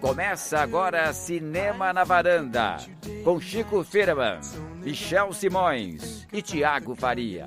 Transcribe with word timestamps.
Começa 0.00 0.58
agora 0.58 1.12
Cinema 1.12 1.92
na 1.92 2.02
Varanda, 2.02 2.78
com 3.22 3.38
Chico 3.38 3.84
Firman, 3.84 4.40
Michel 4.82 5.34
Simões 5.34 6.26
e 6.32 6.40
Tiago 6.40 6.94
Faria. 6.94 7.44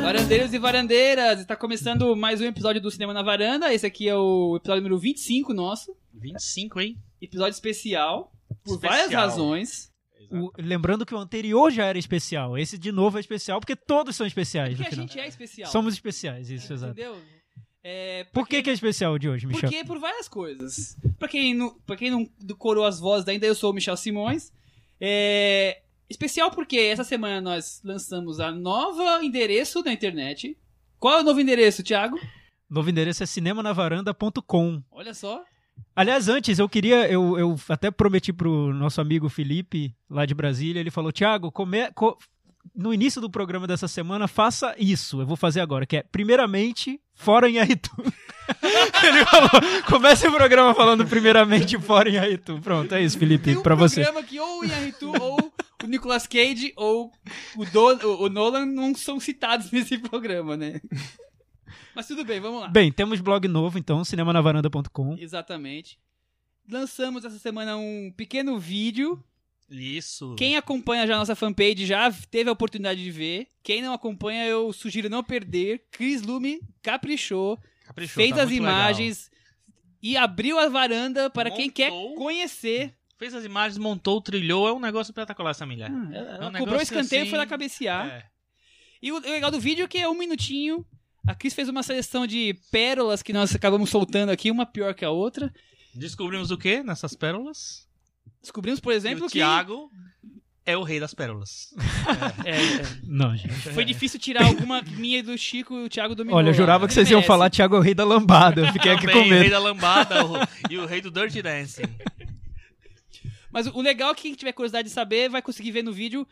Varandeiros 0.00 0.54
e 0.54 0.58
varandeiras, 0.58 1.40
está 1.40 1.54
começando 1.54 2.16
mais 2.16 2.40
um 2.40 2.46
episódio 2.46 2.80
do 2.80 2.90
Cinema 2.90 3.12
na 3.12 3.22
Varanda. 3.22 3.74
Esse 3.74 3.84
aqui 3.84 4.08
é 4.08 4.16
o 4.16 4.56
episódio 4.56 4.82
número 4.82 4.98
25 4.98 5.52
nosso. 5.52 5.94
25, 6.14 6.80
hein? 6.80 6.98
Episódio 7.20 7.52
especial, 7.52 8.32
por 8.64 8.76
Especial. 8.76 8.80
várias 8.80 9.12
razões. 9.12 9.87
O- 10.30 10.52
lembrando 10.58 11.04
que 11.06 11.14
o 11.14 11.18
anterior 11.18 11.70
já 11.70 11.84
era 11.86 11.98
especial. 11.98 12.56
Esse 12.58 12.76
de 12.78 12.90
novo 12.92 13.16
é 13.16 13.20
especial 13.20 13.60
porque 13.60 13.74
todos 13.76 14.14
são 14.16 14.26
especiais 14.26 14.74
Porque 14.76 14.88
a 14.88 14.90
final. 14.90 15.06
gente 15.06 15.18
é 15.20 15.26
especial. 15.28 15.70
Somos 15.70 15.94
especiais, 15.94 16.50
isso, 16.50 16.72
exato. 16.72 16.92
Entendeu? 16.92 17.16
É, 17.82 18.24
Por 18.32 18.46
que, 18.46 18.62
que 18.62 18.68
é 18.68 18.72
especial 18.72 19.18
de 19.18 19.28
hoje, 19.28 19.46
Michel? 19.46 19.70
Porque 19.70 19.84
por 19.84 19.98
várias 19.98 20.28
coisas. 20.28 20.96
Pra 21.18 21.28
quem 21.28 21.54
não, 21.54 21.78
pra 21.86 21.96
quem 21.96 22.10
não 22.10 22.28
decorou 22.38 22.84
as 22.84 22.98
vozes 23.00 23.26
ainda, 23.28 23.46
eu 23.46 23.54
sou 23.54 23.70
o 23.70 23.74
Michel 23.74 23.96
Simões. 23.96 24.52
É, 25.00 25.80
especial 26.10 26.50
porque 26.50 26.76
essa 26.76 27.04
semana 27.04 27.40
nós 27.40 27.80
lançamos 27.84 28.40
a 28.40 28.50
nova 28.50 29.24
endereço 29.24 29.82
da 29.82 29.92
internet. 29.92 30.58
Qual 30.98 31.18
é 31.18 31.20
o 31.20 31.24
novo 31.24 31.40
endereço, 31.40 31.82
Thiago? 31.82 32.18
Novo 32.68 32.90
endereço 32.90 33.22
é 33.22 33.26
cinemanavaranda.com. 33.26 34.82
Olha 34.90 35.14
só. 35.14 35.42
Aliás, 35.94 36.28
antes, 36.28 36.58
eu 36.58 36.68
queria. 36.68 37.10
Eu, 37.10 37.38
eu 37.38 37.56
até 37.68 37.90
prometi 37.90 38.32
pro 38.32 38.72
nosso 38.72 39.00
amigo 39.00 39.28
Felipe, 39.28 39.94
lá 40.08 40.24
de 40.24 40.34
Brasília, 40.34 40.80
ele 40.80 40.90
falou: 40.90 41.10
Tiago, 41.12 41.50
come, 41.50 41.90
co- 41.92 42.16
no 42.74 42.94
início 42.94 43.20
do 43.20 43.30
programa 43.30 43.66
dessa 43.66 43.88
semana, 43.88 44.28
faça 44.28 44.74
isso. 44.78 45.20
Eu 45.20 45.26
vou 45.26 45.36
fazer 45.36 45.60
agora, 45.60 45.84
que 45.86 45.96
é, 45.96 46.02
primeiramente, 46.02 47.00
fora 47.14 47.48
em 47.50 47.58
Aritu. 47.58 47.90
ele 49.02 49.24
falou: 49.24 49.50
comece 49.86 50.28
o 50.28 50.32
programa 50.32 50.74
falando 50.74 51.04
primeiramente 51.06 51.78
fora 51.78 52.08
em 52.08 52.18
Aritu. 52.18 52.60
Pronto, 52.62 52.94
é 52.94 53.02
isso, 53.02 53.18
Tem 53.18 53.26
Felipe, 53.28 53.56
um 53.56 53.62
pra 53.62 53.74
você. 53.74 54.02
programa 54.04 54.26
que 54.26 54.38
ou 54.38 54.60
o 54.60 54.64
Ian 54.64 54.92
ou 55.20 55.52
o 55.82 55.86
Nicolas 55.86 56.26
Cage 56.26 56.72
ou 56.76 57.10
o, 57.56 57.64
Do- 57.66 58.06
o- 58.06 58.22
o 58.24 58.28
Nolan 58.28 58.66
não 58.66 58.94
são 58.94 59.18
citados 59.18 59.70
nesse 59.72 59.98
programa, 59.98 60.56
né? 60.56 60.80
Mas 61.98 62.06
tudo 62.06 62.24
bem, 62.24 62.38
vamos 62.38 62.60
lá. 62.60 62.68
Bem, 62.68 62.92
temos 62.92 63.20
blog 63.20 63.48
novo, 63.48 63.76
então, 63.76 64.04
cinemanavaranda.com. 64.04 65.16
Exatamente. 65.18 65.98
Lançamos 66.70 67.24
essa 67.24 67.40
semana 67.40 67.76
um 67.76 68.12
pequeno 68.16 68.56
vídeo. 68.56 69.20
Isso. 69.68 70.36
Quem 70.38 70.56
acompanha 70.56 71.08
já 71.08 71.16
a 71.16 71.18
nossa 71.18 71.34
fanpage 71.34 71.84
já 71.84 72.08
teve 72.30 72.48
a 72.48 72.52
oportunidade 72.52 73.02
de 73.02 73.10
ver. 73.10 73.48
Quem 73.64 73.82
não 73.82 73.92
acompanha, 73.92 74.46
eu 74.46 74.72
sugiro 74.72 75.10
não 75.10 75.24
perder. 75.24 75.86
Chris 75.90 76.22
Lume 76.22 76.60
caprichou, 76.80 77.58
Caprichou, 77.84 78.14
fez 78.22 78.30
tá 78.36 78.44
as 78.44 78.48
muito 78.48 78.62
legal. 78.62 78.78
imagens 78.78 79.28
e 80.00 80.16
abriu 80.16 80.56
a 80.60 80.68
varanda 80.68 81.28
para 81.28 81.50
quem 81.50 81.68
quer 81.68 81.90
Montou. 81.90 82.14
conhecer. 82.14 82.94
Fez 83.18 83.34
as 83.34 83.44
imagens, 83.44 83.76
montou, 83.76 84.20
trilhou. 84.20 84.68
É 84.68 84.72
um 84.72 84.78
negócio 84.78 85.10
espetacular 85.10 85.50
essa 85.50 85.66
mulher. 85.66 85.90
Ela 85.90 86.44
É 86.44 86.48
um 86.48 86.52
cobrou 86.60 86.80
escanteio 86.80 87.18
e 87.18 87.22
assim- 87.22 87.30
foi 87.30 87.38
lá 87.40 87.44
cabecear. 87.46 88.06
É. 88.06 88.26
E 89.02 89.10
o 89.10 89.16
o 89.16 89.20
legal 89.20 89.50
do 89.50 89.58
vídeo 89.58 89.84
é 89.84 89.88
que 89.88 89.98
é 89.98 90.08
um 90.08 90.16
minutinho. 90.16 90.86
A 91.28 91.34
Cris 91.34 91.54
fez 91.54 91.68
uma 91.68 91.82
seleção 91.82 92.26
de 92.26 92.54
pérolas 92.70 93.22
que 93.22 93.32
nós 93.32 93.54
acabamos 93.54 93.90
soltando 93.90 94.30
aqui, 94.30 94.50
uma 94.50 94.64
pior 94.66 94.94
que 94.94 95.04
a 95.04 95.10
outra. 95.10 95.52
Descobrimos 95.94 96.50
o 96.50 96.56
que 96.56 96.82
nessas 96.82 97.14
pérolas? 97.14 97.86
Descobrimos, 98.40 98.80
por 98.80 98.92
exemplo, 98.92 99.20
que 99.20 99.24
o 99.26 99.28
que 99.28 99.38
Thiago 99.38 99.90
é 100.64 100.76
o 100.76 100.82
rei 100.82 100.98
das 101.00 101.12
pérolas. 101.14 101.68
é, 102.44 102.50
é, 102.50 102.98
Não, 103.04 103.36
gente. 103.36 103.52
foi 103.72 103.84
difícil 103.84 104.18
tirar 104.18 104.44
alguma 104.46 104.80
minha 104.82 105.22
do 105.22 105.36
Chico 105.36 105.74
e 105.74 105.84
o 105.84 105.88
Thiago 105.88 106.14
dominou. 106.14 106.38
Olha, 106.38 106.46
eu 106.48 106.52
lá. 106.52 106.56
jurava 106.56 106.86
que 106.86 106.92
Ele 106.92 106.94
vocês 106.94 107.10
iam 107.10 107.22
falar 107.22 107.50
Thiago 107.50 107.76
é 107.76 107.78
o 107.78 107.82
rei 107.82 107.94
da 107.94 108.04
lambada. 108.04 108.62
Eu 108.62 108.72
fiquei 108.72 108.92
aqui 108.92 109.06
Também, 109.06 109.22
com 109.22 109.28
o 109.28 109.30
rei 109.30 109.40
medo. 109.40 109.50
da 109.50 109.58
lambada 109.58 110.24
o- 110.26 110.36
e 110.70 110.78
o 110.78 110.86
rei 110.86 111.00
do 111.00 111.10
Dirty 111.10 111.42
Dancing. 111.42 111.82
Mas 113.50 113.66
o 113.66 113.80
legal 113.80 114.12
é 114.12 114.14
que 114.14 114.22
quem 114.22 114.34
tiver 114.34 114.52
curiosidade 114.52 114.88
de 114.88 114.94
saber 114.94 115.28
vai 115.30 115.40
conseguir 115.42 115.70
ver 115.72 115.82
no 115.82 115.92
vídeo 115.92 116.26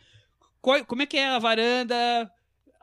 qual- 0.61 0.85
como 0.85 1.03
é 1.03 1.07
que 1.07 1.17
é 1.17 1.29
a 1.29 1.39
varanda, 1.39 2.31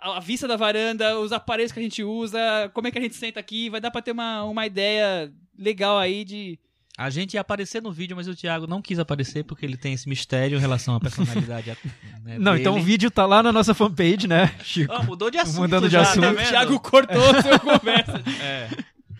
a, 0.04 0.20
vista 0.20 0.48
da 0.48 0.56
varanda, 0.58 1.18
os 1.20 1.32
aparelhos 1.32 1.72
que 1.72 1.80
a 1.80 1.84
gente 1.84 2.04
usa, 2.04 2.40
como 2.74 2.88
é 2.88 2.92
que 2.92 2.98
a 2.98 3.02
gente 3.02 3.16
senta 3.16 3.40
aqui. 3.40 3.70
Vai 3.70 3.80
dar 3.82 3.90
pra 3.92 4.02
ter 4.02 4.12
uma, 4.12 4.44
uma 4.44 4.66
ideia 4.66 5.32
legal 5.58 5.98
aí 5.98 6.24
de. 6.26 6.60
A 6.96 7.10
gente 7.10 7.34
ia 7.34 7.42
aparecer 7.42 7.82
no 7.82 7.92
vídeo, 7.92 8.16
mas 8.16 8.28
o 8.28 8.36
Thiago 8.36 8.68
não 8.68 8.80
quis 8.80 9.00
aparecer 9.00 9.44
porque 9.44 9.66
ele 9.66 9.76
tem 9.78 9.94
esse 9.94 10.08
mistério 10.08 10.58
em 10.60 10.62
relação 10.62 10.94
à 10.94 11.00
personalidade 11.00 11.76
né, 12.24 12.38
Não, 12.38 12.56
então 12.56 12.74
o 12.74 12.76
dele. 12.76 12.86
vídeo 12.86 13.10
tá 13.10 13.26
lá 13.26 13.42
na 13.42 13.52
nossa 13.52 13.74
fanpage, 13.74 14.28
né, 14.28 14.54
Chico? 14.64 14.94
Ah, 14.94 15.02
mudou 15.02 15.32
de 15.32 15.40
assunto 15.40 15.62
Mudando 15.62 15.88
de 15.88 15.94
já, 15.94 16.04
assunto. 16.04 16.22
tá 16.22 16.32
o? 16.44 16.48
Thiago 16.48 16.80
cortou 16.80 17.32
a 17.32 17.42
sua 17.42 17.58
conversa. 17.58 18.24
É. 18.44 18.70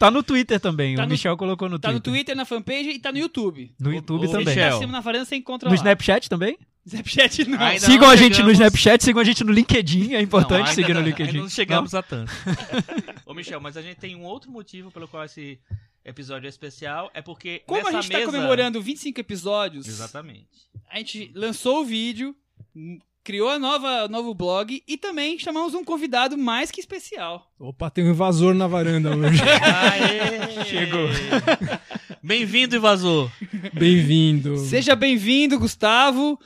Tá 0.04 0.12
no 0.12 0.22
Twitter 0.22 0.60
também. 0.60 0.96
Tá 0.98 1.04
o 1.04 1.06
no- 1.06 1.12
Michel 1.12 1.38
colocou 1.38 1.70
no 1.70 1.80
Tá 1.80 1.90
Twitter. 1.90 2.12
no 2.12 2.18
Twitter, 2.18 2.36
na 2.36 2.44
fanpage 2.44 2.90
e 2.90 3.00
tá 3.00 3.10
no 3.12 3.18
YouTube. 3.18 3.74
No 3.80 3.90
O- 3.90 3.94
YouTube 3.94 4.28
o 4.28 4.32
também. 4.32 4.48
Michel. 4.48 4.80
Tá 4.82 4.88
na 4.88 5.00
varanda, 5.00 5.24
você 5.24 5.36
encontra 5.38 5.70
No 5.70 5.74
lá. 5.74 5.78
Snapchat 5.78 6.30
também? 6.30 6.58
Snapchat 6.86 7.46
não. 7.48 7.58
Ainda 7.62 7.80
sigam 7.86 8.08
não 8.08 8.10
a 8.10 8.16
gente 8.18 8.44
no 8.44 8.52
Snapchat, 8.52 9.02
sigam 9.02 9.22
a 9.22 9.24
gente 9.24 9.42
no 9.46 9.54
LinkedIn. 9.54 10.14
É 10.16 10.20
importante 10.22 10.68
Não, 10.68 10.74
seguir 10.74 10.94
no 10.94 11.00
não- 11.00 11.08
LinkedIn. 11.08 11.30
ainda 11.32 11.42
Não 11.44 11.50
chegamos 11.50 11.94
a 11.96 12.02
tanto. 12.04 12.30
Ô, 13.26 13.34
Michel, 13.34 13.62
mas 13.62 13.78
a 13.78 13.82
gente 13.82 13.96
tem 13.98 14.14
um 14.16 14.24
outro 14.24 14.52
motivo 14.52 14.92
pelo 14.92 15.08
qual 15.08 15.24
esse 15.24 15.58
episódio 16.04 16.48
é 16.48 16.50
especial. 16.50 17.10
É 17.14 17.22
porque 17.22 17.64
Como 17.66 17.88
a 17.88 17.92
gente 17.94 18.10
tá 18.12 18.18
mesa... 18.18 18.30
comemorando 18.30 18.82
25 18.82 19.22
episódios, 19.22 19.88
Exatamente. 19.88 20.50
a 20.92 20.98
gente 20.98 21.32
lançou 21.34 21.80
o 21.82 21.86
vídeo, 21.86 22.36
criou 23.24 23.50
a 23.50 23.58
nova 23.58 24.08
novo 24.10 24.34
blog 24.34 24.84
e 24.86 24.98
também 24.98 25.40
chamamos 25.40 25.74
um 25.74 25.84
convidado 25.84 26.38
mais 26.38 26.70
que 26.70 26.82
especial. 26.82 27.50
Opa, 27.58 27.90
tem 27.90 28.04
um 28.04 28.10
invasor 28.10 28.54
na 28.54 28.68
varanda 28.68 29.16
hoje. 29.16 29.42
Aê! 29.42 30.66
Chegou. 30.66 31.08
Bem-vindo, 32.22 32.76
invasor. 32.76 33.32
Bem-vindo. 33.74 34.58
Seja 34.58 34.96
bem-vindo, 34.96 35.60
Gustavo, 35.60 36.40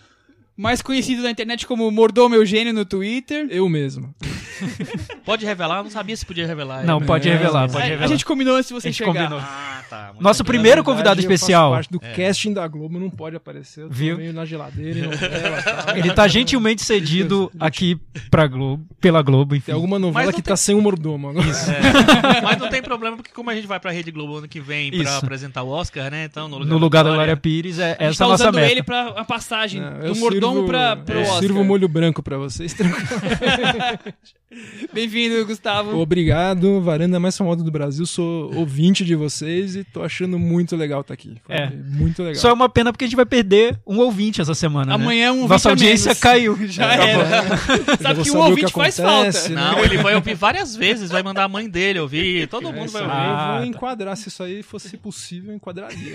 mais 0.58 0.82
conhecido 0.82 1.22
na 1.22 1.30
internet 1.32 1.66
como 1.68 1.90
Mordomo 1.92 2.36
Eugênio 2.36 2.74
no 2.74 2.84
Twitter. 2.86 3.48
Eu 3.50 3.70
mesmo. 3.70 4.14
Pode 5.24 5.46
revelar? 5.46 5.78
Eu 5.80 5.84
não 5.84 5.92
sabia 5.92 6.16
se 6.18 6.26
podia 6.26 6.48
revelar. 6.48 6.84
Não, 6.84 7.00
pode 7.02 7.30
É, 7.30 7.34
revelar, 7.34 7.62
mas- 7.64 7.72
pode 7.74 7.84
a, 7.84 7.86
a 7.86 7.90
revelar. 7.90 8.08
gente 8.08 8.26
combinou 8.26 8.56
antes 8.56 8.70
de 8.70 8.74
você 8.74 8.88
A 8.88 8.92
gente 8.92 8.98
chegar. 8.98 9.14
combinou. 9.14 9.40
Ah, 9.40 9.84
tá. 9.88 10.08
muito 10.14 10.24
Nosso 10.24 10.44
bem. 10.44 10.48
primeiro 10.54 10.84
convidado 10.84 11.20
eu 11.20 11.24
faço 11.24 11.34
especial. 11.36 11.72
parte 11.72 11.92
do 11.92 12.00
casting 12.00 12.54
da 12.54 12.68
Globo, 12.68 12.98
não 13.00 13.10
pode 13.10 13.36
aparecer. 13.36 13.82
Eu 13.84 13.88
tô 13.90 13.94
Viu? 13.94 14.18
meio 14.18 14.34
na 14.34 14.46
geladeira 14.46 15.06
novela 15.06 15.62
tal. 15.86 15.96
Ele 15.98 16.12
tá 16.12 16.28
gentilmente 16.28 16.82
cedido 16.84 17.52
aqui 17.60 18.00
pra 18.32 18.48
Globo, 18.48 18.84
pela 19.00 19.22
Globo, 19.22 19.56
enfim. 19.56 19.66
Tem 19.68 19.76
alguma 19.76 20.00
novela 20.00 20.32
que 20.34 20.42
tem- 20.42 20.50
tá 20.52 20.56
sem 20.58 20.74
o 20.74 20.82
mordomo 20.82 21.30
agora. 21.30 21.46
É. 21.48 22.42
Mas 22.42 22.58
não 22.58 22.70
tem 22.70 22.82
problema, 22.82 23.16
porque 23.18 23.32
como 23.32 23.50
a 23.52 23.56
gente 23.56 23.68
vai 23.68 23.80
pra 23.80 23.92
Rede 23.92 24.10
Globo 24.10 24.38
ano 24.38 24.48
que 24.48 24.60
vem 24.60 24.90
pra 24.92 25.02
Isso. 25.04 25.18
apresentar 25.26 25.62
o 25.64 25.70
Oscar, 25.70 26.10
né? 26.10 26.26
Então, 26.26 26.48
no 26.48 26.58
lugar, 26.58 26.70
No 26.74 26.78
lugar 26.80 27.04
da 27.04 27.10
Glória- 27.12 27.26
Glória 27.36 27.38
Pires, 27.38 27.78
é 27.78 27.84
A 27.84 27.90
gente 27.90 28.02
essa 28.14 28.24
tá 28.24 28.28
nossa 28.30 28.44
usando 28.46 28.56
meta. 28.56 28.72
ele 28.72 28.82
pra 28.82 29.10
a 29.10 29.24
passagem 29.24 29.82
Não, 29.82 30.14
do 30.14 30.16
Mordomo 30.16 30.47
sirvo- 30.54 30.68
pra, 30.68 30.96
pro 30.96 31.16
eu 31.16 31.22
Oscar. 31.22 31.40
sirvo 31.40 31.64
molho 31.64 31.88
branco 31.88 32.22
pra 32.24 32.38
vocês. 32.38 32.74
tranquilo. 32.76 33.08
Bem-vindo, 34.94 35.46
Gustavo. 35.46 35.98
Obrigado, 36.00 36.80
varanda 36.82 37.20
mais 37.20 37.38
famosa 37.38 37.64
do 37.64 37.70
Brasil. 37.70 38.06
Sou 38.06 38.54
ouvinte 38.56 39.04
de 39.04 39.14
vocês 39.14 39.76
e 39.76 39.84
tô 39.84 40.02
achando 40.02 40.40
muito 40.40 40.76
legal 40.76 41.02
estar 41.02 41.14
aqui. 41.14 41.36
Foi 41.46 41.56
É. 41.56 41.70
Muito 41.70 42.24
legal. 42.24 42.36
Só 42.42 42.50
é 42.50 42.54
uma 42.54 42.70
pena 42.70 42.92
porque 42.94 43.04
a 43.04 43.08
gente 43.08 43.18
vai 43.18 43.26
perder 43.26 43.78
um 43.86 44.00
ouvinte 44.00 44.40
essa 44.40 44.56
semana, 44.56 44.86
né? 44.98 45.04
Amanhã 45.04 45.34
um 45.34 45.48
Nossa 45.48 45.70
audiência 45.70 46.10
menos. 46.10 46.20
caiu. 46.20 46.58
Já 46.68 46.94
Acabou. 46.94 47.22
era. 47.22 47.98
Sabe 48.02 48.24
que 48.24 48.32
um 48.32 48.38
ouvinte 48.40 48.72
faz 48.72 49.00
acontece, 49.00 49.54
falta. 49.54 49.62
né? 49.62 49.72
Não, 49.72 49.84
ele 49.84 49.98
vai 49.98 50.16
ouvir 50.16 50.34
várias 50.34 50.76
vezes, 50.76 51.10
vai 51.12 51.22
mandar 51.22 51.44
a 51.44 51.50
mãe 51.50 51.70
dele 51.70 52.00
ouvir, 52.00 52.48
todo 52.48 52.72
mundo 52.72 52.90
vai 52.90 53.02
ouvir. 53.04 53.14
eu 53.16 53.28
vou 53.28 53.60
tá. 53.60 53.66
enquadrar. 53.66 54.16
Se 54.16 54.30
isso 54.30 54.42
aí 54.44 54.64
fosse 54.64 54.96
possível, 54.98 55.52
eu 55.52 55.56
enquadraria. 55.58 56.14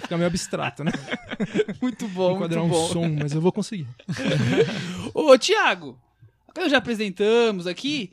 Fica 0.00 0.16
meio 0.16 0.28
abstrato, 0.28 0.84
né? 0.84 0.92
Muito 1.82 2.06
bom, 2.08 2.36
Enquadrar 2.36 2.62
muito 2.64 2.76
um 2.76 2.80
bom. 2.80 2.88
som, 2.92 3.08
mas 3.20 3.32
eu 3.32 3.40
vou 3.40 3.52
conseguir. 3.52 3.86
Ô, 5.14 5.36
Thiago, 5.38 5.98
agora 6.48 6.68
já 6.68 6.78
apresentamos 6.78 7.66
aqui. 7.66 8.10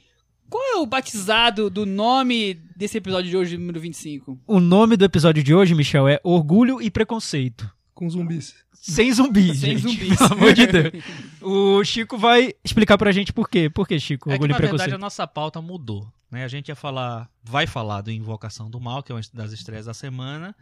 Qual 0.49 0.61
é 0.75 0.75
o 0.77 0.85
batizado 0.85 1.69
do 1.69 1.85
nome 1.85 2.53
desse 2.75 2.97
episódio 2.97 3.30
de 3.30 3.38
hoje, 3.38 3.57
número 3.57 3.80
25? 3.80 4.39
O 4.45 4.59
nome 4.59 4.95
do 4.97 5.06
episódio 5.06 5.41
de 5.44 5.53
hoje, 5.53 5.74
Michel, 5.74 6.07
é 6.07 6.19
Orgulho 6.24 6.81
e 6.81 6.91
Preconceito. 6.91 7.69
Com 7.95 8.09
zumbis. 8.09 8.53
Sem 8.74 9.12
zumbis, 9.13 9.59
Sem 9.59 9.77
gente. 9.77 9.81
zumbis. 9.81 10.18
Pelo 10.18 10.33
amor 10.33 10.53
de 10.53 10.68
Deus. 10.68 11.03
O 11.41 11.83
Chico 11.83 12.18
vai 12.18 12.53
explicar 12.63 12.97
pra 12.97 13.12
gente 13.12 13.31
por 13.33 13.50
quê. 13.50 13.69
Por 13.69 13.88
que, 13.88 14.00
Chico? 14.00 14.30
É 14.30 14.33
que, 14.33 14.35
Orgulho 14.35 14.51
na 14.51 14.57
e 14.57 14.62
verdade, 14.62 14.77
Preconceito. 14.77 14.95
a 14.95 14.97
nossa 14.97 15.25
pauta 15.27 15.62
mudou. 15.62 16.07
Né? 16.33 16.44
A 16.44 16.47
gente 16.47 16.69
ia 16.69 16.75
falar, 16.75 17.30
vai 17.44 17.68
falar 17.68 18.01
do 18.01 18.12
Invocação 18.12 18.68
do 18.68 18.80
Mal, 18.81 19.03
que 19.03 19.12
é 19.12 19.15
uma 19.15 19.21
das 19.35 19.51
estreias 19.51 19.85
da 19.85 19.94
semana, 19.94 20.56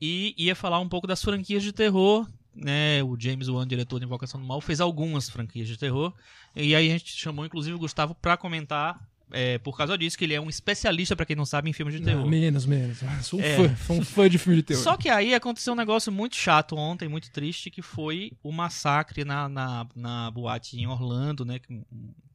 e 0.00 0.32
ia 0.38 0.54
falar 0.54 0.78
um 0.78 0.88
pouco 0.88 1.08
das 1.08 1.20
franquias 1.20 1.60
de 1.64 1.72
terror. 1.72 2.24
Né? 2.54 3.02
O 3.02 3.18
James 3.18 3.48
Wan, 3.48 3.66
diretor 3.66 3.98
de 3.98 4.04
Invocação 4.04 4.40
do 4.40 4.46
Mal, 4.46 4.60
fez 4.60 4.80
algumas 4.80 5.28
franquias 5.28 5.66
de 5.66 5.76
terror. 5.76 6.14
E 6.54 6.72
aí 6.72 6.88
a 6.88 6.92
gente 6.92 7.16
chamou, 7.16 7.44
inclusive, 7.44 7.74
o 7.74 7.80
Gustavo 7.80 8.14
pra 8.14 8.36
comentar 8.36 9.07
é, 9.32 9.58
por 9.58 9.76
causa 9.76 9.96
disso, 9.98 10.16
que 10.18 10.24
ele 10.24 10.34
é 10.34 10.40
um 10.40 10.48
especialista, 10.48 11.14
pra 11.16 11.26
quem 11.26 11.36
não 11.36 11.44
sabe, 11.46 11.68
em 11.68 11.72
filmes 11.72 11.94
de 11.94 12.02
terror. 12.02 12.22
Não, 12.22 12.28
menos, 12.28 12.64
menos. 12.66 12.98
Sou 13.22 13.38
um 13.40 13.42
É. 13.42 13.56
fã. 13.56 13.76
Sou 13.86 13.96
um 13.96 14.04
fã 14.04 14.28
de 14.28 14.38
filme 14.38 14.56
de 14.56 14.62
terror. 14.62 14.82
Só 14.82 14.96
que 14.96 15.08
aí 15.08 15.34
aconteceu 15.34 15.72
um 15.72 15.76
negócio 15.76 16.10
muito 16.12 16.36
chato 16.36 16.76
ontem, 16.76 17.08
muito 17.08 17.30
triste, 17.30 17.70
que 17.70 17.82
foi 17.82 18.32
o 18.42 18.50
massacre 18.52 19.24
na, 19.24 19.48
na, 19.48 19.86
na 19.94 20.30
boate 20.30 20.78
em 20.78 20.86
Orlando, 20.86 21.44
né? 21.44 21.58
que- 21.58 21.82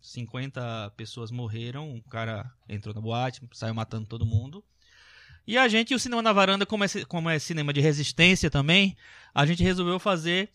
50 0.02 0.92
pessoas 0.98 1.32
morreram, 1.32 1.90
um 1.90 2.02
cara 2.02 2.52
entrou 2.68 2.94
na 2.94 3.00
boate, 3.02 3.42
saiu 3.54 3.74
matando 3.74 4.06
todo 4.06 4.26
mundo. 4.26 4.64
E 5.48 5.58
a 5.58 5.68
gente, 5.68 5.94
o 5.96 6.00
Cinema 6.00 6.22
na 6.22 6.32
Varanda, 6.34 6.66
como 6.66 6.84
é, 6.84 6.88
como 7.08 7.30
é 7.30 7.40
cinema 7.40 7.74
de 7.74 7.82
resistência 7.82 8.50
também, 8.50 8.96
a 9.34 9.46
gente 9.46 9.64
resolveu 9.64 10.00
fazer. 10.00 10.50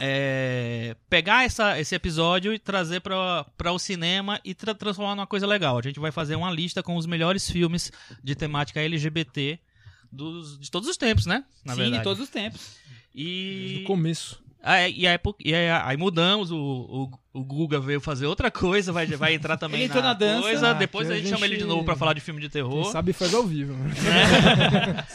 É, 0.00 0.96
pegar 1.08 1.44
essa, 1.44 1.78
esse 1.78 1.94
episódio 1.94 2.52
e 2.54 2.58
trazer 2.58 3.00
para 3.00 3.72
o 3.72 3.78
cinema 3.78 4.40
e 4.44 4.54
tra- 4.54 4.74
transformar 4.74 5.14
numa 5.14 5.26
coisa 5.26 5.46
legal. 5.46 5.78
A 5.78 5.82
gente 5.82 6.00
vai 6.00 6.10
fazer 6.10 6.34
uma 6.36 6.50
lista 6.50 6.82
com 6.82 6.96
os 6.96 7.06
melhores 7.06 7.48
filmes 7.50 7.92
de 8.24 8.34
temática 8.34 8.80
LGBT 8.80 9.58
dos, 10.10 10.58
de 10.58 10.70
todos 10.70 10.88
os 10.88 10.96
tempos, 10.96 11.26
né? 11.26 11.44
Na 11.64 11.74
Sim, 11.74 11.80
verdade. 11.82 11.98
de 11.98 12.04
todos 12.04 12.22
os 12.22 12.28
tempos. 12.30 12.76
Desde 13.14 13.80
E 13.80 13.82
o 13.82 13.86
começo. 13.86 14.42
ah, 14.62 14.78
é, 14.78 14.90
e, 14.90 15.06
aí, 15.06 15.18
e 15.44 15.54
aí, 15.54 15.70
aí 15.70 15.96
mudamos, 15.96 16.50
o, 16.50 16.56
o, 16.58 17.40
o 17.40 17.44
Guga 17.44 17.78
veio 17.78 18.00
fazer 18.00 18.26
outra 18.26 18.50
coisa, 18.50 18.92
vai, 18.92 19.06
vai 19.06 19.34
entrar 19.34 19.56
também 19.58 19.80
Ele 19.82 19.84
entrou 19.86 20.02
na 20.02 20.14
dança. 20.14 20.42
coisa. 20.42 20.70
Ah, 20.70 20.72
Depois 20.72 21.10
a 21.10 21.14
a 21.14 21.16
gente 21.16 21.28
chama 21.28 21.44
ele 21.46 21.56
de 21.58 21.64
novo 21.64 21.84
pra 21.84 21.94
falar 21.96 22.14
de 22.14 22.20
filme 22.20 22.40
de 22.40 22.48
Quem 22.48 22.62
terror. 22.62 22.84
sabe 22.90 23.12
faz 23.12 23.34
ao 23.34 23.44
vivo. 23.44 23.74
né? 23.74 23.90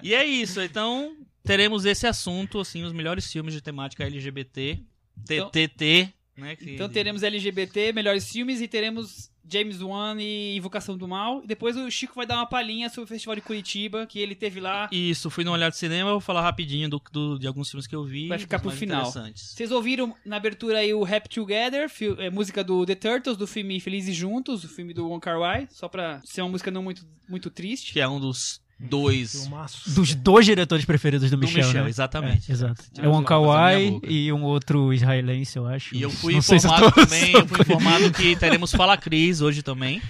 E 0.02 0.14
é 0.14 0.24
isso, 0.24 0.60
então 0.62 1.12
teremos 1.44 1.84
esse 1.84 2.06
assunto, 2.06 2.60
assim, 2.60 2.82
os 2.82 2.92
melhores 2.92 3.30
filmes 3.30 3.54
de 3.54 3.60
temática 3.60 4.04
LGBT, 4.04 4.78
Então- 5.22 5.50
TTT, 5.50 6.12
né? 6.36 6.56
que- 6.56 6.70
Então 6.74 6.88
teremos 6.88 7.22
LGBT, 7.22 7.92
melhores 7.92 8.30
filmes 8.30 8.60
e 8.60 8.68
teremos 8.68 9.30
James 9.52 9.82
Wan 9.82 10.16
e 10.20 10.56
Invocação 10.56 10.96
do 10.96 11.08
Mal. 11.08 11.42
E 11.42 11.46
depois 11.46 11.76
o 11.76 11.90
Chico 11.90 12.14
vai 12.14 12.24
dar 12.24 12.36
uma 12.36 12.46
palhinha 12.46 12.88
sobre 12.88 13.04
o 13.04 13.06
Festival 13.08 13.34
de 13.34 13.40
Curitiba, 13.42 14.06
que 14.06 14.20
ele 14.20 14.34
teve 14.36 14.60
lá. 14.60 14.88
Isso, 14.92 15.28
fui 15.28 15.42
no 15.42 15.50
Olhar 15.50 15.70
de 15.70 15.76
Cinema, 15.76 16.08
eu 16.10 16.14
vou 16.14 16.20
falar 16.20 16.40
rapidinho 16.42 16.88
do, 16.88 17.02
do- 17.10 17.36
de 17.38 17.48
alguns 17.48 17.68
filmes 17.68 17.86
que 17.86 17.96
eu 17.96 18.04
vi. 18.04 18.28
Vai 18.28 18.38
ficar 18.38 18.60
pro 18.60 18.70
final. 18.70 19.10
Vocês 19.34 19.72
ouviram 19.72 20.14
na 20.24 20.36
abertura 20.36 20.78
aí 20.78 20.94
o 20.94 21.04
Happy 21.04 21.28
Together, 21.28 21.90
é, 22.18 22.30
música 22.30 22.62
do 22.62 22.86
The 22.86 22.94
Turtles, 22.94 23.36
do 23.36 23.46
filme 23.46 23.80
Felizes 23.80 24.14
Juntos, 24.14 24.62
o 24.62 24.68
filme 24.68 24.94
do 24.94 25.08
Wong 25.08 25.20
Kar 25.20 25.40
Wai, 25.40 25.66
só 25.70 25.88
pra 25.88 26.20
ser 26.24 26.42
uma 26.42 26.50
música 26.50 26.70
não 26.70 26.82
muito, 26.82 27.04
muito 27.28 27.50
triste. 27.50 27.92
Que 27.92 27.98
é 28.00 28.06
um 28.08 28.20
dos 28.20 28.60
dois 28.80 29.32
Filmaço. 29.32 29.90
Dos 29.90 30.14
dois 30.14 30.46
diretores 30.46 30.84
preferidos 30.84 31.30
do 31.30 31.36
do 31.36 31.40
Michel, 31.46 31.66
Michel, 31.66 31.84
né? 31.84 31.90
exatamente. 31.90 32.50
É, 32.50 32.54
exato. 32.54 32.82
Ah, 32.98 33.02
É 33.04 33.08
um 33.08 33.12
minha 33.12 33.24
Kawai 33.24 34.00
e 34.08 34.32
um 34.32 34.42
outro 34.42 34.92
israelense, 34.92 35.56
eu 35.58 35.66
acho. 35.66 35.94
E 35.94 36.00
eu 36.02 36.10
fui 36.10 36.34
Não 36.34 36.42
sei 36.42 36.58
se 36.58 36.66
informado 36.66 36.92
tô- 36.94 37.02
também, 37.04 37.32
eu 37.32 37.46
fui 37.46 37.60
informado 37.60 38.10
que 38.12 38.36
teremos 38.36 38.72
Fala 38.72 38.96
Cris 38.96 39.40
hoje 39.40 39.62
também. 39.62 40.00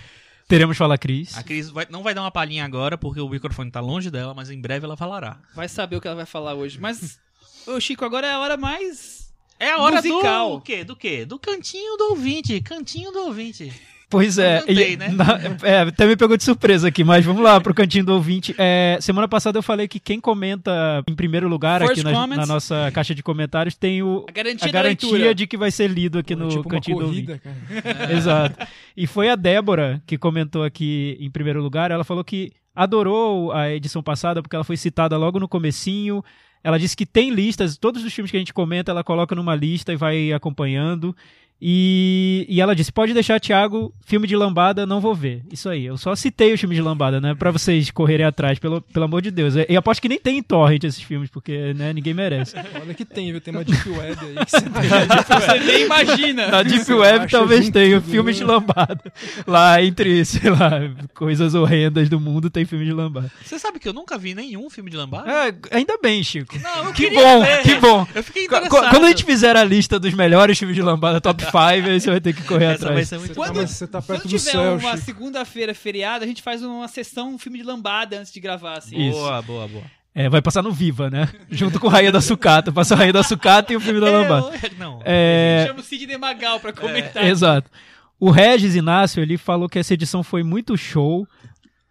Teremos 0.48 0.76
Fala 0.76 0.96
Cris. 0.98 1.36
A 1.36 1.42
Cris 1.42 1.68
vai- 1.70 1.86
não 1.90 2.02
vai 2.02 2.12
dar 2.14 2.22
uma 2.22 2.30
palhinha 2.30 2.64
agora, 2.64 2.96
porque 2.98 3.20
o 3.20 3.28
microfone 3.28 3.70
tá 3.70 3.80
longe 3.80 4.10
dela, 4.10 4.34
mas 4.34 4.50
em 4.50 4.60
breve 4.60 4.84
ela 4.84 4.96
falará. 4.96 5.38
Vai 5.54 5.68
saber 5.68 5.96
o 5.96 6.00
que 6.00 6.06
ela 6.08 6.16
vai 6.16 6.26
falar 6.26 6.54
hoje. 6.54 6.78
Mas, 6.80 7.18
ô 7.66 7.78
Chico, 7.80 8.04
agora 8.04 8.26
é 8.26 8.32
a 8.32 8.38
hora 8.40 8.56
mais. 8.56 9.30
É 9.60 9.70
a 9.72 9.78
hora 9.78 9.96
Musical. 9.96 10.56
do 10.56 10.60
quê? 10.62 10.82
Do 10.84 10.96
quê? 10.96 11.24
Do 11.24 11.38
cantinho 11.38 11.96
do 11.98 12.04
ouvinte. 12.10 12.60
Cantinho 12.62 13.12
do 13.12 13.18
ouvinte. 13.26 13.70
Pois 14.10 14.36
é, 14.38 14.62
e- 14.66 14.96
né? 14.96 15.08
na- 15.08 15.38
é, 15.62 15.80
até 15.82 16.04
me 16.04 16.16
pegou 16.16 16.36
de 16.36 16.42
surpresa 16.42 16.88
aqui, 16.88 17.04
mas 17.04 17.24
vamos 17.24 17.42
lá 17.42 17.60
pro 17.60 17.72
cantinho 17.72 18.04
do 18.04 18.12
ouvinte. 18.12 18.52
É, 18.58 18.98
semana 19.00 19.28
passada 19.28 19.56
eu 19.58 19.62
falei 19.62 19.86
que 19.86 20.00
quem 20.00 20.20
comenta 20.20 21.02
em 21.08 21.14
primeiro 21.14 21.48
lugar 21.48 21.80
First 21.80 21.92
aqui 21.92 22.02
na, 22.04 22.12
comments. 22.12 22.36
na 22.48 22.52
nossa 22.54 22.90
caixa 22.92 23.14
de 23.14 23.22
comentários 23.22 23.76
tem 23.76 24.02
o, 24.02 24.26
A 24.28 24.32
garantia, 24.32 24.68
a 24.68 24.72
garantia 24.72 25.34
de 25.34 25.46
que 25.46 25.56
vai 25.56 25.70
ser 25.70 25.88
lido 25.88 26.18
aqui 26.18 26.34
Pô, 26.34 26.42
no 26.42 26.48
tipo 26.48 26.62
uma 26.62 26.70
cantinho 26.70 26.98
do 26.98 27.04
ouvinte. 27.06 27.26
corrida, 27.26 27.40
cara. 27.82 28.12
Exato. 28.12 28.66
E 28.96 29.06
foi 29.06 29.30
a 29.30 29.36
Débora 29.36 30.02
que 30.06 30.18
comentou 30.18 30.64
aqui 30.64 31.16
em 31.20 31.30
primeiro 31.30 31.62
lugar. 31.62 31.90
Ela 31.92 32.02
falou 32.04 32.24
que 32.24 32.52
adorou 32.74 33.52
a 33.52 33.70
edição 33.70 34.02
passada 34.02 34.42
porque 34.42 34.56
ela 34.56 34.64
foi 34.64 34.76
citada 34.76 35.16
logo 35.16 35.38
no 35.38 35.46
comecinho. 35.48 36.24
Ela 36.64 36.78
disse 36.78 36.96
que 36.96 37.06
tem 37.06 37.30
listas, 37.30 37.76
todos 37.78 38.04
os 38.04 38.12
filmes 38.12 38.30
que 38.30 38.36
a 38.36 38.40
gente 38.40 38.52
comenta, 38.52 38.90
ela 38.90 39.04
coloca 39.04 39.34
numa 39.34 39.54
lista 39.54 39.92
e 39.92 39.96
vai 39.96 40.32
acompanhando. 40.32 41.14
E, 41.62 42.46
e 42.48 42.60
ela 42.60 42.74
disse: 42.74 42.90
pode 42.90 43.12
deixar, 43.12 43.38
Thiago, 43.38 43.92
filme 44.06 44.26
de 44.26 44.34
lambada, 44.34 44.86
não 44.86 45.00
vou 45.00 45.14
ver. 45.14 45.42
Isso 45.52 45.68
aí, 45.68 45.84
eu 45.84 45.96
só 45.98 46.14
citei 46.16 46.52
os 46.52 46.60
filmes 46.60 46.76
de 46.76 46.82
lambada, 46.82 47.20
né? 47.20 47.34
Pra 47.34 47.50
vocês 47.50 47.90
correrem 47.90 48.24
atrás, 48.24 48.58
pelo, 48.58 48.80
pelo 48.80 49.04
amor 49.04 49.20
de 49.20 49.30
Deus. 49.30 49.54
E 49.68 49.76
aposto 49.76 50.00
que 50.00 50.08
nem 50.08 50.18
tem 50.18 50.38
em 50.38 50.42
torrent 50.42 50.84
esses 50.84 51.02
filmes, 51.02 51.28
porque 51.28 51.74
né, 51.74 51.92
ninguém 51.92 52.14
merece. 52.14 52.54
Olha 52.80 52.94
que 52.94 53.04
tem, 53.04 53.30
viu? 53.30 53.40
Tem 53.40 53.52
uma 53.54 53.62
Deep 53.64 53.88
Web 53.90 54.18
aí 54.24 54.44
que 54.44 54.50
você 54.50 54.60
tem. 54.70 55.40
Você 55.40 55.58
nem 55.72 55.82
imagina. 55.84 56.46
Na 56.48 56.62
Deep 56.62 56.84
Você 56.84 56.94
Web 56.94 57.30
talvez 57.30 57.64
de 57.66 57.72
tenha 57.72 58.00
tudo, 58.00 58.10
filmes 58.10 58.36
né? 58.40 58.44
de 58.46 58.50
lambada. 58.50 59.12
Lá 59.46 59.82
entre, 59.82 60.24
sei 60.24 60.50
lá, 60.50 60.70
coisas 61.14 61.54
horrendas 61.54 62.08
do 62.08 62.18
mundo 62.18 62.48
tem 62.48 62.64
filme 62.64 62.84
de 62.86 62.92
lambada. 62.92 63.30
Você 63.44 63.58
sabe 63.58 63.78
que 63.78 63.88
eu 63.88 63.92
nunca 63.92 64.16
vi 64.16 64.34
nenhum 64.34 64.70
filme 64.70 64.90
de 64.90 64.96
lambada? 64.96 65.30
É, 65.30 65.54
ainda 65.76 65.98
bem, 66.02 66.22
Chico. 66.22 66.58
Não, 66.58 66.86
eu 66.86 66.92
Que 66.92 67.10
bom, 67.10 67.42
ver. 67.42 67.62
que 67.62 67.74
bom. 67.76 68.06
Eu 68.14 68.22
fiquei 68.22 68.46
Qu- 68.48 68.56
interessado. 68.56 68.90
Quando 68.90 69.04
a 69.04 69.08
gente 69.08 69.24
fizer 69.24 69.56
a 69.56 69.64
lista 69.64 69.98
dos 69.98 70.14
melhores 70.14 70.58
filmes 70.58 70.74
de 70.76 70.82
lambada, 70.82 71.20
top 71.20 71.49
5, 71.50 71.58
aí 71.90 72.00
você 72.00 72.10
vai 72.10 72.20
ter 72.20 72.32
que 72.34 72.42
correr 72.42 72.64
Essa 72.66 72.84
vai 72.86 72.90
atrás. 72.92 73.08
ser 73.08 73.18
muito 73.18 73.34
Quando- 73.34 73.54
tá, 73.54 73.60
mas 73.62 73.70
você 73.70 73.86
tá 73.86 74.00
perto 74.02 74.22
Quando 74.22 74.30
do 74.30 74.38
tiver 74.38 74.50
céu, 74.50 74.76
uma 74.76 74.96
segunda-feira 74.96 75.74
feriada, 75.74 76.24
a 76.24 76.28
gente 76.28 76.42
faz 76.42 76.62
uma 76.62 76.88
sessão, 76.88 77.34
um 77.34 77.38
filme 77.38 77.58
de 77.58 77.64
lambada 77.64 78.18
antes 78.18 78.32
de 78.32 78.40
gravar, 78.40 78.78
assim. 78.78 78.96
Isso. 79.08 79.18
Boa, 79.18 79.42
boa, 79.42 79.68
boa. 79.68 79.84
É, 80.14 80.28
vai 80.28 80.42
passar 80.42 80.60
no 80.62 80.72
Viva, 80.72 81.08
né? 81.08 81.28
Junto 81.50 81.78
com 81.78 81.86
Rainha 81.86 82.10
da 82.10 82.20
Sucata. 82.20 82.72
Passa 82.72 82.94
a 82.94 82.96
Rainha 82.96 83.12
da 83.12 83.22
Sucata 83.22 83.72
e 83.72 83.76
o 83.76 83.80
filme 83.80 84.00
da 84.00 84.10
lambada. 84.10 84.46
Eu- 84.56 84.70
Não. 84.78 85.00
É, 85.04 85.64
Chama 85.68 85.80
o 85.80 85.82
Sidney 85.84 86.18
Magal 86.18 86.58
pra 86.58 86.72
comentar. 86.72 87.24
Exato. 87.24 87.70
O 88.18 88.28
Regis 88.30 88.74
Inácio, 88.74 89.22
ele 89.22 89.38
falou 89.38 89.68
que 89.68 89.78
essa 89.78 89.94
edição 89.94 90.22
foi 90.22 90.42
muito 90.42 90.76
show. 90.76 91.26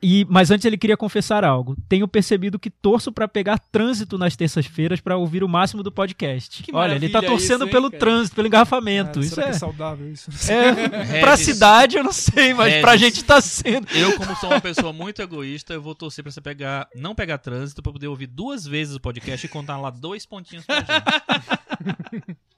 E, 0.01 0.25
mas 0.29 0.49
antes 0.49 0.63
ele 0.65 0.77
queria 0.77 0.95
confessar 0.95 1.43
algo. 1.43 1.75
Tenho 1.89 2.07
percebido 2.07 2.57
que 2.57 2.69
torço 2.69 3.11
pra 3.11 3.27
pegar 3.27 3.59
trânsito 3.59 4.17
nas 4.17 4.33
terças-feiras 4.33 5.01
pra 5.01 5.17
ouvir 5.17 5.43
o 5.43 5.47
máximo 5.47 5.83
do 5.83 5.91
podcast. 5.91 6.63
Que 6.63 6.73
Olha, 6.73 6.95
ele 6.95 7.09
tá 7.09 7.21
torcendo 7.21 7.61
isso, 7.61 7.65
hein, 7.65 7.71
pelo 7.71 7.91
cara? 7.91 7.99
trânsito, 7.99 8.35
pelo 8.35 8.47
engarrafamento. 8.47 9.19
Cara, 9.19 9.25
isso 9.25 9.35
será 9.35 9.47
é. 9.47 9.49
que 9.49 9.55
é 9.55 9.59
saudável 9.59 10.11
isso? 10.11 10.31
é 10.49 11.19
pra 11.19 11.35
cidade 11.35 11.97
eu 11.97 12.03
não 12.03 12.13
sei, 12.13 12.53
mas 12.53 12.79
pra 12.79 12.95
gente 12.95 13.23
tá 13.25 13.41
sendo. 13.41 13.87
Eu, 13.93 14.15
como 14.15 14.33
sou 14.37 14.49
uma 14.49 14.61
pessoa 14.61 14.93
muito 14.93 15.21
egoísta, 15.21 15.73
eu 15.73 15.81
vou 15.81 15.93
torcer 15.93 16.23
pra 16.23 16.31
você 16.31 16.39
pegar, 16.39 16.87
não 16.95 17.13
pegar 17.13 17.37
trânsito, 17.37 17.83
pra 17.83 17.91
poder 17.91 18.07
ouvir 18.07 18.27
duas 18.27 18.65
vezes 18.65 18.95
o 18.95 19.01
podcast 19.01 19.45
e 19.45 19.49
contar 19.49 19.77
lá 19.77 19.89
dois 19.89 20.25
pontinhos 20.25 20.65
pra 20.65 20.77
gente. 20.77 22.37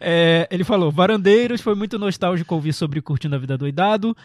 É, 0.00 0.46
ele 0.50 0.62
falou: 0.62 0.92
Varandeiros 0.92 1.60
foi 1.60 1.74
muito 1.74 1.98
nostálgico 1.98 2.54
ouvir 2.54 2.72
sobre 2.72 3.02
Curtindo 3.02 3.34
a 3.34 3.38
Vida 3.38 3.58
Doidado. 3.58 4.16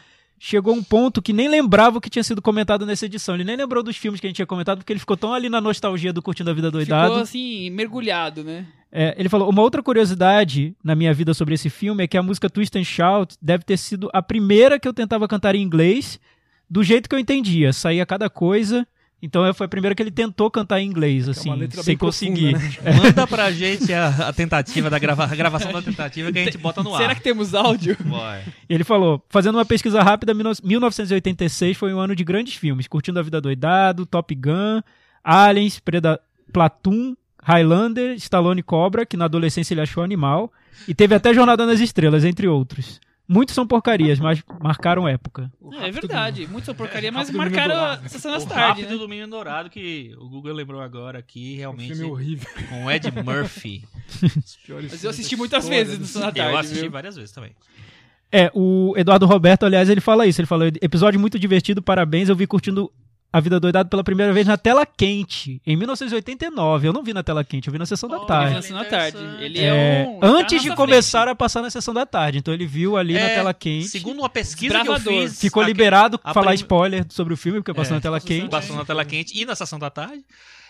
Chegou 0.46 0.76
um 0.76 0.84
ponto 0.84 1.22
que 1.22 1.32
nem 1.32 1.48
lembrava 1.48 2.00
o 2.00 2.02
que 2.02 2.10
tinha 2.10 2.22
sido 2.22 2.42
comentado 2.42 2.86
nessa 2.86 3.06
edição. 3.06 3.34
Ele 3.34 3.46
nem 3.46 3.56
lembrou 3.56 3.82
dos 3.82 3.96
filmes 3.96 4.20
que 4.20 4.28
a 4.28 4.30
gente 4.30 4.36
tinha 4.36 4.46
comentado, 4.46 4.80
porque 4.80 4.92
ele 4.92 5.00
ficou 5.00 5.16
tão 5.16 5.34
ali 5.34 5.48
na 5.48 5.62
nostalgia 5.62 6.12
do 6.12 6.22
Curtindo 6.22 6.50
a 6.50 6.54
Vida 6.54 6.70
Doidado. 6.70 7.12
Ficou 7.12 7.24
assim, 7.24 7.70
mergulhado, 7.70 8.44
né? 8.44 8.66
É, 8.92 9.16
ele 9.18 9.30
falou: 9.30 9.50
uma 9.50 9.62
outra 9.62 9.82
curiosidade 9.82 10.76
na 10.84 10.96
minha 10.96 11.14
vida 11.14 11.34
sobre 11.34 11.54
esse 11.54 11.70
filme 11.70 12.04
é 12.04 12.08
que 12.08 12.18
a 12.18 12.22
música 12.22 12.50
Twist 12.50 12.78
and 12.78 12.84
Shout 12.84 13.38
deve 13.42 13.64
ter 13.64 13.78
sido 13.78 14.10
a 14.12 14.22
primeira 14.22 14.78
que 14.78 14.86
eu 14.86 14.94
tentava 14.94 15.30
cantar 15.30 15.56
em 15.56 15.62
inglês, 15.62 16.20
do 16.70 16.84
jeito 16.84 17.08
que 17.08 17.16
eu 17.16 17.20
entendia. 17.20 17.72
Saía 17.72 18.06
cada 18.06 18.30
coisa. 18.30 18.86
Então 19.26 19.54
foi 19.54 19.68
a 19.68 19.70
primeira 19.70 19.96
que 19.96 20.04
ele 20.04 20.12
tentou 20.12 20.52
cantar 20.52 20.82
em 20.82 20.86
inglês, 20.86 21.30
é 21.30 21.32
assim, 21.32 21.48
uma 21.48 21.56
letra 21.56 21.82
sem 21.82 21.94
bem 21.94 21.98
profunda, 21.98 22.32
conseguir. 22.34 22.52
né? 22.84 22.92
Manda 23.02 23.26
pra 23.26 23.50
gente 23.54 23.94
a, 23.94 24.10
a 24.28 24.34
tentativa 24.34 24.90
da 24.90 25.00
grava, 25.00 25.24
a 25.24 25.34
gravação 25.34 25.72
da 25.72 25.82
tentativa 25.82 26.30
que 26.30 26.40
a 26.40 26.44
gente 26.44 26.58
bota 26.58 26.84
no 26.84 26.94
ar. 26.94 26.98
Será 27.02 27.16
que 27.16 27.22
temos 27.22 27.56
áudio? 27.56 27.96
E 28.70 28.74
ele 28.74 28.84
falou: 28.84 29.24
fazendo 29.30 29.56
uma 29.58 29.64
pesquisa 29.64 30.04
rápida, 30.04 30.34
1986 30.34 31.78
foi 31.78 31.94
um 31.94 32.00
ano 32.00 32.14
de 32.14 32.24
grandes 32.26 32.56
filmes, 32.56 32.86
curtindo 32.86 33.18
a 33.18 33.24
vida 33.24 33.40
doidado, 33.40 34.06
Top 34.06 34.36
Gun, 34.36 34.82
Aliens, 35.24 35.80
Preda 35.80 36.20
Platoon, 36.52 37.16
Highlander, 37.42 38.16
Stallone 38.16 38.62
Cobra, 38.62 39.06
que 39.06 39.16
na 39.16 39.24
adolescência 39.24 39.74
ele 39.74 39.80
achou 39.80 40.04
animal, 40.04 40.52
e 40.86 40.94
teve 40.94 41.16
até 41.16 41.34
Jornada 41.34 41.66
nas 41.66 41.80
Estrelas, 41.80 42.26
entre 42.26 42.46
outros. 42.46 43.00
Muitos 43.34 43.56
são 43.56 43.66
porcarias, 43.66 44.20
mas 44.20 44.44
marcaram 44.62 45.08
época. 45.08 45.52
É 45.82 45.90
verdade, 45.92 46.46
muitos 46.46 46.66
são 46.66 46.76
porcaria, 46.76 47.12
mas 47.12 47.30
Rápido 47.30 47.38
marcaram 47.38 48.08
sessão 48.08 48.32
das 48.32 48.44
O 48.44 48.48
tardes, 48.48 48.86
né? 48.88 48.96
do 48.96 49.10
Menino 49.10 49.28
Dourado, 49.30 49.70
que 49.70 50.14
o 50.20 50.30
Google 50.30 50.54
lembrou 50.54 50.80
agora 50.82 51.18
aqui, 51.18 51.56
Um 51.56 51.58
realmente, 51.58 51.96
filme 51.96 52.12
horrível. 52.12 52.48
com 52.70 52.86
o 52.86 52.92
Ed 52.92 53.10
Murphy. 53.24 53.84
Os 54.24 54.56
piores 54.66 54.92
Mas 54.92 55.04
eu 55.04 55.10
assisti 55.10 55.36
muitas 55.36 55.68
vezes 55.68 55.98
no 55.98 56.06
Sessão 56.06 56.22
da 56.22 56.32
tarde, 56.32 56.52
Eu 56.54 56.58
assisti 56.60 56.82
viu? 56.82 56.92
várias 56.92 57.16
vezes 57.16 57.32
também. 57.32 57.56
É, 58.32 58.52
o 58.54 58.94
Eduardo 58.98 59.26
Roberto, 59.26 59.64
aliás, 59.66 59.90
ele 59.90 60.02
fala 60.02 60.26
isso. 60.26 60.40
Ele 60.42 60.48
falou: 60.48 60.68
episódio 60.82 61.20
muito 61.20 61.38
divertido, 61.38 61.82
parabéns. 61.82 62.30
Eu 62.30 62.36
vi 62.36 62.48
curtindo 62.48 62.92
a 63.34 63.40
vida 63.40 63.60
doidado 63.60 63.90
pela 63.90 64.04
primeira 64.04 64.32
vez 64.32 64.46
na 64.46 64.56
tela 64.58 64.86
quente, 64.86 65.60
em 65.66 65.76
1989. 65.76 66.88
Eu 66.88 66.94
não 66.94 67.04
vi 67.04 67.14
na 67.14 67.24
tela 67.24 67.44
quente, 67.44 67.68
eu 67.68 67.72
vi 67.74 67.80
na 67.80 67.86
sessão 67.88 68.08
da 68.08 68.20
Olha, 68.20 68.28
tarde. 68.28 68.54
Na 68.54 68.62
Sessão 68.62 68.78
da 68.78 68.86
tarde. 68.86 69.18
Ele 69.42 69.60
É, 69.60 69.66
é, 70.04 70.08
um. 70.08 70.20
tá 70.20 70.28
antes 70.28 70.64
na 70.64 70.70
de 70.70 70.76
começar 70.78 71.22
frente. 71.24 71.32
a 71.32 71.36
passar 71.36 71.62
na 71.64 71.70
sessão 71.72 71.94
da 71.94 72.06
tarde. 72.06 72.38
Então 72.38 72.54
ele 72.54 72.68
viu 72.68 72.96
ali 72.96 73.16
na 73.16 73.22
É, 73.22 73.36
tela 73.36 73.54
quente. 73.54 73.88
Segundo 73.88 74.20
uma 74.20 74.30
pesquisa 74.30 74.80
que 74.82 74.88
eu 74.88 75.00
fiz... 75.00 75.40
Ficou 75.42 75.64
liberado 75.64 76.20
a 76.24 76.34
falar 76.34 76.48
prim- 76.52 76.56
spoiler 76.58 77.06
sobre 77.10 77.34
o 77.34 77.38
filme, 77.38 77.60
porque 77.60 77.74
passou 77.74 77.94
É, 77.94 77.96
na 77.96 78.02
tela 78.02 78.22
quente. 78.22 78.50
Passou 78.50 78.76
na 78.76 78.86
tela 78.86 79.04
quente 79.04 79.36
e 79.36 79.44
na 79.46 79.56
sessão 79.56 79.80
da 79.80 79.90
tarde. 79.90 80.24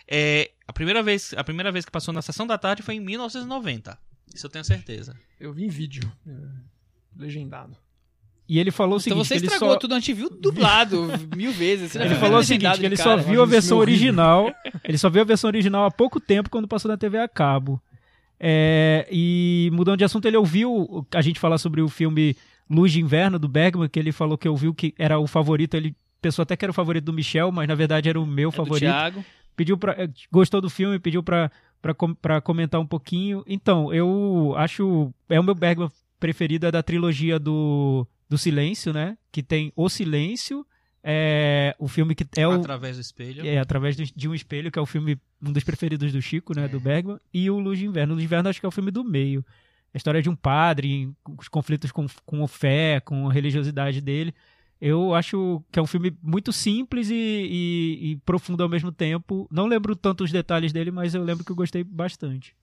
É, 0.07 0.49
a, 0.67 0.71
primeira 0.73 1.03
vez, 1.03 1.33
a 1.35 1.43
primeira 1.43 1.71
vez 1.71 1.83
que 1.85 1.91
passou 1.91 2.13
na 2.13 2.21
sessão 2.21 2.47
da 2.47 2.57
tarde 2.57 2.81
foi 2.81 2.95
em 2.95 2.99
1990. 3.01 3.97
Isso 4.33 4.45
eu 4.45 4.49
tenho 4.49 4.63
certeza. 4.65 5.15
Eu 5.39 5.51
vi 5.53 5.65
em 5.65 5.69
vídeo. 5.69 6.09
é, 6.25 6.31
legendado. 7.17 7.75
E 8.47 8.59
ele 8.59 8.71
falou 8.71 8.95
o 8.97 8.99
Então 8.99 9.23
seguinte: 9.23 9.25
você 9.27 9.33
que 9.35 9.39
ele 9.39 9.45
estragou 9.47 9.73
só, 9.73 9.79
tudo, 9.79 9.93
a 9.95 9.99
gente 9.99 10.13
viu 10.13 10.29
dublado 10.29 11.07
mil 11.35 11.51
vezes. 11.51 11.91
Você 11.93 12.01
ele 12.01 12.15
falou 12.15 12.39
o 12.39 12.43
seguinte, 12.43 12.79
que 12.79 12.85
ele 12.85 12.97
só 12.97 13.15
viu 13.17 13.41
a 13.41 13.45
versão 13.45 13.77
original. 13.77 14.53
ele 14.83 14.97
só 14.97 15.09
viu 15.09 15.21
a 15.21 15.25
versão 15.25 15.47
original 15.47 15.85
há 15.85 15.91
pouco 15.91 16.19
tempo 16.19 16.49
quando 16.49 16.67
passou 16.67 16.89
na 16.89 16.97
TV 16.97 17.17
a 17.17 17.27
cabo. 17.27 17.81
É, 18.39 19.07
e 19.09 19.69
mudando 19.71 19.97
de 19.99 20.03
assunto, 20.03 20.25
ele 20.27 20.35
ouviu 20.37 21.05
a 21.13 21.21
gente 21.21 21.39
falar 21.39 21.57
sobre 21.57 21.81
o 21.81 21.87
filme 21.87 22.35
Luz 22.69 22.91
de 22.91 22.99
Inverno, 23.01 23.39
do 23.39 23.47
Bergman, 23.47 23.87
que 23.87 23.97
ele 23.99 24.11
falou 24.11 24.37
que 24.37 24.47
ouviu 24.49 24.73
que 24.73 24.93
era 24.99 25.17
o 25.17 25.27
favorito. 25.27 25.75
Ele 25.75 25.95
pensou 26.21 26.43
até 26.43 26.55
que 26.57 26.65
era 26.65 26.71
o 26.71 26.75
favorito 26.75 27.05
do 27.05 27.13
Michel, 27.13 27.51
mas 27.51 27.67
na 27.67 27.75
verdade 27.75 28.09
era 28.09 28.19
o 28.19 28.25
meu 28.25 28.49
É 28.49 28.51
favorito. 28.51 28.83
Thiago. 28.89 29.23
Pediu 29.55 29.77
pra, 29.77 29.93
eh, 29.93 30.09
gostou 30.31 30.59
do 30.59 30.69
filme, 30.69 30.99
pediu 30.99 31.21
pra, 31.23 31.49
pra, 31.81 31.93
com- 31.93 32.13
pra 32.15 32.41
comentar 32.41 32.81
um 32.81 32.85
pouquinho. 32.87 33.43
Então, 33.47 33.93
eu 33.93 34.53
acho. 34.57 35.13
É 35.29 35.39
o 35.39 35.43
meu 35.43 35.55
Bergman 35.55 35.89
preferido, 36.19 36.65
é 36.65 36.71
da 36.71 36.81
trilogia 36.83 37.37
do, 37.39 38.07
do 38.33 38.37
Silêncio, 38.37 38.91
né? 38.91 39.15
Que 39.31 39.43
tem 39.43 39.71
O 39.75 39.87
Silêncio, 39.89 40.65
é 41.03 41.75
o 41.77 41.87
filme 41.87 42.15
que 42.15 42.25
é 42.35 42.47
o. 42.47 42.51
Através 42.53 42.95
do 42.97 43.01
espelho. 43.01 43.45
É, 43.45 43.59
através 43.59 43.95
de 43.95 44.27
um 44.29 44.33
espelho, 44.33 44.71
que 44.71 44.79
é 44.79 44.81
o 44.81 44.85
filme, 44.85 45.17
um 45.41 45.51
dos 45.51 45.63
preferidos 45.63 46.11
do 46.11 46.21
Chico, 46.21 46.55
né? 46.55 46.67
Do 46.67 46.79
Bergman. 46.79 47.19
E 47.33 47.49
o 47.49 47.59
Luz 47.59 47.77
de 47.77 47.85
Inverno. 47.85 48.13
O 48.13 48.15
Luz 48.15 48.21
de 48.23 48.25
Inverno 48.25 48.49
acho 48.49 48.59
que 48.59 48.65
é 48.65 48.69
o 48.69 48.71
filme 48.71 48.89
do 48.91 49.03
meio. 49.03 49.45
A 49.93 49.97
história 49.97 50.21
de 50.21 50.29
um 50.29 50.35
padre, 50.35 51.11
os 51.37 51.47
conflitos 51.47 51.91
com, 51.91 52.07
com 52.25 52.43
a 52.43 52.47
fé, 52.47 52.99
com 53.01 53.29
a 53.29 53.33
religiosidade 53.33 54.01
dele. 54.01 54.33
Eu 54.81 55.13
acho 55.13 55.63
que 55.71 55.77
é 55.77 55.81
um 55.81 55.85
filme 55.87 56.11
muito 56.21 56.51
simples 56.51 57.09
e, 57.09 57.13
e- 57.15 58.11
e 58.11 58.15
profundo 58.25 58.63
ao 58.63 58.69
mesmo 58.69 58.91
tempo. 58.91 59.47
Não 59.51 59.67
lembro 59.67 59.95
tanto 59.95 60.23
os 60.23 60.31
detalhes 60.31 60.73
dele, 60.73 60.89
mas 60.91 61.13
eu 61.13 61.23
lembro 61.23 61.45
que 61.45 61.51
eu 61.51 61.55
gostei 61.55 61.83
bastante. 61.83 62.55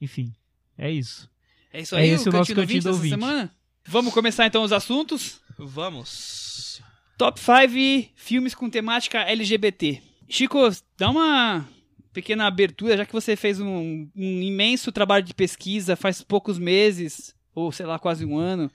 Enfim, 0.00 0.32
é 0.76 0.90
isso. 0.90 1.30
É 1.72 1.80
isso 1.80 1.94
É 1.94 2.00
aí, 2.00 2.10
esse 2.10 2.28
o 2.28 2.32
o 2.32 2.34
nosso 2.34 2.54
Cantinho 2.54 2.82
do 2.82 2.88
Ouvinte. 2.90 3.10
semana? 3.14 3.54
Vamos 3.86 4.12
começar 4.12 4.46
então 4.46 4.62
os 4.62 4.72
assuntos. 4.72 5.40
Vamos. 5.58 6.82
Top 7.16 7.38
5 7.38 8.10
filmes 8.16 8.54
com 8.54 8.68
temática 8.68 9.20
LGBT. 9.20 10.02
Chico, 10.28 10.58
dá 10.96 11.10
uma 11.10 11.68
pequena 12.12 12.46
abertura, 12.46 12.96
já 12.96 13.04
que 13.04 13.12
você 13.12 13.36
fez 13.36 13.60
um, 13.60 14.08
um 14.16 14.42
imenso 14.42 14.90
trabalho 14.90 15.24
de 15.24 15.34
pesquisa 15.34 15.96
faz 15.96 16.22
poucos 16.22 16.58
meses, 16.58 17.34
ou 17.54 17.70
sei 17.72 17.86
lá, 17.86 17.98
quase 17.98 18.24
um 18.24 18.38
ano, 18.38 18.70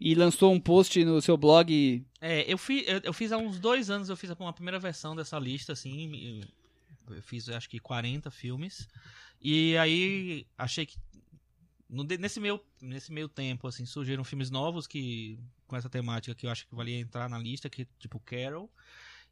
e 0.00 0.14
lançou 0.14 0.52
um 0.52 0.60
post 0.60 1.04
no 1.04 1.20
seu 1.20 1.36
blog. 1.36 2.04
É, 2.20 2.50
eu, 2.50 2.56
fi, 2.56 2.84
eu, 2.86 3.00
eu 3.04 3.12
fiz 3.12 3.32
há 3.32 3.36
uns 3.36 3.58
dois 3.58 3.90
anos, 3.90 4.08
eu 4.08 4.16
fiz 4.16 4.30
uma 4.30 4.52
primeira 4.52 4.78
versão 4.78 5.14
dessa 5.14 5.38
lista, 5.38 5.72
assim. 5.72 6.40
Eu 7.10 7.22
fiz 7.22 7.48
acho 7.48 7.68
que 7.68 7.78
40 7.78 8.30
filmes. 8.30 8.88
E 9.42 9.76
aí 9.76 10.46
achei 10.56 10.86
que. 10.86 10.96
Nesse, 11.88 12.40
meio, 12.40 12.60
nesse 12.80 13.12
meio 13.12 13.28
tempo, 13.28 13.66
assim, 13.68 13.86
surgiram 13.86 14.24
filmes 14.24 14.50
novos 14.50 14.86
que. 14.86 15.38
Com 15.66 15.76
essa 15.76 15.90
temática 15.90 16.34
que 16.34 16.46
eu 16.46 16.50
acho 16.50 16.66
que 16.66 16.74
valia 16.74 16.98
entrar 16.98 17.28
na 17.28 17.38
lista, 17.38 17.68
que 17.68 17.86
tipo 17.98 18.20
Carol. 18.20 18.70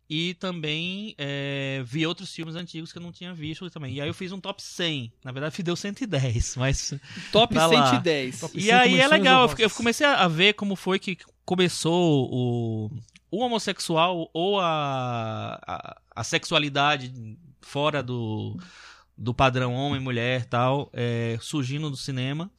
E 0.08 0.34
também 0.34 1.14
é, 1.16 1.82
vi 1.86 2.06
outros 2.06 2.34
filmes 2.34 2.56
antigos 2.56 2.92
que 2.92 2.98
eu 2.98 3.02
não 3.02 3.12
tinha 3.12 3.32
visto 3.32 3.70
também. 3.70 3.94
E 3.94 4.00
aí 4.00 4.08
eu 4.08 4.12
fiz 4.12 4.32
um 4.32 4.40
top 4.40 4.62
100. 4.62 5.12
Na 5.24 5.32
verdade, 5.32 5.62
deu 5.62 5.76
110, 5.76 6.56
mas. 6.56 6.92
Top 7.32 7.54
Tá 7.54 7.66
lá. 7.66 7.90
110. 7.90 8.40
Top 8.40 8.58
E 8.58 8.70
aí 8.70 9.00
é 9.00 9.08
legal, 9.08 9.50
eu 9.58 9.70
comecei 9.70 10.06
a 10.06 10.28
ver 10.28 10.54
como 10.54 10.76
foi 10.76 10.98
que 10.98 11.16
começou 11.44 12.28
o, 12.30 12.90
o 13.30 13.38
homossexual 13.38 14.28
ou 14.32 14.60
a, 14.60 15.58
a, 15.66 16.00
a 16.16 16.24
sexualidade 16.24 17.12
fora 17.62 18.02
do, 18.02 18.56
do 19.16 19.32
padrão 19.32 19.72
homem, 19.74 20.00
mulher 20.00 20.44
tal, 20.44 20.90
é, 20.92 21.38
surgindo 21.40 21.90
do 21.90 21.96
cinema. 21.96 22.50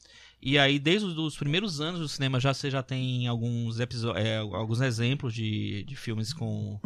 E 0.41 0.59
aí, 0.59 0.77
desde 0.77 1.07
os 1.07 1.35
primeiros 1.35 1.81
anos 1.81 1.99
do 1.99 2.07
cinema, 2.07 2.39
já 2.39 2.53
você 2.53 2.69
já 2.69 2.83
tem 2.83 3.27
alguns, 3.27 3.79
é, 3.79 4.37
alguns 4.37 4.79
exemplos 4.79 5.33
de, 5.33 5.83
de 5.83 5.95
filmes 5.95 6.33
com 6.33 6.79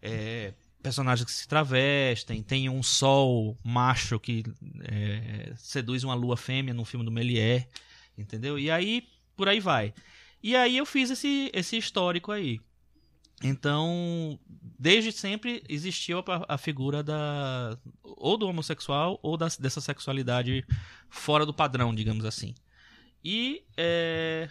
é, 0.00 0.54
personagens 0.82 1.24
que 1.24 1.32
se 1.32 1.46
travestem. 1.46 2.42
Tem 2.42 2.68
um 2.68 2.82
sol 2.82 3.56
macho 3.62 4.18
que 4.18 4.42
é, 4.84 5.52
seduz 5.56 6.04
uma 6.04 6.14
lua 6.14 6.36
fêmea 6.36 6.72
no 6.72 6.84
filme 6.84 7.04
do 7.04 7.12
Méliès, 7.12 7.66
entendeu? 8.16 8.58
E 8.58 8.70
aí, 8.70 9.06
por 9.36 9.48
aí 9.48 9.60
vai. 9.60 9.92
E 10.42 10.56
aí 10.56 10.76
eu 10.76 10.86
fiz 10.86 11.10
esse, 11.10 11.50
esse 11.54 11.76
histórico 11.76 12.32
aí. 12.32 12.60
Então, 13.42 14.38
desde 14.78 15.10
sempre 15.12 15.62
existiu 15.68 16.18
a, 16.20 16.54
a 16.54 16.58
figura 16.58 17.02
da 17.02 17.76
ou 18.02 18.36
do 18.38 18.46
homossexual 18.48 19.18
ou 19.22 19.36
das- 19.36 19.56
dessa 19.56 19.80
sexualidade 19.80 20.64
fora 21.10 21.44
do 21.44 21.52
padrão, 21.52 21.94
digamos 21.94 22.24
assim. 22.24 22.54
E 23.24 23.62
é, 23.76 24.48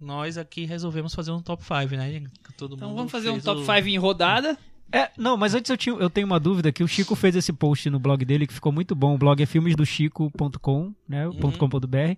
nós 0.00 0.36
aqui 0.36 0.64
resolvemos 0.64 1.14
fazer 1.14 1.30
um 1.30 1.40
top 1.40 1.62
5, 1.62 1.96
né? 1.96 2.22
Todo 2.56 2.74
Então 2.74 2.88
mundo 2.88 2.96
vamos 2.98 3.12
fazer 3.12 3.30
um 3.30 3.40
top 3.40 3.60
o- 3.62 3.64
5 3.66 3.88
em 3.88 3.96
rodada. 3.98 4.58
É, 4.92 5.10
não, 5.16 5.36
mas 5.36 5.54
antes 5.54 5.70
eu, 5.70 5.76
tinha, 5.76 5.94
eu 5.96 6.10
tenho 6.10 6.26
uma 6.26 6.38
dúvida 6.38 6.70
que 6.70 6.84
o 6.84 6.88
Chico 6.88 7.16
fez 7.16 7.34
esse 7.34 7.52
post 7.52 7.88
no 7.90 7.98
blog 7.98 8.24
dele 8.24 8.46
que 8.46 8.52
ficou 8.52 8.70
muito 8.70 8.94
bom. 8.94 9.14
O 9.14 9.18
blog 9.18 9.42
é 9.42 9.46
filmesdochico.com, 9.46 10.94
né? 11.08 11.26
Uhum. 11.26 11.52
.com.br. 11.52 12.16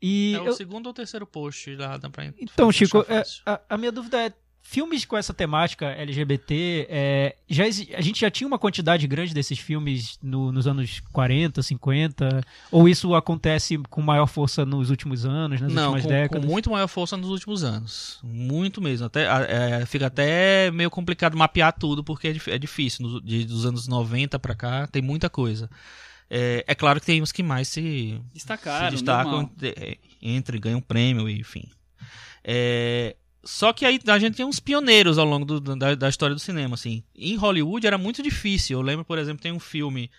E 0.00 0.34
É 0.34 0.40
o 0.40 0.46
eu- 0.46 0.52
segundo 0.52 0.86
ou 0.86 0.94
terceiro 0.94 1.26
post 1.26 1.74
lá, 1.76 1.96
dá 1.96 2.08
pra 2.08 2.26
Então, 2.38 2.70
Chico, 2.70 3.04
é, 3.08 3.22
a, 3.44 3.60
a 3.70 3.76
minha 3.78 3.90
dúvida 3.92 4.18
é: 4.26 4.32
filmes 4.66 5.04
com 5.04 5.14
essa 5.16 5.34
temática 5.34 5.86
LGBT, 5.86 6.86
é, 6.88 7.36
já 7.48 7.64
a 7.64 8.00
gente 8.00 8.18
já 8.20 8.30
tinha 8.30 8.48
uma 8.48 8.58
quantidade 8.58 9.06
grande 9.06 9.34
desses 9.34 9.58
filmes 9.58 10.18
no- 10.22 10.50
nos 10.50 10.66
anos 10.66 11.00
40, 11.12 11.62
50? 11.62 12.40
Ou 12.72 12.88
isso 12.88 13.14
acontece 13.14 13.76
com 13.90 14.00
maior 14.00 14.26
força 14.26 14.64
nos 14.64 14.88
últimos 14.88 15.26
anos, 15.26 15.60
nas 15.60 15.70
Não, 15.72 15.92
últimas 15.92 16.02
com, 16.02 16.08
décadas? 16.08 16.44
com 16.46 16.50
muito 16.50 16.70
maior 16.70 16.88
força 16.88 17.14
nos 17.16 17.28
últimos 17.28 17.62
anos. 17.62 18.18
Muito 18.24 18.80
mesmo. 18.80 19.06
Até, 19.06 19.24
é, 19.24 19.86
fica 19.86 20.06
até 20.06 20.70
meio 20.70 20.90
complicado 20.90 21.36
mapear 21.36 21.72
tudo, 21.72 22.02
porque 22.02 22.28
é, 22.28 22.54
é 22.54 22.58
difícil. 22.58 23.06
Nos- 23.06 23.22
de- 23.22 23.44
dos 23.44 23.66
anos 23.66 23.86
90 23.86 24.38
pra 24.38 24.54
cá, 24.54 24.86
tem 24.86 25.02
muita 25.02 25.28
coisa. 25.28 25.70
É, 26.30 26.64
é 26.66 26.74
claro 26.74 26.98
que 26.98 27.06
tem 27.06 27.20
uns 27.22 27.30
que 27.30 27.42
mais 27.42 27.68
se, 27.68 28.18
Destacaram, 28.32 28.86
se 28.86 28.92
destacam, 28.96 29.30
normal. 29.32 29.52
é, 29.62 29.98
entre, 30.22 30.58
ganham 30.58 30.80
prêmio, 30.80 31.28
enfim. 31.28 31.68
É, 32.42 33.14
só 33.44 33.72
que 33.72 33.84
aí 33.84 33.98
a 34.06 34.18
gente 34.18 34.36
tem 34.36 34.44
uns 34.46 34.60
pioneiros 34.60 35.18
ao 35.18 35.26
longo 35.26 35.44
do- 35.44 35.76
da, 35.76 35.94
da 35.94 36.08
história 36.08 36.34
do 36.34 36.40
cinema, 36.40 36.74
assim. 36.74 37.02
Em 37.14 37.36
Hollywood 37.36 37.86
era 37.86 37.98
muito 37.98 38.22
difícil. 38.22 38.78
Eu 38.78 38.82
lembro, 38.82 39.04
por 39.04 39.18
exemplo, 39.18 39.42
tem 39.42 39.52
um 39.52 39.60
filme 39.60 40.10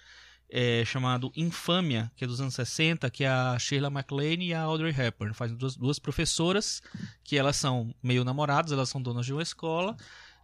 é, 0.50 0.84
chamado 0.86 1.32
Infâmia, 1.36 2.12
que 2.15 2.24
é 2.24 2.27
dos 2.27 2.39
anos 2.39 2.53
60, 2.53 3.10
que 3.10 3.24
é 3.24 3.27
a 3.27 3.58
Sheila 3.60 3.89
MacLaine 3.89 4.48
e 4.48 4.53
a 4.53 4.62
Audrey 4.62 4.91
Hepburn. 4.98 5.34
Fazem 5.34 5.58
duas, 5.58 5.75
duas 5.75 6.00
professoras, 6.00 6.82
que 7.24 7.38
elas 7.38 7.55
são 7.55 7.94
meio 8.01 8.24
namoradas, 8.24 8.72
elas 8.72 8.89
são 8.89 9.01
donas 9.01 9.25
de 9.25 9.34
uma 9.34 9.41
escola. 9.44 9.98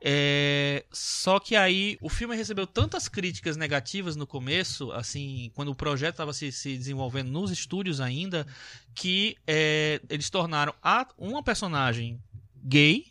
É, 0.03 0.83
só 0.91 1.39
que 1.39 1.55
aí 1.55 1.95
o 2.01 2.09
filme 2.09 2.35
recebeu 2.35 2.65
tantas 2.65 3.07
críticas 3.07 3.55
negativas 3.55 4.15
no 4.15 4.25
começo, 4.25 4.91
assim, 4.93 5.51
quando 5.53 5.69
o 5.69 5.75
projeto 5.75 6.15
estava 6.15 6.33
se, 6.33 6.51
se 6.51 6.75
desenvolvendo 6.75 7.29
nos 7.29 7.51
estúdios 7.51 8.01
ainda, 8.01 8.47
que 8.95 9.38
é, 9.45 10.01
eles 10.09 10.31
tornaram 10.31 10.73
a, 10.81 11.07
uma 11.15 11.43
personagem 11.43 12.19
gay, 12.63 13.06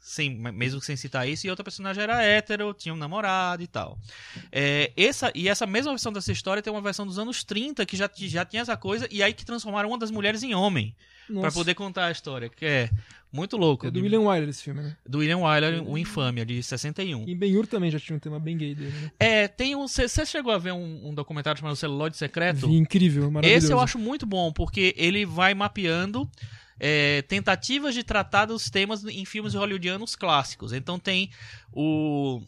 sem, 0.00 0.30
mesmo 0.30 0.80
sem 0.80 0.96
citar 0.96 1.28
isso, 1.28 1.46
e 1.46 1.50
outra 1.50 1.62
personagem 1.62 2.02
era 2.02 2.22
hétero, 2.22 2.74
tinha 2.74 2.92
um 2.92 2.96
namorado 2.96 3.62
e 3.62 3.66
tal. 3.66 3.98
É, 4.50 4.92
essa, 4.96 5.30
e 5.34 5.48
essa 5.48 5.66
mesma 5.66 5.92
versão 5.92 6.12
dessa 6.12 6.32
história 6.32 6.62
tem 6.62 6.72
uma 6.72 6.82
versão 6.82 7.06
dos 7.06 7.18
anos 7.18 7.44
30 7.44 7.86
que 7.86 7.96
já, 7.96 8.10
já 8.14 8.44
tinha 8.44 8.62
essa 8.62 8.76
coisa, 8.76 9.06
e 9.10 9.22
aí 9.22 9.32
que 9.32 9.44
transformaram 9.44 9.88
uma 9.88 9.98
das 9.98 10.10
mulheres 10.10 10.42
em 10.42 10.54
homem, 10.54 10.94
pra 11.26 11.34
Nossa. 11.34 11.56
poder 11.56 11.74
contar 11.74 12.06
a 12.06 12.10
história, 12.10 12.48
que 12.48 12.64
é 12.66 12.90
muito 13.32 13.56
louco. 13.56 13.86
É 13.86 13.90
do 13.90 14.00
William 14.00 14.20
Wyler 14.20 14.48
esse 14.48 14.62
filme, 14.62 14.82
né? 14.82 14.96
Do 15.08 15.18
William 15.18 15.38
Wyler, 15.38 15.82
o 15.88 15.96
Infâmia, 15.96 16.44
de 16.44 16.62
61. 16.62 17.26
E 17.26 17.34
Ben-Hur 17.34 17.66
também 17.66 17.90
já 17.90 17.98
tinha 17.98 18.16
um 18.16 18.20
tema 18.20 18.38
bem 18.38 18.58
gay 18.58 18.74
dele, 18.74 18.90
né? 18.90 19.10
É, 19.18 19.48
tem 19.48 19.74
um. 19.74 19.88
Você 19.88 20.26
chegou 20.26 20.52
a 20.52 20.58
ver 20.58 20.72
um, 20.72 21.08
um 21.08 21.14
documentário 21.14 21.58
chamado 21.58 21.76
Celuloide 21.76 22.16
Secreto? 22.16 22.68
Vi, 22.68 22.76
incrível, 22.76 23.30
maravilhoso. 23.30 23.64
Esse 23.64 23.72
eu 23.72 23.80
acho 23.80 23.98
muito 23.98 24.26
bom, 24.26 24.52
porque 24.52 24.94
ele 24.98 25.24
vai 25.24 25.54
mapeando 25.54 26.28
é, 26.84 27.22
tentativas 27.22 27.94
de 27.94 28.02
tratar 28.02 28.46
dos 28.46 28.68
temas 28.68 29.04
em 29.04 29.24
filmes 29.24 29.54
hollywoodianos 29.54 30.16
clássicos. 30.16 30.72
Então 30.72 30.98
tem 30.98 31.30
o. 31.72 32.42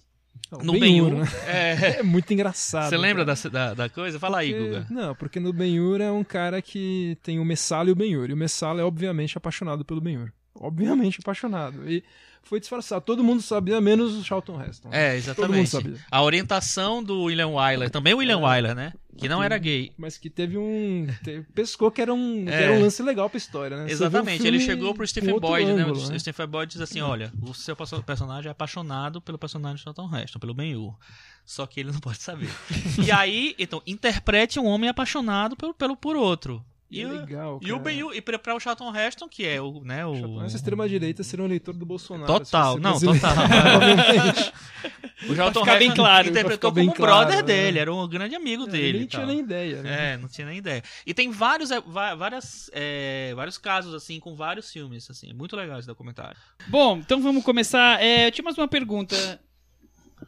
No 0.63 0.73
Ben-Hur, 0.79 1.11
Ben-Hur. 1.11 1.25
né? 1.25 1.29
é, 1.47 1.73
É 2.01 2.03
muito 2.03 2.33
engraçado. 2.33 2.89
Você 2.91 2.97
lembra 2.97 3.25
da, 3.25 3.35
da, 3.51 3.75
da 3.75 3.89
coisa? 3.89 4.19
Fala 4.19 4.39
aí, 4.39 4.53
Porque- 4.53 4.67
Guga. 4.69 4.87
Não, 4.91 5.15
porque 5.15 5.41
no 5.41 5.53
Ben-Hur 5.53 6.01
é 6.01 6.11
um 6.11 6.25
cara 6.25 6.61
que 6.61 7.17
tem 7.23 7.39
o 7.39 7.45
Messala 7.45 7.89
e 7.89 7.93
o 7.93 7.97
Ben-Hur. 7.97 8.29
E 8.29 8.33
o 8.33 8.37
Messala 8.37 8.81
é 8.81 8.85
obviamente 8.85 9.39
apaixonado 9.39 9.85
pelo 9.85 10.01
Ben-Hur. 10.01 10.33
Obviamente 10.57 11.19
apaixonado. 11.21 11.89
E 11.91 12.03
foi 12.45 12.61
disfarçado. 12.61 13.05
Todo 13.05 13.23
mundo 13.25 13.43
sabia, 13.43 13.81
menos 13.81 14.15
o 14.15 14.23
Charlton 14.25 14.63
Heston. 14.63 14.89
É, 14.93 15.21
Todo 15.21 15.49
mundo 15.49 15.57
exatamente. 15.59 15.71
sabia. 15.71 15.97
A 16.11 16.23
orientação 16.23 17.03
do 17.03 17.23
William 17.25 17.49
Wyler, 17.49 17.91
também 17.91 18.15
o 18.15 18.19
William 18.19 18.39
Wyler, 18.39 18.75
né? 18.75 18.93
Que 19.17 19.29
não 19.29 19.43
era 19.43 19.57
gay. 19.59 19.93
Mas 19.97 20.19
que 20.19 20.29
teve 20.29 20.59
um. 20.59 21.07
te- 21.23 21.45
pescou 21.55 21.91
que 21.91 22.03
era 22.03 22.13
um, 22.13 22.45
que 22.45 22.51
É. 22.53 22.63
era 22.65 22.73
um 22.73 22.81
lance 22.83 23.01
legal 23.03 23.31
pra 23.31 23.39
história, 23.39 23.77
né? 23.77 23.91
Exatamente, 23.91 24.45
ele 24.47 24.59
chegou 24.59 24.93
pro 24.95 25.07
Stephen 25.07 25.39
Boyd, 25.39 25.73
né? 25.73 25.83
ângulo, 25.83 25.99
O 26.13 26.19
Stephen 26.21 26.47
Boyd 26.49 26.73
diz 26.73 26.81
assim: 26.81 27.01
olha, 27.01 27.33
o 27.43 27.55
seu 27.55 27.77
perso- 27.77 28.03
personagem 28.03 28.49
é 28.49 28.51
apaixonado 28.53 29.21
pelo 29.21 29.39
personagem 29.39 29.77
de 29.77 29.83
Charlton 29.83 30.11
Heston, 30.17 30.39
pelo 30.41 30.53
Ben-Hur. 30.55 30.95
Só 31.47 31.65
que 31.67 31.79
ele 31.79 31.93
não 31.93 32.01
pode 32.01 32.21
saber. 32.23 32.49
e 33.07 33.13
aí, 33.13 33.55
então, 33.59 33.81
interprete 33.87 34.59
um 34.59 34.65
homem 34.67 34.89
apaixonado 34.91 35.55
pelo, 35.57 35.73
pelo 35.75 35.97
por 35.97 36.17
outro. 36.17 36.65
E 36.95 37.03
é 37.03 37.07
o- 37.07 37.21
legal, 37.21 37.61
e 37.63 37.73
o. 37.73 37.79
Ben-Hur, 37.79 38.15
e 38.15 38.21
pra 38.21 38.55
o 38.55 38.61
Charlton 38.61 38.95
Heston, 38.95 39.29
que 39.29 39.47
é 39.47 39.61
o, 39.61 39.81
né, 39.85 40.07
o... 40.07 40.43
Essa 40.43 40.57
extrema-direita 40.57 41.23
seria 41.23 41.43
um 41.43 41.47
eleitor 41.47 41.75
do 41.75 41.85
Bolsonaro. 41.85 42.27
Total, 42.27 42.75
se 42.75 42.81
não, 42.81 43.01
total. 43.01 43.35
O 45.29 45.35
Charlton 45.35 45.61
ficar 45.61 45.79
bem 45.79 45.89
Heston 45.89 46.03
claro, 46.03 46.29
interpretou 46.29 46.73
como 46.73 46.93
brother 46.93 47.07
claro, 47.07 47.31
né? 47.31 47.43
dele, 47.43 47.79
era 47.79 47.95
um 47.95 48.09
grande 48.09 48.35
amigo 48.35 48.67
dele. 48.67 48.89
Ele 48.89 48.99
nem 48.99 49.07
tinha 49.07 49.27
nem 49.27 49.39
ideia. 49.39 49.83
Né? 49.83 50.13
É, 50.13 50.17
não 50.17 50.29
tinha 50.29 50.47
nem 50.47 50.59
ideia. 50.59 50.83
E 51.07 51.15
tem 51.15 51.31
vários, 51.31 51.71
é, 51.71 51.81
várias, 51.81 52.71
é, 52.73 53.33
vários 53.35 53.57
casos, 53.57 53.95
assim, 53.95 54.21
com 54.21 54.35
vários 54.35 54.71
filmes, 54.71 55.09
assim. 55.11 55.31
É 55.31 55.35
muito 55.35 55.57
legal 55.57 55.79
esse 55.79 55.89
documentário. 55.89 56.37
Bom, 56.67 56.99
então 56.99 57.23
vamos 57.23 57.45
começar. 57.45 58.03
É, 58.03 58.27
eu 58.27 58.33
tinha 58.33 58.45
mais 58.45 58.59
uma 58.59 58.69
pergunta. 58.69 59.41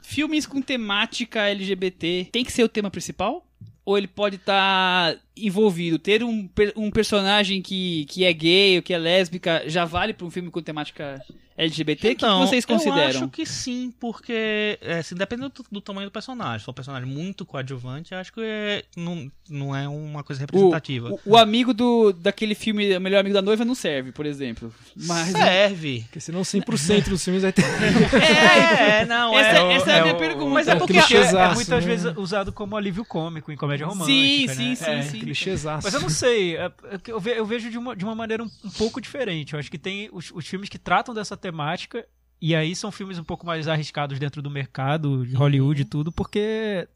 Filmes 0.03 0.47
com 0.47 0.61
temática 0.61 1.41
LGBT 1.49 2.29
tem 2.33 2.45
que 2.45 2.53
ser 2.53 2.63
o 2.65 2.69
tema 2.69 2.91
principal? 2.91 3.46
Ou 3.87 3.97
ele 3.97 4.09
pode 4.09 4.37
estar 4.37 5.16
envolvido? 5.37 5.99
Ter 5.99 6.25
um, 6.25 6.50
um 6.76 6.90
personagem 6.90 7.62
que, 7.62 8.05
que 8.07 8.25
é 8.25 8.33
gay 8.33 8.76
ou 8.76 8.83
que 8.83 8.93
é 8.93 8.99
lésbica 8.99 9.62
já 9.66 9.85
vale 9.85 10.12
para 10.12 10.26
um 10.26 10.31
filme 10.31 10.50
com 10.50 10.61
temática 10.61 11.25
LGBT? 11.59 12.11
O 12.13 12.17
que 12.17 12.27
vocês 12.27 12.65
consideram? 12.65 12.97
Então, 13.09 13.21
Eu 13.21 13.25
acho 13.25 13.29
que 13.29 13.47
sim, 13.47 13.93
porque, 13.99 14.79
é, 14.83 14.99
assim, 14.99 15.15
dependendo 15.15 15.49
do, 15.51 15.65
do 15.73 15.81
tamanho 15.81 16.09
do 16.09 16.13
personagem. 16.13 16.59
Se 16.59 16.65
for 16.65 16.73
um 16.73 16.75
personagem 16.75 17.09
muito 17.09 17.45
coadjuvante, 17.47 18.13
eu 18.13 18.19
acho 18.19 18.33
que 18.33 18.41
é, 18.43 18.85
não, 18.97 19.31
não 19.49 19.75
é 19.75 19.89
uma 19.89 20.23
coisa 20.23 20.43
O, 20.43 20.47
representativa. 20.47 21.11
o- 21.11 21.21
o 21.25 21.37
amigo 21.37 21.73
do, 21.73 22.13
daquele 22.13 22.55
filme 22.55 22.97
O 22.97 23.01
Melhor 23.01 23.21
Amigo 23.21 23.35
da 23.35 23.43
Noiva 23.43 23.65
não 23.65 23.75
serve, 23.75 24.13
por 24.13 24.27
exemplo. 24.27 24.73
Mas 24.95 25.29
Serve. 25.29 26.01
Porque 26.03 26.21
senão 26.21 26.43
100% 26.43 27.09
dos 27.09 27.25
filmes 27.25 27.43
vai 27.43 27.53
ter. 27.53 27.65
É, 28.17 29.05
não, 29.05 29.37
essa, 29.39 29.59
é. 29.59 29.73
essa 29.75 29.91
é 29.91 29.95
a 29.95 29.99
é 29.99 30.03
minha 30.03 30.15
o- 30.15 30.19
pergunta. 30.19 30.51
mas 30.51 30.69
é 30.69 30.75
o 30.75 30.79
porque- 30.79 30.97
É, 30.99 31.03
clichêzaço, 31.03 31.55
muitas 31.55 31.85
né? 31.85 31.91
vezes 31.95 32.13
usado 32.17 32.53
como 32.53 32.77
alívio 32.77 33.05
cômico 33.05 33.51
em 33.53 33.57
comédia 33.57 33.87
romântica. 33.87 34.07
Sim, 34.13 34.47
né? 34.47 34.55
sim, 34.55 34.75
sim, 34.75 34.91
É. 34.91 35.03
sim. 35.03 35.21
Clichêzaço. 35.21 35.85
Mas 35.85 35.95
eu 35.95 36.01
não 36.01 36.09
sei, 36.09 36.57
é- 36.57 36.65
é 36.67 37.01
eu 37.07 37.47
vejo 37.47 37.71
de 37.71 37.79
uma, 37.79 37.95
de 37.97 38.05
uma 38.05 38.15
maneira 38.15 38.43
um, 38.43 38.51
um 38.65 38.71
pouco 38.71 39.01
diferente. 39.01 39.53
Eu 39.55 39.59
acho 39.59 39.71
que 39.71 39.79
tem 39.79 40.09
os, 40.13 40.31
os 40.35 40.47
filmes 40.47 40.69
que 40.69 40.79
tratam 40.79 41.15
dessa 41.15 41.37
temática, 41.47 42.05
e 42.41 42.55
aí 42.55 42.75
são 42.75 42.91
filmes 42.91 43.19
um 43.19 43.25
pouco 43.25 43.47
mais 43.47 43.69
arriscados 43.69 44.19
dentro 44.19 44.43
do 44.43 44.50
mercado, 44.50 45.25
de 45.25 45.35
Hollywood 45.35 45.83
e 45.83 45.85
tudo, 45.85 46.11
porque 46.11 46.88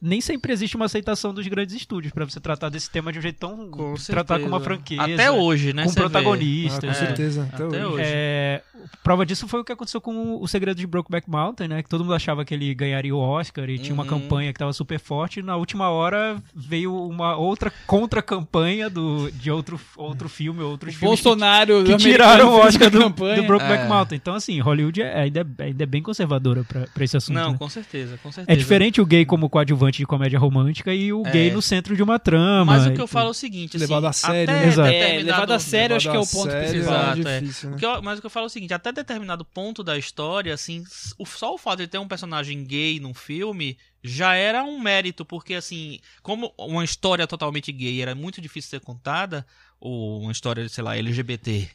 nem 0.00 0.20
sempre 0.20 0.52
existe 0.52 0.76
uma 0.76 0.86
aceitação 0.86 1.32
dos 1.32 1.46
grandes 1.46 1.74
estúdios 1.76 2.12
pra 2.12 2.24
você 2.24 2.40
tratar 2.40 2.68
desse 2.68 2.90
tema 2.90 3.12
de 3.12 3.18
um 3.18 3.22
jeito 3.22 3.38
tão. 3.38 3.68
Com 3.70 3.94
tratar 3.94 4.38
com 4.40 4.46
uma 4.46 4.60
franqueza. 4.60 5.02
Até 5.02 5.30
hoje, 5.30 5.72
né? 5.72 5.84
Com 5.84 5.90
vê. 5.90 6.00
Ah, 6.00 6.02
protagonistas. 6.02 6.80
com 6.80 6.90
é. 6.90 6.94
certeza. 6.94 7.48
Até, 7.52 7.64
Até 7.64 7.86
hoje. 7.86 8.02
É, 8.04 8.62
prova 9.02 9.24
disso 9.24 9.46
foi 9.48 9.60
o 9.60 9.64
que 9.64 9.72
aconteceu 9.72 10.00
com 10.00 10.40
o 10.40 10.46
Segredo 10.48 10.76
de 10.78 10.86
Brokeback 10.86 11.28
Mountain, 11.30 11.68
né? 11.68 11.82
Que 11.82 11.88
todo 11.88 12.04
mundo 12.04 12.14
achava 12.14 12.44
que 12.44 12.52
ele 12.54 12.74
ganharia 12.74 13.14
o 13.14 13.18
Oscar 13.18 13.68
e 13.70 13.78
tinha 13.78 13.94
uma 13.94 14.02
Uhum. 14.02 14.08
campanha 14.08 14.52
que 14.52 14.58
tava 14.58 14.72
super 14.72 14.98
forte. 14.98 15.40
E 15.40 15.42
na 15.42 15.56
última 15.56 15.88
hora 15.90 16.36
veio 16.54 16.94
uma 16.94 17.36
outra 17.36 17.72
contra-campanha 17.86 18.90
do, 18.90 19.30
de 19.30 19.50
outro, 19.50 19.80
outro 19.96 20.28
filme, 20.28 20.60
outros 20.62 20.94
filmes 20.94 21.18
que- 21.20 21.24
Bolsonaro 21.24 21.84
que, 21.84 21.92
do 21.92 21.96
tiraram 21.98 22.50
o 22.50 22.58
Oscar 22.58 22.90
do, 22.90 22.98
campanha. 22.98 23.36
do 23.36 23.44
Brokeback 23.46 23.84
É. 23.84 23.88
Mountain. 23.88 24.16
Então, 24.16 24.34
assim, 24.34 24.60
Hollywood 24.60 25.00
é, 25.00 25.20
ainda, 25.22 25.46
ainda 25.58 25.82
é 25.82 25.86
bem 25.86 26.02
conservadora 26.02 26.64
pra, 26.64 26.86
pra 26.92 27.04
esse 27.04 27.16
assunto. 27.16 27.34
Não, 27.34 27.52
né? 27.52 27.58
com 27.58 27.68
certeza, 27.68 28.18
com 28.22 28.30
certeza. 28.30 28.52
É 28.52 28.56
diferente 28.58 29.00
o 29.00 29.06
gay 29.06 29.24
como 29.24 29.48
coadjuvante 29.62 29.98
de 29.98 30.06
comédia 30.06 30.38
romântica 30.38 30.92
e 30.94 31.12
o 31.12 31.26
É. 31.26 31.30
gay 31.30 31.50
no 31.50 31.62
centro 31.62 31.94
de 31.96 32.02
uma 32.02 32.18
trama. 32.18 32.64
Mas 32.64 32.86
o 32.86 32.92
que 32.92 33.00
eu 33.00 33.06
falo 33.06 33.28
é 33.28 33.30
o 33.30 33.34
seguinte, 33.34 33.76
assim, 33.76 33.86
Levado 33.86 34.06
a 34.06 34.12
sério, 34.12 34.42
até 34.54 34.60
né? 34.62 34.66
Exato. 34.68 34.88
É, 34.88 35.18
levado 35.22 35.52
a 35.52 35.58
sério, 35.58 35.96
acho 35.96 36.10
que 36.10 36.16
é 36.16 36.18
o 36.18 36.26
ponto 36.26 36.50
sério 36.50 36.68
principal. 36.70 36.94
Exato, 37.14 37.28
é. 37.28 37.40
difícil, 37.40 37.70
né? 37.70 37.76
O 37.76 37.78
que 37.78 37.86
eu- 37.86 38.02
mas 38.02 38.18
o 38.18 38.20
que 38.20 38.26
eu 38.26 38.30
falo 38.30 38.46
é 38.46 38.48
o 38.48 38.50
seguinte, 38.50 38.74
até 38.74 38.92
determinado 38.92 39.44
ponto 39.44 39.82
da 39.84 39.96
história, 39.96 40.52
assim, 40.52 40.84
o- 41.18 41.24
só 41.26 41.54
o 41.54 41.58
fato 41.58 41.78
de 41.78 41.86
ter 41.86 41.98
um 41.98 42.08
personagem 42.08 42.64
gay 42.64 42.98
num 43.00 43.14
filme 43.14 43.76
já 44.02 44.34
era 44.34 44.64
um 44.64 44.80
mérito, 44.80 45.24
porque 45.24 45.54
assim, 45.54 45.98
como 46.22 46.52
uma 46.58 46.84
história 46.84 47.26
totalmente 47.26 47.70
gay 47.70 48.02
era 48.02 48.14
muito 48.14 48.40
difícil 48.40 48.68
de 48.68 48.70
ser 48.70 48.80
contada, 48.80 49.46
ou 49.80 50.20
uma 50.22 50.32
história, 50.32 50.68
sei 50.68 50.82
lá, 50.82 50.96
LGBT, 50.96 51.68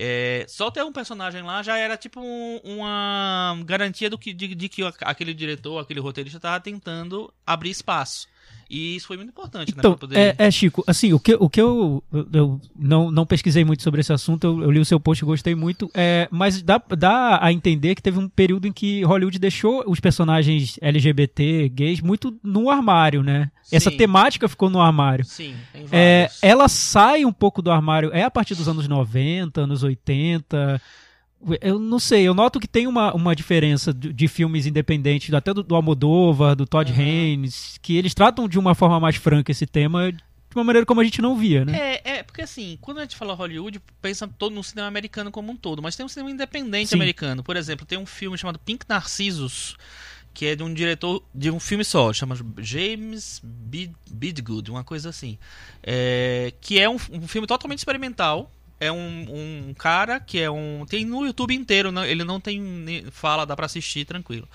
é, 0.00 0.46
só 0.48 0.70
ter 0.70 0.84
um 0.84 0.92
personagem 0.92 1.42
lá 1.42 1.60
já 1.60 1.76
era 1.76 1.96
tipo 1.96 2.20
um- 2.20 2.60
uma 2.64 3.60
garantia 3.66 4.08
do 4.08 4.16
que, 4.16 4.32
de, 4.32 4.54
de 4.54 4.68
que 4.68 4.80
aquele 5.00 5.34
diretor, 5.34 5.80
aquele 5.80 5.98
roteirista 5.98 6.38
estava 6.38 6.60
tentando 6.60 7.32
abrir 7.44 7.70
espaço. 7.70 8.28
E 8.70 8.96
isso 8.96 9.06
foi 9.06 9.16
muito 9.16 9.30
importante, 9.30 9.70
né? 9.70 9.76
Então, 9.78 9.96
poder... 9.96 10.18
é, 10.18 10.34
é, 10.36 10.50
Chico, 10.50 10.84
assim, 10.86 11.12
o 11.14 11.18
que, 11.18 11.34
o 11.34 11.48
que 11.48 11.60
eu, 11.60 12.02
eu- 12.32 12.60
não, 12.78 13.10
não 13.10 13.24
pesquisei 13.24 13.64
muito 13.64 13.82
sobre 13.82 14.00
esse 14.00 14.12
assunto, 14.12 14.46
eu, 14.46 14.62
eu 14.62 14.70
li 14.70 14.78
o 14.78 14.84
seu 14.84 15.00
post 15.00 15.24
e 15.24 15.26
gostei 15.26 15.54
muito, 15.54 15.90
é, 15.94 16.28
mas 16.30 16.60
dá, 16.62 16.80
dá 16.96 17.38
a 17.42 17.50
entender 17.50 17.94
que 17.94 18.02
teve 18.02 18.18
um 18.18 18.28
período 18.28 18.66
em 18.66 18.72
que 18.72 19.02
Hollywood 19.04 19.38
deixou 19.38 19.82
os 19.86 20.00
personagens 20.00 20.78
LGBT, 20.82 21.70
gays, 21.70 22.00
muito 22.02 22.36
no 22.42 22.68
armário, 22.68 23.22
né? 23.22 23.50
Essa 23.72 23.90
Sim. 23.90 23.96
temática 23.96 24.48
ficou 24.48 24.68
no 24.68 24.80
armário. 24.80 25.24
Sim, 25.24 25.54
tem 25.72 25.86
É, 25.90 26.30
ela 26.42 26.68
sai 26.68 27.24
um 27.24 27.32
pouco 27.32 27.62
do 27.62 27.70
armário, 27.70 28.10
é 28.12 28.22
a 28.22 28.30
partir 28.30 28.54
dos 28.54 28.68
anos 28.68 28.86
90, 28.86 29.62
anos 29.62 29.82
80. 29.82 30.80
Eu 31.60 31.78
não 31.78 32.00
sei, 32.00 32.22
eu 32.26 32.34
noto 32.34 32.58
que 32.58 32.66
tem 32.66 32.86
uma, 32.88 33.14
uma 33.14 33.34
diferença 33.36 33.94
de, 33.94 34.12
de 34.12 34.26
filmes 34.28 34.66
independentes, 34.66 35.32
até 35.32 35.54
do, 35.54 35.62
do 35.62 35.74
Almodóvar, 35.74 36.56
do 36.56 36.66
Todd 36.66 36.90
Uhum. 36.92 36.98
Haynes, 36.98 37.78
que 37.80 37.96
eles 37.96 38.12
tratam 38.12 38.48
de 38.48 38.58
uma 38.58 38.74
forma 38.74 38.98
mais 38.98 39.14
franca 39.16 39.52
esse 39.52 39.64
tema, 39.64 40.10
de 40.10 40.18
uma 40.54 40.64
maneira 40.64 40.84
como 40.84 41.00
a 41.00 41.04
gente 41.04 41.22
não 41.22 41.36
via, 41.36 41.64
né? 41.64 41.78
É, 41.78 42.10
é, 42.18 42.22
porque 42.24 42.42
assim, 42.42 42.76
quando 42.80 42.98
a 42.98 43.02
gente 43.02 43.14
fala 43.14 43.34
Hollywood, 43.34 43.80
pensa 44.02 44.26
todo 44.26 44.52
no 44.52 44.64
cinema 44.64 44.88
americano 44.88 45.30
como 45.30 45.52
um 45.52 45.56
todo, 45.56 45.80
mas 45.80 45.94
tem 45.94 46.04
um 46.04 46.08
cinema 46.08 46.30
independente 46.30 46.88
Sim. 46.90 46.96
americano. 46.96 47.42
Por 47.44 47.56
exemplo, 47.56 47.86
tem 47.86 47.98
um 47.98 48.06
filme 48.06 48.36
chamado 48.36 48.58
Pink 48.58 48.84
Narcissus, 48.88 49.76
que 50.34 50.46
é 50.46 50.56
de 50.56 50.62
um 50.64 50.74
diretor 50.74 51.22
de 51.32 51.50
um 51.52 51.60
filme 51.60 51.84
só, 51.84 52.12
chama 52.12 52.36
James 52.58 53.40
Bid- 53.44 53.94
Bidgood, 54.10 54.70
uma 54.72 54.82
coisa 54.82 55.08
assim. 55.08 55.38
É, 55.82 56.52
que 56.60 56.80
é 56.80 56.88
um, 56.88 56.96
um 57.12 57.28
filme 57.28 57.46
totalmente 57.46 57.78
experimental. 57.78 58.50
É 58.80 58.92
um, 58.92 59.68
um 59.70 59.74
cara 59.74 60.20
que 60.20 60.38
é 60.40 60.50
um. 60.50 60.86
Tem 60.88 61.04
no 61.04 61.26
YouTube 61.26 61.54
inteiro, 61.54 61.90
não- 61.90 62.04
ele 62.04 62.22
não 62.24 62.40
tem 62.40 63.04
fala, 63.10 63.44
dá 63.44 63.56
pra 63.56 63.66
assistir 63.66 64.04
tranquilo. 64.04 64.48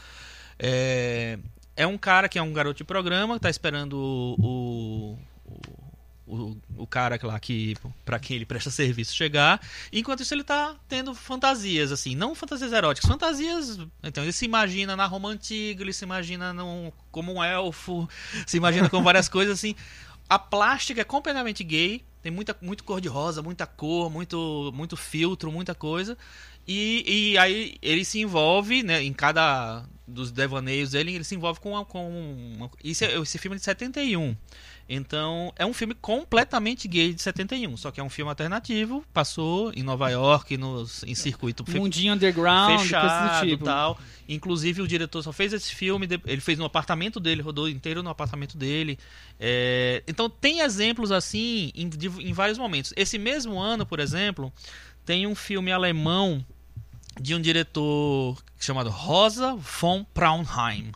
É, 0.58 1.38
é 1.76 1.86
um 1.88 1.98
cara 1.98 2.30
que 2.30 2.40
é 2.40 2.42
um 2.42 2.54
garoto 2.54 2.78
de 2.78 2.84
programa, 2.84 3.36
que 3.36 3.42
tá 3.42 3.50
esperando 3.50 3.94
o, 3.98 5.18
o, 5.46 6.36
o, 6.36 6.58
o 6.78 6.88
cara 6.88 7.20
lá 7.22 7.40
que 7.40 7.76
para 8.06 8.18
quem 8.20 8.38
ele 8.38 8.46
presta 8.46 8.70
serviço 8.72 9.14
chegar. 9.16 9.60
Enquanto 9.92 10.22
isso 10.22 10.34
ele 10.34 10.44
tá 10.44 10.76
tendo 10.88 11.14
fantasias 11.14 11.92
assim, 11.92 12.16
não 12.16 12.34
fantasias 12.34 12.72
eróticas, 12.72 13.10
fantasias, 13.10 13.78
então 14.02 14.24
ele 14.24 14.32
se 14.32 14.46
imagina 14.46 14.96
na 14.96 15.06
Roma 15.06 15.30
antiga, 15.30 15.84
ele 15.84 15.94
se 15.94 16.06
imagina 16.06 16.54
num, 16.54 16.92
como 17.12 17.34
um 17.34 17.44
elfo, 17.44 18.08
se 18.48 18.58
imagina 18.58 18.90
com 18.90 19.04
várias 19.04 19.28
coisas 19.30 19.58
assim. 19.58 19.76
A 20.34 20.40
plástica 20.40 21.02
é 21.02 21.04
completamente 21.04 21.64
gay, 21.64 22.04
tem 22.24 22.32
muita 22.32 22.58
muito 22.60 22.84
cor 22.84 23.00
de 23.00 23.08
rosa, 23.08 23.44
muita 23.44 23.68
cor, 23.68 24.10
muito 24.10 24.72
muito 24.74 24.98
filtro, 24.98 25.52
muita 25.52 25.76
coisa. 25.76 26.18
E, 26.68 27.04
e 27.34 27.38
aí 27.38 27.76
ele 27.82 28.04
se 28.04 28.20
envolve, 28.20 28.82
né, 28.82 29.04
em 29.04 29.14
cada 29.14 29.84
dos 30.08 30.32
devaneios 30.32 30.92
dele, 30.92 31.14
ele 31.14 31.24
se 31.24 31.36
envolve 31.36 31.60
com, 31.60 31.78
a- 31.78 31.86
com 31.86 32.10
uma, 32.58 32.72
isso 32.84 33.04
é- 33.06 33.14
esse 33.20 33.38
filme 33.38 33.58
é 33.58 33.60
de 33.60 33.64
71. 33.66 34.36
Então, 34.96 35.52
é 35.56 35.66
um 35.66 35.74
filme 35.74 35.96
completamente 35.96 36.88
gay 36.88 37.14
de 37.14 37.22
71, 37.22 37.76
só 37.78 37.90
que 37.90 38.00
é 38.00 38.04
um 38.04 38.10
filme 38.12 38.30
alternativo, 38.30 39.04
passou 39.12 39.74
em 39.74 39.82
Nova 39.82 40.08
York, 40.10 40.56
nos, 40.56 41.04
em 41.04 41.16
circuito 41.16 41.66
Mundinho 41.68 42.14
underground, 42.14 42.80
fechado 42.80 43.48
tipo. 43.48 43.66
tal. 43.66 44.00
Inclusive, 44.30 44.84
o 44.84 44.88
diretor 44.88 45.24
só 45.24 45.32
fez 45.32 45.52
esse 45.52 45.74
filme, 45.74 46.08
ele 46.28 46.42
fez 46.42 46.60
no 46.60 46.66
apartamento 46.66 47.20
dele, 47.20 47.42
rodou 47.42 47.68
inteiro 47.68 48.04
no 48.04 48.10
apartamento 48.12 48.56
dele. 48.56 49.00
É, 49.40 50.04
então, 50.08 50.30
tem 50.30 50.60
exemplos 50.60 51.12
assim 51.12 51.72
em, 51.74 51.90
em 52.20 52.32
vários 52.32 52.60
momentos. 52.60 52.94
Esse 52.96 53.18
mesmo 53.18 53.60
ano, 53.60 53.88
por 53.88 54.00
exemplo, 54.00 54.54
tem 55.04 55.26
um 55.26 55.34
filme 55.34 55.72
alemão 55.72 56.46
de 57.20 57.34
um 57.34 57.42
diretor 57.42 58.38
chamado 58.60 58.92
Rosa 58.92 59.56
von 59.56 60.06
Braunheim, 60.14 60.92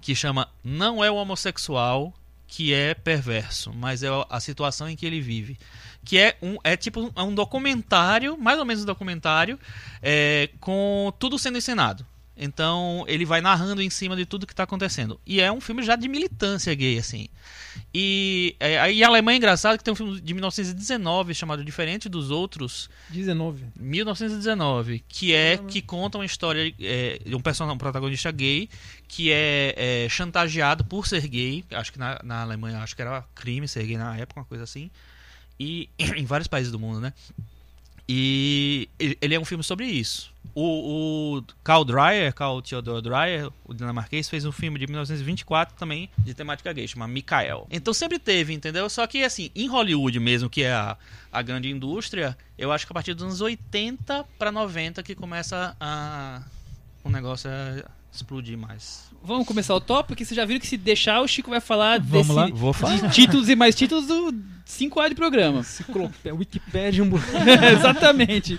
que 0.00 0.14
chama 0.14 0.48
Não 0.64 1.04
é 1.04 1.10
o 1.10 1.16
homossexual 1.16 2.14
que 2.46 2.72
é 2.72 2.94
perverso, 2.94 3.72
mas 3.72 4.02
é 4.02 4.08
a 4.28 4.40
situação 4.40 4.88
em 4.88 4.96
que 4.96 5.06
ele 5.06 5.20
vive. 5.20 5.58
Que 6.04 6.18
é 6.18 6.36
um 6.40 6.56
é 6.62 6.76
tipo 6.76 7.00
um, 7.00 7.10
é 7.16 7.22
um 7.22 7.34
documentário, 7.34 8.36
mais 8.38 8.58
ou 8.58 8.64
menos 8.64 8.82
um 8.82 8.86
documentário, 8.86 9.58
é, 10.02 10.50
com 10.60 11.12
tudo 11.18 11.38
sendo 11.38 11.58
encenado. 11.58 12.06
Então 12.36 13.04
ele 13.08 13.24
vai 13.24 13.40
narrando 13.40 13.80
em 13.80 13.88
cima 13.88 14.14
de 14.14 14.26
tudo 14.26 14.46
que 14.46 14.52
está 14.52 14.64
acontecendo. 14.64 15.18
E 15.26 15.40
é 15.40 15.50
um 15.50 15.60
filme 15.60 15.82
já 15.82 15.96
de 15.96 16.06
militância 16.06 16.74
gay, 16.74 16.98
assim. 16.98 17.28
E 17.94 18.54
é, 18.60 18.78
aí 18.78 19.02
a 19.02 19.08
Alemanha 19.08 19.36
é 19.36 19.38
engraçado 19.38 19.78
que 19.78 19.84
tem 19.84 19.92
um 19.92 19.96
filme 19.96 20.20
de 20.20 20.34
1919 20.34 21.34
chamado 21.34 21.64
Diferente 21.64 22.08
dos 22.08 22.30
Outros, 22.30 22.90
19. 23.08 23.64
1919, 23.74 25.02
que 25.08 25.32
é 25.32 25.56
que 25.56 25.80
conta 25.80 26.18
uma 26.18 26.26
história 26.26 26.74
é, 26.80 27.18
de 27.24 27.34
um 27.34 27.40
personagem, 27.40 27.74
um 27.74 27.78
protagonista 27.78 28.30
gay 28.30 28.68
que 29.08 29.32
é, 29.32 30.04
é, 30.04 30.08
chantageado 30.08 30.84
por 30.84 31.06
ser 31.06 31.26
gay. 31.26 31.64
Acho 31.70 31.92
que 31.92 31.98
na, 31.98 32.20
na 32.22 32.42
Alemanha 32.42 32.80
acho 32.80 32.94
que 32.94 33.00
era 33.00 33.24
crime 33.34 33.66
ser 33.66 33.86
gay 33.86 33.96
na 33.96 34.16
época, 34.16 34.40
uma 34.40 34.46
coisa 34.46 34.64
assim. 34.64 34.90
E 35.58 35.88
em 35.98 36.26
vários 36.26 36.48
países 36.48 36.70
do 36.70 36.78
mundo, 36.78 37.00
né? 37.00 37.14
E 38.08 38.88
ele 38.98 39.34
é 39.34 39.40
um 39.40 39.44
filme 39.44 39.64
sobre 39.64 39.86
isso. 39.86 40.30
O, 40.54 41.38
o 41.38 41.44
Carl 41.62 41.84
Dreyer, 41.84 42.32
Carl 42.32 42.62
Theodor 42.62 43.02
Dreyer, 43.02 43.50
o 43.64 43.74
dinamarquês, 43.74 44.28
fez 44.28 44.44
um 44.44 44.52
filme 44.52 44.78
de 44.78 44.86
1924 44.86 45.76
também 45.76 46.08
de 46.18 46.32
temática 46.32 46.72
gay, 46.72 46.86
chama 46.86 47.06
Mikael. 47.06 47.66
Então 47.70 47.92
sempre 47.92 48.18
teve, 48.18 48.54
entendeu? 48.54 48.88
Só 48.88 49.06
que 49.06 49.22
assim, 49.22 49.50
em 49.54 49.68
Hollywood 49.68 50.18
mesmo, 50.18 50.48
que 50.48 50.62
é 50.62 50.72
a, 50.72 50.96
a 51.30 51.42
grande 51.42 51.68
indústria, 51.68 52.36
eu 52.56 52.72
acho 52.72 52.86
que 52.86 52.92
a 52.92 52.94
partir 52.94 53.12
dos 53.12 53.24
anos 53.24 53.40
80 53.40 54.24
para 54.38 54.50
90 54.50 55.02
que 55.02 55.14
começa 55.14 55.76
a 55.78 56.42
o 57.04 57.10
negócio 57.10 57.50
a 57.50 57.84
explodir 58.12 58.56
mais. 58.56 59.10
Vamos 59.22 59.46
começar 59.46 59.74
o 59.74 59.80
top, 59.80 60.08
porque 60.08 60.24
vocês 60.24 60.36
já 60.36 60.44
viram 60.44 60.60
que 60.60 60.66
se 60.66 60.76
deixar, 60.76 61.20
o 61.20 61.28
Chico 61.28 61.50
vai 61.50 61.60
falar 61.60 62.00
Vamos 62.00 62.28
desse, 62.28 62.32
lá. 62.32 62.48
Vou 62.48 62.72
de 62.72 63.10
títulos 63.10 63.48
e 63.48 63.56
mais 63.56 63.74
títulos 63.74 64.06
do 64.06 64.32
5 64.66 64.98
horas 64.98 65.10
de 65.10 65.16
programa. 65.16 65.60
Enciclopé- 65.60 66.32
Wikipédia 66.32 67.02
Exatamente. 67.72 68.58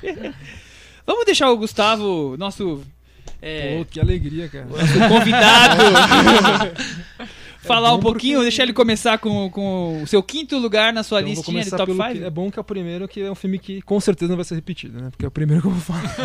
Vamos 1.05 1.25
deixar 1.25 1.51
o 1.51 1.57
Gustavo, 1.57 2.35
nosso 2.37 2.81
é, 3.41 3.77
Pô, 3.77 3.85
que 3.85 3.99
alegria, 3.99 4.49
cara. 4.49 4.65
nosso 4.65 5.09
convidado, 5.09 5.83
falar 7.61 7.91
bom 7.91 7.97
um 7.97 7.99
pouquinho, 7.99 8.35
porque- 8.37 8.49
deixar 8.49 8.63
ele 8.63 8.73
começar 8.73 9.17
com, 9.19 9.49
com 9.49 10.01
o 10.01 10.07
seu 10.07 10.23
quinto 10.23 10.57
lugar 10.57 10.91
na 10.93 11.03
sua 11.03 11.19
Então, 11.21 11.29
listinha 11.33 11.63
de 11.63 11.69
top 11.69 11.85
pelo 11.85 12.01
5. 12.03 12.13
que- 12.19 12.23
É 12.25 12.29
bom 12.29 12.49
que 12.49 12.57
é 12.57 12.61
o 12.61 12.63
primeiro, 12.63 13.07
que 13.07 13.21
é 13.21 13.29
um 13.31 13.35
filme 13.35 13.59
que 13.59 13.81
com 13.83 13.99
certeza 13.99 14.29
não 14.29 14.37
vai 14.37 14.45
ser 14.45 14.55
repetido, 14.55 14.99
né? 15.01 15.09
Porque 15.11 15.25
é 15.25 15.27
o 15.27 15.31
primeiro 15.31 15.61
que 15.61 15.67
eu 15.67 15.71
vou 15.71 15.81
falar. 15.81 16.15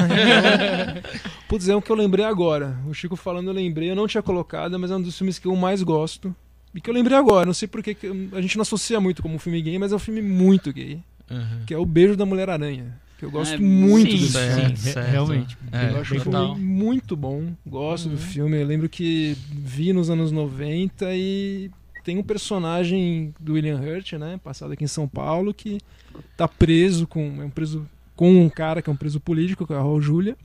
Putz, 1.48 1.68
é 1.68 1.76
um 1.76 1.80
que 1.80 1.90
eu 1.90 1.96
lembrei 1.96 2.24
agora. 2.24 2.76
O 2.88 2.94
Chico 2.94 3.14
falando, 3.16 3.48
eu 3.48 3.54
lembrei. 3.54 3.90
Eu 3.90 3.96
não 3.96 4.06
tinha 4.06 4.22
colocado, 4.22 4.78
mas 4.78 4.90
é 4.90 4.96
um 4.96 5.02
dos 5.02 5.16
filmes 5.18 5.38
que 5.38 5.46
eu 5.46 5.54
mais 5.56 5.82
gosto. 5.82 6.34
E 6.74 6.80
que 6.80 6.88
eu 6.88 6.94
lembrei 6.94 7.16
agora. 7.16 7.46
Não 7.46 7.54
sei 7.54 7.68
porque 7.68 7.96
a 8.32 8.40
gente 8.40 8.56
não 8.56 8.62
associa 8.62 9.00
muito 9.00 9.22
como 9.22 9.34
um 9.34 9.38
filme 9.38 9.60
gay, 9.60 9.78
mas 9.78 9.92
é 9.92 9.96
um 9.96 9.98
filme 9.98 10.22
muito 10.22 10.72
gay. 10.72 11.00
Uhum. 11.30 11.64
Que 11.66 11.74
é 11.74 11.78
O 11.78 11.84
Beijo 11.86 12.16
da 12.16 12.24
Mulher-Aranha. 12.26 13.00
Que 13.18 13.24
eu 13.26 13.30
gosto 13.30 13.54
É, 13.54 13.58
muito 13.58 14.10
sim, 14.10 14.18
desse 14.18 14.38
filme. 14.60 14.76
sim, 14.76 14.92
re- 15.00 15.10
realmente. 15.10 15.56
É, 15.70 15.90
eu 15.90 16.00
acho 16.00 16.14
um 16.14 16.18
total. 16.20 16.54
filme 16.56 16.60
muito 16.70 17.16
bom. 17.16 17.52
Gosto 17.66 18.06
Uhum. 18.06 18.12
do 18.12 18.18
filme. 18.20 18.60
Eu 18.60 18.66
lembro 18.66 18.88
que 18.88 19.36
vi 19.50 19.92
nos 19.92 20.10
anos 20.10 20.32
90 20.32 21.06
e 21.14 21.70
tem 22.04 22.18
um 22.18 22.22
personagem 22.22 23.32
do 23.38 23.52
William 23.52 23.78
Hurt, 23.80 24.14
né? 24.14 24.40
Passado 24.42 24.72
aqui 24.72 24.82
em 24.82 24.88
São 24.88 25.06
Paulo, 25.06 25.54
que 25.54 25.78
tá 26.36 26.48
preso 26.48 27.06
com. 27.06 27.40
É 27.40 27.44
um 27.44 27.50
preso 27.50 27.86
com 28.16 28.30
um 28.44 28.48
cara 28.48 28.82
que 28.82 28.90
é 28.90 28.92
um 28.92 28.96
preso 28.96 29.20
político, 29.20 29.66
que 29.66 29.72
é 29.72 29.76
o 29.76 29.78
Raul 29.80 30.02
Júlia. 30.02 30.36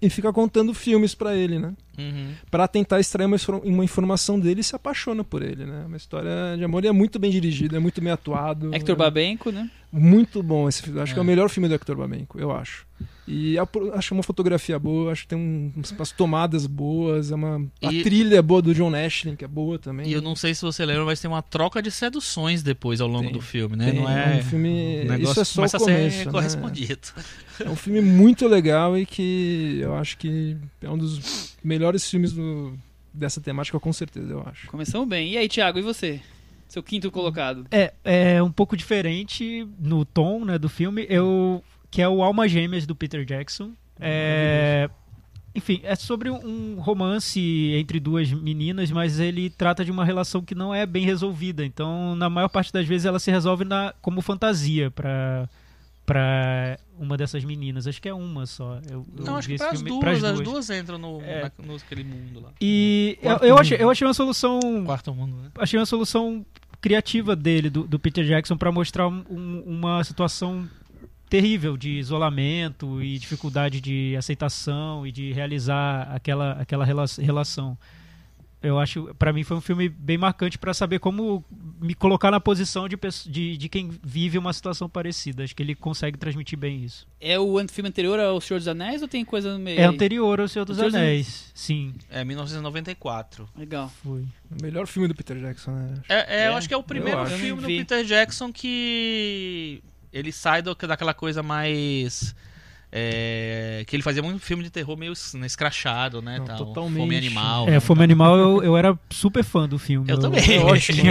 E 0.00 0.08
fica 0.08 0.32
contando 0.32 0.72
filmes 0.72 1.14
pra 1.14 1.34
ele, 1.34 1.58
né? 1.58 1.74
Uhum. 1.98 2.32
Pra 2.50 2.68
tentar 2.68 3.00
extrair 3.00 3.26
uma, 3.26 3.36
uma 3.64 3.84
informação 3.84 4.38
dele 4.38 4.60
e 4.60 4.64
se 4.64 4.76
apaixona 4.76 5.24
por 5.24 5.42
ele, 5.42 5.64
né? 5.64 5.84
Uma 5.86 5.96
história 5.96 6.56
de 6.56 6.64
amor 6.64 6.84
e 6.84 6.88
é 6.88 6.92
muito 6.92 7.18
bem 7.18 7.30
dirigido, 7.30 7.74
é 7.74 7.78
muito 7.78 8.00
bem 8.00 8.12
atuado. 8.12 8.74
Hector 8.74 8.94
é 8.94 8.98
Babenco, 8.98 9.50
né? 9.50 9.68
Muito 9.92 10.42
bom 10.42 10.68
esse 10.68 10.82
filme. 10.82 11.00
Acho 11.00 11.12
que 11.14 11.18
é 11.18 11.22
o 11.22 11.24
É. 11.24 11.26
melhor 11.26 11.48
filme 11.48 11.68
do 11.68 11.74
Hector 11.74 11.96
Babenco, 11.96 12.38
eu 12.38 12.50
acho. 12.52 12.86
E 13.26 13.58
a 13.58 13.66
acho 13.94 14.14
uma 14.14 14.22
fotografia 14.22 14.78
boa, 14.78 15.12
acho 15.12 15.22
que 15.22 15.28
tem 15.28 15.38
um, 15.38 15.72
umas 15.96 16.10
tomadas 16.10 16.66
boas, 16.66 17.30
é 17.30 17.34
uma 17.34 17.64
a 17.82 17.92
E- 17.92 18.02
trilha 18.02 18.42
boa 18.42 18.60
do 18.62 18.74
John 18.74 18.94
Ashley, 18.94 19.36
que 19.36 19.44
é 19.44 19.48
boa 19.48 19.78
também. 19.78 20.08
E 20.08 20.12
eu 20.12 20.20
não 20.22 20.34
sei 20.34 20.54
se 20.54 20.62
você 20.62 20.84
lembra, 20.84 21.04
mas 21.04 21.20
tem 21.20 21.30
uma 21.30 21.42
troca 21.42 21.80
de 21.82 21.90
seduções 21.90 22.62
depois 22.62 23.00
ao 23.00 23.06
longo 23.08 23.24
Tem. 23.24 23.32
do 23.32 23.40
filme, 23.40 23.76
né? 23.76 23.90
Tem, 23.92 24.00
não 24.00 24.08
é. 24.08 24.36
um 24.38 24.42
filme, 24.42 25.02
o 25.04 25.08
negócio 25.08 25.30
isso 25.30 25.40
é 25.40 25.44
só 25.44 25.62
o 25.62 25.64
a 25.64 25.68
começo, 25.86 26.16
ser 26.18 26.26
né? 26.26 26.32
correspondido. 26.32 26.98
É 27.64 27.68
um 27.68 27.76
filme 27.76 28.00
muito 28.00 28.46
legal 28.48 28.96
e 28.98 29.04
que 29.06 29.78
eu 29.80 29.94
acho 29.94 30.16
que 30.18 30.56
é 30.82 30.88
um 30.90 30.96
dos 30.98 31.54
melhores 31.62 32.08
filmes 32.10 32.32
do- 32.32 32.76
dessa 33.12 33.40
temática, 33.40 33.78
com 33.78 33.92
certeza, 33.92 34.32
eu 34.32 34.42
acho. 34.46 34.66
Começamos 34.68 35.06
bem. 35.08 35.32
E 35.32 35.36
aí, 35.38 35.48
Thiago, 35.48 35.78
e 35.78 35.82
você? 35.82 36.20
Seu 36.68 36.82
quinto 36.82 37.10
colocado. 37.10 37.66
É, 37.70 37.94
é 38.04 38.42
um 38.42 38.52
pouco 38.52 38.76
diferente 38.76 39.66
no 39.80 40.04
tom 40.04 40.44
né, 40.44 40.58
do 40.58 40.68
filme, 40.68 41.06
eu, 41.08 41.64
que 41.90 42.02
é 42.02 42.08
o 42.08 42.22
Alma 42.22 42.46
Gêmeas 42.46 42.86
do 42.86 42.94
Peter 42.94 43.24
Jackson. 43.24 43.72
É, 43.98 44.88
enfim, 45.54 45.80
é 45.82 45.96
sobre 45.96 46.30
um 46.30 46.78
romance 46.78 47.40
entre 47.74 47.98
duas 47.98 48.30
meninas, 48.30 48.90
mas 48.90 49.18
ele 49.18 49.50
trata 49.50 49.84
de 49.84 49.90
uma 49.90 50.04
relação 50.04 50.42
que 50.42 50.54
não 50.54 50.74
é 50.74 50.84
bem 50.84 51.04
resolvida. 51.04 51.64
Então, 51.64 52.14
na 52.14 52.28
maior 52.28 52.48
parte 52.48 52.72
das 52.72 52.86
vezes, 52.86 53.06
ela 53.06 53.18
se 53.18 53.30
resolve 53.30 53.64
na, 53.64 53.94
como 54.00 54.20
fantasia 54.20 54.90
para 54.90 55.48
para 56.08 56.78
uma 56.98 57.16
dessas 57.16 57.44
meninas. 57.44 57.86
Acho 57.86 58.00
que 58.02 58.08
é 58.08 58.14
uma 58.14 58.46
só. 58.46 58.80
Eu, 58.90 59.06
eu 59.16 59.24
Não, 59.24 59.36
acho 59.36 59.46
vi 59.46 59.54
que 59.54 59.58
pras 59.58 59.72
filme- 59.74 59.90
duas, 59.90 60.00
pras 60.00 60.24
as 60.24 60.34
duas. 60.40 60.48
duas 60.48 60.70
entram 60.70 60.98
no, 60.98 61.20
É. 61.22 61.42
na, 61.42 61.64
no 61.66 61.76
aquele 61.76 62.02
mundo 62.02 62.40
lá. 62.40 62.50
E 62.60 63.16
eu, 63.20 63.28
Quarto 63.30 63.42
eu, 63.44 63.48
mundo. 63.50 63.60
achei, 63.60 63.78
eu 63.80 63.90
achei 63.90 64.06
uma 64.06 64.14
solução 64.14 64.60
Quarto 64.84 65.14
mundo, 65.14 65.36
né? 65.42 65.50
achei 65.58 65.78
uma 65.78 65.86
solução 65.86 66.44
criativa 66.80 67.36
dele, 67.36 67.68
do, 67.68 67.84
do 67.84 67.98
Peter 67.98 68.24
Jackson, 68.24 68.56
para 68.56 68.72
mostrar 68.72 69.06
um- 69.06 69.24
um- 69.30 69.62
uma 69.66 70.02
situação 70.02 70.68
terrível 71.28 71.76
de 71.76 71.90
isolamento 71.98 73.02
e 73.02 73.18
dificuldade 73.18 73.80
de 73.82 74.16
aceitação 74.16 75.06
e 75.06 75.12
de 75.12 75.30
realizar 75.32 76.08
aquela, 76.14 76.52
aquela 76.52 76.84
rela- 76.86 77.04
relação. 77.18 77.76
Eu 78.60 78.76
acho, 78.78 79.14
para 79.16 79.32
mim 79.32 79.44
foi 79.44 79.56
um 79.56 79.60
filme 79.60 79.88
bem 79.88 80.18
marcante 80.18 80.58
para 80.58 80.74
saber 80.74 80.98
como 80.98 81.44
me 81.80 81.94
colocar 81.94 82.28
na 82.30 82.40
posição 82.40 82.88
de, 82.88 82.98
de, 83.26 83.56
de 83.56 83.68
quem 83.68 83.88
vive 84.02 84.36
uma 84.36 84.52
situação 84.52 84.88
parecida. 84.88 85.44
Acho 85.44 85.54
que 85.54 85.62
ele 85.62 85.76
consegue 85.76 86.18
transmitir 86.18 86.58
bem 86.58 86.82
isso. 86.82 87.06
É 87.20 87.38
o 87.38 87.56
filme 87.68 87.88
anterior 87.88 88.18
ao 88.18 88.40
Senhor 88.40 88.58
dos 88.58 88.66
Anéis 88.66 89.00
ou 89.00 89.06
tem 89.06 89.24
coisa 89.24 89.52
no 89.52 89.60
meio? 89.60 89.78
É 89.78 89.84
anterior 89.84 90.40
ao 90.40 90.48
Senhor 90.48 90.64
dos 90.64 90.76
Senhor 90.76 90.90
dos 90.90 90.94
Anéis. 90.98 91.52
Sim, 91.54 91.94
É 92.10 92.24
1994. 92.24 93.48
Legal. 93.56 93.92
foi. 94.02 94.22
O 94.50 94.60
melhor 94.60 94.88
filme 94.88 95.06
do 95.06 95.14
Peter 95.14 95.38
Jackson, 95.38 95.70
né? 95.70 95.94
É, 96.08 96.14
é, 96.14 96.44
É? 96.44 96.48
eu 96.48 96.54
acho 96.54 96.66
que 96.66 96.74
é 96.74 96.76
o 96.76 96.82
primeiro 96.82 97.24
filme 97.26 97.62
do. 97.62 97.66
Peter 97.68 98.04
Jackson 98.04 98.52
que 98.52 99.80
ele 100.12 100.32
sai 100.32 100.62
do- 100.62 100.74
daquela 100.74 101.14
coisa 101.14 101.42
mais. 101.44 102.34
É, 102.90 103.84
que 103.86 103.94
ele 103.94 104.02
fazia 104.02 104.22
muito 104.22 104.40
filme 104.40 104.62
de 104.62 104.70
terror 104.70 104.96
meio 104.96 105.12
né, 105.34 105.46
escrachado, 105.46 106.22
né? 106.22 106.38
Não, 106.38 106.44
tal, 106.46 106.56
totalmente. 106.56 106.96
Fome 106.98 107.16
animal. 107.16 107.68
É, 107.68 107.72
né, 107.72 107.80
Fome. 107.80 108.02
Animal 108.02 108.38
eu, 108.38 108.62
eu 108.62 108.76
era 108.76 108.98
super 109.10 109.44
fã 109.44 109.68
do 109.68 109.78
filme. 109.78 110.10
Eu 110.10 110.18
também. 110.18 110.42
Eu, 110.50 110.68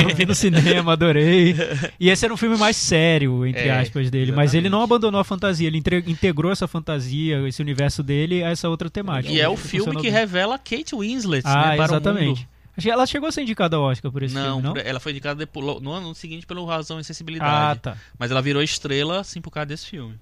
eu 0.10 0.16
vi 0.16 0.26
no 0.26 0.34
cinema, 0.34 0.94
adorei. 0.94 1.56
E 2.00 2.10
esse 2.10 2.26
era 2.26 2.34
um 2.34 2.38
filme 2.38 2.58
mais 2.58 2.76
sério, 2.76 3.46
entre 3.46 3.68
É, 3.68 3.80
aspas, 3.80 4.10
dele. 4.10 4.32
Mas 4.32 4.54
ele 4.54 4.70
não 4.70 4.80
exatamente. 4.80 4.84
abandonou 4.96 5.22
a 5.22 5.24
fantasia, 5.24 5.68
ele 5.68 5.78
integrou 6.08 6.52
essa 6.52 6.68
fantasia, 6.68 7.48
esse 7.48 7.62
universo 7.62 8.02
dele 8.02 8.44
a 8.44 8.50
essa 8.50 8.68
outra 8.70 8.90
temática. 8.90 9.32
E 9.34 9.40
é 9.40 9.48
o 9.48 9.56
filme 9.58 9.96
que 9.98 10.04
bem. 10.04 10.12
revela 10.12 10.58
Kate 10.58 10.96
Winslet, 10.96 11.44
Ah, 11.46 11.70
né? 11.72 11.76
Para 11.78 11.82
o 11.92 11.96
exatamente. 11.96 12.28
mundo. 12.42 12.57
Achei- 12.78 12.92
Ela 12.92 13.06
chegou 13.08 13.28
a 13.28 13.32
ser 13.32 13.42
indicada 13.42 13.76
ao 13.76 13.84
Oscar 13.84 14.12
por 14.12 14.22
esse 14.24 14.34
Não, 14.36 14.44
filme, 14.58 14.62
não? 14.64 14.74
por- 14.74 14.86
ela 14.86 15.00
foi 15.00 15.12
indicada 15.12 15.36
depois- 15.40 15.82
no 15.82 15.92
ano 15.92 16.14
seguinte 16.14 16.46
pelo 16.46 16.64
Razão 16.66 16.98
e 16.98 17.02
Ah, 17.02 17.04
Sensibilidade. 17.04 17.80
tá. 17.82 17.98
Mas 18.20 18.30
ela 18.32 18.42
virou 18.42 18.62
estrela, 18.62 19.20
assim, 19.22 19.42
por 19.42 19.50
causa 19.52 19.66
desse 19.66 19.88
filme. 19.88 20.16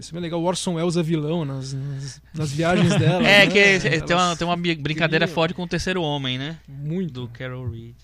Esse 0.00 0.10
filme 0.10 0.20
é 0.20 0.22
legal, 0.26 0.40
o 0.40 0.44
Orson 0.44 0.74
Welles 0.74 0.96
é 0.96 1.02
vilão 1.02 1.44
nas, 1.44 1.72
nas, 1.74 2.22
nas 2.32 2.52
viagens 2.52 2.94
dela. 2.96 3.22
é, 3.26 3.44
né? 3.44 3.46
que 3.48 3.58
é- 3.58 4.00
tem, 4.00 4.16
uma, 4.16 4.36
tem 4.36 4.46
uma 4.46 4.56
brincadeira 4.56 5.26
criam- 5.26 5.34
forte 5.34 5.54
com 5.54 5.64
o 5.64 5.68
terceiro 5.68 6.00
homem, 6.02 6.38
né? 6.38 6.58
Muito. 6.68 7.12
Do 7.12 7.28
Carol 7.28 7.68
Reed. 7.68 7.96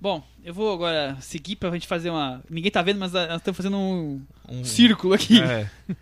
Bom, 0.00 0.22
eu 0.44 0.54
vou 0.54 0.72
agora 0.72 1.16
seguir 1.20 1.56
pra 1.56 1.70
gente 1.70 1.86
fazer 1.86 2.10
uma. 2.10 2.42
Ninguém 2.48 2.70
tá 2.70 2.80
vendo, 2.82 2.98
mas 3.00 3.14
ah, 3.14 3.26
nós 3.28 3.36
estamos 3.38 3.56
fazendo 3.56 3.76
um 3.76 4.22
Um, 4.48 4.64
círculo 4.64 5.14
aqui. 5.14 5.40
É. 5.40 5.68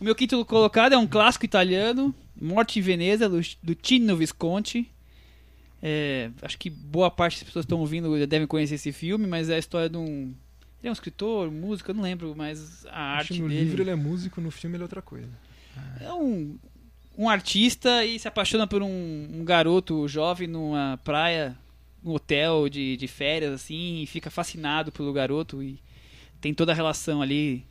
O 0.00 0.04
meu 0.04 0.14
quinto 0.14 0.44
colocado 0.44 0.92
é 0.92 0.96
um 0.96 1.08
clássico 1.08 1.44
italiano, 1.44 2.14
Morte 2.40 2.78
em 2.78 2.82
Veneza, 2.82 3.28
do, 3.28 3.40
do 3.60 3.74
Tino 3.74 4.16
Visconti. 4.16 4.88
É, 5.82 6.30
acho 6.42 6.58
que 6.58 6.68
boa 6.68 7.10
parte 7.10 7.36
das 7.36 7.44
pessoas 7.44 7.64
que 7.64 7.66
estão 7.66 7.78
ouvindo 7.80 8.18
já 8.18 8.26
devem 8.26 8.46
conhecer 8.46 8.74
esse 8.74 8.92
filme, 8.92 9.26
mas 9.26 9.48
é 9.48 9.54
a 9.54 9.58
história 9.58 9.88
de 9.88 9.96
um. 9.96 10.34
Ele 10.80 10.88
é 10.88 10.90
um 10.90 10.92
escritor, 10.92 11.50
músico, 11.50 11.90
eu 11.90 11.94
não 11.94 12.02
lembro, 12.02 12.34
mas 12.36 12.86
a 12.86 13.18
Acho 13.18 13.32
arte 13.32 13.42
no 13.42 13.48
dele. 13.48 13.60
livro 13.60 13.82
ele 13.82 13.90
é 13.90 13.94
músico, 13.96 14.40
no 14.40 14.50
filme 14.50 14.76
ele 14.76 14.82
é 14.82 14.86
outra 14.86 15.02
coisa. 15.02 15.30
É 16.00 16.12
um, 16.12 16.56
um 17.16 17.28
artista 17.28 18.04
e 18.04 18.18
se 18.18 18.28
apaixona 18.28 18.66
por 18.66 18.82
um, 18.82 19.28
um 19.32 19.44
garoto 19.44 20.06
jovem 20.08 20.46
numa 20.46 20.98
praia, 21.02 21.56
num 22.02 22.12
hotel 22.12 22.68
de, 22.68 22.96
de 22.96 23.08
férias, 23.08 23.52
assim, 23.52 24.02
e 24.02 24.06
fica 24.06 24.30
fascinado 24.30 24.92
pelo 24.92 25.12
garoto 25.12 25.62
e 25.62 25.80
tem 26.40 26.54
toda 26.54 26.70
a 26.70 26.74
relação 26.74 27.20
ali 27.20 27.64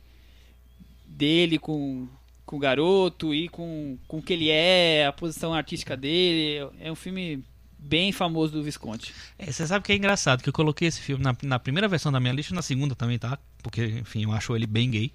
dele 1.06 1.58
com, 1.58 2.06
com 2.44 2.56
o 2.56 2.58
garoto 2.58 3.34
e 3.34 3.48
com, 3.48 3.98
com 4.06 4.18
o 4.18 4.22
que 4.22 4.34
ele 4.34 4.50
é, 4.50 5.06
a 5.06 5.12
posição 5.12 5.54
artística 5.54 5.96
dele. 5.96 6.68
É 6.78 6.92
um 6.92 6.94
filme 6.94 7.42
bem 7.78 8.12
famoso 8.12 8.52
do 8.52 8.62
Visconti. 8.62 9.14
É, 9.38 9.50
você 9.50 9.66
sabe 9.66 9.84
que 9.84 9.92
é 9.92 9.96
engraçado 9.96 10.42
que 10.42 10.48
eu 10.48 10.52
coloquei 10.52 10.88
esse 10.88 11.00
filme 11.00 11.22
na, 11.22 11.36
na 11.42 11.58
primeira 11.58 11.86
versão 11.86 12.10
da 12.10 12.18
minha 12.18 12.32
lista 12.32 12.54
na 12.54 12.62
segunda 12.62 12.94
também, 12.94 13.18
tá? 13.18 13.38
Porque, 13.62 13.84
enfim, 13.84 14.24
eu 14.24 14.32
acho 14.32 14.54
ele 14.54 14.66
bem 14.66 14.90
gay. 14.90 15.12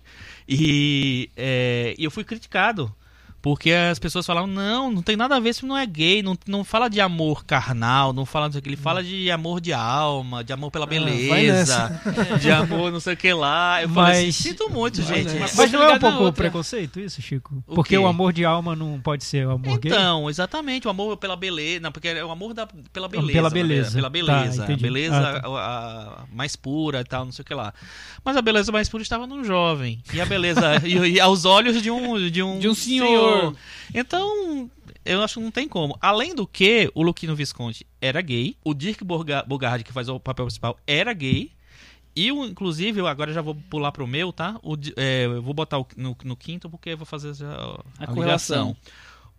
E, 0.47 1.29
é, 1.35 1.95
e 1.97 2.03
eu 2.03 2.11
fui 2.11 2.23
criticado. 2.23 2.93
Porque 3.43 3.71
as 3.71 3.99
pessoas 3.99 4.25
falavam, 4.25 4.47
não, 4.49 4.89
não 4.89 5.01
tem 5.01 5.17
nada 5.17 5.35
a 5.35 5.39
ver, 5.41 5.49
esse 5.49 5.59
filme 5.59 5.73
não 5.75 5.77
é 5.77 5.85
gay, 5.85 6.23
não, 6.23 6.33
não 6.47 6.63
fala 6.63 6.87
de 6.89 7.01
amor 7.01 7.43
carnal, 7.43 8.13
não 8.13 8.25
fala 8.25 8.47
disso 8.47 8.59
aqui, 8.59 8.69
ele 8.69 8.77
fala 8.77 9.03
de 9.03 9.29
amor 9.29 9.59
de 9.59 9.73
alma, 9.73 10.41
de 10.45 10.53
amor 10.53 10.71
pela 10.71 10.85
vai 10.85 10.97
beleza, 10.97 11.99
de 12.39 12.49
amor 12.49 12.89
não 12.89 13.01
sei 13.01 13.15
o 13.15 13.17
que 13.17 13.33
lá. 13.33 13.81
Eu 13.83 13.89
falei 13.89 14.13
assim, 14.13 14.25
Mas- 14.27 14.35
sinto 14.37 14.69
muito, 14.69 15.01
gente. 15.01 15.33
Mas- 15.37 15.57
Mas 15.57 15.71
não 15.73 15.83
é 15.83 15.93
um 15.95 15.99
pouco 15.99 16.31
preconceito 16.31 17.01
isso, 17.01 17.21
Chico? 17.21 17.61
O 17.67 17.75
Porque 17.75 17.89
quê? 17.89 17.97
o 17.97 18.07
amor 18.07 18.31
de 18.31 18.45
alma 18.45 18.77
não 18.77 18.97
pode 19.01 19.25
ser 19.25 19.45
o 19.45 19.51
amor 19.51 19.77
gay? 19.77 19.91
Então, 19.91 20.29
exatamente, 20.29 20.87
o 20.87 20.89
amor 20.89 21.17
pela 21.17 21.35
beleza, 21.35 21.81
não, 21.81 21.91
porque 21.91 22.07
é 22.07 22.23
o 22.23 22.31
amor 22.31 22.53
da, 22.53 22.65
pela 22.93 23.09
beleza. 23.09 23.31
Pela 23.33 23.49
na 23.49 23.53
beleza. 23.53 23.95
Pela 23.95 24.09
beleza. 24.09 24.65
Tá, 24.65 24.75
beleza 24.77 25.17
Ah, 25.17 25.41
tá. 25.41 25.47
a- 25.49 26.23
a 26.23 26.25
mais 26.33 26.55
pura 26.55 27.01
e 27.01 27.03
tal, 27.03 27.25
não 27.25 27.33
sei 27.33 27.43
o 27.43 27.45
que 27.45 27.53
lá. 27.53 27.73
Mas 28.23 28.37
a 28.37 28.41
beleza 28.41 28.71
mais 28.71 28.87
pura 28.87 29.03
estava 29.03 29.27
num 29.27 29.43
jovem. 29.43 30.01
E 30.13 30.21
a 30.21 30.25
beleza, 30.25 30.61
e, 30.87 30.95
e 31.15 31.19
aos 31.19 31.43
olhos 31.43 31.81
de 31.81 31.91
um, 31.91 32.29
de 32.31 32.41
um, 32.41 32.57
De 32.57 32.69
um 32.69 32.73
senhor. 32.73 33.32
Então, 33.93 34.69
eu 35.05 35.21
acho 35.21 35.35
que 35.35 35.39
não 35.43 35.51
tem 35.51 35.67
como. 35.67 35.97
Além 36.01 36.33
do 36.35 36.45
que, 36.47 36.91
o 36.95 37.03
Luquino 37.03 37.35
Visconti 37.35 37.85
era 38.01 38.21
gay, 38.21 38.55
o 38.63 38.73
Dirk 38.73 39.03
Bogarde, 39.03 39.83
que 39.83 39.93
faz 39.93 40.09
o 40.09 40.19
papel 40.19 40.45
principal, 40.45 40.77
era 40.87 41.13
gay. 41.13 41.51
E, 42.15 42.31
o, 42.31 42.45
inclusive, 42.45 42.99
eu 42.99 43.07
agora 43.07 43.33
já 43.33 43.41
vou 43.41 43.55
pular 43.55 43.91
pro 43.91 44.05
meu, 44.05 44.31
tá? 44.31 44.59
O, 44.61 44.75
é, 44.95 45.25
eu 45.25 45.41
vou 45.41 45.53
botar 45.53 45.79
o- 45.79 45.87
no, 45.97 46.15
no 46.23 46.35
quinto 46.35 46.69
porque 46.69 46.89
eu 46.91 46.97
vou 46.97 47.05
fazer 47.07 47.33
já 47.33 47.51
a, 47.51 47.79
A 48.03 48.07
correlação. 48.07 48.77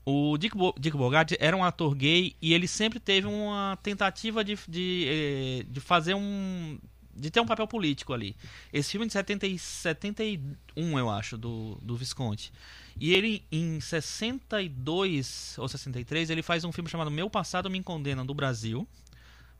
O 0.06 0.36
Dick, 0.36 0.54
Bo 0.56 0.74
Dick 0.78 0.96
Bogart 0.96 1.32
era 1.38 1.56
um 1.56 1.64
ator 1.64 1.94
gay 1.94 2.34
e 2.42 2.52
ele 2.52 2.68
sempre 2.68 3.00
teve 3.00 3.26
uma 3.26 3.78
tentativa 3.82 4.44
de, 4.44 4.58
de, 4.68 5.06
eh, 5.08 5.64
de 5.68 5.80
fazer 5.80 6.14
um. 6.14 6.78
De 7.16 7.30
ter 7.30 7.40
um 7.40 7.46
papel 7.46 7.66
político 7.66 8.12
ali. 8.12 8.36
Esse 8.72 8.92
filme 8.92 9.06
é 9.06 9.08
de 9.08 9.12
70, 9.12 9.46
e 9.46 9.58
71, 9.58 10.98
eu 10.98 11.10
acho, 11.10 11.38
do, 11.38 11.78
do 11.82 11.96
Visconti. 11.96 12.52
E 12.98 13.12
ele, 13.12 13.44
em 13.50 13.80
62 13.80 15.56
ou 15.58 15.68
63, 15.68 16.30
ele 16.30 16.42
faz 16.42 16.64
um 16.64 16.72
filme 16.72 16.88
chamado 16.88 17.10
Meu 17.10 17.28
Passado 17.28 17.70
Me 17.70 17.82
Condena 17.82 18.24
do 18.24 18.34
Brasil, 18.34 18.86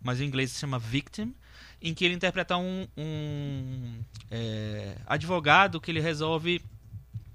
mas 0.03 0.21
em 0.21 0.25
inglês 0.25 0.53
se 0.53 0.61
chama 0.61 0.79
Victim, 0.79 1.35
em 1.81 1.93
que 1.93 2.05
ele 2.05 2.15
interpreta 2.15 2.57
um, 2.57 2.87
um 2.97 4.01
é, 4.31 4.97
advogado 5.07 5.81
que 5.81 5.91
ele 5.91 6.01
resolve 6.01 6.63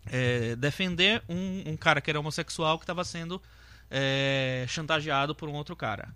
é, 0.05 0.55
defender 0.55 1.21
um, 1.27 1.71
um, 1.71 1.77
cara 1.77 2.01
que 2.01 2.09
era 2.09 2.19
homossexual 2.19 2.77
que 2.77 2.83
estava 2.83 3.03
sendo 3.03 3.41
é, 3.91 4.65
chantageado 4.67 5.35
por 5.35 5.49
um 5.49 5.53
outro 5.53 5.75
cara, 5.75 6.09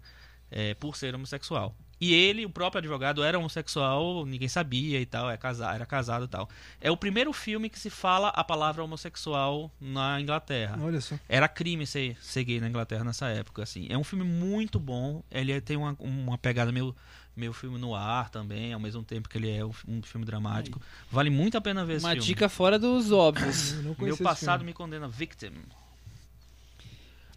é, 0.50 0.74
por 0.74 0.96
ser 0.96 1.14
homossexual. 1.14 1.76
E 2.04 2.14
ele, 2.14 2.46
o 2.46 2.50
próprio 2.50 2.80
advogado, 2.80 3.24
era 3.24 3.40
homossexual, 3.40 4.26
ninguém 4.26 4.50
sabia 4.50 5.00
e 5.00 5.06
tal, 5.06 5.30
é 5.32 5.40
era 5.74 5.86
casado 5.86 6.26
e 6.26 6.28
tal. 6.28 6.50
É 6.82 6.92
o 6.92 6.98
primeiro 6.98 7.32
filme 7.32 7.70
que 7.70 7.80
se 7.80 7.90
fala 7.90 8.28
a 8.28 8.44
palavra 8.44 8.84
homossexual 8.84 9.72
na 9.80 10.20
Inglaterra. 10.20 10.78
Olha 10.82 11.00
só. 11.00 11.16
Era 11.30 11.48
crime 11.48 11.88
ser, 11.88 12.18
ser 12.20 12.44
gay 12.44 12.60
na 12.60 12.68
Inglaterra 12.68 13.06
nessa 13.06 13.30
época, 13.30 13.64
assim. 13.64 13.88
É 13.90 13.98
um 13.98 14.04
filme 14.04 14.26
muito 14.26 14.82
bom, 14.82 15.24
ele 15.32 15.62
tem 15.62 15.78
uma, 15.78 15.96
uma 15.98 16.38
pegada 16.38 16.74
meio, 16.74 16.94
meio 17.38 17.54
filme 17.54 17.80
no 17.80 17.96
ar 17.96 18.30
também, 18.30 18.74
ao 18.74 18.82
mesmo 18.82 19.02
tempo 19.02 19.30
que 19.30 19.38
ele 19.38 19.50
é 19.50 19.64
um 19.66 20.02
filme 20.04 20.26
dramático. 20.26 20.82
Vale 21.10 21.30
muito 21.30 21.58
a 21.58 21.62
pena 21.62 21.86
ver 21.86 21.94
esse 21.94 22.06
Uma 22.06 22.12
filme. 22.12 22.28
dica 22.28 22.50
fora 22.50 22.78
dos 22.78 23.14
óbvios. 23.14 23.76
Meu 23.76 23.96
conhecia 23.96 24.16
esse 24.16 24.24
passado 24.24 24.66
me 24.66 24.74
condena 24.74 25.08
Victim. 25.08 25.54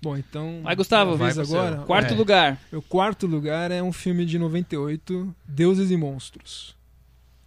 Bom, 0.03 0.17
então. 0.17 0.61
Vai, 0.63 0.77
Gustavo. 0.77 1.17
Vai 1.17 1.31
agora. 1.33 1.79
Quarto 1.79 2.13
É. 2.15 2.17
lugar. 2.17 2.61
Meu 2.71 2.83
quarto 2.83 3.27
lugar 3.27 3.71
é 3.71 3.83
um 3.83 3.93
filme 3.93 4.25
de 4.27 4.39
98, 4.39 5.35
Deuses 5.49 5.91
e 5.91 5.97
Monstros. 5.97 6.77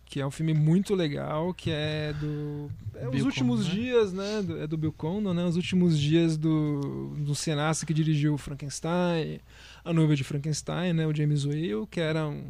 Que 0.05 0.19
é 0.19 0.25
um 0.25 0.31
filme 0.31 0.55
muito 0.55 0.95
legal, 0.95 1.53
que 1.53 1.69
é 1.69 2.11
do. 2.19 2.71
É 2.95 3.05
os 3.05 3.11
Bill 3.11 3.25
últimos 3.25 3.59
Condon, 3.61 3.75
né? 3.75 3.81
dias, 3.83 4.11
né? 4.13 4.41
do- 4.41 4.59
é 4.59 4.65
do 4.65 4.75
Bill 4.75 4.91
Condon, 4.91 5.33
né? 5.35 5.45
Os 5.45 5.55
últimos 5.55 5.99
dias 5.99 6.35
do, 6.35 7.13
do 7.19 7.35
cineasta 7.35 7.85
que 7.85 7.93
dirigiu 7.93 8.35
Frankenstein, 8.35 9.39
A 9.85 9.93
Noiva 9.93 10.15
de 10.15 10.23
Frankenstein, 10.23 10.93
né? 10.93 11.05
O 11.05 11.15
James 11.15 11.45
Whale, 11.45 11.85
que 11.91 11.99
era 12.01 12.27
um. 12.27 12.43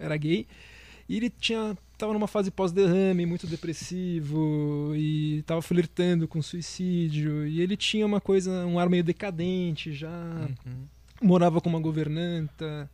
era 0.00 0.16
gay. 0.16 0.48
E 1.08 1.16
ele 1.16 1.30
tinha. 1.30 1.76
tava 1.96 2.12
numa 2.12 2.26
fase 2.28 2.50
pós-derrame, 2.50 3.24
muito 3.24 3.46
depressivo, 3.46 4.92
e 4.94 5.42
tava 5.46 5.62
flertando 5.62 6.28
com 6.28 6.42
suicídio. 6.42 7.46
E 7.46 7.60
ele 7.60 7.76
tinha 7.76 8.04
uma 8.04 8.20
coisa, 8.20 8.66
um 8.66 8.78
ar 8.78 8.88
meio 8.88 9.02
decadente 9.04 9.92
já 9.92 10.10
Uhum. 10.66 10.84
morava 11.22 11.60
com 11.60 11.68
uma 11.70 11.80
governanta. 11.80 12.90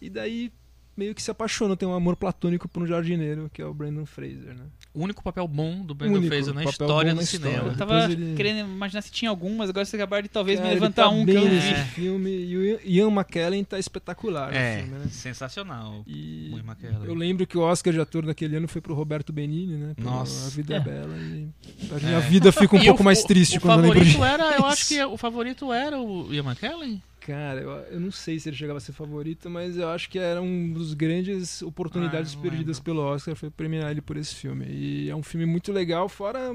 E 0.00 0.10
daí 0.10 0.50
meio 0.96 1.14
que 1.14 1.22
se 1.22 1.30
apaixona, 1.30 1.76
tem 1.76 1.88
um 1.88 1.94
amor 1.94 2.16
platônico 2.16 2.68
por 2.68 2.82
um 2.82 2.86
jardineiro, 2.86 3.50
que 3.52 3.60
é 3.60 3.66
o 3.66 3.74
Brandon 3.74 4.06
Fraser, 4.06 4.54
né? 4.54 4.64
O 4.92 5.02
único 5.02 5.22
papel 5.24 5.48
bom 5.48 5.84
do 5.84 5.92
Brandon 5.94 6.18
Único 6.18 6.28
Fraser 6.32 6.54
na 6.54 6.62
história 6.64 7.14
do 7.14 7.26
cinema. 7.26 7.52
história. 7.54 7.72
Eu 7.72 7.76
tava 7.76 8.04
ele- 8.12 8.36
querendo 8.36 8.60
imaginar 8.70 9.02
se 9.02 9.10
tinha 9.10 9.28
algum, 9.28 9.56
mas 9.56 9.68
agora 9.70 9.84
você 9.84 9.96
acabaram 9.96 10.22
de 10.22 10.28
talvez 10.28 10.58
Cara, 10.60 10.68
me 10.68 10.74
levantar 10.74 11.02
tá 11.04 11.08
um 11.08 11.24
que 11.24 11.32
eu 11.32 11.44
nesse 11.48 11.74
vi. 11.74 11.84
filme. 11.90 12.30
E 12.30 12.56
o 12.56 12.80
Ian 12.84 13.10
McKellen 13.10 13.64
tá 13.64 13.76
espetacular 13.78 14.52
no 14.52 14.56
É, 14.56 14.82
filme, 14.82 14.98
né? 14.98 15.06
sensacional. 15.10 16.04
E 16.06 16.50
O 16.52 16.58
Ian 16.58 16.62
McKellen. 16.64 17.04
eu 17.04 17.14
lembro 17.14 17.44
que 17.46 17.58
o 17.58 17.62
Oscar 17.62 17.92
de 17.92 18.00
ator 18.00 18.24
daquele 18.24 18.56
ano 18.56 18.68
foi 18.68 18.80
pro 18.80 18.94
Roberto 18.94 19.32
Benini, 19.32 19.76
né? 19.76 19.94
Nossa. 19.98 20.46
A 20.46 20.50
Vida 20.50 20.74
é, 20.74 20.76
É. 20.76 20.80
Bela. 20.80 21.16
E 21.16 21.48
a 21.90 21.98
minha 22.06 22.18
É. 22.18 22.20
vida 22.20 22.52
fica 22.52 22.76
um 22.76 22.84
pouco 22.84 23.02
o- 23.02 23.04
mais 23.04 23.24
triste 23.24 23.58
o 23.58 23.60
quando 23.60 23.84
eu 23.84 23.92
lembro 23.92 23.98
favorito 23.98 24.12
disso. 24.12 24.24
era, 24.24 24.56
eu 24.56 24.64
acho 24.66 24.86
que 24.88 25.04
o 25.04 25.16
favorito 25.16 25.72
era 25.72 25.98
o 26.00 26.32
Ian 26.32 26.44
McKellen. 26.44 27.02
Cara, 27.26 27.58
eu, 27.60 27.70
eu 27.70 28.00
não 28.00 28.10
sei 28.10 28.38
se 28.38 28.50
ele 28.50 28.56
chegava 28.56 28.76
a 28.76 28.80
ser 28.80 28.92
favorito, 28.92 29.48
mas 29.48 29.78
eu 29.78 29.88
acho 29.88 30.10
que 30.10 30.18
era 30.18 30.42
um 30.42 30.70
dos 30.74 30.92
grandes 30.92 31.62
oportunidades 31.62 32.34
Ah, 32.34 32.42
perdidas 32.42 32.76
lembro. 32.76 32.82
pelo 32.84 33.00
Oscar, 33.00 33.34
foi 33.34 33.48
premiar 33.50 33.90
ele 33.90 34.02
por 34.02 34.18
esse 34.18 34.34
filme. 34.34 34.66
E 34.68 35.08
é 35.08 35.16
um 35.16 35.22
filme 35.22 35.46
muito 35.46 35.72
legal, 35.72 36.06
fora 36.06 36.54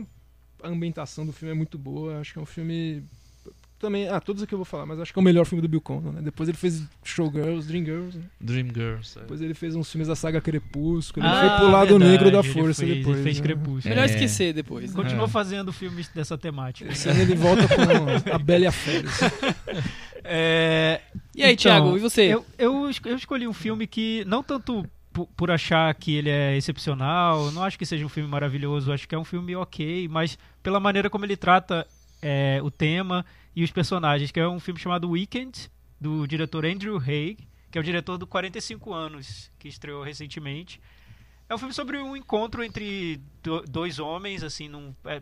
a 0.62 0.67
ambientação 0.67 1.25
do 1.25 1.32
filme 1.34 1.53
é 1.53 1.55
muito 1.58 1.75
boa, 1.79 2.19
acho 2.19 2.34
que 2.34 2.39
é 2.39 2.41
um 2.41 2.45
filme 2.45 3.03
também, 3.79 4.07
ah, 4.09 4.19
todos 4.19 4.43
aqui 4.43 4.53
eu 4.53 4.57
vou 4.57 4.65
falar, 4.65 4.85
mas 4.85 4.99
acho 4.99 5.11
que 5.13 5.17
é 5.17 5.21
o 5.21 5.23
melhor 5.23 5.45
filme 5.45 5.61
do 5.61 5.67
Bill 5.67 5.81
Condon, 5.81 6.11
né? 6.11 6.21
Depois 6.21 6.47
ele 6.49 6.57
fez 6.57 6.83
Showgirls, 7.03 7.67
Dreamgirls, 7.67 8.17
né? 8.17 8.23
Dreamgirls. 8.39 9.17
Depois 9.19 9.41
ele 9.41 9.53
fez 9.53 9.75
uns 9.75 9.89
filmes 9.91 10.07
da 10.07 10.15
saga 10.15 10.39
Crepúsculo, 10.41 11.25
ele 11.25 11.33
Ah, 11.33 11.39
foi 11.39 11.57
pro 11.57 11.71
lado 11.71 11.89
verdade, 11.97 12.11
negro 12.11 12.31
da 12.31 12.39
ele 12.39 12.53
força 12.53 12.85
fez- 12.85 12.97
depois. 12.97 13.15
Ele 13.17 13.23
fez 13.23 13.37
né? 13.37 13.43
Crepúsculo. 13.43 13.89
Melhor 13.95 14.03
É. 14.03 14.05
esquecer 14.05 14.53
depois. 14.53 14.93
né? 14.93 14.95
Continua 15.01 15.25
É. 15.25 15.29
fazendo 15.29 15.71
filmes 15.73 16.07
dessa 16.09 16.37
temática. 16.37 16.91
Esse 16.91 17.09
ano 17.09 17.21
ele 17.21 17.35
volta 17.35 17.63
com 17.67 18.31
a 18.35 18.37
Bela 18.37 18.65
e 18.65 18.67
a 18.67 18.71
Fera. 18.71 19.07
É, 20.23 21.01
E 21.35 21.43
aí, 21.43 21.53
Então, 21.53 21.63
Thiago, 21.63 21.95
e 21.97 21.99
você? 21.99 22.23
Eu, 22.23 22.45
eu, 22.57 22.91
eu 23.05 23.15
escolhi 23.15 23.47
um 23.47 23.53
filme 23.53 23.87
que, 23.87 24.23
não 24.27 24.43
tanto 24.43 24.85
por, 25.13 25.25
por 25.27 25.49
achar 25.49 25.93
que 25.95 26.15
ele 26.15 26.29
é 26.29 26.55
excepcional, 26.57 27.51
não 27.51 27.63
acho 27.63 27.79
que 27.79 27.85
seja 27.85 28.05
um 28.05 28.09
filme 28.09 28.29
maravilhoso, 28.29 28.91
acho 28.91 29.07
que 29.07 29.15
é 29.15 29.17
um 29.17 29.23
filme 29.23 29.55
ok, 29.55 30.07
mas 30.09 30.37
pela 30.61 30.79
maneira 30.79 31.09
como 31.09 31.25
ele 31.25 31.37
trata 31.37 31.87
é, 32.21 32.60
o 32.63 32.69
tema 32.71 33.25
e 33.55 33.63
os 33.63 33.71
personagens, 33.71 34.32
que 34.32 34.39
é 34.39 34.47
um 34.47 34.60
filme 34.60 34.79
chamado 34.79 35.10
Weekend, 35.10 35.69
do 35.99 36.25
diretor 36.27 36.65
Andrew 36.65 36.97
Haig, 36.97 37.38
que 37.71 37.77
é 37.77 37.82
o 37.82 37.84
diretor 37.84 38.17
do 38.17 38.25
45 38.25 38.93
anos, 38.93 39.51
que 39.60 39.67
estreou 39.67 40.03
recentemente. 40.03 40.79
É 41.47 41.55
um 41.55 41.58
filme 41.58 41.73
sobre 41.73 41.97
um 41.97 42.15
encontro 42.15 42.63
entre 42.63 43.19
do- 43.43 43.62
dois 43.63 43.97
homens, 43.99 44.43
assim, 44.43 44.67
num, 44.67 44.93
é, 45.05 45.21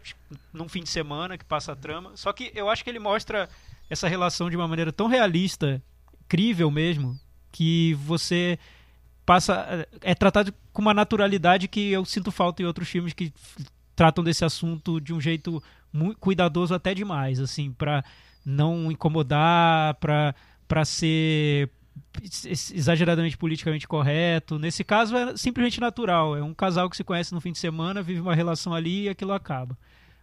num 0.54 0.68
fim 0.68 0.84
de 0.84 0.90
semana 0.90 1.38
que 1.38 1.46
passa 1.46 1.72
a 1.72 1.76
trama. 1.76 2.12
Só 2.16 2.32
que 2.34 2.52
eu 2.54 2.70
acho 2.70 2.84
que 2.84 2.90
ele 2.90 3.00
mostra 3.00 3.50
essa 3.90 4.08
relação 4.08 4.50
de 4.50 4.56
uma 4.58 4.68
maneira 4.68 4.92
tão 4.92 5.08
realista, 5.08 5.82
crível 6.28 6.70
mesmo, 6.70 7.18
que 7.52 7.94
você 7.96 8.60
passa. 9.26 9.88
É 10.02 10.14
tratado 10.14 10.54
com 10.74 10.82
uma 10.82 10.94
naturalidade 10.94 11.68
que 11.68 11.92
eu 11.92 12.04
sinto 12.06 12.32
falta 12.32 12.62
em 12.62 12.66
outros 12.66 12.88
filmes 12.90 13.14
que 13.14 13.34
tratam 13.96 14.24
desse 14.24 14.44
assunto 14.46 15.00
de 15.02 15.14
um 15.14 15.20
jeito 15.22 15.64
muito 15.98 16.18
cuidadoso 16.20 16.74
até 16.74 16.94
demais, 16.94 17.40
assim, 17.40 17.72
para 17.72 18.04
não 18.46 18.92
incomodar, 18.92 19.96
para 19.96 20.34
para 20.68 20.84
ser 20.84 21.70
ex- 22.22 22.72
exageradamente 22.74 23.38
politicamente 23.38 23.88
correto. 23.88 24.60
Nesse 24.60 24.84
caso 24.84 25.16
é 25.16 25.36
simplesmente 25.38 25.80
natural. 25.80 26.36
É 26.36 26.44
um 26.44 26.54
casal 26.54 26.90
que 26.90 26.98
se 26.98 27.04
conhece 27.04 27.34
no 27.34 27.40
fim 27.40 27.52
de 27.54 27.58
semana, 27.58 28.02
vive 28.04 28.20
uma 28.20 28.36
relação 28.36 28.74
ali 28.74 29.04
e 29.04 29.10
aquilo 29.10 29.32
acaba. 29.32 29.78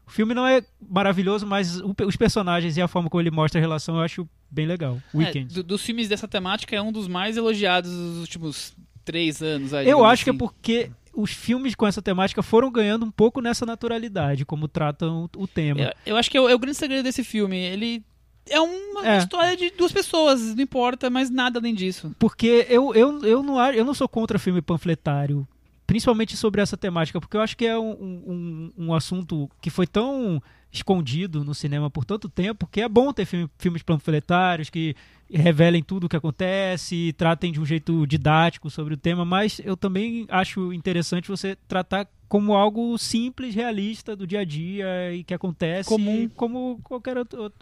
O 0.06 0.10
filme 0.10 0.34
não 0.34 0.46
é 0.46 0.62
maravilhoso, 0.86 1.46
mas 1.46 1.80
os 2.06 2.14
personagens 2.16 2.76
e 2.76 2.82
a 2.82 2.86
forma 2.86 3.08
como 3.08 3.22
ele 3.22 3.30
mostra 3.30 3.58
a 3.58 3.62
relação 3.62 3.96
eu 3.96 4.02
acho 4.02 4.28
bem 4.50 4.66
legal. 4.66 5.00
É, 5.14 5.16
Weekend. 5.16 5.54
do- 5.54 5.62
dos 5.62 5.82
filmes 5.82 6.08
dessa 6.10 6.28
temática 6.28 6.76
é 6.76 6.82
um 6.82 6.92
dos 6.92 7.08
mais 7.08 7.38
elogiados 7.38 7.90
dos 7.90 8.18
últimos 8.18 8.76
três 9.02 9.40
anos. 9.42 9.72
aí, 9.72 9.88
eu 9.88 10.04
acho 10.04 10.24
que 10.24 10.28
é 10.28 10.32
assim. 10.32 10.38
porque 10.38 10.90
os 11.14 11.30
filmes 11.32 11.74
com 11.74 11.86
essa 11.86 12.02
temática 12.02 12.42
foram 12.42 12.70
ganhando 12.70 13.04
um 13.06 13.10
pouco 13.10 13.40
nessa 13.40 13.64
naturalidade, 13.66 14.44
como 14.44 14.66
tratam 14.68 15.28
o 15.36 15.46
tema. 15.46 15.80
Eu, 15.80 15.92
eu 16.06 16.16
acho 16.16 16.30
que 16.30 16.36
é 16.36 16.40
o, 16.40 16.48
é 16.48 16.54
o 16.54 16.58
grande 16.58 16.76
segredo 16.76 17.02
desse 17.04 17.22
filme. 17.24 17.56
Ele 17.56 18.02
é 18.48 18.60
uma 18.60 19.06
É. 19.06 19.18
história 19.18 19.56
de 19.56 19.70
duas 19.70 19.92
pessoas, 19.92 20.54
não 20.54 20.62
importa, 20.62 21.08
mas 21.08 21.30
nada 21.30 21.58
além 21.58 21.74
disso. 21.74 22.14
Porque 22.18 22.66
eu, 22.68 22.94
eu, 22.94 23.22
eu, 23.24 23.42
não, 23.42 23.60
eu 23.72 23.84
não 23.84 23.94
sou 23.94 24.08
contra 24.08 24.38
filme 24.38 24.60
panfletário, 24.60 25.46
principalmente 25.86 26.36
sobre 26.36 26.60
essa 26.60 26.76
temática, 26.76 27.20
porque 27.20 27.36
eu 27.36 27.40
acho 27.40 27.56
que 27.56 27.66
é 27.66 27.78
um, 27.78 27.90
um, 27.92 28.72
um 28.86 28.94
assunto 28.94 29.50
que 29.60 29.70
foi 29.70 29.86
tão 29.86 30.42
escondido 30.72 31.44
no 31.44 31.54
cinema 31.54 31.88
por 31.88 32.04
tanto 32.04 32.28
tempo 32.28 32.66
que 32.70 32.80
é 32.80 32.88
bom 32.88 33.12
ter 33.12 33.24
filme- 33.24 33.48
filmes 33.58 33.82
panfletários 33.82 34.68
que 34.70 34.96
revelem 35.36 35.82
tudo 35.82 36.04
o 36.04 36.08
que 36.08 36.16
acontece 36.16 37.12
tratem 37.16 37.52
de 37.52 37.60
um 37.60 37.64
jeito 37.66 38.06
didático 38.06 38.70
sobre 38.70 38.94
o 38.94 38.96
tema, 38.96 39.24
mas 39.24 39.60
eu 39.64 39.76
também 39.76 40.26
acho 40.28 40.72
interessante 40.72 41.28
você 41.28 41.56
tratar 41.68 42.06
como 42.28 42.54
algo 42.54 42.96
simples, 42.98 43.54
realista 43.54 44.16
do 44.16 44.26
dia 44.26 44.40
a 44.40 44.44
dia 44.44 45.12
e 45.12 45.22
que 45.24 45.34
acontece 45.34 45.88
Comum. 45.88 46.28
como 46.34 46.80
qualquer 46.82 47.16
outro- 47.18 47.52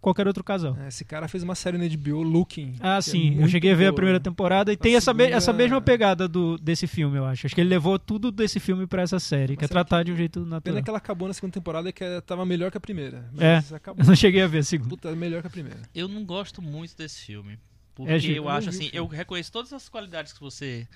qualquer 0.00 0.26
outro 0.26 0.42
casal. 0.44 0.76
É, 0.80 0.88
Esse 0.88 1.04
cara 1.04 1.26
fez 1.28 1.42
uma 1.42 1.54
série 1.54 1.76
na 1.78 1.84
HBO, 1.86 2.22
Looking. 2.22 2.74
Ah, 2.80 2.98
que 3.02 3.10
é 3.10 3.12
sim. 3.12 3.28
eu 3.30 3.34
muito 3.36 3.50
cheguei 3.50 3.72
a 3.72 3.74
ver 3.74 3.84
a 3.86 3.88
boa. 3.88 3.96
primeira 3.96 4.20
temporada 4.20 4.70
e 4.72 4.74
A 4.74 4.76
tem 4.78 4.94
essa, 4.96 5.12
me- 5.12 5.24
segunda- 5.24 5.36
essa 5.36 5.52
mesma 5.52 5.80
pegada 5.80 6.26
do, 6.28 6.56
desse 6.58 6.86
filme, 6.86 7.16
eu 7.18 7.24
acho. 7.24 7.46
Acho 7.46 7.54
que 7.54 7.60
ele 7.60 7.70
levou 7.70 7.98
tudo 7.98 8.30
desse 8.30 8.58
filme 8.60 8.86
pra 8.86 9.02
essa 9.02 9.18
série, 9.18 9.56
que 9.56 9.64
é 9.64 9.68
série 9.68 9.72
tratar 9.72 10.02
de 10.04 10.12
um 10.12 10.16
jeito 10.16 10.40
Pena 10.40 10.50
natural. 10.50 10.82
que 10.82 10.90
ela 10.90 10.98
acabou 10.98 11.28
na 11.28 11.34
segunda 11.34 11.52
temporada 11.52 11.90
que 11.92 12.02
ela 12.04 12.22
tava 12.22 12.44
melhor 12.46 12.70
que 12.70 12.76
a 12.76 12.80
primeira. 12.80 13.28
É. 13.38 13.56
Mas 13.56 13.72
acabou. 13.72 14.02
Eu 14.04 14.08
não 14.08 14.16
cheguei 14.16 14.42
a 14.42 14.46
ver 14.46 14.58
a 14.58 14.62
segunda. 14.62 14.88
Puta, 14.90 15.14
melhor 15.16 15.40
que 15.40 15.46
a 15.48 15.50
primeira. 15.50 15.80
Eu 15.94 16.08
não 16.08 16.24
gosto 16.24 16.62
muito 16.62 16.96
desse 16.96 17.24
filme. 17.26 17.58
Porque 17.94 18.12
É, 18.12 18.16
eu 18.30 18.34
eu 18.36 18.48
acho 18.48 18.68
assim, 18.68 18.88
eu 18.92 19.06
reconheço 19.06 19.50
todas 19.50 19.72
as 19.72 19.88
qualidades 19.88 20.32
que 20.32 20.40
você 20.40 20.86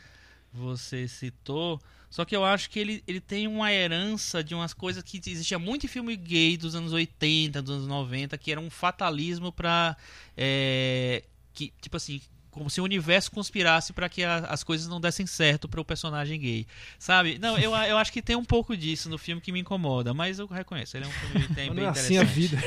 você 0.53 1.09
citou, 1.09 1.81
só 2.13 2.25
que 2.27 2.37
eu 2.37 2.45
acho 2.45 2.69
que 2.69 2.79
ele, 2.79 3.03
ele 3.09 3.21
tem 3.21 3.49
uma 3.49 3.73
herança 3.73 4.45
de 4.45 4.55
umas 4.55 4.75
coisas 4.75 5.03
que 5.03 5.19
existia 5.27 5.59
muito 5.59 5.87
em 5.87 5.89
filme 5.89 6.15
gay 6.15 6.57
dos 6.59 6.75
anos 6.77 6.93
80, 6.93 7.63
dos 7.63 7.75
anos 7.77 7.89
90, 7.89 8.37
que 8.37 8.53
era 8.53 8.61
um 8.61 8.69
fatalismo 8.71 9.51
pra. 9.51 9.97
é, 10.37 11.23
que, 11.55 11.73
tipo 11.81 11.97
assim, 11.97 12.21
como 12.51 12.69
se 12.69 12.83
o 12.83 12.85
universo 12.85 13.31
conspirasse 13.31 13.95
para 13.95 14.11
que 14.11 14.23
a- 14.23 14.41
as 14.51 14.63
coisas 14.63 14.87
não 14.87 15.01
dessem 15.01 15.25
certo 15.27 15.67
para 15.67 15.81
o 15.81 15.85
personagem 15.87 16.39
gay, 16.39 16.67
sabe? 16.99 17.39
Não, 17.39 17.57
eu, 17.59 17.75
eu 17.75 17.97
acho 17.97 18.13
que 18.13 18.21
tem 18.21 18.37
um 18.37 18.45
pouco 18.45 18.77
disso 18.77 19.09
no 19.09 19.17
filme 19.17 19.41
que 19.41 19.51
me 19.51 19.61
incomoda, 19.61 20.13
mas 20.13 20.39
eu 20.39 20.47
reconheço, 20.47 20.95
ele 20.99 21.07
é 21.07 21.09
um 21.09 21.13
filme 21.13 21.47
que 21.47 21.55
tem 21.55 21.73
bem 21.75 21.85
é 21.85 21.89
assim 21.89 22.19
a 22.19 22.23
interessante. 22.25 22.35
vida. 22.39 22.59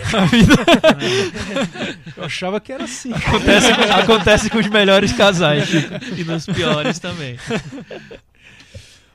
Eu 2.17 2.23
achava 2.23 2.60
que 2.60 2.71
era 2.71 2.86
assim. 2.86 3.12
Acontece, 3.13 3.71
acontece 3.71 4.49
com 4.49 4.58
os 4.58 4.67
melhores 4.67 5.12
casais. 5.13 5.69
E 6.17 6.23
nos 6.23 6.47
piores 6.47 6.97
também. 6.97 7.38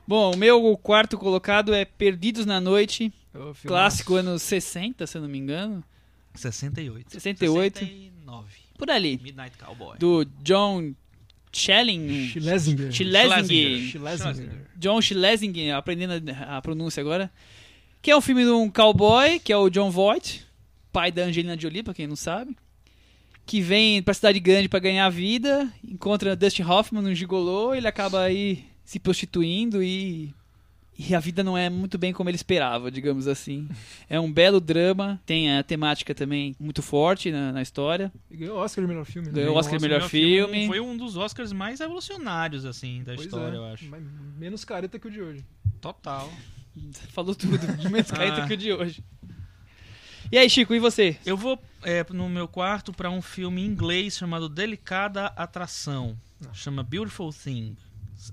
Bom, 0.07 0.33
o 0.33 0.37
meu 0.37 0.77
quarto 0.77 1.17
colocado 1.17 1.73
é 1.73 1.85
Perdidos 1.85 2.45
na 2.45 2.59
Noite, 2.59 3.13
filmaço. 3.31 3.67
clássico 3.67 4.15
anos 4.15 4.41
60, 4.41 5.07
se 5.07 5.17
eu 5.17 5.21
não 5.21 5.29
me 5.29 5.37
engano. 5.37 5.83
68. 6.35 7.11
68. 7.13 7.79
69. 7.79 8.47
Por 8.77 8.89
ali. 8.89 9.19
Midnight 9.21 9.57
Cowboy. 9.57 9.97
Do 9.97 10.25
John 10.43 10.93
Schelling. 11.53 12.27
Schlesinger. 12.29 12.91
Schlesinger. 12.91 13.89
Schlesinger. 13.89 14.67
John 14.75 15.01
Schlesinger, 15.01 15.75
aprendendo 15.75 16.31
a 16.47 16.61
pronúncia 16.61 17.01
agora. 17.01 17.31
Que 18.01 18.09
é 18.09 18.17
um 18.17 18.21
filme 18.21 18.43
de 18.43 18.49
um 18.49 18.69
cowboy, 18.69 19.39
que 19.39 19.53
é 19.53 19.57
o 19.57 19.69
John 19.69 19.91
Voight, 19.91 20.43
pai 20.91 21.11
da 21.11 21.23
Angelina 21.23 21.59
Jolie, 21.59 21.83
pra 21.83 21.93
quem 21.93 22.07
não 22.07 22.15
sabe. 22.15 22.55
Que 23.45 23.61
vem 23.61 24.01
pra 24.01 24.13
cidade 24.13 24.39
grande 24.39 24.67
pra 24.67 24.79
ganhar 24.79 25.07
vida, 25.09 25.71
encontra 25.87 26.35
Dustin 26.35 26.63
Hoffman 26.63 27.03
num 27.03 27.13
gigolô, 27.13 27.75
ele 27.75 27.87
acaba 27.87 28.23
aí 28.23 28.65
se 28.83 28.99
prostituindo 28.99 29.81
e. 29.83 30.33
E 30.99 31.15
a 31.15 31.19
vida 31.19 31.41
não 31.43 31.57
é 31.57 31.67
muito 31.67 31.97
bem 31.97 32.13
como 32.13 32.29
ele 32.29 32.35
esperava, 32.35 32.91
digamos 32.91 33.27
assim. 33.27 33.67
É 34.07 34.19
um 34.19 34.31
belo 34.31 34.59
drama, 34.59 35.19
tem 35.25 35.57
a 35.57 35.63
temática 35.63 36.13
também 36.13 36.55
muito 36.59 36.83
forte 36.83 37.31
na, 37.31 37.51
na 37.53 37.61
história. 37.61 38.11
E 38.29 38.37
ganhou 38.37 38.57
o 38.57 38.59
Oscar 38.59 38.83
de 38.83 38.87
melhor 38.89 39.05
filme. 39.05 39.27
né? 39.29 39.33
Ganhou 39.33 39.55
o 39.55 39.57
Oscar 39.57 39.77
de 39.79 39.81
melhor 39.81 40.07
filme. 40.07 40.67
Foi 40.67 40.79
um 40.79 40.95
dos 40.95 41.15
Oscars 41.17 41.51
mais 41.53 41.79
revolucionários, 41.79 42.65
assim, 42.65 42.99
da 43.03 43.15
Pois 43.15 43.25
história, 43.25 43.55
é, 43.55 43.57
eu 43.57 43.65
acho. 43.65 43.85
mas 43.89 44.03
menos 44.37 44.63
careta 44.63 44.99
que 44.99 45.07
o 45.07 45.11
de 45.11 45.21
hoje. 45.21 45.43
Total. 45.79 46.31
Falou 47.09 47.33
tudo, 47.33 47.57
menos 47.89 48.11
careta 48.11 48.43
Ah. 48.43 48.47
que 48.47 48.53
o 48.53 48.57
de 48.57 48.71
hoje. 48.71 49.03
E 50.31 50.37
aí, 50.37 50.47
Chico, 50.49 50.75
e 50.75 50.79
você? 50.79 51.17
Eu 51.25 51.35
vou 51.35 51.57
é, 51.83 52.05
no 52.11 52.29
meu 52.29 52.47
quarto 52.47 52.93
para 52.93 53.09
um 53.09 53.21
filme 53.23 53.61
em 53.61 53.65
inglês 53.65 54.15
chamado 54.17 54.47
Delicada 54.47 55.27
Atração. 55.35 56.15
Chama 56.53 56.83
Beautiful 56.83 57.33
Thing. 57.33 57.75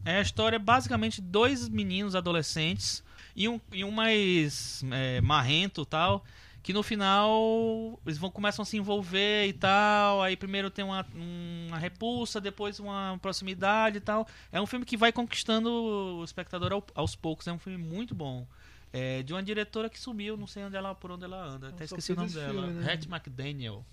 É 0.05 0.19
a 0.19 0.21
história 0.23 0.59
basicamente 0.59 1.21
de 1.21 1.27
dois 1.29 1.69
meninos 1.69 2.15
adolescentes 2.15 3.03
e 3.35 3.49
um, 3.49 3.61
e 3.73 3.85
um 3.85 3.91
mais 3.91 4.83
é, 4.91 5.21
marrento 5.21 5.85
tal. 5.87 6.25
Que 6.61 6.73
no 6.73 6.83
final 6.83 7.99
eles 8.05 8.19
vão, 8.19 8.31
começam 8.31 8.63
a 8.63 8.67
se 8.67 8.77
envolver 8.77 9.47
e 9.47 9.53
tal. 9.55 10.21
Aí 10.23 10.37
primeiro 10.37 10.69
tem 10.71 10.85
uma, 10.85 11.07
uma 11.15 11.79
repulsa, 11.79 12.41
depois 12.41 12.79
uma 12.79 13.19
proximidade 13.23 13.99
e 13.99 14.01
tal. 14.01 14.27
É 14.53 14.61
um 14.61 14.67
filme 14.67 14.85
que 14.85 14.97
vai 14.97 15.11
conquistando 15.13 15.71
o 15.71 16.25
espectador 16.25 16.73
ao- 16.73 16.87
aos 16.95 17.15
poucos. 17.17 17.47
É 17.47 17.53
um 17.53 17.59
filme 17.59 17.79
muito 17.79 18.15
bom. 18.15 18.47
É, 18.93 19.23
de 19.23 19.33
uma 19.33 19.43
diretora 19.43 19.89
que 19.89 19.99
sumiu, 20.01 20.37
não 20.37 20.47
sei 20.47 20.65
onde 20.65 20.77
ela, 20.77 20.95
por 20.95 21.11
onde 21.11 21.25
ela 21.25 21.43
anda. 21.43 21.69
Até 21.69 21.87
só 21.87 21.97
esqueci 21.97 22.13
o 22.13 22.17
nome 22.17 22.33
dela. 22.33 22.53
filme, 22.67 22.81
né? 22.85 22.93
Hattie 22.93 23.09
McDaniel. 23.09 23.85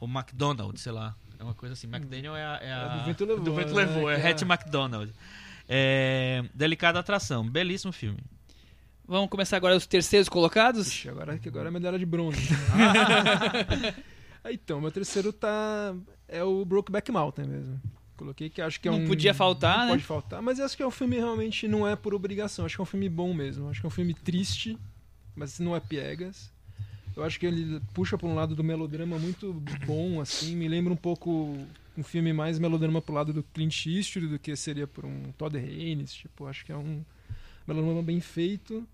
Ou 0.00 0.08
McDonald, 0.08 0.78
sei 0.78 0.92
lá. 0.92 1.14
É 1.44 1.48
uma 1.48 1.54
coisa 1.54 1.74
assim. 1.74 1.86
McDaniel 1.86 2.34
é 2.34 2.42
a. 2.42 2.58
É 2.62 2.72
a 2.72 2.94
É 2.94 2.98
do 2.98 3.04
Vento 3.04 3.24
Levou, 3.26 3.44
do 3.44 3.54
Vento 3.54 3.74
né, 3.74 3.84
Levou, 3.84 4.10
é 4.10 4.18
é- 4.18 4.30
Hattie 4.30 4.46
McDonald. 4.46 5.12
É, 5.68 6.42
Delicada 6.54 6.98
Atração. 6.98 7.48
Belíssimo 7.48 7.92
filme. 7.92 8.18
Vamos 9.06 9.28
começar 9.28 9.58
agora 9.58 9.76
os 9.76 9.86
terceiros 9.86 10.28
colocados? 10.30 10.86
Ixi, 10.88 11.10
agora, 11.10 11.38
que 11.38 11.48
agora 11.48 11.68
é 11.68 11.70
medalha 11.70 11.98
de 11.98 12.06
bronze. 12.06 12.40
Ah, 14.42 14.52
então, 14.52 14.80
meu 14.80 14.90
terceiro 14.90 15.32
tá. 15.32 15.94
É 16.28 16.42
o 16.42 16.64
Brokeback 16.64 17.10
Mountain 17.10 17.46
mesmo. 17.46 17.80
Coloquei 18.16 18.48
que 18.48 18.62
acho 18.62 18.80
que 18.80 18.88
é 18.88 18.90
Não 18.90 19.00
um. 19.00 19.06
podia 19.06 19.34
faltar, 19.34 19.78
não 19.78 19.84
né? 19.86 19.90
Pode 19.92 20.04
faltar, 20.04 20.40
mas 20.42 20.60
acho 20.60 20.76
que 20.76 20.82
é 20.82 20.86
um 20.86 20.90
filme 20.90 21.16
realmente 21.16 21.66
não 21.66 21.86
é 21.86 21.96
por 21.96 22.14
obrigação. 22.14 22.64
Acho 22.64 22.76
que 22.76 22.80
é 22.80 22.84
um 22.84 22.86
filme 22.86 23.08
bom 23.08 23.34
mesmo. 23.34 23.68
Acho 23.68 23.80
que 23.80 23.86
é 23.86 23.88
um 23.88 23.90
filme 23.90 24.14
triste, 24.14 24.78
mas 25.34 25.58
não 25.58 25.74
é 25.74 25.80
piegas. 25.80 26.52
Eu 27.16 27.22
acho 27.22 27.38
que 27.38 27.46
ele 27.46 27.80
puxa 27.92 28.18
por 28.18 28.28
um 28.28 28.34
lado 28.34 28.54
do 28.54 28.64
melodrama 28.64 29.18
muito 29.18 29.52
bom, 29.86 30.20
assim. 30.20 30.56
Me 30.56 30.68
lembra 30.68 30.92
um 30.92 30.96
pouco 30.96 31.56
um 31.96 32.02
filme 32.02 32.32
mais 32.32 32.58
melodrama 32.58 33.00
pro 33.00 33.14
lado 33.14 33.32
do 33.32 33.42
Clint 33.42 33.86
Eastwood 33.86 34.26
do 34.28 34.38
que 34.38 34.54
seria 34.56 34.86
por 34.86 35.04
um 35.04 35.32
Todd 35.38 35.56
Haynes. 35.56 36.12
Tipo, 36.12 36.46
acho 36.46 36.64
que 36.64 36.72
é 36.72 36.76
um 36.76 37.02
melodrama 37.66 38.02
bem 38.02 38.20
feito. 38.20 38.86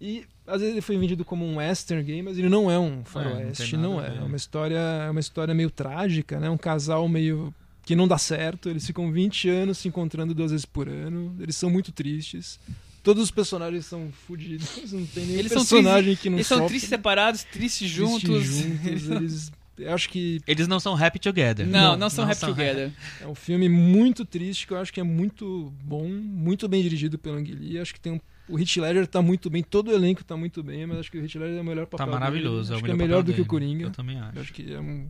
E 0.00 0.24
às 0.46 0.60
vezes 0.60 0.72
ele 0.72 0.80
foi 0.80 0.96
vendido 0.96 1.24
como 1.24 1.44
um 1.44 1.56
western 1.56 2.02
game, 2.02 2.22
mas 2.22 2.38
ele 2.38 2.48
não 2.48 2.70
é 2.70 2.78
um 2.78 3.04
faroeste, 3.04 3.76
nada 3.76 3.88
não, 3.88 4.00
a 4.00 4.06
é. 4.06 4.16
É 4.16 4.20
uma 4.22 4.36
história, 4.36 4.78
é 4.78 5.10
uma 5.10 5.20
história 5.20 5.54
meio 5.54 5.70
trágica, 5.70 6.40
né? 6.40 6.48
Um 6.48 6.56
casal 6.56 7.06
meio 7.06 7.54
que 7.84 7.94
não 7.94 8.08
dá 8.08 8.16
certo, 8.16 8.68
eles 8.68 8.86
ficam 8.86 9.12
20 9.12 9.48
anos 9.48 9.78
se 9.78 9.88
encontrando 9.88 10.34
duas 10.34 10.52
vezes 10.52 10.64
por 10.64 10.88
ano, 10.88 11.34
eles 11.38 11.56
são 11.56 11.68
muito 11.68 11.92
tristes. 11.92 12.58
Todos 13.02 13.22
os 13.24 13.30
personagens 13.30 13.86
são 13.86 14.10
fodidos, 14.26 14.68
não 14.92 15.06
tem 15.06 15.24
nenhum 15.26 15.38
Eles 15.38 15.52
são 15.52 15.62
personagem 15.62 16.16
que 16.16 16.28
não 16.28 16.36
Eles 16.38 16.46
são 16.46 16.66
tristes 16.66 16.88
separados, 16.90 17.44
tristes 17.44 17.78
tristes 17.78 17.90
juntos. 17.90 18.44
juntos, 18.46 18.84
eles 19.10 19.52
eu 19.78 19.94
acho 19.94 20.10
que 20.10 20.42
Eles 20.46 20.68
não 20.68 20.78
são 20.78 20.94
happy 20.94 21.18
together. 21.18 21.66
Não, 21.66 21.92
não, 21.92 21.96
Não, 21.96 22.10
são 22.10 22.24
não 22.24 22.30
happy 22.30 22.40
são 22.40 22.50
together. 22.50 22.92
é 23.20 23.26
um 23.26 23.34
filme 23.34 23.66
muito 23.68 24.26
triste 24.26 24.66
que 24.66 24.74
eu 24.74 24.78
acho 24.78 24.92
que 24.92 25.00
é 25.00 25.02
muito 25.02 25.72
bom, 25.82 26.06
muito 26.06 26.68
bem 26.68 26.82
dirigido 26.82 27.18
pelo 27.18 27.36
Ang 27.38 27.50
Lee. 27.50 27.78
Acho 27.78 27.94
que 27.94 28.00
tem 28.00 28.12
um 28.12 28.20
o 28.48 28.58
Heath 28.58 28.76
Ledger 28.78 29.06
tá 29.06 29.22
muito 29.22 29.48
bem, 29.48 29.62
todo 29.62 29.88
o 29.88 29.94
elenco 29.94 30.24
tá 30.24 30.36
muito 30.36 30.60
bem, 30.60 30.84
mas 30.84 30.98
acho 30.98 31.10
que 31.12 31.16
o 31.18 31.22
Heath 31.22 31.36
Ledger 31.36 31.58
é 31.58 31.60
o 31.60 31.64
melhor 31.64 31.86
papel 31.86 31.98
Tá 31.98 32.04
dele. 32.06 32.18
maravilhoso. 32.18 32.72
Acho 32.74 32.80
é 32.80 32.82
o 32.82 32.84
que 32.84 32.90
é 32.90 32.94
melhor 32.94 33.06
melhor 33.06 33.16
papel 33.18 33.22
do 33.22 33.26
que 33.36 33.40
o 33.40 33.44
dele. 33.44 33.48
Coringa. 33.48 33.84
Eu 33.84 33.90
também 33.92 34.18
acho. 34.18 34.36
Eu 34.36 34.42
acho 34.42 34.52
que 34.52 34.74
é 34.74 34.80
um, 34.80 35.06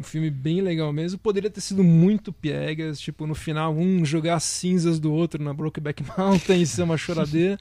um 0.00 0.02
filme 0.02 0.30
bem 0.30 0.60
legal 0.62 0.92
mesmo. 0.92 1.18
Poderia 1.18 1.50
ter 1.50 1.60
sido 1.60 1.84
muito 1.84 2.32
piegas, 2.32 2.98
tipo, 2.98 3.26
no 3.26 3.34
final, 3.34 3.74
um 3.74 4.04
jogar 4.04 4.36
as 4.36 4.44
cinzas 4.44 4.98
do 4.98 5.12
outro 5.12 5.42
na 5.42 5.52
Brokeback 5.52 6.02
Mountain 6.16 6.62
e 6.62 6.66
ser 6.66 6.82
uma 6.82 6.96
choradeira. 6.96 7.58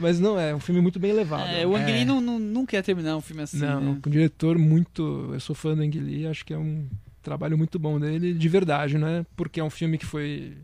Mas 0.00 0.18
não 0.18 0.40
é, 0.40 0.50
é 0.50 0.54
um 0.54 0.58
filme 0.58 0.80
muito 0.80 0.98
bem 0.98 1.12
levado. 1.12 1.48
É, 1.48 1.66
o 1.66 1.76
Ang 1.76 1.88
É. 1.90 1.94
Lee 1.96 2.04
não, 2.04 2.20
não, 2.20 2.38
não 2.38 2.66
quer 2.66 2.82
terminar 2.82 3.16
um 3.16 3.20
filme 3.20 3.42
assim. 3.42 3.58
não, 3.58 3.80
né? 3.80 4.00
um 4.04 4.10
diretor 4.10 4.58
muito. 4.58 5.30
Eu 5.32 5.38
sou 5.38 5.54
fã 5.54 5.76
do 5.76 5.82
Ang 5.82 6.00
Lee, 6.00 6.26
acho 6.26 6.44
que 6.44 6.54
é 6.54 6.58
um 6.58 6.88
trabalho 7.22 7.56
muito 7.56 7.78
bom 7.78 8.00
dele, 8.00 8.32
de 8.32 8.48
verdade, 8.48 8.98
né? 8.98 9.24
Porque 9.36 9.60
é 9.60 9.64
um 9.64 9.70
filme 9.70 9.98
que 9.98 10.06
foi. 10.06 10.54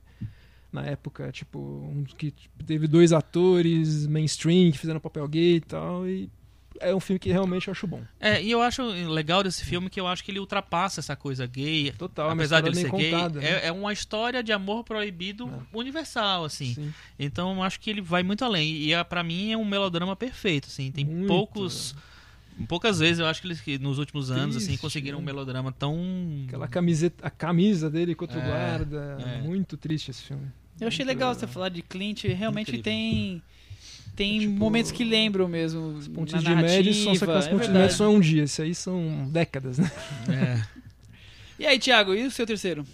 Na 0.72 0.84
época, 0.84 1.30
tipo, 1.32 1.58
um 1.58 2.04
que 2.04 2.32
teve 2.66 2.86
dois 2.86 3.12
atores 3.12 4.06
mainstream 4.06 4.70
que 4.70 4.78
fizeram 4.78 5.00
papel 5.00 5.26
gay 5.28 5.56
e 5.56 5.60
tal. 5.60 6.06
E 6.08 6.28
é 6.80 6.94
um 6.94 7.00
filme 7.00 7.18
que 7.18 7.30
realmente 7.30 7.68
eu 7.68 7.72
acho 7.72 7.86
bom. 7.86 8.02
É, 8.20 8.42
e 8.42 8.50
eu 8.50 8.60
acho 8.62 8.82
legal 8.82 9.42
desse 9.42 9.64
filme 9.64 9.88
que 9.90 10.00
eu 10.00 10.06
acho 10.06 10.24
que 10.24 10.30
ele 10.30 10.38
ultrapassa 10.40 11.00
essa 11.00 11.14
coisa 11.16 11.46
gay. 11.46 11.92
Total, 11.98 12.30
é 12.30 12.32
Apesar 12.32 12.60
dele 12.62 12.76
ser 12.76 12.90
gay, 12.90 13.10
contada, 13.10 13.40
né? 13.40 13.46
é, 13.46 13.66
é 13.68 13.72
uma 13.72 13.92
história 13.92 14.42
de 14.42 14.52
amor 14.52 14.84
proibido 14.84 15.50
universal, 15.72 16.44
assim. 16.44 16.74
Sim. 16.74 16.94
Então 17.18 17.56
eu 17.56 17.62
acho 17.62 17.80
que 17.80 17.90
ele 17.90 18.00
vai 18.00 18.22
muito 18.22 18.44
além. 18.44 18.72
E 18.74 18.92
é, 18.92 19.02
para 19.04 19.22
mim 19.22 19.52
é 19.52 19.56
um 19.56 19.64
melodrama 19.64 20.14
perfeito, 20.16 20.66
assim. 20.68 20.90
Tem 20.90 21.04
Muito, 21.04 21.26
poucos. 21.26 21.94
Poucas 22.66 22.98
vezes 22.98 23.20
eu 23.20 23.26
acho 23.26 23.40
que 23.40 23.46
eles 23.46 23.60
que 23.60 23.78
nos 23.78 23.98
últimos 23.98 24.32
anos 24.32 24.56
assim 24.56 24.66
Triste, 24.66 24.80
conseguiram 24.80 25.18
um 25.20 25.22
melodrama 25.22 25.70
tão 25.70 25.96
Aquela 26.48 26.66
camiseta, 26.66 27.24
a 27.24 27.30
camisa 27.30 27.88
dele 27.88 28.16
contra 28.16 28.36
o 28.36 28.42
É, 28.42 28.46
guarda. 28.46 29.16
é. 29.20 29.40
Muito 29.42 29.76
triste 29.76 30.10
esse 30.10 30.22
filme. 30.22 30.46
Eu 30.80 30.88
achei 30.88 31.04
Muito 31.04 31.14
legal 31.16 31.34
você 31.34 31.46
falar 31.46 31.68
de 31.68 31.82
Clint, 31.82 32.24
realmente 32.24 32.70
Incrível. 32.70 32.82
tem 32.84 33.42
tem 34.18 34.40
Tipo, 34.40 34.52
momentos 34.58 34.90
que 34.90 35.04
lembram 35.04 35.46
mesmo. 35.46 35.80
Os 35.92 36.08
na 36.08 36.38
de 36.40 36.54
Madison, 36.54 37.14
só 37.14 37.24
que 37.26 37.32
os 37.38 37.46
é 37.46 37.50
pontos 37.50 37.68
de. 37.68 37.72
Madison 37.72 38.04
é 38.04 38.08
um 38.08 38.20
dia. 38.20 38.42
Esse 38.42 38.60
aí 38.62 38.74
são 38.74 39.28
décadas, 39.30 39.78
né? 39.78 39.90
é, 40.28 40.60
E 41.58 41.64
aí, 41.64 41.78
Thiago, 41.78 42.12
e 42.14 42.26
o 42.26 42.30
seu 42.30 42.44
terceiro? 42.44 42.84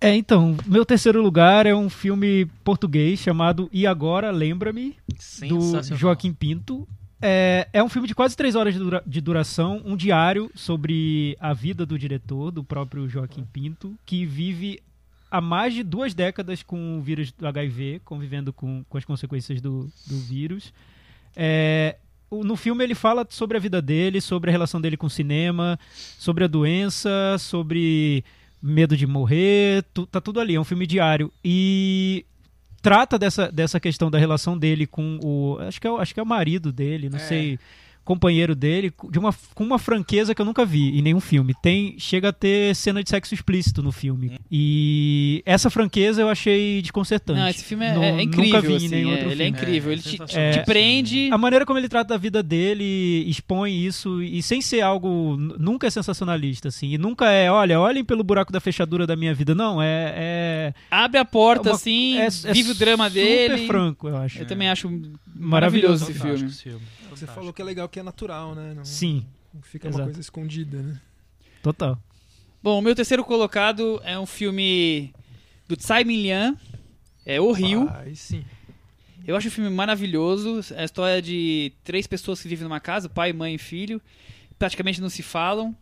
É, 0.00 0.16
então, 0.16 0.56
meu 0.66 0.84
terceiro 0.84 1.22
lugar 1.22 1.66
é 1.66 1.74
um 1.74 1.88
filme 1.90 2.46
português 2.64 3.20
chamado 3.20 3.68
E 3.72 3.86
Agora, 3.86 4.30
Lembra-me, 4.30 4.96
do. 5.48 5.82
Joaquim 5.94 6.32
Pinto. 6.32 6.88
É, 7.24 7.68
é 7.72 7.80
um 7.84 7.88
filme 7.88 8.08
de 8.08 8.14
quase 8.16 8.36
três 8.36 8.56
horas 8.56 8.72
de, 8.74 8.80
dura- 8.80 9.02
de 9.06 9.20
duração, 9.20 9.80
um 9.84 9.94
diário 9.94 10.50
sobre 10.56 11.36
a 11.38 11.52
vida 11.52 11.86
do 11.86 11.96
diretor, 11.96 12.50
do 12.50 12.64
próprio 12.64 13.08
Joaquim 13.08 13.44
Pinto, 13.44 13.94
que 14.04 14.26
vive 14.26 14.80
há 15.32 15.40
mais 15.40 15.72
de 15.74 15.82
duas 15.82 16.12
décadas 16.14 16.62
com 16.62 16.98
o 16.98 17.02
vírus 17.02 17.32
do 17.32 17.46
HIV, 17.46 18.02
convivendo 18.04 18.52
com, 18.52 18.84
com 18.88 18.98
as 18.98 19.04
consequências 19.04 19.60
do, 19.60 19.90
do 20.06 20.18
vírus. 20.18 20.72
É, 21.34 21.96
no 22.30 22.54
filme 22.56 22.84
ele 22.84 22.94
fala 22.94 23.26
sobre 23.30 23.56
a 23.56 23.60
vida 23.60 23.80
dele, 23.80 24.20
sobre 24.20 24.50
a 24.50 24.52
relação 24.52 24.80
dele 24.80 24.96
com 24.96 25.06
o 25.06 25.10
cinema, 25.10 25.78
sobre 26.18 26.44
a 26.44 26.46
doença, 26.46 27.36
sobre 27.38 28.22
medo 28.62 28.96
de 28.96 29.06
morrer, 29.06 29.84
tu- 29.92 30.06
tá 30.06 30.20
tudo 30.20 30.38
ali, 30.40 30.54
é 30.54 30.60
um 30.60 30.64
filme 30.64 30.86
diário. 30.86 31.32
E 31.44 32.24
trata 32.80 33.18
dessa, 33.18 33.50
dessa 33.50 33.80
questão 33.80 34.10
da 34.10 34.18
relação 34.18 34.56
dele 34.58 34.86
com 34.86 35.18
o. 35.22 35.56
Acho 35.60 35.80
que 35.80 35.86
é, 35.86 35.90
o- 35.90 35.96
acho 35.98 36.12
que 36.14 36.20
é 36.20 36.22
o 36.22 36.26
marido 36.26 36.70
dele, 36.72 37.08
não 37.08 37.18
É. 37.18 37.20
sei. 37.22 37.58
Companheiro 38.04 38.54
dele, 38.54 38.92
de 39.10 39.18
uma, 39.18 39.32
com 39.54 39.64
uma 39.64 39.78
franqueza 39.78 40.34
que 40.34 40.40
eu 40.40 40.44
nunca 40.46 40.64
vi 40.64 40.98
em 40.98 41.02
nenhum 41.02 41.20
filme. 41.20 41.54
Tem, 41.62 41.94
chega 41.98 42.28
a 42.30 42.32
ter 42.32 42.74
cena 42.74 43.02
de 43.02 43.08
sexo 43.10 43.32
explícito 43.34 43.82
no 43.82 43.92
filme. 43.92 44.38
E 44.50 45.42
essa 45.46 45.70
franqueza 45.70 46.20
eu 46.22 46.28
achei 46.28 46.80
desconcertante. 46.82 47.38
Não, 47.40 47.48
esse 47.48 47.64
filme 47.64 47.84
é, 47.86 47.92
Nu- 47.94 48.02
é 48.02 48.22
incrível. 48.22 48.44
Nunca 48.54 48.60
vi 48.60 48.74
assim, 48.76 48.86
em 48.86 48.88
nenhum 48.88 49.10
é, 49.10 49.12
outro 49.12 49.30
ele 49.30 49.42
é 49.42 49.46
filme. 49.46 49.58
incrível. 49.60 49.90
É, 49.90 49.94
ele 49.94 50.02
te, 50.02 50.18
te 50.18 50.38
É. 50.38 50.58
prende. 50.64 51.28
A 51.32 51.38
maneira 51.38 51.64
como 51.64 51.78
ele 51.78 51.88
trata 51.88 52.10
da 52.14 52.16
vida 52.16 52.42
dele 52.42 53.24
expõe 53.28 53.72
isso 53.86 54.22
e 54.22 54.42
sem 54.42 54.60
ser 54.60 54.80
algo 54.80 55.36
nunca 55.36 55.86
é 55.86 55.90
sensacionalista 55.90 56.68
assim 56.68 56.92
e 56.92 56.98
nunca 56.98 57.30
é 57.30 57.50
olha 57.50 57.78
olhem 57.80 58.04
pelo 58.04 58.22
buraco 58.24 58.52
da 58.52 58.60
fechadura 58.60 59.06
da 59.06 59.16
minha 59.16 59.32
vida 59.34 59.54
não 59.54 59.80
é 59.80 60.12
é, 60.16 60.74
Abre 60.90 61.18
a 61.18 61.24
porta 61.24 61.70
uma- 61.70 61.76
assim, 61.76 62.18
é- 62.18 62.26
é 62.26 62.52
vive 62.52 62.72
o 62.72 62.74
drama 62.74 63.08
super 63.08 63.22
dele. 63.22 63.66
franco 63.66 64.08
eu 64.08 64.16
acho 64.16 64.38
Eu 64.40 64.46
também 64.46 64.68
acho 64.68 64.88
Maravilhoso 65.34 66.04
maravilhoso 66.06 66.44
esse 66.46 66.62
filme. 66.62 66.82
Filme. 67.12 67.18
Você 67.18 67.26
Fantástico. 67.26 67.34
falou 67.40 67.52
que 67.52 67.62
é 67.62 67.64
legal 67.64 67.88
que 67.88 68.00
é 68.00 68.02
natural, 68.02 68.54
né? 68.54 68.74
Não, 68.74 68.84
sim 68.84 69.24
não 69.54 69.60
fica 69.62 69.86
Exato. 69.88 70.00
uma 70.00 70.04
coisa 70.06 70.20
escondida, 70.20 70.80
né? 70.82 71.00
total 71.62 71.98
Bom, 72.62 72.78
o 72.78 72.82
meu 72.82 72.94
terceiro 72.94 73.24
colocado 73.24 74.00
é 74.04 74.18
um 74.18 74.24
filme 74.26 75.12
do 75.68 75.76
Tsai 75.76 76.04
Ming-lian, 76.04 76.56
é 77.26 77.40
O 77.40 77.50
Rio. 77.52 77.88
Aí 77.92 78.14
sim. 78.14 78.44
Eu 79.26 79.36
acho 79.36 79.48
o 79.48 79.50
filme 79.50 79.68
maravilhoso. 79.70 80.60
É 80.74 80.82
a 80.82 80.84
história 80.84 81.20
de 81.20 81.72
três 81.84 82.06
pessoas 82.06 82.40
que 82.40 82.48
vivem 82.48 82.64
numa 82.64 82.78
casa, 82.80 83.08
pai, 83.08 83.32
mãe 83.32 83.54
e 83.54 83.58
filho. 83.58 84.00
Praticamente 84.58 85.00
não 85.00 85.08
se 85.08 85.22
falam. 85.24 85.76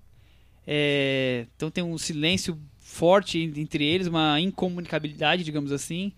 É, 0.66 1.47
então 1.57 1.70
tem 1.70 1.83
um 1.85 1.99
silêncio 1.99 2.59
forte 2.78 3.39
en- 3.39 3.61
entre 3.61 3.85
eles, 3.85 4.07
uma 4.07 4.41
incomunicabilidade, 4.41 5.45
digamos 5.45 5.72
assim. 5.72 6.12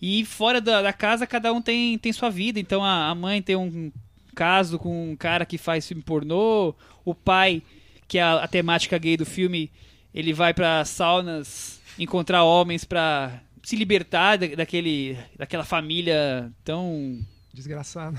E 0.00 0.24
fora 0.24 0.60
da, 0.60 0.80
da 0.82 0.92
casa, 0.92 1.26
cada 1.26 1.52
um 1.52 1.60
tem, 1.60 1.98
tem 1.98 2.12
sua 2.12 2.30
vida. 2.30 2.58
Então 2.60 2.82
a, 2.84 3.08
a 3.10 3.14
mãe 3.14 3.42
tem 3.42 3.56
um 3.56 3.90
caso 4.38 4.78
com 4.78 5.10
um 5.10 5.16
cara 5.16 5.44
que 5.44 5.58
faz 5.58 5.86
filme 5.88 6.02
pornô. 6.02 6.72
O 7.04 7.12
pai, 7.14 7.60
que 8.06 8.18
é 8.18 8.22
a, 8.22 8.44
a 8.44 8.48
temática 8.48 8.96
gay 8.96 9.16
do 9.16 9.26
filme, 9.26 9.70
ele 10.14 10.32
vai 10.32 10.54
pra 10.54 10.84
saunas 10.84 11.80
encontrar 11.98 12.44
homens 12.44 12.84
pra 12.84 13.40
se 13.64 13.74
libertar 13.74 14.38
da- 14.38 14.54
daquele, 14.54 15.18
daquela 15.36 15.64
família 15.64 16.52
tão 16.64 17.18
Desgraçado. 17.52 18.16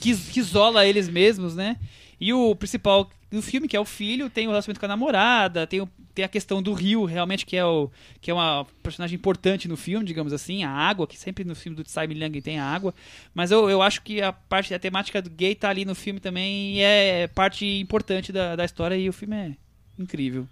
que, 0.00 0.16
que 0.16 0.40
isola 0.40 0.84
eles 0.84 1.08
mesmos, 1.08 1.54
né? 1.54 1.76
E 2.24 2.32
o 2.32 2.54
principal 2.54 3.10
do 3.30 3.42
filme, 3.42 3.66
que 3.66 3.76
é 3.76 3.80
o 3.80 3.84
filho, 3.84 4.30
tem 4.30 4.46
o 4.46 4.50
relacionamento 4.50 4.78
com 4.78 4.86
a 4.86 4.88
namorada, 4.88 5.66
tem, 5.66 5.80
o- 5.80 5.88
tem 6.14 6.24
a 6.24 6.28
questão 6.28 6.62
do 6.62 6.72
rio, 6.72 7.04
realmente, 7.04 7.44
que 7.44 7.56
é, 7.56 7.64
o, 7.64 7.90
que 8.20 8.30
é 8.30 8.34
uma 8.34 8.64
personagem 8.80 9.16
importante 9.16 9.66
no 9.66 9.76
filme, 9.76 10.04
digamos 10.06 10.32
assim, 10.32 10.62
a 10.62 10.70
água, 10.70 11.06
que 11.06 11.18
sempre 11.18 11.42
no 11.42 11.56
filme 11.56 11.74
do 11.76 11.82
Tsai 11.82 12.06
Ming 12.06 12.40
tem 12.40 12.60
a 12.60 12.64
água. 12.64 12.94
Mas 13.34 13.50
eu, 13.50 13.68
eu 13.68 13.82
acho 13.82 14.02
que 14.02 14.22
a 14.22 14.32
parte, 14.32 14.72
a 14.72 14.78
temática 14.78 15.20
do 15.20 15.30
gay 15.30 15.54
tá 15.56 15.68
ali 15.70 15.84
no 15.84 15.94
filme 15.96 16.20
também 16.20 16.76
e 16.76 16.80
é 16.80 17.26
parte 17.26 17.66
importante 17.80 18.30
da, 18.30 18.54
da 18.54 18.64
história 18.64 18.94
e 18.96 19.08
o 19.08 19.12
filme 19.12 19.34
é 19.36 19.56
incrível. 19.98 20.46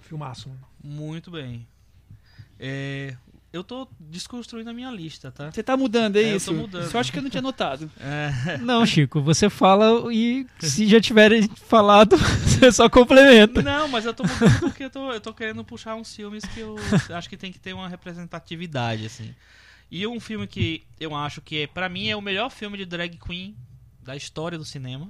Filmaço. 0.00 0.50
Muito 0.82 1.30
bem. 1.30 1.64
É, 2.58 3.14
eu 3.52 3.62
tô 3.62 3.86
desconstruindo 4.00 4.70
a 4.70 4.72
minha 4.72 4.90
lista, 4.90 5.30
tá? 5.30 5.50
Você 5.50 5.62
tá 5.62 5.76
mudando, 5.76 6.16
é, 6.16 6.22
É, 6.22 6.32
eu 6.32 6.36
isso? 6.36 6.52
tô 6.52 6.56
mudando. 6.60 6.90
Sorte 6.90 7.12
que 7.12 7.18
eu 7.18 7.22
não 7.22 7.30
tinha 7.30 7.42
notado. 7.42 7.90
É, 8.00 8.58
não 8.58 8.84
Chico 8.86 9.20
você 9.20 9.48
fala 9.50 10.12
e 10.12 10.46
se 10.58 10.86
já 10.86 11.00
tiverem 11.00 11.48
falado 11.48 12.16
você 12.44 12.70
só 12.72 12.88
complementa 12.88 13.62
não, 13.62 13.88
mas 13.88 14.04
eu 14.04 14.14
tô 14.14 14.22
mudando 14.24 14.60
porque 14.60 14.84
eu 14.84 14.90
tô, 14.90 15.12
eu 15.12 15.20
tô 15.20 15.32
querendo 15.34 15.64
puxar 15.64 15.94
uns 15.94 16.14
filmes 16.14 16.44
que 16.44 16.60
eu 16.60 16.76
acho 17.16 17.28
que 17.28 17.36
tem 17.36 17.52
que 17.52 17.58
ter 17.58 17.72
uma 17.72 17.88
representatividade, 17.88 19.06
assim. 19.06 19.34
E 19.90 20.06
um 20.06 20.18
filme 20.18 20.46
que 20.46 20.82
eu 20.98 21.14
acho 21.14 21.42
que, 21.42 21.58
é, 21.58 21.66
pra 21.66 21.86
mim, 21.88 22.08
é 22.08 22.16
o 22.16 22.20
melhor 22.22 22.50
filme 22.50 22.78
de 22.78 22.86
drag 22.86 23.18
queen 23.18 23.54
da 24.02 24.16
história 24.16 24.56
do 24.56 24.64
cinema. 24.64 25.08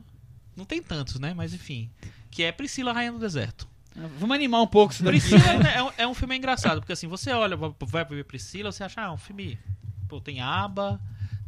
Não 0.56 0.64
tem 0.64 0.82
tantos, 0.82 1.20
né? 1.20 1.32
Mas 1.34 1.54
enfim. 1.54 1.88
Que 2.30 2.42
é 2.42 2.50
Priscila 2.52 2.92
Rainha 2.92 3.12
do 3.12 3.18
Deserto. 3.18 3.68
Vamos 4.18 4.34
animar 4.34 4.62
um 4.62 4.66
pouco 4.66 4.92
isso 4.92 5.02
daqui. 5.02 5.20
Priscila 5.20 5.68
é, 5.68 5.82
um, 5.82 5.90
é 5.98 6.06
um 6.06 6.14
filme 6.14 6.36
engraçado, 6.36 6.80
porque 6.80 6.92
assim, 6.92 7.06
você 7.06 7.30
olha, 7.32 7.56
vai- 7.56 8.04
ver 8.04 8.24
Priscila, 8.24 8.72
você 8.72 8.84
acha, 8.84 9.02
ah, 9.02 9.12
um 9.12 9.18
filme. 9.18 9.58
Pô, 10.08 10.20
tem 10.20 10.40
aba, 10.40 11.00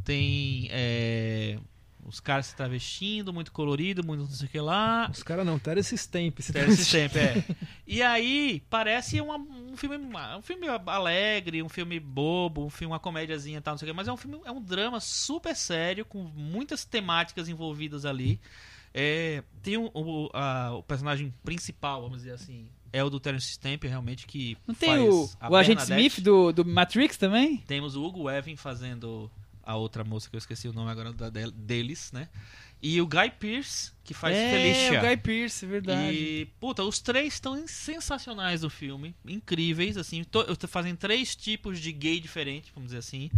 tem. 0.04 0.68
é, 0.70 1.58
os 2.06 2.20
caras 2.20 2.46
se 2.46 2.54
travestindo, 2.56 3.32
muito 3.32 3.50
colorido, 3.50 4.04
muito 4.04 4.20
não 4.20 4.28
sei 4.30 4.46
o 4.46 4.50
que 4.50 4.60
lá. 4.60 5.08
Os 5.10 5.22
caras 5.22 5.46
não, 5.46 5.58
Terence 5.58 5.94
Stamp. 5.96 6.38
Terence 6.40 6.82
Stamp, 6.84 7.16
é. 7.16 7.42
E 7.86 8.02
aí, 8.02 8.62
parece 8.68 9.20
uma- 9.20 9.36
um 9.38 9.76
filme 9.76 9.96
um 9.96 10.42
filme 10.42 10.66
alegre, 10.86 11.62
um 11.62 11.68
filme 11.68 11.98
bobo, 11.98 12.64
um 12.66 12.70
filme, 12.70 12.92
uma 12.92 13.00
comédiazinha 13.00 13.58
e 13.58 13.60
tal, 13.60 13.72
não 13.72 13.78
sei 13.78 13.88
o 13.88 13.90
que, 13.92 13.96
mas 13.96 14.06
é 14.08 14.12
um 14.12 14.16
filme, 14.16 14.38
é 14.44 14.50
um 14.50 14.60
drama 14.60 15.00
super 15.00 15.56
sério, 15.56 16.04
com 16.04 16.22
muitas 16.22 16.84
temáticas 16.84 17.48
envolvidas 17.48 18.04
ali. 18.04 18.38
É, 18.94 19.42
tem 19.62 19.76
o, 19.76 19.90
o, 19.92 20.30
a- 20.32 20.72
o 20.76 20.82
personagem 20.84 21.34
principal, 21.44 22.02
vamos 22.02 22.18
dizer 22.18 22.32
assim, 22.32 22.68
é 22.92 23.02
o 23.02 23.10
do 23.10 23.18
Terence 23.18 23.48
Stamp, 23.50 23.82
realmente, 23.84 24.24
que 24.26 24.56
Não 24.66 24.74
tem 24.74 24.88
faz 24.90 25.02
o, 25.02 25.30
o 25.50 25.56
Agente. 25.56 25.82
Smith 25.82 26.20
do, 26.20 26.52
do 26.52 26.64
Matrix 26.64 27.16
também? 27.16 27.56
Temos 27.66 27.96
o 27.96 28.04
Hugo 28.04 28.22
Weaving 28.24 28.54
fazendo 28.56 29.28
a 29.64 29.74
outra 29.76 30.04
moça 30.04 30.30
que 30.30 30.36
eu 30.36 30.38
esqueci 30.38 30.68
o 30.68 30.72
nome 30.72 30.90
agora 30.92 31.12
da 31.12 31.28
del- 31.28 31.50
deles, 31.50 32.12
né? 32.12 32.28
E 32.80 33.00
o 33.00 33.06
Guy 33.06 33.30
Pearce, 33.40 33.92
que 34.04 34.12
faz 34.12 34.36
é, 34.36 34.50
Felicia. 34.50 34.98
o 35.00 35.06
Guy 35.08 35.16
Pearce, 35.16 35.64
é 35.64 35.68
verdade. 35.68 36.16
E, 36.16 36.46
puta, 36.60 36.84
os 36.84 37.00
três 37.00 37.32
estão 37.32 37.66
sensacionais 37.66 38.60
do 38.60 38.68
filme. 38.68 39.14
Incríveis, 39.26 39.96
assim. 39.96 40.22
To, 40.24 40.44
fazem 40.68 40.94
três 40.94 41.34
tipos 41.34 41.80
de 41.80 41.90
gay 41.92 42.20
diferentes, 42.20 42.70
vamos 42.74 42.88
dizer 42.88 42.98
assim. 42.98 43.30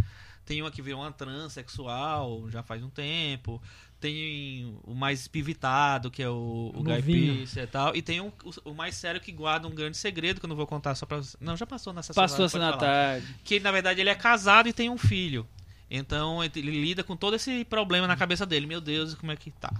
Tem 0.45 0.61
uma 0.61 0.69
que 0.69 0.81
virou 0.81 0.99
uma 1.01 1.11
transexual 1.13 2.49
já 2.49 2.61
faz 2.61 2.83
um 2.83 2.89
tempo. 2.89 3.61
Tem 3.99 4.77
o 4.83 4.93
mais 4.93 5.27
pivitado, 5.27 6.11
que 6.11 6.21
é 6.21 6.29
o, 6.29 6.71
o 6.75 6.83
Guy. 6.83 7.01
Pearce 7.01 7.59
e 7.59 7.67
tal. 7.67 7.95
E 7.95 8.01
tem 8.01 8.21
um- 8.21 8.31
o, 8.43 8.71
o 8.71 8.73
mais 8.75 8.95
sério 8.95 9.19
que 9.19 9.31
guarda 9.31 9.67
um 9.67 9.71
grande 9.73 9.97
segredo, 9.97 10.39
que 10.39 10.45
eu 10.45 10.49
não 10.49 10.55
vou 10.55 10.67
contar 10.67 10.93
só 10.95 11.05
pra 11.05 11.17
você. 11.17 11.35
Não, 11.41 11.57
já 11.57 11.65
passou 11.65 11.91
nessa 11.93 12.13
Passou 12.13 12.45
essa 12.45 12.59
na 12.59 12.73
tarde. 12.77 13.25
Que 13.43 13.59
na 13.59 13.71
verdade 13.71 13.99
ele 13.99 14.09
é 14.09 14.15
casado 14.15 14.69
e 14.69 14.73
tem 14.73 14.89
um 14.89 14.97
filho. 14.97 15.47
Então 15.89 16.43
ele 16.43 16.61
lida 16.61 17.03
com 17.03 17.15
todo 17.15 17.35
esse 17.35 17.65
problema 17.65 18.05
na 18.05 18.15
cabeça 18.15 18.45
dele. 18.45 18.67
Meu 18.67 18.79
Deus, 18.81 19.15
como 19.15 19.31
é 19.31 19.35
que 19.35 19.49
tá? 19.51 19.73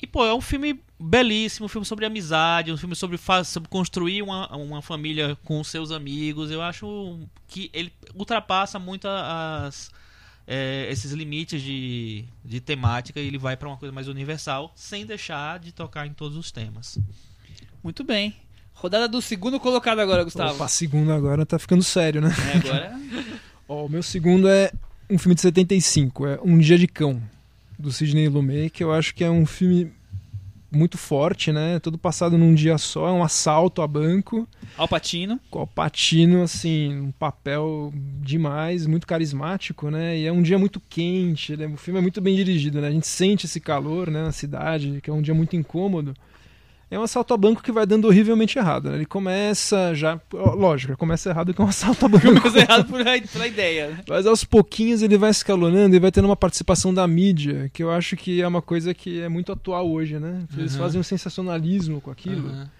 E, 0.00 0.06
pô, 0.06 0.24
é 0.26 0.34
um 0.34 0.40
filme 0.40 0.80
belíssimo, 1.00 1.64
um 1.64 1.68
filme 1.68 1.84
sobre 1.86 2.04
amizade, 2.04 2.70
um 2.70 2.76
filme 2.76 2.94
sobre, 2.94 3.16
sobre 3.44 3.68
construir 3.70 4.20
uma, 4.22 4.54
uma 4.54 4.82
família 4.82 5.34
com 5.44 5.62
seus 5.64 5.90
amigos. 5.90 6.50
Eu 6.50 6.60
acho 6.60 7.18
que 7.48 7.70
ele 7.72 7.90
ultrapassa 8.14 8.78
muito 8.78 9.06
as, 9.08 9.90
é, 10.46 10.88
esses 10.90 11.12
limites 11.12 11.62
de, 11.62 12.24
de 12.44 12.60
temática 12.60 13.20
e 13.20 13.26
ele 13.26 13.38
vai 13.38 13.56
pra 13.56 13.68
uma 13.68 13.76
coisa 13.76 13.92
mais 13.92 14.08
universal, 14.08 14.72
sem 14.74 15.06
deixar 15.06 15.58
de 15.58 15.72
tocar 15.72 16.06
em 16.06 16.12
todos 16.12 16.36
os 16.36 16.50
temas. 16.50 16.98
Muito 17.82 18.04
bem. 18.04 18.34
Rodada 18.74 19.08
do 19.08 19.22
segundo 19.22 19.58
colocado 19.60 20.00
agora, 20.00 20.24
Gustavo. 20.24 20.54
Opa, 20.54 20.68
segundo 20.68 21.12
agora 21.12 21.46
tá 21.46 21.58
ficando 21.58 21.82
sério, 21.82 22.20
né? 22.20 22.30
É, 22.52 22.58
agora. 22.58 23.00
Ó, 23.68 23.86
o 23.86 23.88
meu 23.88 24.02
segundo 24.02 24.48
é 24.48 24.70
um 25.08 25.18
filme 25.18 25.34
de 25.34 25.40
75, 25.40 26.26
é 26.26 26.38
Um 26.42 26.58
Dia 26.58 26.76
de 26.76 26.86
Cão, 26.86 27.22
do 27.78 27.90
Sidney 27.92 28.28
Lumet, 28.28 28.70
que 28.70 28.84
eu 28.84 28.92
acho 28.92 29.14
que 29.14 29.24
é 29.24 29.30
um 29.30 29.46
filme 29.46 29.92
muito 30.76 30.98
forte, 30.98 31.52
né? 31.52 31.78
Todo 31.78 31.98
passado 31.98 32.36
num 32.38 32.54
dia 32.54 32.78
só, 32.78 33.08
é 33.08 33.12
um 33.12 33.22
assalto 33.22 33.82
a 33.82 33.86
banco, 33.86 34.48
Alpatino. 34.76 35.40
com 35.50 35.62
o 35.62 35.66
Patino, 35.66 36.42
assim, 36.42 36.94
um 36.94 37.10
papel 37.12 37.92
demais, 38.20 38.86
muito 38.86 39.06
carismático, 39.06 39.90
né? 39.90 40.18
E 40.18 40.26
é 40.26 40.32
um 40.32 40.42
dia 40.42 40.58
muito 40.58 40.80
quente, 40.88 41.56
né? 41.56 41.66
o 41.66 41.76
filme 41.76 41.98
é 41.98 42.02
muito 42.02 42.20
bem 42.20 42.36
dirigido, 42.36 42.80
né? 42.80 42.88
A 42.88 42.92
gente 42.92 43.06
sente 43.06 43.46
esse 43.46 43.60
calor, 43.60 44.10
né, 44.10 44.22
na 44.22 44.32
cidade, 44.32 45.00
que 45.02 45.10
é 45.10 45.12
um 45.12 45.22
dia 45.22 45.34
muito 45.34 45.56
incômodo. 45.56 46.14
É 46.94 46.98
um 46.98 47.02
assalto 47.02 47.34
a 47.34 47.36
banco 47.36 47.62
que 47.62 47.72
vai 47.72 47.84
dando 47.84 48.06
horrivelmente 48.06 48.58
errado, 48.58 48.88
né? 48.90 48.96
Ele 48.96 49.06
começa 49.06 49.94
já, 49.94 50.20
lógico, 50.32 50.96
começa 50.96 51.28
errado 51.30 51.52
que 51.52 51.60
é 51.60 51.64
um 51.64 51.68
assalto 51.68 52.06
a 52.06 52.08
banco. 52.08 52.40
Coisa 52.40 52.58
errada 52.60 52.84
por, 52.84 53.00
pela 53.32 53.46
ideia. 53.46 53.88
né? 53.88 53.98
Mas 54.08 54.26
aos 54.26 54.44
pouquinhos 54.44 55.02
ele 55.02 55.18
vai 55.18 55.30
escalonando 55.30 55.96
e 55.96 55.98
vai 55.98 56.12
tendo 56.12 56.26
uma 56.26 56.36
participação 56.36 56.94
da 56.94 57.06
mídia, 57.06 57.70
que 57.72 57.82
eu 57.82 57.90
acho 57.90 58.16
que 58.16 58.40
é 58.40 58.46
uma 58.46 58.62
coisa 58.62 58.94
que 58.94 59.20
é 59.20 59.28
muito 59.28 59.50
atual 59.52 59.90
hoje, 59.90 60.18
né? 60.18 60.44
Eles 60.56 60.72
Uhum. 60.74 60.78
fazem 60.80 61.00
um 61.00 61.04
sensacionalismo 61.04 62.00
com 62.00 62.10
aquilo. 62.10 62.48
Aham. 62.48 62.70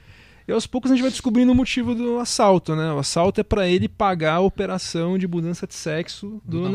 E 0.46 0.52
aos 0.52 0.66
poucos 0.66 0.90
a 0.90 0.94
gente 0.94 1.02
vai 1.02 1.10
descobrindo 1.10 1.50
o 1.52 1.54
motivo 1.54 1.94
do 1.94 2.18
assalto, 2.18 2.76
né? 2.76 2.92
O 2.92 2.98
assalto 2.98 3.40
é 3.40 3.42
pra 3.44 3.66
ele 3.66 3.88
pagar 3.88 4.34
a 4.34 4.40
operação 4.40 5.16
de 5.16 5.26
mudança 5.26 5.66
de 5.66 5.74
sexo 5.74 6.40
do, 6.44 6.64
Do 6.64 6.68
namorado. 6.68 6.72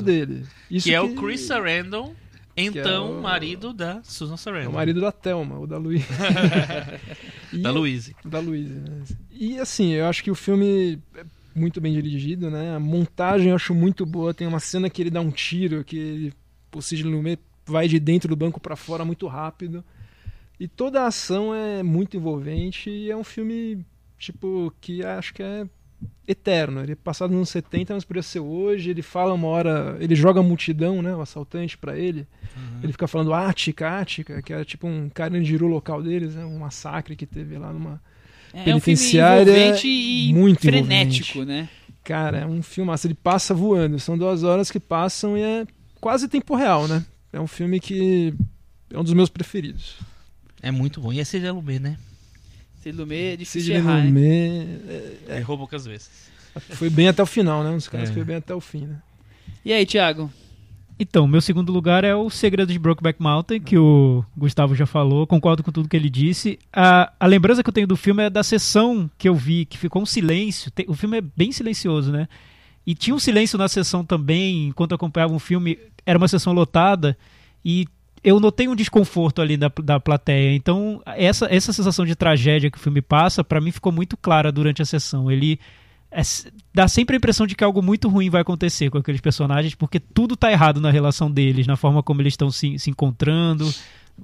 namorado. 0.00 0.02
dele. 0.02 0.46
Isso 0.70 0.88
Que 0.88 0.94
é 0.94 1.00
o 1.02 1.14
Chris 1.14 1.42
Sarandon, 1.42 2.14
então 2.56 3.18
o- 3.18 3.22
marido 3.22 3.72
da 3.72 4.02
Susan 4.02 4.34
É 4.34 4.36
Sarandon. 4.36 4.70
o 4.70 4.74
marido 4.74 5.00
da 5.00 5.10
Thelma, 5.12 5.58
ou 5.58 5.66
da 5.66 5.78
Luísa. 5.78 6.06
E- 7.52 7.58
Da 7.58 7.70
Louise. 7.70 8.14
da 8.24 8.38
Luísa. 8.38 8.74
né? 8.80 9.02
E 9.30 9.58
assim, 9.58 9.92
eu 9.92 10.06
acho 10.06 10.22
que 10.22 10.30
o 10.30 10.34
filme 10.34 10.98
é 11.16 11.24
muito 11.54 11.80
bem 11.80 11.92
dirigido, 11.92 12.50
né? 12.50 12.74
A 12.76 12.80
montagem 12.80 13.48
eu 13.50 13.56
acho 13.56 13.74
muito 13.74 14.04
boa. 14.06 14.32
Tem 14.34 14.46
uma 14.46 14.60
cena 14.60 14.88
que 14.88 15.02
ele 15.02 15.10
dá 15.10 15.20
um 15.20 15.30
tiro, 15.30 15.82
que 15.84 15.96
ele, 15.96 16.32
o 16.74 16.80
Sidney 16.80 17.12
Lumet 17.12 17.40
vai 17.66 17.88
de 17.88 17.98
dentro 17.98 18.28
do 18.28 18.36
banco 18.36 18.60
pra 18.60 18.76
fora 18.76 19.04
muito 19.04 19.26
rápido. 19.26 19.84
E 20.58 20.68
toda 20.68 21.02
a 21.02 21.06
ação 21.06 21.54
é 21.54 21.82
muito 21.82 22.16
envolvente 22.16 22.90
e 22.90 23.10
é 23.10 23.16
um 23.16 23.24
filme, 23.24 23.84
tipo, 24.18 24.72
que 24.80 25.04
acho 25.04 25.32
que 25.34 25.42
é 25.42 25.66
eterno. 26.28 26.82
Ele 26.82 26.92
é 26.92 26.96
passado 26.96 27.30
nos 27.30 27.36
anos 27.38 27.48
70, 27.48 27.94
mas 27.94 28.04
poderia 28.04 28.22
ser 28.22 28.40
hoje. 28.40 28.90
Ele 28.90 29.02
fala 29.02 29.32
uma 29.34 29.48
hora, 29.48 29.96
ele 30.00 30.14
joga 30.14 30.38
a 30.40 30.42
multidão, 30.42 31.00
né? 31.02 31.14
O 31.16 31.20
assaltante 31.20 31.76
pra 31.78 31.98
ele. 31.98 32.26
Ele 32.82 32.92
fica 32.92 33.06
falando 33.06 33.32
Ática, 33.32 34.00
Ática, 34.00 34.42
que 34.42 34.52
era 34.52 34.64
tipo 34.64 34.86
um 34.86 35.08
carandiru 35.08 35.66
local 35.66 36.02
deles, 36.02 36.34
né? 36.34 36.44
um 36.44 36.58
massacre 36.58 37.14
que 37.16 37.26
teve 37.26 37.56
lá 37.58 37.72
numa. 37.72 38.00
É 38.52 38.58
um 38.60 38.64
filme 38.64 38.64
Penitenciária, 38.80 39.52
envolvente 39.52 39.86
e 39.88 40.32
muito 40.34 40.60
frenético, 40.60 41.44
né? 41.44 41.68
Cara, 42.02 42.38
é 42.38 42.46
um 42.46 42.62
filmaço. 42.62 43.06
Ele 43.06 43.14
passa 43.14 43.54
voando. 43.54 43.98
São 44.00 44.18
duas 44.18 44.42
horas 44.42 44.70
que 44.70 44.80
passam 44.80 45.38
e 45.38 45.42
é 45.42 45.66
quase 46.00 46.26
tempo 46.28 46.56
real, 46.56 46.88
né? 46.88 47.04
É 47.32 47.40
um 47.40 47.46
filme 47.46 47.78
que 47.78 48.34
é 48.92 48.98
um 48.98 49.04
dos 49.04 49.12
meus 49.14 49.28
preferidos. 49.28 49.98
É 50.60 50.70
muito 50.70 51.00
bom. 51.00 51.12
E 51.12 51.20
é 51.20 51.24
Cid 51.24 51.48
Lumet, 51.48 51.78
né? 51.78 51.96
Cid 52.82 52.96
Lumet 52.96 53.34
é 53.34 53.36
difícil 53.36 53.60
de 53.60 53.66
Sidney 53.66 53.82
errar, 53.82 54.00
hein? 54.00 54.06
Lumet 54.06 55.18
Errou 55.28 55.56
poucas 55.56 55.84
vezes. 55.86 56.10
foi 56.70 56.90
bem 56.90 57.06
até 57.08 57.22
o 57.22 57.26
final, 57.26 57.62
né? 57.62 57.70
Um 57.70 57.76
dos 57.76 57.86
caras 57.88 58.08
É. 58.08 58.12
que 58.12 58.14
foi 58.18 58.24
bem 58.24 58.36
até 58.36 58.54
o 58.54 58.60
fim, 58.60 58.86
né? 58.86 58.96
E 59.64 59.72
aí, 59.72 59.86
Thiago? 59.86 60.30
Então, 61.02 61.26
meu 61.26 61.40
segundo 61.40 61.72
lugar 61.72 62.04
é 62.04 62.14
o 62.14 62.28
Segredo 62.28 62.70
de 62.70 62.78
Brokeback 62.78 63.22
Mountain, 63.22 63.58
que 63.58 63.78
o 63.78 64.22
Gustavo 64.36 64.74
já 64.74 64.84
falou, 64.84 65.26
concordo 65.26 65.62
com 65.62 65.72
tudo 65.72 65.88
que 65.88 65.96
ele 65.96 66.10
disse. 66.10 66.58
A, 66.70 67.10
a 67.18 67.26
lembrança 67.26 67.62
que 67.62 67.70
eu 67.70 67.72
tenho 67.72 67.86
do 67.86 67.96
filme 67.96 68.24
é 68.24 68.28
da 68.28 68.42
sessão 68.42 69.10
que 69.16 69.26
eu 69.26 69.34
vi, 69.34 69.64
que 69.64 69.78
ficou 69.78 70.02
um 70.02 70.06
silêncio. 70.06 70.70
O 70.86 70.94
filme 70.94 71.16
é 71.16 71.22
bem 71.22 71.52
silencioso, 71.52 72.12
né? 72.12 72.28
E 72.86 72.94
tinha 72.94 73.16
um 73.16 73.18
silêncio 73.18 73.56
na 73.56 73.66
sessão 73.66 74.04
também, 74.04 74.66
enquanto 74.66 74.94
acompanhava 74.94 75.32
um 75.32 75.38
filme, 75.38 75.78
era 76.04 76.18
uma 76.18 76.28
sessão 76.28 76.52
lotada, 76.52 77.16
e 77.64 77.86
eu 78.22 78.38
notei 78.38 78.68
um 78.68 78.76
desconforto 78.76 79.40
ali 79.40 79.56
da, 79.56 79.72
da 79.82 79.98
plateia. 79.98 80.54
Então, 80.54 81.00
essa, 81.06 81.46
essa 81.50 81.72
sensação 81.72 82.04
de 82.04 82.14
tragédia 82.14 82.70
que 82.70 82.76
o 82.76 82.80
filme 82.80 83.00
passa, 83.00 83.42
pra 83.42 83.58
mim 83.58 83.70
ficou 83.70 83.90
muito 83.90 84.18
clara 84.18 84.52
durante 84.52 84.82
a 84.82 84.84
sessão. 84.84 85.30
Ele 85.30 85.58
é 86.10 86.22
dá 86.74 86.86
sempre 86.88 87.16
a 87.16 87.18
impressão 87.18 87.46
de 87.46 87.54
que 87.54 87.64
algo 87.64 87.82
muito 87.82 88.08
ruim 88.08 88.30
vai 88.30 88.42
acontecer 88.42 88.90
com 88.90 88.98
aqueles 88.98 89.20
personagens, 89.20 89.74
porque 89.74 89.98
tudo 90.00 90.36
tá 90.36 90.50
errado 90.50 90.80
na 90.80 90.90
relação 90.90 91.30
deles, 91.30 91.66
na 91.66 91.76
forma 91.76 92.02
como 92.02 92.20
eles 92.22 92.32
estão 92.34 92.50
se, 92.50 92.78
se 92.78 92.90
encontrando, 92.90 93.68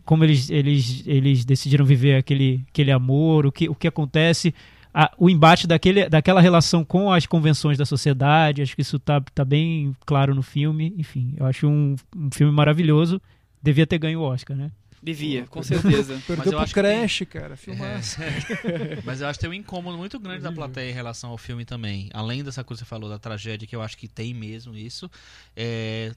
como 0.05 0.25
eles, 0.25 0.51
eles, 0.51 1.03
eles 1.07 1.45
decidiram 1.45 1.85
viver 1.85 2.17
aquele, 2.17 2.65
aquele 2.69 2.91
amor, 2.93 3.47
o 3.47 3.53
que, 3.53 3.69
o 3.69 3.75
que 3.75 3.87
acontece, 3.89 4.55
a- 4.93 5.11
o 5.19 5.29
embate 5.29 5.67
daquele, 5.67 6.09
daquela 6.09 6.41
relação 6.41 6.85
com 6.85 7.13
as 7.13 7.27
convenções 7.27 7.77
da 7.79 7.85
sociedade, 7.85 8.63
acho 8.63 8.75
que 8.75 8.83
isso 8.83 8.99
tá, 8.99 9.21
tá 9.35 9.45
bem 9.45 9.95
claro 10.07 10.35
no 10.35 10.43
filme. 10.43 10.95
Enfim, 10.99 11.35
eu 11.37 11.47
acho 11.47 11.67
um, 11.69 11.97
um 12.17 12.29
filme 12.33 12.53
maravilhoso. 12.53 13.21
Devia 13.63 13.87
ter 13.87 13.99
ganho 13.99 14.21
o 14.21 14.23
Oscar, 14.23 14.57
né? 14.57 14.71
Devia, 15.03 15.47
com 15.47 15.63
certeza. 15.63 16.21
Perdeu 16.27 16.45
eu 16.47 16.51
pro 16.53 16.59
acho 16.61 16.75
que 16.75 16.83
tem- 16.83 17.27
cara. 17.27 17.57
Filmaço. 17.57 18.19
Mas 19.05 19.21
eu 19.21 19.29
acho 19.29 19.39
que 19.39 19.43
tem 19.47 19.51
um 19.51 19.55
incômodo 19.61 19.97
muito 19.99 20.19
grande 20.19 20.43
da 20.43 20.51
plateia 20.53 20.91
em 20.91 20.95
relação 20.95 21.31
ao 21.31 21.39
filme 21.39 21.65
também. 21.65 22.09
Além 22.13 22.43
dessa 22.43 22.65
coisa 22.65 22.83
que 22.83 22.87
você 22.87 22.89
falou 22.89 23.09
da 23.09 23.19
tragédia, 23.19 23.67
que 23.67 23.77
eu 23.77 23.83
acho 23.83 23.97
que 23.97 24.09
tem 24.09 24.33
mesmo 24.35 24.77
isso. 24.77 25.11
é, 25.57 26.13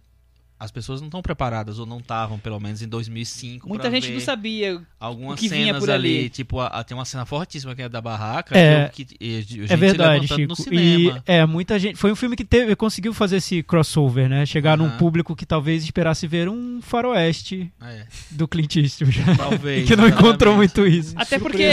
As 0.59 0.71
pessoas 0.71 0.99
não 0.99 1.07
estão 1.07 1.21
preparadas, 1.21 1.79
ou 1.79 1.85
não 1.85 1.99
estavam, 1.99 2.37
pelo 2.37 2.59
menos, 2.59 2.81
em 2.81 2.87
2005. 2.87 3.67
Muita 3.69 3.83
pra 3.83 3.91
gente 3.91 4.07
ver 4.09 4.13
não 4.15 4.19
sabia. 4.19 4.81
Algumas 4.99 5.35
o 5.35 5.37
que 5.41 5.47
vinha 5.47 5.67
cenas 5.67 5.79
por 5.79 5.89
ali. 5.89 6.17
ali, 6.19 6.29
tipo, 6.29 6.59
a- 6.59 6.67
a- 6.67 6.83
tem 6.83 6.97
uma 6.97 7.05
cena 7.05 7.25
fortíssima 7.25 7.73
que 7.73 7.81
é 7.81 7.87
da 7.87 8.01
barraca, 8.01 8.57
É. 8.57 8.89
que, 8.89 9.03
eu- 9.03 9.07
que 9.07 9.15
e- 9.23 9.65
É 9.69 9.77
verdade, 9.77 10.27
Chico. 10.27 10.51
E 10.51 10.55
cinema. 10.57 11.23
é, 11.25 11.45
muita 11.45 11.79
gente. 11.79 11.95
Foi 11.95 12.11
um 12.11 12.15
filme 12.15 12.35
que 12.35 12.43
teve, 12.43 12.75
conseguiu 12.75 13.13
fazer 13.13 13.37
esse 13.37 13.63
crossover, 13.63 14.27
né? 14.27 14.45
Chegar 14.45 14.77
num 14.77 14.87
Aham. 14.87 14.97
público 14.97 15.33
que 15.35 15.45
talvez 15.45 15.83
esperasse 15.83 16.27
ver 16.27 16.49
um 16.49 16.81
faroeste 16.81 17.71
É, 17.81 18.05
do 18.31 18.47
Clint 18.47 18.75
Eastwood. 18.75 19.17
talvez. 19.37 19.87
que 19.87 19.95
não 19.95 20.07
encontrou 20.07 20.55
muito 20.55 20.85
isso. 20.85 21.13
Até 21.15 21.39
porque, 21.39 21.63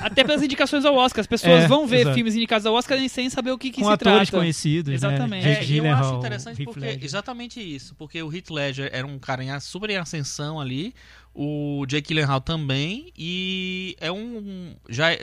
até 0.00 0.22
pelas 0.22 0.42
indicações 0.42 0.84
ao 0.84 0.94
Oscar, 0.94 1.20
as 1.20 1.26
pessoas 1.26 1.64
É, 1.64 1.66
vão 1.66 1.86
ver 1.86 2.00
exato. 2.02 2.14
filmes 2.14 2.34
indicados 2.36 2.64
ao 2.66 2.74
Oscar 2.74 2.98
sem 3.08 3.28
saber 3.30 3.50
o 3.50 3.58
que, 3.58 3.70
que 3.70 3.80
Com 3.80 3.86
se 3.88 3.92
atores 3.92 4.28
trata. 4.28 4.38
conhecidos, 4.38 4.92
Exatamente. 4.94 5.44
né? 5.44 5.52
É, 5.64 5.78
eu 5.78 5.92
acho 5.94 6.14
interessante 6.14 6.64
porque 6.64 6.98
exatamente 7.02 7.60
isso, 7.60 7.94
porque 7.96 8.22
o 8.28 8.34
Heath 8.34 8.50
Ledger 8.50 8.90
era 8.92 9.06
um 9.06 9.18
cara 9.18 9.42
em, 9.42 9.60
super 9.60 9.90
em 9.90 9.96
ascensão 9.96 10.60
ali, 10.60 10.94
o 11.34 11.84
Jake 11.86 12.08
Gyllenhaal 12.08 12.40
também, 12.40 13.12
e 13.16 13.96
é 14.00 14.10
um 14.10 14.74
já 14.88 15.12
é, 15.12 15.22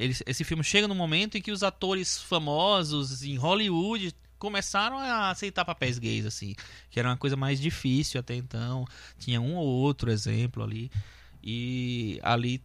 ele- 0.00 0.16
esse 0.26 0.44
filme 0.44 0.64
chega 0.64 0.88
no 0.88 0.94
momento 0.94 1.36
em 1.36 1.42
que 1.42 1.52
os 1.52 1.62
atores 1.62 2.18
famosos 2.20 3.22
em 3.22 3.36
Hollywood 3.36 4.14
começaram 4.38 4.98
a 4.98 5.30
aceitar 5.30 5.64
papéis 5.64 5.98
gays 5.98 6.26
assim, 6.26 6.54
que 6.90 6.98
era 6.98 7.08
uma 7.08 7.16
coisa 7.16 7.36
mais 7.36 7.60
difícil 7.60 8.20
até 8.20 8.34
então, 8.34 8.84
tinha 9.18 9.40
um 9.40 9.54
ou 9.54 9.66
outro 9.66 10.10
exemplo 10.10 10.62
ali, 10.62 10.90
e 11.42 12.18
ali 12.22 12.62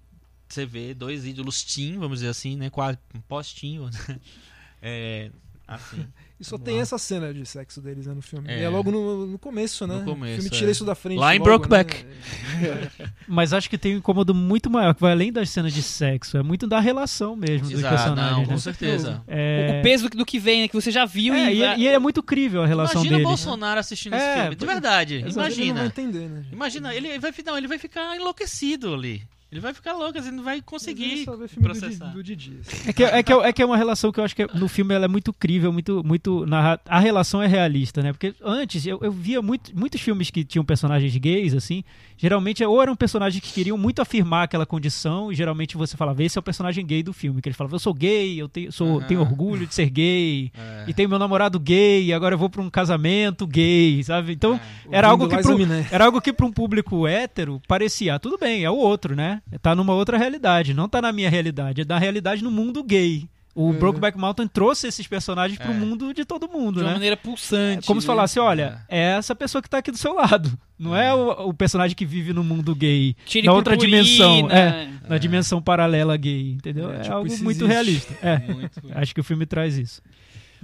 você 0.47 0.65
vê 0.65 0.93
dois 0.93 1.26
ídolos 1.26 1.63
teen, 1.63 1.97
vamos 1.97 2.20
dizer 2.20 2.30
assim, 2.30 2.55
né, 2.55 2.70
quase 2.70 2.97
pós-teen, 3.28 3.80
é, 4.82 5.32
assim. 5.67 6.05
E 6.40 6.46
só 6.46 6.58
tem 6.58 6.80
essa 6.80 6.98
cena 6.98 7.34
de 7.34 7.46
sexo 7.46 7.82
deles 7.82 8.08
né, 8.08 8.14
no 8.14 8.22
filme. 8.22 8.50
É. 8.50 8.62
E 8.62 8.64
é 8.64 8.70
logo 8.70 8.90
no, 8.90 9.28
no 9.28 9.38
começo, 9.38 9.86
né? 9.86 9.96
No 9.96 10.06
começo, 10.06 10.40
o 10.40 10.42
filme 10.42 10.56
é. 10.56 10.58
tira 10.58 10.72
isso 10.72 10.86
da 10.86 10.96
frente. 10.96 11.20
Lá 11.20 11.36
em 11.36 11.40
Brokeback. 11.40 12.06
né? 12.06 12.90
Mas 13.28 13.52
acho 13.52 13.70
que 13.70 13.78
tem 13.78 13.96
um 13.96 13.98
incômodo 13.98 14.34
muito 14.34 14.70
maior, 14.70 14.96
que 14.96 15.02
vai 15.02 15.12
além 15.12 15.34
das 15.34 15.50
cenas 15.50 15.74
de 15.74 15.84
sexo. 15.84 16.38
É 16.38 16.44
muito 16.44 16.66
da 16.66 16.80
relação 16.80 17.36
mesmo 17.36 17.68
dos 17.68 17.80
Exato, 17.80 17.94
personagens. 17.96 18.32
não, 18.38 18.42
né? 18.42 18.48
com 18.48 18.58
certeza. 18.58 19.22
É... 19.28 19.80
O 19.80 19.84
peso 19.84 20.08
do 20.10 20.26
que 20.26 20.40
vem, 20.40 20.62
né? 20.62 20.68
Que 20.70 20.76
você 20.76 20.92
já 20.92 21.06
viu 21.06 21.34
É, 21.34 21.54
e, 21.54 21.62
e, 21.62 21.82
e 21.82 21.88
é 21.88 22.00
muito 22.00 22.24
crível 22.24 22.64
a 22.64 22.68
relação 22.68 23.02
Imagina 23.02 23.16
o 23.16 23.18
deles. 23.20 23.28
Bolsonaro 23.28 23.80
assistindo 23.80 24.14
É, 24.14 24.18
esse 24.18 24.42
filme. 24.42 24.56
De 24.56 24.66
verdade. 24.66 25.16
Mas 25.16 25.24
Ele 25.24 25.36
não 25.36 25.44
vai 25.44 25.52
Imagina. 25.52 25.86
entender, 25.86 26.30
né? 26.30 26.46
Imagina, 26.52 26.96
ele 26.96 27.20
vai, 27.20 27.34
não, 27.46 27.58
ele 27.58 27.68
vai 27.68 27.78
ficar 27.78 28.16
enlouquecido 28.16 28.94
ali. 28.94 29.24
Ele 29.52 29.60
vai 29.62 29.74
ficar 29.74 29.93
louco, 29.93 30.18
assim, 30.18 30.28
ele 30.28 30.38
não 30.38 30.43
vai 30.43 30.62
conseguir 30.62 31.06
ele 31.12 31.26
só 31.26 31.36
vê 31.36 31.47
filme 31.47 31.68
do 31.68 31.80
processar. 31.80 32.06
Di- 32.10 32.14
do 32.14 32.24
Didi. 32.24 32.60
assim. 32.62 32.89
É 32.89 32.93
que, 32.93 33.04
é, 33.04 33.24
que, 33.24 33.34
é 33.34 33.54
que 33.54 33.62
é 33.64 33.66
uma 33.66 33.78
relação 33.78 34.12
que 34.12 34.20
eu 34.20 34.24
acho 34.24 34.36
que 34.36 34.45
no 34.54 34.68
filme 34.68 34.93
ela 34.93 35.06
é 35.06 35.08
muito 35.08 35.34
crível, 35.34 35.74
muito. 35.74 36.04
muito 36.06 36.45
narra... 36.45 36.80
A 36.88 37.00
relação 37.00 37.41
é 37.41 37.47
realista, 37.47 38.04
né? 38.04 38.12
Porque 38.14 38.36
antes 38.43 38.86
eu, 38.86 39.00
eu 39.02 39.12
via 39.12 39.41
muito, 39.41 39.76
muitos 39.76 40.00
filmes 40.02 40.30
que 40.30 40.43
tinham 40.43 40.64
personagens 40.64 41.16
gays, 41.18 41.56
assim. 41.56 41.84
Geralmente 42.16 42.64
ou 42.64 42.80
eram 42.82 42.95
personagens 42.95 43.41
que 43.43 43.52
queriam 43.52 43.78
muito 43.78 44.02
afirmar 44.02 44.43
aquela 44.43 44.66
condição, 44.66 45.32
e 45.32 45.36
geralmente 45.36 45.76
você 45.78 45.97
falava, 45.97 46.22
esse 46.24 46.38
é 46.38 46.39
o 46.39 46.43
personagem 46.43 46.86
gay 46.86 47.02
do 47.02 47.14
filme. 47.14 47.41
Que 47.41 47.50
ele 47.50 47.56
falava, 47.56 47.76
eu 47.76 47.80
sou 47.80 47.93
gay, 47.93 48.39
eu 48.39 48.47
tenho, 48.47 48.72
sou, 48.72 49.00
Aham. 49.00 49.08
tenho 49.08 49.22
orgulho 49.22 49.66
de 49.66 49.74
ser 49.74 49.89
gay, 49.89 50.52
É. 50.54 50.79
e 50.88 50.94
tenho 50.94 51.10
meu 51.10 51.20
namorado 51.20 51.60
gay, 51.60 52.12
agora 52.14 52.36
eu 52.36 52.40
vou 52.40 52.50
pra 52.50 52.62
um 52.62 52.70
casamento 52.70 53.46
gay, 53.48 54.04
sabe? 54.04 54.34
Então. 54.34 54.60
Era 54.92 55.12
Ouvindo 55.12 55.32
algo 55.34 55.44
pro, 55.44 55.58
Minnelli. 55.58 55.88
era 55.92 56.06
algo 56.06 56.22
que 56.22 56.34
para 56.34 56.46
um 56.46 56.52
público 56.52 57.08
hétero 57.08 57.62
parecia, 57.68 58.16
ah, 58.16 58.20
tudo 58.20 58.38
bem, 58.38 58.64
é 58.64 58.70
o 58.72 58.76
outro, 58.78 59.16
né? 59.16 59.42
Tá 59.62 59.76
numa 59.76 59.94
outra 59.94 60.18
realidade, 60.18 60.74
não 60.74 60.90
tá 60.90 61.02
na 61.02 61.12
minha 61.12 61.30
realidade, 61.30 61.82
é 61.82 61.86
da 61.86 61.98
realidade 61.98 62.44
no 62.44 62.52
mundo 62.52 62.84
gay. 62.84 63.28
O 63.56 63.72
É. 63.72 63.74
Brokeback 63.74 64.18
Mountain 64.18 64.48
trouxe 64.48 64.88
esses 64.88 65.06
personagens 65.08 65.60
pro 65.60 65.72
É. 65.72 65.76
mundo 65.76 66.14
de 66.14 66.24
todo 66.24 66.48
mundo, 66.48 66.76
de 66.76 66.82
uma 66.82 66.88
né? 66.90 66.94
maneira 66.94 67.18
pulsante. 67.18 67.86
Como 67.86 68.00
se 68.00 68.08
né? 68.08 68.14
falasse, 68.14 68.40
olha, 68.40 68.82
é 68.88 69.18
essa 69.18 69.36
pessoa 69.36 69.62
que 69.62 69.70
tá 69.70 69.80
aqui 69.80 69.92
do 69.92 69.98
seu 69.98 70.14
lado. 70.14 70.52
Não 70.78 70.96
é, 70.96 71.14
o, 71.14 71.50
o 71.50 71.54
personagem 71.54 71.96
que 71.96 72.06
vive 72.06 72.32
no 72.32 72.44
mundo 72.44 72.74
gay, 72.74 73.16
Tire 73.26 73.48
na 73.48 73.54
outra 73.54 73.76
dimensão, 73.76 74.50
é, 74.50 74.88
na 75.10 75.18
dimensão 75.18 75.62
paralela 75.62 76.16
gay, 76.16 76.52
entendeu? 76.52 76.90
É, 76.92 76.98
É, 76.98 77.00
tipo, 77.02 77.16
algo 77.16 77.28
muito 77.28 77.48
existe. 77.50 77.66
realista. 77.66 78.14
É, 78.22 78.38
Muito. 78.54 78.82
acho 78.94 79.14
que 79.14 79.20
o 79.20 79.24
filme 79.24 79.46
traz 79.46 79.78
isso. 79.78 80.02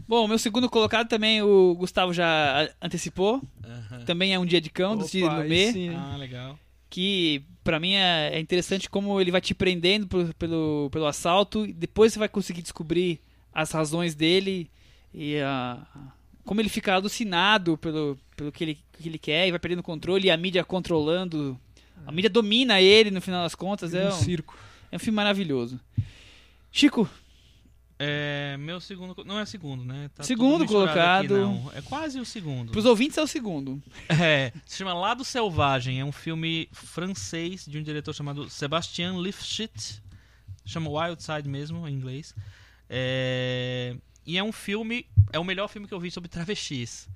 Bom, 0.07 0.27
meu 0.27 0.37
segundo 0.37 0.69
colocado 0.69 1.07
também 1.07 1.41
o 1.41 1.73
Gustavo 1.75 2.13
já 2.13 2.69
antecipou. 2.81 3.41
Também 4.05 4.33
é 4.33 4.39
um 4.39 4.45
dia 4.45 4.61
de 4.61 4.69
cão 4.69 4.95
do 4.95 5.07
Cid 5.07 5.23
Opa, 5.25 5.37
Lumet. 5.37 5.89
Ah, 5.95 6.15
legal. 6.17 6.59
que 6.89 7.41
pra 7.63 7.79
mim 7.79 7.93
é, 7.93 8.29
é 8.33 8.39
interessante 8.39 8.89
como 8.89 9.19
ele 9.19 9.31
vai 9.31 9.41
te 9.41 9.55
prendendo 9.55 10.05
pro- 10.07 10.33
pelo, 10.35 10.89
pelo 10.91 11.07
assalto 11.07 11.65
e 11.65 11.73
depois 11.73 12.13
você 12.13 12.19
vai 12.19 12.29
conseguir 12.29 12.61
descobrir 12.61 13.19
as 13.53 13.71
razões 13.71 14.13
dele 14.13 14.69
e 15.13 15.39
a, 15.39 15.81
como 16.43 16.61
ele 16.61 16.69
fica 16.69 16.93
alucinado 16.93 17.75
pelo, 17.77 18.15
pelo 18.37 18.51
que, 18.51 18.63
ele, 18.63 18.77
que 19.01 19.09
ele 19.09 19.17
quer 19.17 19.47
e 19.47 19.51
vai 19.51 19.59
perdendo 19.59 19.81
controle 19.81 20.27
e 20.27 20.31
a 20.31 20.37
mídia 20.37 20.63
controlando. 20.63 21.59
A 22.05 22.11
mídia 22.11 22.29
domina 22.29 22.79
ele 22.79 23.09
no 23.09 23.19
final 23.21 23.41
das 23.41 23.55
contas. 23.55 23.95
É 23.95 24.05
Um 24.05 24.09
um, 24.09 24.11
circo. 24.11 24.55
é 24.91 24.97
um 24.97 24.99
filme 24.99 25.15
maravilhoso. 25.15 25.79
Chico, 26.71 27.09
É, 27.97 28.57
meu 28.59 28.81
segundo. 28.81 29.23
Não 29.23 29.39
é 29.39 29.45
segundo, 29.45 29.85
né? 29.85 30.09
Tá 30.13 30.21
Segundo 30.23 30.61
misturado 30.61 30.99
aqui, 31.19 31.27
colocado. 31.29 31.37
não. 31.63 31.71
É 31.73 31.81
quase 31.81 32.19
o 32.19 32.25
segundo. 32.25 32.71
pros 32.71 32.83
ouvintes 32.85 33.17
é 33.17 33.21
o 33.21 33.27
segundo. 33.27 33.81
É, 34.09 34.51
se 34.65 34.77
chama 34.77 34.93
Lado 34.93 35.23
Selvagem. 35.23 35.99
É 35.99 36.05
um 36.05 36.11
filme 36.11 36.67
francês 36.73 37.65
de 37.65 37.77
um 37.77 37.83
diretor 37.83 38.13
chamado 38.13 38.49
Sébastien 38.49 39.21
Lifshitz. 39.21 40.01
Chama 40.65 40.89
Wild 40.89 41.23
Side 41.23 41.47
mesmo, 41.47 41.87
em 41.87 41.93
inglês. 41.93 42.35
É, 42.89 43.95
e 44.25 44.37
é 44.37 44.43
um 44.43 44.51
filme. 44.51 45.05
É 45.31 45.39
o 45.39 45.43
melhor 45.43 45.67
filme 45.67 45.87
que 45.87 45.93
eu 45.93 45.99
vi 45.99 46.11
sobre 46.11 46.29
travestis. 46.29 47.07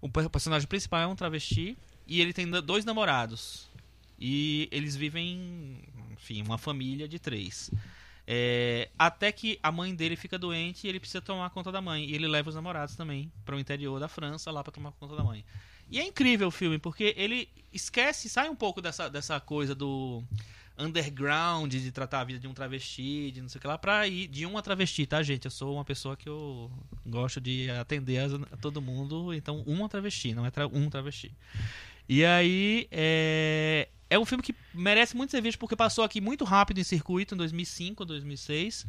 O 0.00 0.08
per- 0.08 0.28
personagem 0.30 0.68
principal 0.68 1.00
é 1.00 1.06
um 1.06 1.16
travesti 1.16 1.76
e 2.06 2.20
ele 2.20 2.32
tem 2.32 2.48
dois 2.48 2.84
namorados. 2.84 3.68
E 4.20 4.68
eles 4.70 4.94
vivem, 4.94 5.78
enfim, 6.12 6.42
uma 6.42 6.58
família 6.58 7.08
de 7.08 7.18
três. 7.18 7.70
É, 8.26 8.88
até 8.98 9.32
que 9.32 9.58
a 9.62 9.72
mãe 9.72 9.94
dele 9.94 10.16
fica 10.16 10.38
doente 10.38 10.86
e 10.86 10.88
ele 10.88 11.00
precisa 11.00 11.20
tomar 11.20 11.50
conta 11.50 11.72
da 11.72 11.80
mãe. 11.80 12.04
E 12.04 12.14
ele 12.14 12.28
leva 12.28 12.48
os 12.48 12.54
namorados 12.54 12.94
também 12.94 13.30
para 13.44 13.56
o 13.56 13.60
interior 13.60 13.98
da 13.98 14.08
França 14.08 14.50
lá 14.50 14.62
para 14.62 14.72
tomar 14.72 14.92
conta 14.92 15.16
da 15.16 15.24
mãe. 15.24 15.44
E 15.90 15.98
é 15.98 16.06
incrível 16.06 16.48
o 16.48 16.50
filme, 16.50 16.78
porque 16.78 17.14
ele 17.18 17.48
esquece, 17.72 18.28
sai 18.28 18.48
um 18.48 18.56
pouco 18.56 18.80
dessa, 18.80 19.10
dessa 19.10 19.38
coisa 19.40 19.74
do 19.74 20.22
underground, 20.78 21.70
de 21.70 21.92
tratar 21.92 22.20
a 22.20 22.24
vida 22.24 22.38
de 22.38 22.48
um 22.48 22.54
travesti, 22.54 23.30
de 23.30 23.42
não 23.42 23.48
sei 23.48 23.58
o 23.58 23.60
que 23.60 23.66
lá, 23.66 23.76
pra 23.76 24.08
ir 24.08 24.26
de 24.26 24.46
uma 24.46 24.62
travesti, 24.62 25.04
tá, 25.04 25.22
gente? 25.22 25.44
Eu 25.44 25.50
sou 25.50 25.74
uma 25.74 25.84
pessoa 25.84 26.16
que 26.16 26.28
eu 26.28 26.70
gosto 27.04 27.40
de 27.40 27.70
atender 27.70 28.18
a 28.50 28.56
todo 28.56 28.80
mundo, 28.80 29.34
então 29.34 29.62
uma 29.66 29.88
travesti, 29.88 30.34
não 30.34 30.46
é 30.46 30.50
tra- 30.50 30.66
um 30.66 30.88
travesti. 30.88 31.30
E 32.08 32.24
aí, 32.24 32.88
é... 32.90 33.88
é 34.12 34.18
um 34.18 34.26
filme 34.26 34.42
que 34.42 34.54
merece 34.74 35.16
muito 35.16 35.30
ser 35.30 35.40
visto 35.40 35.58
porque 35.58 35.74
passou 35.74 36.04
aqui 36.04 36.20
muito 36.20 36.44
rápido 36.44 36.78
em 36.78 36.84
circuito, 36.84 37.34
em 37.34 37.38
2005, 37.38 38.04
2006. 38.04 38.86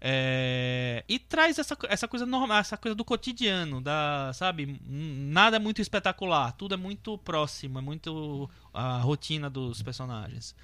É, 0.00 1.04
e 1.08 1.18
traz 1.18 1.58
essa, 1.58 1.76
essa 1.88 2.08
coisa 2.08 2.26
normal, 2.26 2.58
essa 2.58 2.76
coisa 2.76 2.94
do 2.94 3.04
cotidiano, 3.04 3.80
da, 3.80 4.32
sabe? 4.34 4.80
Nada 4.84 5.60
muito 5.60 5.80
espetacular, 5.80 6.52
tudo 6.52 6.74
é 6.74 6.76
muito 6.76 7.16
próximo, 7.18 7.78
é 7.78 7.82
muito 7.82 8.50
a 8.72 8.98
rotina 8.98 9.48
dos 9.48 9.80
personagens. 9.80 10.54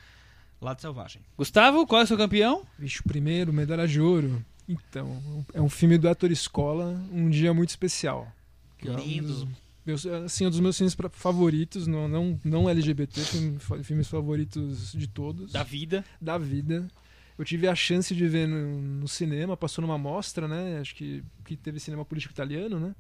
Lado 0.61 0.80
Selvagem. 0.80 1.22
Gustavo, 1.38 1.86
qual 1.86 2.02
é 2.02 2.04
o 2.04 2.06
seu 2.06 2.18
campeão? 2.18 2.66
Vixe, 2.78 3.00
o 3.00 3.04
primeiro, 3.04 3.52
Medalha 3.52 3.88
de 3.88 4.00
Ouro. 4.00 4.44
Então, 4.68 5.44
é 5.54 5.61
um 5.61 5.70
filme 5.70 5.96
do 5.96 6.08
Ator 6.08 6.30
Escola, 6.30 7.00
um 7.11 7.30
dia 7.30 7.54
muito 7.54 7.70
especial. 7.70 8.30
Que 8.76 8.88
é 8.88 8.92
um 8.92 8.96
Lindo. 8.96 9.28
dos 9.28 9.48
meus, 9.84 10.06
assim, 10.06 10.46
um 10.46 10.50
dos 10.50 10.60
meus 10.60 10.76
filmes 10.76 10.96
favoritos, 11.12 11.86
não, 11.86 12.06
não, 12.08 12.38
não 12.44 12.68
LGBT, 12.68 13.20
filme- 13.20 13.58
filmes 13.84 14.08
favoritos 14.08 14.92
de 14.92 15.06
todos. 15.06 15.52
Da 15.52 15.62
vida. 15.62 16.04
da 16.20 16.36
vida. 16.38 16.86
Eu 17.38 17.44
tive 17.44 17.66
a 17.66 17.74
chance 17.74 18.14
de 18.14 18.28
ver 18.28 18.46
no, 18.46 18.80
no 18.82 19.08
cinema, 19.08 19.56
passou 19.56 19.80
numa 19.82 19.96
mostra, 19.96 20.46
né? 20.46 20.78
Acho 20.78 20.94
que, 20.94 21.22
que 21.44 21.56
teve 21.56 21.80
cinema 21.80 22.04
político 22.04 22.32
italiano, 22.34 22.78
né? 22.78 22.94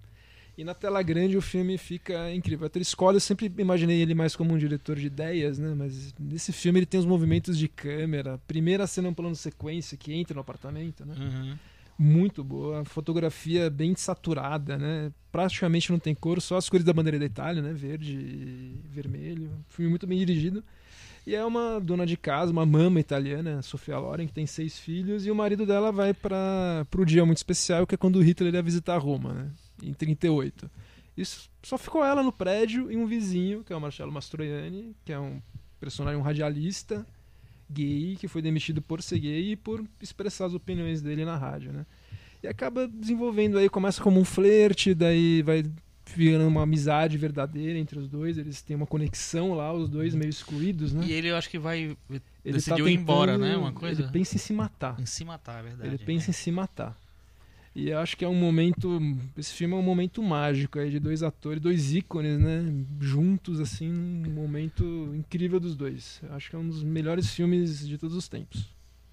E 0.56 0.64
na 0.64 0.74
tela 0.74 1.02
grande 1.02 1.36
o 1.36 1.42
filme 1.42 1.76
fica 1.78 2.32
incrível. 2.34 2.66
Até 2.66 2.80
escola, 2.80 3.16
eu 3.16 3.20
sempre 3.20 3.52
imaginei 3.58 4.00
ele 4.00 4.14
mais 4.14 4.34
como 4.34 4.52
um 4.54 4.58
diretor 4.58 4.96
de 4.96 5.06
ideias, 5.06 5.58
né? 5.58 5.74
Mas 5.76 6.14
nesse 6.18 6.52
filme 6.52 6.78
ele 6.80 6.86
tem 6.86 6.98
os 6.98 7.06
movimentos 7.06 7.56
de 7.58 7.68
câmera, 7.68 8.38
primeira 8.46 8.86
cena 8.86 9.08
um 9.10 9.14
plano 9.14 9.36
sequência 9.36 9.96
que 9.96 10.12
entra 10.12 10.34
no 10.34 10.40
apartamento, 10.40 11.04
né? 11.04 11.14
Uhum. 11.18 11.56
Muito 12.02 12.42
boa, 12.42 12.82
fotografia 12.82 13.68
bem 13.68 13.94
saturada, 13.94 14.78
né? 14.78 15.12
Praticamente 15.30 15.92
não 15.92 15.98
tem 15.98 16.14
cor, 16.14 16.40
só 16.40 16.56
as 16.56 16.66
cores 16.66 16.82
da 16.82 16.94
bandeira 16.94 17.18
da 17.18 17.26
Itália, 17.26 17.60
né? 17.60 17.74
Verde 17.74 18.14
e 18.14 18.80
vermelho. 18.88 19.50
Filme 19.68 19.90
muito 19.90 20.06
bem 20.06 20.18
dirigido. 20.18 20.64
E 21.26 21.34
é 21.34 21.44
uma 21.44 21.78
dona 21.78 22.06
de 22.06 22.16
casa, 22.16 22.50
uma 22.52 22.64
mama 22.64 22.98
italiana, 22.98 23.60
Sofia 23.60 23.98
Loren, 23.98 24.26
que 24.26 24.32
tem 24.32 24.46
seis 24.46 24.78
filhos, 24.78 25.26
e 25.26 25.30
o 25.30 25.34
marido 25.34 25.66
dela 25.66 25.92
vai 25.92 26.14
para 26.14 26.86
o 26.96 27.04
dia 27.04 27.26
muito 27.26 27.36
especial, 27.36 27.86
que 27.86 27.94
é 27.94 27.98
quando 27.98 28.22
Hitler 28.22 28.54
ia 28.54 28.62
visitar 28.62 28.96
Roma, 28.96 29.34
né? 29.34 29.50
Em 29.82 29.92
38. 29.92 30.70
Isso 31.14 31.50
só 31.62 31.76
ficou 31.76 32.02
ela 32.02 32.22
no 32.22 32.32
prédio 32.32 32.90
e 32.90 32.96
um 32.96 33.04
vizinho, 33.04 33.62
que 33.62 33.74
é 33.74 33.76
o 33.76 33.80
Marcello 33.80 34.10
Mastroianni, 34.10 34.96
que 35.04 35.12
é 35.12 35.20
um 35.20 35.38
personagem, 35.78 36.18
um 36.18 36.24
radialista 36.24 37.06
gay, 37.70 38.16
que 38.18 38.26
foi 38.28 38.42
demitido 38.42 38.82
por 38.82 39.02
ser 39.02 39.18
gay 39.18 39.52
e 39.52 39.56
por 39.56 39.84
expressar 40.00 40.46
as 40.46 40.54
opiniões 40.54 41.00
dele 41.00 41.24
na 41.24 41.36
rádio, 41.36 41.72
né? 41.72 41.86
E 42.42 42.48
acaba 42.48 42.88
desenvolvendo 42.88 43.58
aí, 43.58 43.68
começa 43.68 44.02
como 44.02 44.18
um 44.18 44.24
flerte, 44.24 44.94
daí 44.94 45.42
vai 45.42 45.62
virando 46.14 46.48
uma 46.48 46.62
amizade 46.62 47.16
verdadeira 47.16 47.78
entre 47.78 47.98
os 47.98 48.08
dois, 48.08 48.36
eles 48.36 48.60
têm 48.62 48.74
uma 48.74 48.86
conexão 48.86 49.54
lá, 49.54 49.72
os 49.72 49.88
dois 49.88 50.14
meio 50.14 50.30
excluídos, 50.30 50.92
né? 50.92 51.04
E 51.06 51.12
ele 51.12 51.28
eu 51.28 51.36
acho 51.36 51.48
que 51.48 51.58
vai 51.58 51.96
Ele 52.10 52.20
decidiu 52.44 52.84
tá 52.86 52.90
ir 52.90 52.94
embora, 52.94 53.32
tentando- 53.34 53.48
né? 53.48 53.56
Uma 53.56 53.72
coisa. 53.72 54.02
Ele 54.02 54.10
pensa 54.10 54.34
em 54.34 54.38
se 54.38 54.52
matar. 54.52 54.98
Em 55.00 55.06
se 55.06 55.24
matar, 55.24 55.60
é 55.60 55.62
verdade. 55.68 55.88
Ele 55.88 55.98
pensa 55.98 56.30
em 56.30 56.32
se 56.32 56.50
matar. 56.50 56.98
E 57.74 57.90
eu 57.90 57.98
acho 57.98 58.16
que 58.16 58.24
é 58.24 58.28
um 58.28 58.34
momento. 58.34 59.00
Esse 59.36 59.52
filme 59.52 59.74
é 59.74 59.76
um 59.76 59.82
momento 59.82 60.22
mágico 60.22 60.78
aí 60.78 60.90
de 60.90 60.98
dois 60.98 61.22
atores, 61.22 61.62
dois 61.62 61.94
ícones, 61.94 62.38
né? 62.38 62.64
Juntos, 63.00 63.60
assim, 63.60 63.88
um 63.90 64.30
momento 64.30 65.12
incrível 65.14 65.60
dos 65.60 65.76
dois. 65.76 66.20
Eu 66.22 66.34
acho 66.34 66.50
que 66.50 66.56
é 66.56 66.58
um 66.58 66.66
dos 66.66 66.82
melhores 66.82 67.32
filmes 67.32 67.86
de 67.86 67.96
todos 67.96 68.16
os 68.16 68.28
tempos. 68.28 68.68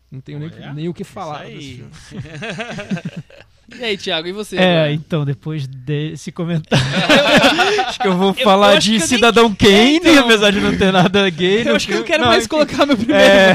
Não 0.10 0.22
tenho 0.22 0.39
nem, 0.39 0.49
Olha, 0.49 0.74
nem 0.74 0.89
o 0.89 0.93
que 0.93 1.03
falar 1.03 1.45
desse 1.45 1.84
filme. 1.84 1.91
E 3.76 3.84
aí, 3.84 3.97
Thiago, 3.97 4.28
e 4.28 4.32
você? 4.32 4.55
É, 4.55 4.78
agora? 4.78 4.93
então, 4.93 5.26
depois 5.26 5.68
desse 5.68 6.32
comentário. 6.32 6.86
acho 7.86 7.99
que 7.99 8.07
eu 8.07 8.18
vou 8.18 8.34
falar 8.34 8.80
de 8.80 8.93
eu 8.93 8.99
nem- 8.99 9.07
Cidadão 9.07 9.53
Kane, 9.53 9.97
então. 9.97 10.20
apesar 10.20 10.51
de 10.51 10.61
não 10.61 10.78
ter 10.78 10.91
nada 10.91 11.30
gay. 11.30 11.68
Eu 11.68 11.76
acho 11.76 11.86
que 11.86 11.93
eu 11.93 11.97
não 11.97 12.05
quero 12.05 12.26
mais 12.26 12.45
enfim. 12.45 12.49
colocar 12.49 12.86
meu 12.86 12.95
primeiro. 12.95 13.22
É... 13.22 13.53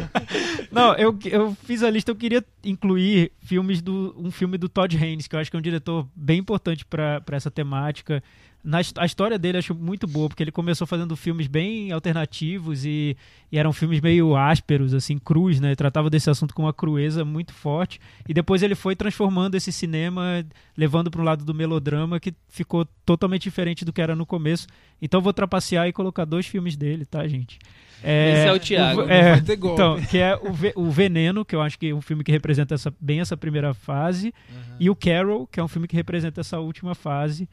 não, 0.72 0.94
eu, 0.94 1.16
eu 1.26 1.56
fiz 1.64 1.82
a 1.82 1.90
lista, 1.90 2.10
eu 2.10 2.16
queria 2.16 2.42
incluir 2.64 3.32
filmes 3.42 3.82
do 3.82 4.14
um 4.18 4.30
filme 4.30 4.56
do 4.56 4.68
Todd 4.68 4.96
Haynes, 4.96 5.26
que 5.26 5.36
eu 5.36 5.40
acho 5.40 5.50
que 5.50 5.56
é 5.56 5.58
um 5.58 5.62
diretor 5.62 6.06
bem 6.16 6.38
importante 6.38 6.84
para 6.84 7.22
essa 7.32 7.50
temática. 7.50 8.22
Na, 8.64 8.78
a 8.96 9.04
história 9.04 9.38
dele 9.38 9.58
acho 9.58 9.74
muito 9.74 10.06
boa, 10.06 10.26
porque 10.28 10.42
ele 10.42 10.50
começou 10.50 10.86
fazendo 10.86 11.14
filmes 11.16 11.46
bem 11.46 11.92
alternativos 11.92 12.84
e, 12.86 13.14
e 13.52 13.58
eram 13.58 13.72
filmes 13.74 14.00
meio 14.00 14.34
ásperos, 14.34 14.94
assim, 14.94 15.18
crus, 15.18 15.60
né? 15.60 15.74
Tratava 15.74 16.08
desse 16.08 16.30
assunto 16.30 16.54
com 16.54 16.62
uma 16.62 16.72
crueza 16.72 17.24
muito 17.26 17.52
forte. 17.52 18.00
E 18.26 18.32
depois 18.32 18.62
ele 18.62 18.74
foi 18.74 18.96
transformando 18.96 19.54
esse 19.54 19.70
cinema, 19.70 20.44
levando 20.76 21.10
para 21.10 21.20
um 21.20 21.24
lado 21.24 21.44
do 21.44 21.52
melodrama, 21.52 22.18
que 22.18 22.32
ficou 22.48 22.86
totalmente 23.04 23.42
diferente 23.42 23.84
do 23.84 23.92
que 23.92 24.00
era 24.00 24.16
no 24.16 24.24
começo. 24.24 24.66
Então 25.02 25.18
eu 25.18 25.22
vou 25.22 25.32
trapacear 25.34 25.86
e 25.86 25.92
colocar 25.92 26.24
dois 26.24 26.46
filmes 26.46 26.74
dele, 26.76 27.04
tá, 27.04 27.28
gente? 27.28 27.58
Esse 28.02 28.48
é 28.48 28.52
o 28.52 28.58
Thiago. 28.58 29.02
Não 29.02 29.10
é, 29.10 29.30
vai 29.32 29.40
ter 29.42 29.56
golpe. 29.56 29.74
então, 29.82 30.00
que 30.06 30.18
é 30.18 30.36
o, 30.36 30.52
Ve- 30.52 30.72
o 30.76 30.90
Veneno, 30.90 31.44
que 31.44 31.54
eu 31.54 31.60
acho 31.62 31.78
que 31.78 31.88
é 31.88 31.94
um 31.94 32.00
filme 32.02 32.22
que 32.24 32.32
representa 32.32 32.74
essa- 32.74 32.92
bem 33.00 33.20
essa 33.20 33.36
primeira 33.36 33.72
fase, 33.74 34.32
Uhum. 34.50 34.76
e 34.80 34.90
o 34.90 34.96
Carol, 34.96 35.46
que 35.46 35.60
é 35.60 35.64
um 35.64 35.68
filme 35.68 35.86
que 35.88 35.96
representa 35.96 36.40
essa 36.40 36.58
última 36.58 36.94
fase. 36.94 37.48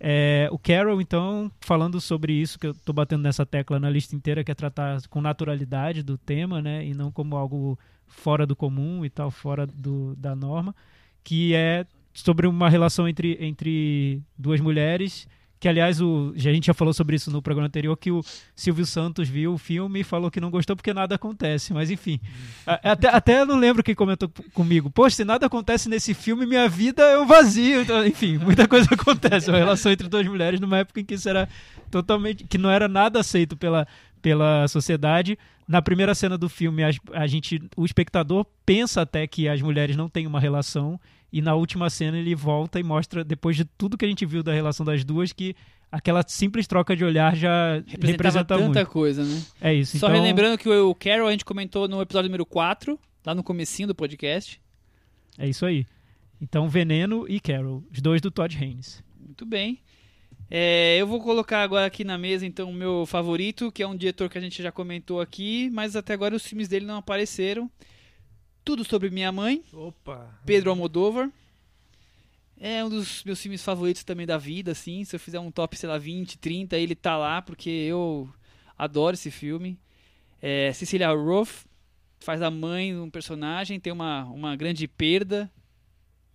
É, 0.00 0.48
o 0.50 0.58
Carol, 0.58 1.00
então, 1.00 1.50
falando 1.60 2.00
sobre 2.00 2.32
isso, 2.32 2.58
que 2.58 2.66
eu 2.66 2.74
tô 2.74 2.92
batendo 2.92 3.22
nessa 3.22 3.46
tecla 3.46 3.78
na 3.78 3.88
lista 3.88 4.14
inteira, 4.14 4.42
que 4.42 4.50
é 4.50 4.54
tratar 4.54 5.00
com 5.08 5.20
naturalidade 5.20 6.02
do 6.02 6.18
tema, 6.18 6.60
né, 6.60 6.84
e 6.84 6.94
não 6.94 7.10
como 7.10 7.36
algo 7.36 7.78
fora 8.06 8.46
do 8.46 8.56
comum 8.56 9.04
e 9.04 9.10
tal, 9.10 9.30
fora 9.30 9.66
do, 9.66 10.14
da 10.16 10.34
norma, 10.34 10.74
que 11.22 11.54
é 11.54 11.86
sobre 12.12 12.46
uma 12.46 12.68
relação 12.68 13.08
entre, 13.08 13.36
entre 13.40 14.22
duas 14.38 14.60
mulheres, 14.60 15.26
que 15.64 15.68
aliás 15.70 15.98
o, 15.98 16.34
a 16.36 16.38
gente 16.38 16.66
já 16.66 16.74
falou 16.74 16.92
sobre 16.92 17.16
isso 17.16 17.30
no 17.30 17.40
programa 17.40 17.66
anterior, 17.68 17.96
que 17.96 18.10
o 18.10 18.22
Silvio 18.54 18.84
Santos 18.84 19.30
viu 19.30 19.54
o 19.54 19.56
filme 19.56 20.00
e 20.00 20.04
falou 20.04 20.30
que 20.30 20.38
não 20.38 20.50
gostou 20.50 20.76
porque 20.76 20.92
nada 20.92 21.14
acontece, 21.14 21.72
mas 21.72 21.90
enfim. 21.90 22.20
A- 22.66 22.92
Até, 22.92 23.08
até 23.08 23.44
não 23.46 23.56
lembro 23.56 23.82
quem 23.82 23.94
comentou 23.94 24.30
comigo. 24.52 24.90
Poxa, 24.90 25.16
se 25.16 25.24
nada 25.24 25.46
acontece 25.46 25.88
nesse 25.88 26.12
filme, 26.12 26.44
minha 26.44 26.68
vida 26.68 27.02
é 27.02 27.18
um 27.18 27.24
vazio. 27.26 27.80
Então, 27.80 28.06
enfim, 28.06 28.36
muita 28.36 28.68
coisa 28.68 28.86
acontece. 28.92 29.48
Uma 29.50 29.56
relação 29.56 29.90
entre 29.90 30.06
duas 30.06 30.26
mulheres 30.26 30.60
numa 30.60 30.76
época 30.76 31.00
em 31.00 31.04
que 31.06 31.14
isso 31.14 31.30
era 31.30 31.48
totalmente. 31.90 32.44
que 32.44 32.58
não 32.58 32.70
era 32.70 32.86
nada 32.86 33.20
aceito 33.20 33.56
pela, 33.56 33.88
pela 34.24 34.66
sociedade. 34.68 35.38
Na 35.68 35.82
primeira 35.82 36.14
cena 36.14 36.38
do 36.38 36.48
filme, 36.48 36.82
as- 36.82 36.96
a, 37.12 37.26
gente, 37.26 37.60
o 37.76 37.84
espectador 37.84 38.46
pensa 38.64 39.02
até 39.02 39.26
que 39.26 39.46
as 39.46 39.60
mulheres 39.60 39.96
não 39.96 40.08
têm 40.08 40.26
uma 40.26 40.40
relação. 40.40 40.98
E 41.30 41.42
na 41.42 41.54
última 41.54 41.90
cena 41.90 42.16
ele 42.16 42.34
volta 42.34 42.80
e 42.80 42.82
mostra, 42.82 43.22
depois 43.22 43.54
de 43.54 43.66
tudo 43.66 43.98
que 43.98 44.04
a 44.06 44.08
gente 44.08 44.24
viu 44.24 44.42
da 44.42 44.54
relação 44.54 44.86
das 44.86 45.04
duas, 45.04 45.30
que 45.30 45.54
aquela 45.92 46.24
simples 46.26 46.66
troca 46.66 46.96
de 46.96 47.04
olhar 47.04 47.36
já 47.36 47.74
Representava 47.74 48.06
representa 48.12 48.44
tanta 48.56 48.64
muito. 48.80 48.86
coisa, 48.90 49.22
né? 49.24 49.42
É 49.60 49.74
isso. 49.74 49.98
Só 49.98 50.06
então, 50.06 50.18
relembrando 50.18 50.56
que 50.56 50.68
o 50.70 50.94
Carol 50.94 51.28
a 51.28 51.32
gente 51.32 51.44
comentou 51.44 51.86
no 51.86 52.00
episódio 52.00 52.28
número 52.30 52.46
4, 52.46 52.98
lá 53.26 53.34
no 53.34 53.42
comecinho 53.44 53.88
do 53.88 53.94
podcast. 53.94 54.58
É 55.36 55.46
isso 55.46 55.66
aí. 55.66 55.84
Então, 56.40 56.66
Veneno 56.66 57.26
e 57.28 57.38
Carol, 57.40 57.84
os 57.92 58.00
dois 58.00 58.22
do 58.22 58.30
Todd 58.30 58.56
Haynes. 58.56 59.02
Muito 59.20 59.44
bem. 59.44 59.80
É, 60.56 60.96
eu 60.98 61.06
vou 61.08 61.20
colocar 61.20 61.64
agora 61.64 61.84
aqui 61.84 62.04
na 62.04 62.16
mesa, 62.16 62.46
então, 62.46 62.70
o 62.70 62.72
meu 62.72 63.04
favorito, 63.06 63.72
que 63.72 63.82
é 63.82 63.88
um 63.88 63.96
diretor 63.96 64.30
que 64.30 64.38
a 64.38 64.40
gente 64.40 64.62
já 64.62 64.70
comentou 64.70 65.20
aqui, 65.20 65.68
mas 65.72 65.96
até 65.96 66.12
agora 66.12 66.36
os 66.36 66.46
filmes 66.46 66.68
dele 66.68 66.86
não 66.86 66.98
apareceram. 66.98 67.68
Tudo 68.64 68.84
sobre 68.84 69.10
Minha 69.10 69.32
Mãe, 69.32 69.64
Opa! 69.72 70.32
Pedro 70.46 70.70
Almodóvar. 70.70 71.28
É 72.56 72.84
um 72.84 72.88
dos 72.88 73.24
meus 73.24 73.42
filmes 73.42 73.64
favoritos 73.64 74.04
também 74.04 74.24
da 74.24 74.38
vida, 74.38 74.70
assim. 74.70 75.02
Se 75.02 75.16
eu 75.16 75.18
fizer 75.18 75.40
um 75.40 75.50
top, 75.50 75.76
sei 75.76 75.88
lá, 75.88 75.98
20, 75.98 76.38
30, 76.38 76.78
ele 76.78 76.94
tá 76.94 77.16
lá, 77.16 77.42
porque 77.42 77.68
eu 77.68 78.32
adoro 78.78 79.14
esse 79.14 79.32
filme. 79.32 79.76
É, 80.40 80.72
Cecilia 80.72 81.12
Roth 81.12 81.66
faz 82.20 82.40
a 82.40 82.48
mãe 82.48 82.92
de 82.92 83.00
um 83.00 83.10
personagem, 83.10 83.80
tem 83.80 83.92
uma, 83.92 84.22
uma 84.26 84.54
grande 84.54 84.86
perda. 84.86 85.50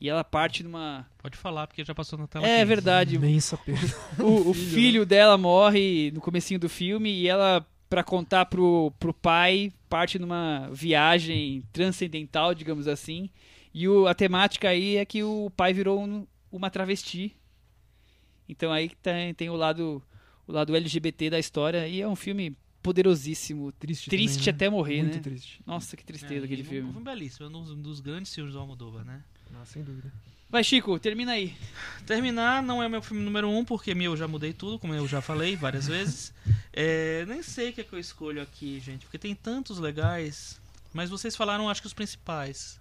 E 0.02 0.08
ela 0.10 0.24
parte 0.24 0.64
numa. 0.64 1.06
Pode 1.18 1.36
falar, 1.38 1.68
porque 1.68 1.84
já 1.84 1.94
passou 1.94 2.18
na 2.18 2.26
tela. 2.28 2.48
É 2.48 2.64
verdade. 2.64 3.16
Imensa 3.16 3.58
perda. 3.58 3.94
O, 4.24 4.50
o 4.50 4.54
filho, 4.54 4.70
filho 4.72 5.06
dela 5.06 5.38
morre 5.38 6.12
no 6.14 6.22
comecinho 6.22 6.60
do 6.60 6.70
filme 6.70 7.12
e 7.12 7.28
ela, 7.28 7.66
pra 7.90 8.04
contar 8.04 8.46
pro, 8.46 8.94
pro 8.98 9.14
pai, 9.14 9.72
parte 9.90 10.18
numa 10.18 10.70
viagem 10.72 11.64
transcendental, 11.74 12.56
digamos 12.56 12.88
assim. 12.88 13.30
E 13.74 13.88
o, 13.90 14.08
a 14.08 14.14
temática 14.16 14.70
aí 14.70 14.96
é 14.96 15.04
que 15.06 15.22
o 15.22 15.52
pai 15.56 15.74
virou 15.74 16.02
um- 16.02 16.26
uma 16.52 16.70
travesti. 16.70 17.36
Então 18.48 18.72
aí 18.72 18.90
tem, 19.02 19.34
tem 19.34 19.50
o 19.50 19.56
lado 19.56 20.02
o 20.48 20.52
lado 20.52 20.76
LGBT 20.76 21.30
da 21.30 21.38
história 21.38 21.88
e 21.88 22.02
é 22.02 22.08
um 22.08 22.16
filme 22.16 22.58
poderosíssimo, 22.82 23.72
Triste 23.74 24.10
triste 24.10 24.38
também, 24.38 24.46
né? 24.46 24.52
até 24.56 24.70
morrer, 24.70 25.02
Muito 25.04 25.16
né? 25.18 25.22
triste. 25.22 25.62
Nossa, 25.66 25.96
que 25.96 26.04
tristeza 26.04 26.42
É, 26.42 26.46
aquele 26.46 26.64
um- 26.64 26.66
filme. 26.66 26.90
Um 26.90 26.94
filme 26.94 27.06
belíssimo, 27.06 27.46
é 27.46 27.50
um 27.50 27.52
dos, 27.52 27.72
um 27.72 27.82
dos 27.82 28.00
grandes 28.00 28.34
filmes 28.34 28.54
do 28.54 28.60
Almodóvar, 28.60 29.06
né? 29.06 29.24
Não, 29.52 29.66
sem 29.66 29.84
dúvida. 29.84 30.12
Vai, 30.50 30.64
Chico, 30.64 30.98
termina 30.98 31.34
aí. 31.34 31.56
Terminar 32.08 32.64
não 32.64 32.82
é 32.82 32.90
meu 32.90 33.04
filme 33.04 33.24
número 33.24 33.48
um, 33.48 33.64
porque 33.64 33.94
meu 33.94 34.14
eu 34.14 34.18
já 34.18 34.28
mudei 34.28 34.52
tudo, 34.52 34.80
como 34.80 34.96
eu 34.96 35.08
já 35.08 35.22
falei 35.22 35.56
várias 35.56 35.86
vezes. 35.88 36.34
É, 36.74 37.24
nem 37.28 37.44
sei 37.44 37.70
o 37.70 37.74
que 37.74 37.82
é 37.82 37.84
que 37.84 37.94
eu 37.94 38.00
escolho 38.00 38.42
aqui, 38.42 38.80
gente, 38.80 39.06
porque 39.06 39.20
tem 39.20 39.36
tantos 39.36 39.78
legais. 39.78 40.60
Mas 40.92 41.10
vocês 41.10 41.36
falaram, 41.36 41.70
acho 41.70 41.82
que 41.82 41.88
os 41.88 41.94
principais. 41.94 42.80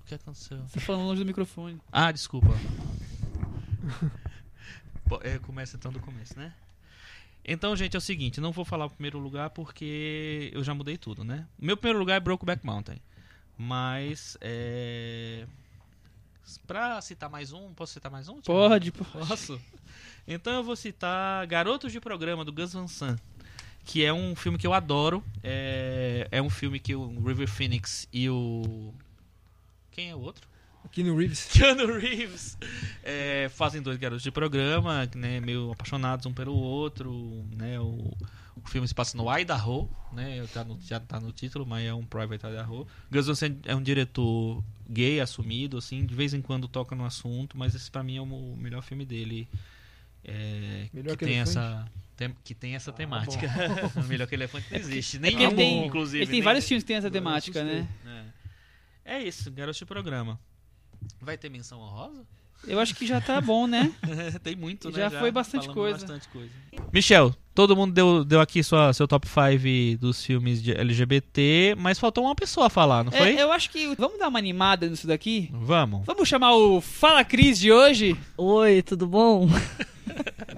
O 0.00 0.06
que 0.06 0.14
aconteceu? 0.14 0.56
Você 0.66 0.80
tá 0.80 0.80
falando 0.80 1.04
longe 1.04 1.22
do 1.22 1.26
microfone. 1.26 1.78
Ah, 1.92 2.10
desculpa. 2.10 2.48
É, 5.22 5.38
começa 5.38 5.76
então 5.76 5.92
do 5.92 6.00
começo, 6.00 6.38
né? 6.38 6.52
Então, 7.44 7.74
gente, 7.76 7.94
é 7.94 7.98
o 7.98 8.00
seguinte, 8.00 8.40
não 8.40 8.52
vou 8.52 8.64
falar 8.64 8.86
o 8.86 8.90
primeiro 8.90 9.18
lugar 9.18 9.50
porque 9.50 10.50
eu 10.52 10.62
já 10.62 10.74
mudei 10.74 10.98
tudo, 10.98 11.24
né? 11.24 11.46
Meu 11.58 11.76
primeiro 11.76 11.98
lugar 11.98 12.16
é 12.16 12.20
Brokeback 12.20 12.64
Mountain. 12.64 13.00
Mas, 13.58 14.38
é... 14.40 15.44
Pra 16.66 17.00
citar 17.00 17.28
mais 17.28 17.52
um, 17.52 17.74
posso 17.74 17.92
citar 17.92 18.10
mais 18.10 18.28
um? 18.28 18.40
Pode, 18.40 18.92
pô. 18.92 19.04
Posso? 19.04 19.60
Então 20.26 20.52
eu 20.54 20.62
vou 20.62 20.76
citar 20.76 21.46
Garotos 21.46 21.90
de 21.90 22.00
Programa, 22.00 22.44
do 22.44 22.52
Gus 22.52 22.72
Van 22.72 22.86
Sant. 22.86 23.20
Que 23.84 24.04
é 24.04 24.12
um 24.12 24.36
filme 24.36 24.56
que 24.56 24.66
eu 24.66 24.72
adoro. 24.72 25.24
É, 25.42 26.28
é 26.30 26.40
um 26.40 26.48
filme 26.48 26.78
que 26.78 26.94
o 26.94 27.20
River 27.20 27.48
Phoenix 27.48 28.08
e 28.12 28.30
o... 28.30 28.94
Quem 29.90 30.10
é 30.10 30.14
o 30.14 30.20
outro? 30.20 30.46
No 30.96 31.16
Reeves. 31.16 31.46
Keanu 31.52 31.98
Reeves 31.98 32.58
é, 33.04 33.48
fazem 33.50 33.80
dois 33.80 33.98
garotos 33.98 34.22
de 34.22 34.30
programa, 34.30 35.08
né, 35.14 35.38
meio 35.38 35.70
apaixonados 35.70 36.26
um 36.26 36.32
pelo 36.32 36.54
outro, 36.54 37.44
né, 37.56 37.78
o, 37.78 38.10
o 38.64 38.68
filme 38.68 38.86
se 38.88 38.94
passa 38.94 39.16
no 39.16 39.24
Idaho, 39.38 39.88
né, 40.12 40.44
tá 40.52 40.64
no, 40.64 40.78
já 40.80 40.98
tá 41.00 41.18
no 41.20 41.32
título, 41.32 41.66
mas 41.66 41.84
é 41.86 41.92
um 41.94 42.04
Private 42.04 42.46
Idaho. 42.46 42.86
Gus 43.10 43.26
Van 43.26 43.34
Sant 43.34 43.58
é 43.64 43.74
um 43.74 43.82
diretor 43.82 44.62
gay 44.88 45.20
assumido, 45.20 45.76
assim, 45.78 46.04
de 46.06 46.14
vez 46.14 46.32
em 46.34 46.40
quando 46.42 46.66
toca 46.68 46.94
no 46.96 47.04
assunto, 47.04 47.56
mas 47.58 47.74
esse 47.74 47.90
pra 47.90 48.02
mim 48.02 48.16
é 48.16 48.20
o 48.20 48.56
melhor 48.56 48.82
filme 48.82 49.04
dele, 49.04 49.48
é, 50.24 50.88
Melhor 50.92 51.12
que 51.16 51.18
que 51.18 51.24
tem 51.26 51.36
Elefante? 51.36 51.58
essa 51.58 51.88
tem- 52.16 52.34
que 52.44 52.54
tem 52.54 52.74
essa 52.74 52.92
temática. 52.92 53.46
bom. 53.94 54.02
melhor 54.08 54.26
que 54.26 54.34
elefante 54.34 54.66
não 54.70 54.78
existe, 54.78 55.16
É 55.16 55.20
nem 55.20 55.42
ele 55.42 55.54
tem, 55.54 55.86
inclusive. 55.86 56.18
ele 56.18 56.26
tem 56.26 56.32
nem- 56.40 56.42
vários 56.42 56.66
filmes 56.66 56.82
que 56.82 56.88
tem 56.88 56.96
essa 56.96 57.10
temática, 57.10 57.62
né? 57.64 57.88
É. 59.04 59.18
É 59.18 59.22
isso, 59.22 59.50
garoto 59.50 59.78
de 59.78 59.86
programa. 59.86 60.38
Vai 61.20 61.38
ter 61.38 61.48
menção 61.48 61.80
honrosa? 61.80 62.26
Eu 62.66 62.80
acho 62.80 62.94
que 62.94 63.06
já 63.06 63.20
tá 63.20 63.40
bom, 63.40 63.66
né? 63.66 63.92
Tem 64.42 64.56
muito, 64.56 64.88
né? 64.90 64.94
Já 64.94 65.10
foi 65.10 65.30
bastante 65.30 65.68
coisa. 65.68 65.98
bastante 65.98 66.28
coisa. 66.28 66.50
Michel, 66.92 67.34
todo 67.54 67.76
mundo 67.76 67.92
deu, 67.92 68.24
deu 68.24 68.40
aqui 68.40 68.62
sua, 68.62 68.92
seu 68.92 69.06
top 69.06 69.26
5 69.26 69.98
dos 69.98 70.24
filmes 70.24 70.62
de 70.62 70.72
LGBT, 70.72 71.74
mas 71.78 71.98
faltou 71.98 72.24
uma 72.24 72.34
pessoa 72.34 72.66
a 72.66 72.70
falar, 72.70 73.04
não 73.04 73.12
foi? 73.12 73.36
É, 73.36 73.42
eu 73.42 73.52
acho 73.52 73.70
que. 73.70 73.94
Vamos 73.96 74.18
dar 74.18 74.28
uma 74.28 74.38
animada 74.38 74.88
nisso 74.88 75.06
daqui? 75.06 75.50
Vamos. 75.52 76.04
Vamos 76.04 76.28
chamar 76.28 76.54
o 76.54 76.80
Fala 76.80 77.24
Cris 77.24 77.58
de 77.58 77.72
hoje? 77.72 78.16
Oi, 78.36 78.82
tudo 78.82 79.06
bom? 79.06 79.48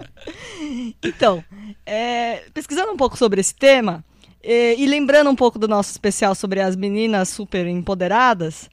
então, 1.03 1.45
é, 1.85 2.45
pesquisando 2.53 2.93
um 2.93 2.97
pouco 2.97 3.17
sobre 3.17 3.41
esse 3.41 3.55
tema 3.55 4.05
é, 4.43 4.75
e 4.79 4.87
lembrando 4.87 5.31
um 5.31 5.37
pouco 5.37 5.59
do 5.59 5.69
nosso 5.69 5.91
especial 5.91 6.35
sobre 6.35 6.61
as 6.61 6.75
meninas 6.75 7.29
super 7.29 7.67
empoderadas, 7.67 8.71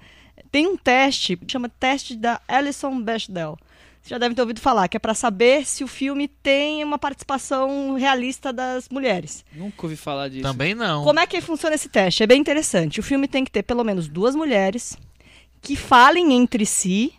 tem 0.52 0.68
um 0.68 0.78
teste 0.78 1.38
que 1.38 1.52
chama 1.52 1.70
teste 1.70 2.16
da 2.16 2.40
Alison 2.48 3.00
Bechdel. 3.02 3.58
Vocês 4.02 4.10
já 4.10 4.18
devem 4.18 4.36
ter 4.36 4.42
ouvido 4.42 4.62
falar, 4.62 4.88
que 4.88 4.96
é 4.96 5.00
para 5.00 5.14
saber 5.14 5.66
se 5.66 5.84
o 5.84 5.88
filme 5.88 6.28
tem 6.28 6.84
uma 6.84 6.98
participação 6.98 7.96
realista 7.96 8.54
das 8.54 8.88
mulheres. 8.90 9.44
Nunca 9.54 9.84
ouvi 9.84 9.98
falar 9.98 10.30
disso. 10.30 10.44
Também 10.44 10.74
não. 10.74 11.04
Como 11.04 11.20
é 11.20 11.28
que 11.28 11.42
funciona 11.42 11.76
esse 11.76 11.90
teste? 11.90 12.24
É 12.24 12.28
bem 12.28 12.40
interessante. 12.40 13.00
O 13.00 13.04
filme 13.04 13.28
tem 13.28 13.44
que 13.44 13.52
ter 13.52 13.64
pelo 13.64 13.84
menos 13.84 14.08
duas 14.08 14.34
mulheres 14.34 14.98
que 15.62 15.76
falem 15.76 16.34
entre 16.34 16.66
si 16.66 17.14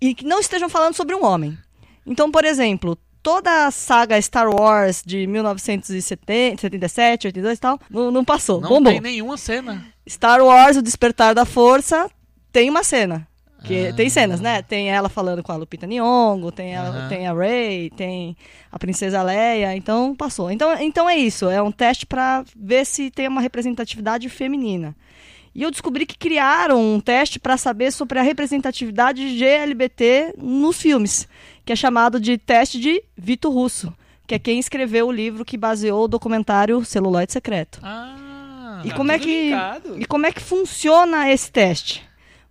e 0.00 0.14
que 0.14 0.24
não 0.24 0.40
estejam 0.40 0.68
falando 0.68 0.94
sobre 0.94 1.14
um 1.14 1.24
homem. 1.24 1.56
Então, 2.04 2.30
por 2.30 2.44
exemplo, 2.44 2.98
toda 3.22 3.66
a 3.66 3.70
saga 3.70 4.20
Star 4.20 4.48
Wars 4.48 5.02
de 5.04 5.26
1977, 5.26 7.26
82 7.26 7.58
e 7.58 7.60
tal, 7.60 7.80
não, 7.90 8.10
não 8.10 8.24
passou. 8.24 8.60
Não 8.60 8.68
bombou. 8.68 8.92
tem 8.92 9.00
nenhuma 9.00 9.36
cena. 9.36 9.84
Star 10.08 10.40
Wars, 10.40 10.76
O 10.76 10.82
Despertar 10.82 11.34
da 11.34 11.44
Força, 11.44 12.08
tem 12.56 12.70
uma 12.70 12.82
cena. 12.82 13.28
Que 13.64 13.88
Ah. 13.88 13.92
Tem 13.92 14.08
cenas, 14.08 14.40
né? 14.40 14.62
Tem 14.62 14.88
ela 14.88 15.10
falando 15.10 15.42
com 15.42 15.52
a 15.52 15.56
Lupita 15.56 15.86
Nyong'o, 15.86 16.50
tem, 16.50 16.74
ela, 16.74 17.06
tem 17.06 17.26
a 17.26 17.34
Rey, 17.34 17.90
tem 17.90 18.34
a 18.72 18.78
Princesa 18.78 19.22
Leia, 19.22 19.76
então 19.76 20.16
passou. 20.16 20.50
Então, 20.50 20.74
então 20.80 21.06
é 21.06 21.18
isso, 21.18 21.50
é 21.50 21.60
um 21.60 21.70
teste 21.70 22.06
pra 22.06 22.44
ver 22.56 22.86
se 22.86 23.10
tem 23.10 23.28
uma 23.28 23.42
representatividade 23.42 24.26
feminina. 24.30 24.96
E 25.54 25.62
eu 25.62 25.70
descobri 25.70 26.06
que 26.06 26.16
criaram 26.16 26.80
um 26.80 26.98
teste 26.98 27.38
pra 27.38 27.58
saber 27.58 27.90
sobre 27.92 28.18
a 28.18 28.22
representatividade 28.22 29.36
GLBT 29.36 30.34
nos 30.38 30.80
filmes, 30.80 31.28
que 31.62 31.74
é 31.74 31.76
chamado 31.76 32.18
de 32.18 32.38
teste 32.38 32.80
de 32.80 33.02
Vito 33.14 33.50
Russo, 33.50 33.92
que 34.26 34.34
é 34.34 34.38
quem 34.38 34.58
escreveu 34.58 35.08
o 35.08 35.12
livro 35.12 35.44
que 35.44 35.58
baseou 35.58 36.04
o 36.04 36.08
documentário 36.08 36.82
Celuloide 36.86 37.34
Secreto. 37.34 37.80
Ah. 37.82 38.80
E 38.82 38.90
como 38.92 39.12
é 39.12 39.18
que 39.18 39.52
e 39.98 40.06
como 40.06 40.24
é 40.24 40.32
que 40.32 40.40
funciona 40.40 41.30
esse 41.30 41.50
teste? 41.50 42.06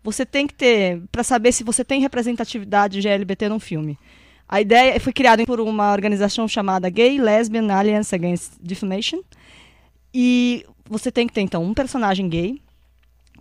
Você 0.05 0.25
tem 0.25 0.45
que 0.47 0.53
ter 0.53 1.01
para 1.11 1.23
saber 1.23 1.51
se 1.51 1.63
você 1.63 1.83
tem 1.83 1.99
representatividade 1.99 3.01
GLBT 3.01 3.49
num 3.49 3.59
filme. 3.59 3.97
A 4.47 4.61
ideia 4.61 4.99
foi 4.99 5.11
criada 5.11 5.43
por 5.45 5.59
uma 5.59 5.91
organização 5.91 6.47
chamada 6.47 6.87
Gay 6.89 7.19
Lesbian 7.19 7.67
Alliance 7.73 8.13
Against 8.13 8.53
Defamation. 8.61 9.21
E 10.13 10.63
você 10.87 11.11
tem 11.11 11.27
que 11.27 11.33
ter 11.33 11.41
então 11.41 11.63
um 11.63 11.73
personagem 11.73 12.29
gay 12.29 12.61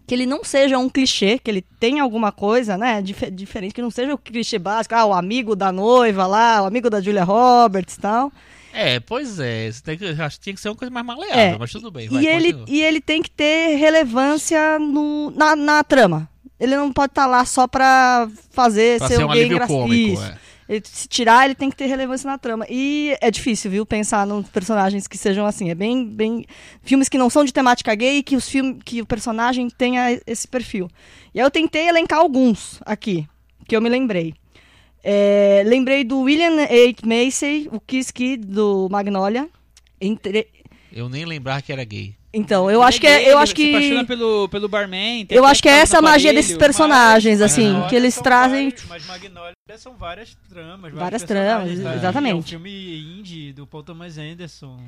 que 0.07 0.15
ele 0.15 0.27
não 0.27 0.45
seja 0.45 0.79
um 0.79 0.89
clichê, 0.89 1.39
que 1.39 1.51
ele 1.51 1.63
tenha 1.81 2.03
alguma 2.03 2.31
coisa, 2.31 2.77
né, 2.77 3.01
dif- 3.01 3.31
diferente, 3.31 3.73
que 3.75 3.81
não 3.81 3.91
seja 3.91 4.13
o 4.13 4.19
clichê 4.19 4.59
básico, 4.59 4.95
ah, 4.95 5.07
o 5.07 5.15
amigo 5.15 5.57
da 5.57 5.73
noiva 5.73 6.27
lá, 6.27 6.63
o 6.63 6.67
amigo 6.67 6.91
da 6.91 7.01
Julia 7.01 7.25
Roberts 7.25 7.95
e 7.95 8.01
tal. 8.01 8.31
É, 8.73 9.01
pois 9.01 9.39
é. 9.39 9.71
Você 9.71 9.83
tem 9.83 9.97
que, 9.97 10.05
acho 10.07 10.37
que 10.39 10.45
tinha 10.45 10.55
que 10.55 10.61
ser 10.61 10.69
uma 10.69 10.75
coisa 10.75 10.93
mais 10.93 11.07
maleável, 11.07 11.39
É, 11.41 11.59
mas 11.59 11.71
tudo 11.73 11.91
bem. 11.91 12.09
Vai, 12.09 12.23
e, 12.23 12.27
ele, 12.27 12.49
e 12.69 12.83
ele 12.83 13.01
tem 13.01 13.23
que 13.23 13.31
ter 13.31 13.77
relevância 13.77 14.79
no, 14.79 15.31
na, 15.31 15.55
na 15.57 15.83
trama. 15.85 16.29
Ele 16.65 16.77
não 16.77 16.93
pode 16.93 17.13
estar 17.13 17.27
lá 17.27 17.45
só 17.45 17.67
pra 17.69 18.29
fazer 18.51 18.99
Pra 18.99 19.09
ser, 19.09 19.17
ser 19.17 19.25
um 19.25 19.29
gay 19.29 19.45
engraçado. 19.47 19.93
é. 19.93 20.39
Ele, 20.67 20.83
se 20.83 21.07
tirar, 21.07 21.45
ele 21.45 21.55
tem 21.55 21.69
que 21.69 21.77
ter 21.77 21.85
relevância 21.87 22.27
na 22.27 22.39
trama. 22.39 22.65
E 22.71 23.15
é 23.21 23.31
difícil, 23.31 23.71
viu, 23.71 23.85
pensar 23.85 24.27
nos 24.27 24.49
personagens 24.49 25.07
que 25.07 25.19
sejam 25.19 25.45
assim. 25.45 25.69
É 25.69 25.75
bem, 25.75 26.07
bem. 26.07 26.47
Filmes 26.83 27.07
que 27.09 27.19
não 27.19 27.29
são 27.29 27.45
de 27.45 27.53
temática 27.53 27.95
gay 27.95 28.17
e 28.19 28.23
que, 28.23 28.35
os 28.35 28.49
film, 28.49 28.79
que 28.83 29.03
o 29.03 29.07
personagem 29.07 29.69
tenha 29.69 30.19
esse 30.27 30.49
perfil. 30.49 30.89
E 31.35 31.39
aí 31.41 31.45
eu 31.47 31.51
tentei 31.51 31.87
elencar 31.87 32.19
alguns 32.19 32.81
aqui, 32.87 33.29
que 33.69 33.77
eu 33.77 33.83
me 33.83 33.91
lembrei. 33.91 34.33
É, 35.03 35.63
lembrei 35.67 36.03
do 36.03 36.21
William 36.21 36.63
H. 36.63 37.03
Macy, 37.05 37.69
o 37.71 37.79
Kiss 37.79 38.11
Kid 38.11 38.47
do 38.47 38.89
Magnolia. 38.91 39.47
Entre- 40.01 40.49
Eu 40.91 41.11
nem 41.11 41.27
lembrava 41.27 41.61
que 41.61 41.73
era 41.75 41.85
gay. 41.85 42.15
Então, 42.35 42.71
eu 42.71 42.83
acho 42.83 43.01
que 43.01 43.07
é, 43.07 43.33
eu 43.33 43.39
acho 43.39 43.51
Se 43.51 43.55
que 43.55 43.71
apaixona 43.75 44.05
pelo, 44.05 44.49
pelo 44.49 44.69
barman. 44.69 45.25
tem 45.25 45.39
eu 45.39 45.45
acho 45.45 45.63
que 45.63 45.69
é 45.69 45.73
essa 45.79 45.99
a 45.99 46.03
magia 46.03 46.31
aparelho. 46.31 46.43
desses 46.47 46.57
personagens, 46.59 47.41
assim, 47.41 47.65
Magnolia 47.69 47.89
que 47.89 47.97
eles 47.97 48.17
trazem. 48.21 48.71
vários- 48.71 48.85
mas 48.89 49.07
Magnolia 49.07 49.55
são 49.79 49.95
várias 49.97 50.37
tramas. 50.49 50.93
Várias 50.93 51.23
tramas, 51.23 51.79
né? 51.79 51.95
exatamente. 51.95 52.33
É 52.33 52.37
um 52.37 52.43
filme 52.43 53.19
indie 53.21 53.53
do 53.53 53.67
Paul 53.67 53.83
Thomas 53.83 54.19
Anderson. 54.19 54.79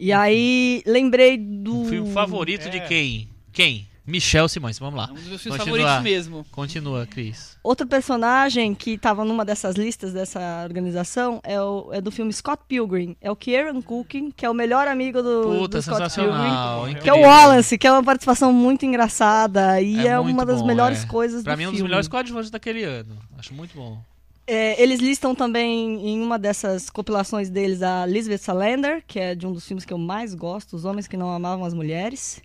E 0.00 0.12
aí, 0.12 0.82
lembrei 0.86 1.36
do. 1.38 1.82
O 1.82 1.84
filme 1.86 2.12
favorito 2.12 2.68
de 2.70 2.78
é. 2.78 2.80
quem? 2.80 3.28
Quem? 3.52 3.86
Michel 4.06 4.48
Simões, 4.48 4.78
vamos 4.78 4.96
lá. 4.98 5.08
É 5.08 5.10
um 5.10 5.14
dos 5.14 5.24
meus 5.24 5.42
filmes 5.42 5.58
Continua. 5.58 5.78
favoritos 5.88 6.02
mesmo. 6.12 6.46
Continua, 6.52 7.06
Cris. 7.06 7.56
Outro 7.62 7.86
personagem 7.86 8.74
que 8.74 8.92
estava 8.92 9.24
numa 9.24 9.44
dessas 9.44 9.74
listas 9.74 10.12
dessa 10.12 10.62
organização 10.64 11.40
é, 11.42 11.60
o, 11.60 11.88
é 11.92 12.00
do 12.00 12.12
filme 12.12 12.32
Scott 12.32 12.62
Pilgrim. 12.68 13.16
É 13.20 13.30
o 13.30 13.34
Kieran 13.36 13.82
Culkin, 13.82 14.30
que 14.30 14.46
é 14.46 14.50
o 14.50 14.54
melhor 14.54 14.86
amigo 14.86 15.22
do, 15.22 15.42
Puta, 15.42 15.78
do 15.78 15.82
Scott 15.82 15.98
Pilgrim. 15.98 16.08
sensacional. 16.08 16.86
Que 16.86 16.94
Que 17.00 17.10
é 17.10 17.14
o. 17.14 17.20
Wallace, 17.20 17.76
que 17.76 17.86
é 17.86 17.90
uma 17.92 18.04
participação 18.04 18.52
muito 18.52 18.86
engraçada 18.86 19.80
e 19.80 20.06
É 20.06 20.10
é, 20.12 20.18
uma 20.20 20.46
das 20.46 20.60
bom, 20.60 20.66
melhores 20.68 21.02
é. 21.02 21.06
coisas 21.06 21.42
Pra 21.42 21.54
do 21.54 21.58
mim, 21.58 21.64
é 21.64 21.66
um 21.66 21.70
filme. 21.70 21.82
dos 21.82 21.88
melhores 21.90 22.06
coadjuvantes 22.08 22.50
daquele 22.50 22.84
ano. 22.84 23.16
Acho 23.36 23.52
muito 23.54 23.74
bom. 23.74 23.98
É, 24.46 24.80
eles 24.80 25.00
listam 25.00 25.34
também 25.34 26.06
em 26.08 26.22
uma 26.22 26.38
dessas 26.38 26.88
compilações 26.88 27.50
deles 27.50 27.82
a 27.82 28.06
Lisbeth 28.06 28.38
Salander, 28.38 29.02
que 29.04 29.18
é 29.18 29.34
de 29.34 29.44
um 29.44 29.52
dos 29.52 29.66
filmes 29.66 29.84
que 29.84 29.92
eu 29.92 29.98
mais 29.98 30.32
gosto, 30.36 30.76
Os 30.76 30.84
Homens 30.84 31.08
que 31.08 31.16
Não 31.16 31.28
Amavam 31.32 31.64
as 31.64 31.74
Mulheres. 31.74 32.40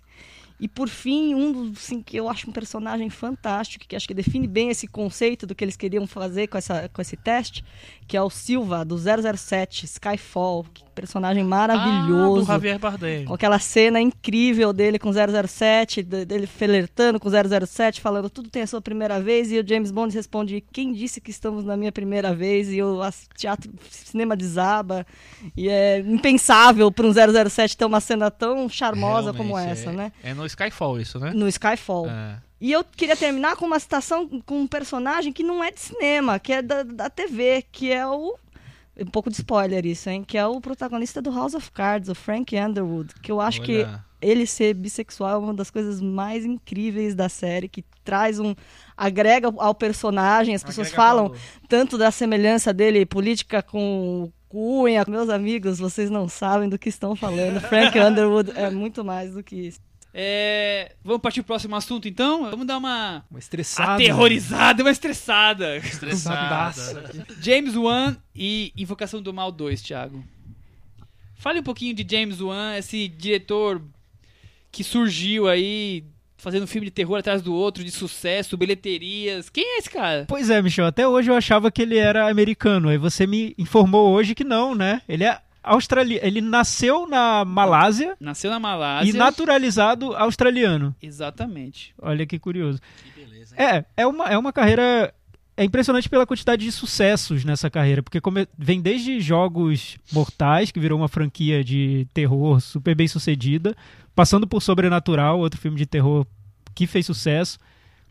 E 0.62 0.68
por 0.68 0.88
fim, 0.88 1.34
um 1.34 1.50
dos 1.50 1.78
assim, 1.78 2.00
que 2.00 2.16
eu 2.16 2.28
acho 2.28 2.48
um 2.48 2.52
personagem 2.52 3.10
fantástico, 3.10 3.84
que 3.84 3.96
acho 3.96 4.06
que 4.06 4.14
define 4.14 4.46
bem 4.46 4.68
esse 4.68 4.86
conceito 4.86 5.44
do 5.44 5.56
que 5.56 5.64
eles 5.64 5.76
queriam 5.76 6.06
fazer 6.06 6.46
com, 6.46 6.56
essa, 6.56 6.88
com 6.88 7.02
esse 7.02 7.16
teste, 7.16 7.64
que 8.12 8.16
é 8.18 8.20
o 8.20 8.28
Silva, 8.28 8.84
do 8.84 8.98
007, 8.98 9.86
Skyfall. 9.86 10.66
Que 10.74 10.84
personagem 10.94 11.42
Ah, 11.42 11.46
maravilhoso. 11.46 12.40
do 12.42 12.46
Javier 12.46 12.78
Bardem. 12.78 13.24
Com 13.24 13.32
aquela 13.32 13.58
cena 13.58 13.98
incrível 13.98 14.70
dele 14.70 14.98
com 14.98 15.10
007, 15.10 16.02
de- 16.02 16.26
dele 16.26 16.46
flertando 16.46 17.18
com 17.18 17.30
007, 17.30 18.02
falando 18.02 18.28
tudo 18.28 18.50
tem 18.50 18.60
a 18.60 18.66
sua 18.66 18.82
primeira 18.82 19.18
vez, 19.18 19.50
e 19.50 19.58
o 19.58 19.66
James 19.66 19.90
Bond 19.90 20.14
responde, 20.14 20.62
quem 20.70 20.92
disse 20.92 21.22
que 21.22 21.30
estamos 21.30 21.64
na 21.64 21.74
minha 21.74 21.90
primeira 21.90 22.34
vez? 22.34 22.70
E 22.70 22.82
o 22.82 23.00
teatro, 23.34 23.72
cinema 23.88 24.36
desaba, 24.36 25.06
e 25.56 25.70
é 25.70 26.00
impensável 26.00 26.92
para 26.92 27.06
um 27.06 27.12
007 27.14 27.78
ter 27.78 27.86
uma 27.86 28.00
cena 28.00 28.30
tão 28.30 28.68
charmosa 28.68 29.32
como 29.32 29.54
Realmente, 29.56 29.72
essa, 29.80 29.88
é, 29.90 29.94
né? 29.94 30.12
É 30.22 30.34
no 30.34 30.44
Skyfall 30.44 31.00
isso, 31.00 31.18
né? 31.18 31.32
No 31.34 31.48
Skyfall. 31.48 32.10
É. 32.10 32.36
E 32.62 32.70
eu 32.70 32.84
queria 32.84 33.16
terminar 33.16 33.56
com 33.56 33.66
uma 33.66 33.80
citação 33.80 34.28
com 34.46 34.60
um 34.60 34.66
personagem 34.68 35.32
que 35.32 35.42
não 35.42 35.64
é 35.64 35.72
de 35.72 35.80
cinema, 35.80 36.38
que 36.38 36.52
é 36.52 36.62
da, 36.62 36.84
da 36.84 37.10
TV, 37.10 37.64
que 37.72 37.90
é 37.90 38.06
o. 38.06 38.38
Um 38.96 39.06
pouco 39.06 39.28
de 39.28 39.34
spoiler 39.34 39.84
isso, 39.84 40.08
hein? 40.08 40.22
Que 40.22 40.38
é 40.38 40.46
o 40.46 40.60
protagonista 40.60 41.20
do 41.20 41.32
House 41.32 41.54
of 41.54 41.72
Cards, 41.72 42.08
o 42.08 42.14
Frank 42.14 42.56
Underwood. 42.56 43.14
Que 43.20 43.32
eu 43.32 43.40
acho 43.40 43.62
que 43.62 43.78
Olha. 43.78 44.04
ele 44.20 44.46
ser 44.46 44.74
bissexual 44.74 45.32
é 45.32 45.38
uma 45.38 45.52
das 45.52 45.72
coisas 45.72 46.00
mais 46.00 46.44
incríveis 46.44 47.16
da 47.16 47.28
série, 47.28 47.68
que 47.68 47.84
traz 48.04 48.38
um. 48.38 48.54
agrega 48.96 49.52
ao 49.58 49.74
personagem. 49.74 50.54
As 50.54 50.62
pessoas 50.62 50.86
Agrega 50.86 51.02
falam 51.02 51.24
valor. 51.30 51.40
tanto 51.68 51.98
da 51.98 52.12
semelhança 52.12 52.72
dele 52.72 53.04
política 53.04 53.60
com, 53.60 54.30
Cunha, 54.48 55.04
meus 55.08 55.30
amigos, 55.30 55.80
vocês 55.80 56.08
não 56.08 56.28
sabem 56.28 56.68
do 56.68 56.78
que 56.78 56.90
estão 56.90 57.16
falando. 57.16 57.60
Frank 57.60 57.98
Underwood 57.98 58.52
é 58.54 58.70
muito 58.70 59.04
mais 59.04 59.34
do 59.34 59.42
que 59.42 59.56
isso. 59.56 59.80
É, 60.14 60.92
vamos 61.02 61.22
partir 61.22 61.40
pro 61.40 61.48
próximo 61.48 61.74
assunto, 61.74 62.06
então? 62.06 62.50
Vamos 62.50 62.66
dar 62.66 62.76
uma 62.76 63.24
Uma 63.30 63.38
estressada. 63.38 63.94
aterrorizada, 63.94 64.82
uma 64.82 64.90
estressada. 64.90 65.76
Estressadaça. 65.78 67.10
James 67.40 67.74
Wan 67.76 68.16
e 68.34 68.72
Invocação 68.76 69.22
do 69.22 69.32
Mal 69.32 69.50
2, 69.50 69.80
Thiago. 69.80 70.22
Fale 71.34 71.60
um 71.60 71.62
pouquinho 71.64 71.94
de 71.94 72.06
James 72.08 72.40
Wan, 72.40 72.76
esse 72.76 73.08
diretor 73.08 73.82
que 74.70 74.84
surgiu 74.84 75.48
aí 75.48 76.04
fazendo 76.36 76.64
um 76.64 76.66
filme 76.66 76.86
de 76.86 76.90
terror 76.90 77.18
atrás 77.18 77.40
do 77.40 77.54
outro, 77.54 77.84
de 77.84 77.90
sucesso, 77.90 78.56
bilheterias. 78.56 79.48
Quem 79.48 79.64
é 79.64 79.78
esse 79.78 79.88
cara? 79.88 80.24
Pois 80.28 80.50
é, 80.50 80.60
Michel, 80.60 80.86
até 80.86 81.06
hoje 81.06 81.30
eu 81.30 81.34
achava 81.36 81.70
que 81.70 81.80
ele 81.82 81.96
era 81.96 82.28
americano. 82.28 82.88
Aí 82.88 82.98
você 82.98 83.26
me 83.26 83.54
informou 83.56 84.10
hoje 84.10 84.34
que 84.34 84.44
não, 84.44 84.74
né? 84.74 85.02
Ele 85.08 85.24
é 85.24 85.40
australiano. 85.62 86.26
Ele 86.26 86.40
nasceu 86.40 87.06
na 87.06 87.44
Malásia 87.44 88.16
Nasceu 88.20 88.50
na 88.50 88.58
Malásia. 88.58 89.10
e 89.10 89.12
naturalizado 89.12 90.14
australiano. 90.14 90.94
Exatamente. 91.02 91.94
Olha 92.00 92.26
que 92.26 92.38
curioso. 92.38 92.80
Que 93.14 93.24
beleza, 93.24 93.54
hein? 93.58 93.66
É, 93.96 94.02
é 94.02 94.06
uma, 94.06 94.24
é 94.28 94.36
uma 94.38 94.52
carreira. 94.52 95.12
É 95.56 95.64
impressionante 95.64 96.08
pela 96.08 96.26
quantidade 96.26 96.64
de 96.64 96.72
sucessos 96.72 97.44
nessa 97.44 97.68
carreira, 97.68 98.02
porque 98.02 98.20
come- 98.22 98.48
vem 98.58 98.80
desde 98.80 99.20
jogos 99.20 99.98
mortais, 100.10 100.70
que 100.70 100.80
virou 100.80 100.98
uma 100.98 101.08
franquia 101.08 101.62
de 101.62 102.06
terror 102.14 102.58
super 102.60 102.94
bem 102.94 103.06
sucedida, 103.06 103.76
passando 104.14 104.46
por 104.46 104.62
Sobrenatural, 104.62 105.38
outro 105.38 105.60
filme 105.60 105.76
de 105.76 105.84
terror 105.84 106.26
que 106.74 106.86
fez 106.86 107.04
sucesso. 107.04 107.58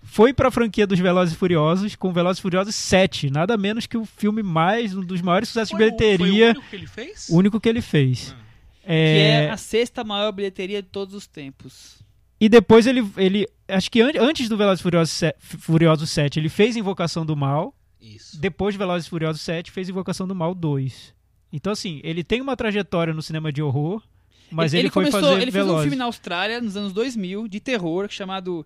Foi 0.03 0.33
pra 0.33 0.51
franquia 0.51 0.85
dos 0.85 0.99
Velozes 0.99 1.33
e 1.33 1.37
Furiosos, 1.37 1.95
com 1.95 2.11
Velozes 2.11 2.39
e 2.39 2.41
Furiosos 2.41 2.75
7, 2.75 3.29
nada 3.29 3.55
menos 3.55 3.85
que 3.85 3.97
o 3.97 4.05
filme 4.05 4.41
mais, 4.43 4.95
um 4.95 5.01
dos 5.01 5.21
maiores 5.21 5.47
sucessos 5.49 5.69
Foi 5.71 5.79
de 5.79 5.85
o- 5.85 5.89
Foi 5.89 5.95
o 5.95 6.17
bilheteria, 6.17 6.47
único 6.49 6.69
que 6.69 6.75
ele 6.75 6.87
fez? 6.87 7.29
o 7.29 7.35
único 7.37 7.59
que 7.59 7.69
ele 7.69 7.81
fez. 7.81 8.35
Que 8.83 8.91
é 8.91 9.43
É, 9.45 9.49
a 9.51 9.57
sexta 9.57 10.03
maior 10.03 10.31
bilheteria 10.31 10.81
de 10.81 10.87
todos 10.89 11.13
os 11.13 11.27
tempos. 11.27 11.99
E 12.39 12.49
depois 12.49 12.87
ele, 12.87 13.05
ele 13.15 13.47
acho 13.67 13.89
que 13.91 14.01
an- 14.01 14.11
antes 14.19 14.49
do 14.49 14.57
Velozes 14.57 14.79
e 14.79 14.83
Furiosos, 14.83 15.13
se- 15.13 15.35
Furiosos 15.39 16.09
7, 16.09 16.39
ele 16.39 16.49
fez 16.49 16.75
Invocação 16.75 17.23
do 17.25 17.35
Mal, 17.35 17.73
Isso. 18.01 18.39
depois 18.41 18.73
de 18.73 18.79
Velozes 18.79 19.05
e 19.05 19.09
Furiosos 19.09 19.41
7, 19.43 19.69
fez 19.71 19.87
Invocação 19.87 20.27
do 20.27 20.33
Mal 20.33 20.55
2. 20.55 21.13
Então, 21.53 21.71
assim, 21.73 22.01
ele 22.03 22.23
tem 22.23 22.41
uma 22.41 22.57
trajetória 22.57 23.13
no 23.13 23.21
cinema 23.21 23.51
de 23.51 23.61
horror, 23.61 24.01
mas 24.49 24.73
ele, 24.73 24.89
foi 24.89 25.03
começou, 25.05 25.29
fazer 25.29 25.41
ele 25.43 25.51
fez 25.51 25.65
um 25.67 25.79
filme 25.81 25.95
na 25.95 26.05
Austrália 26.05 26.59
nos 26.59 26.75
anos 26.75 26.91
2000 26.91 27.47
de 27.47 27.59
terror 27.59 28.07
chamado 28.09 28.65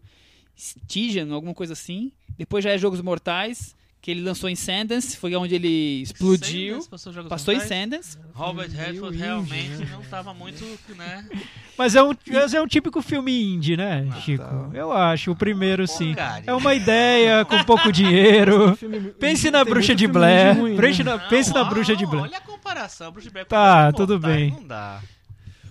Stygian, 0.56 1.34
alguma 1.34 1.54
coisa 1.54 1.74
assim. 1.74 2.12
Depois 2.38 2.64
já 2.64 2.72
é 2.72 2.78
Jogos 2.78 3.02
Mortais, 3.02 3.76
que 4.02 4.12
ele 4.12 4.22
lançou 4.22 4.48
em 4.50 4.56
Sundance, 4.56 5.18
foi 5.18 5.36
onde 5.36 5.56
ele 5.56 6.02
explodiu. 6.04 6.74
Sanders 6.76 6.88
passou 6.88 7.12
jogos 7.14 7.30
Passou 7.30 7.54
em? 7.54 7.60
Sundance. 7.60 8.18
Robert 8.34 8.70
Redford 8.70 9.18
realmente 9.18 9.70
né? 9.78 9.88
não 9.92 10.04
tava 10.04 10.32
muito, 10.34 10.64
né? 10.96 11.28
Mas 11.78 11.96
é 11.96 12.04
um, 12.04 12.14
mas 12.28 12.54
é 12.54 12.62
um 12.62 12.68
típico 12.68 13.02
filme 13.02 13.56
indie, 13.56 13.76
né, 13.76 14.08
Chico? 14.24 14.44
tá. 14.44 14.70
Eu 14.74 14.92
acho, 14.92 15.32
o 15.32 15.36
primeiro 15.36 15.88
sim. 15.88 16.08
Porcaria. 16.14 16.50
É 16.52 16.54
uma 16.54 16.76
ideia 16.76 17.44
com 17.46 17.64
pouco 17.64 17.92
dinheiro. 17.92 18.76
Filme- 18.76 19.12
Pense 19.20 19.50
na 19.50 19.66
Bruxa 19.66 19.96
de 19.96 20.08
Blair. 20.08 20.56
ruim, 20.58 20.76
né? 20.76 20.82
Pense 20.82 21.04
na, 21.04 21.18
Não, 21.18 21.28
pense 21.28 21.54
na 21.54 21.64
Bruxa 21.64 21.96
de 21.96 22.06
Blair. 22.06 22.24
Olha 22.26 22.38
a 22.38 22.42
comparação, 22.42 23.12
Bruxa 23.12 23.28
de 23.30 23.34
Blair. 23.34 23.48
Tá, 23.48 23.92
tudo 23.92 24.14
Mortais, 24.14 24.36
bem. 24.36 24.52
Não 24.52 24.68
dá. 24.68 25.02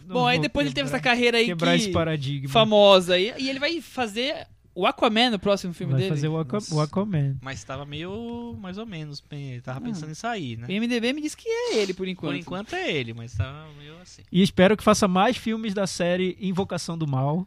Não 0.06 0.14
Bom, 0.16 0.26
aí 0.26 0.38
depois 0.40 0.66
ele 0.66 0.74
teve 0.74 0.88
essa 0.88 0.98
quebrar- 0.98 1.10
carreira 1.14 1.38
aí 1.38 1.46
Quebrar 1.46 1.76
esse 1.76 1.86
que 1.86 1.92
paradigma. 1.92 2.48
famosa 2.48 3.14
aí. 3.14 3.32
E 3.38 3.48
ele 3.48 3.58
vai 3.60 3.80
fazer 3.80 4.46
o 4.74 4.86
Aquaman 4.86 5.30
no 5.30 5.38
próximo 5.38 5.72
filme 5.72 5.92
Vai 5.92 6.02
dele. 6.02 6.14
fazer 6.14 6.28
o, 6.28 6.38
Aqua, 6.38 6.58
o 6.72 6.80
Aquaman. 6.80 7.36
Mas 7.40 7.62
tava 7.62 7.84
meio, 7.84 8.56
mais 8.60 8.76
ou 8.78 8.84
menos, 8.86 9.22
tava 9.62 9.78
Ah. 9.78 9.80
pensando 9.80 10.10
em 10.10 10.14
sair, 10.14 10.56
né? 10.58 10.66
O 10.68 10.72
IMDB 10.72 11.12
me 11.12 11.20
diz 11.22 11.34
que 11.34 11.48
é 11.48 11.76
ele 11.78 11.94
por 11.94 12.08
enquanto. 12.08 12.30
Por 12.32 12.36
enquanto 12.36 12.74
é 12.74 12.90
ele, 12.92 13.14
mas 13.14 13.34
tava 13.34 13.66
meio 13.78 13.94
assim. 14.02 14.22
E 14.32 14.42
espero 14.42 14.76
que 14.76 14.82
faça 14.82 15.06
mais 15.06 15.36
filmes 15.36 15.72
da 15.74 15.86
série 15.86 16.36
Invocação 16.40 16.98
do 16.98 17.06
Mal, 17.06 17.46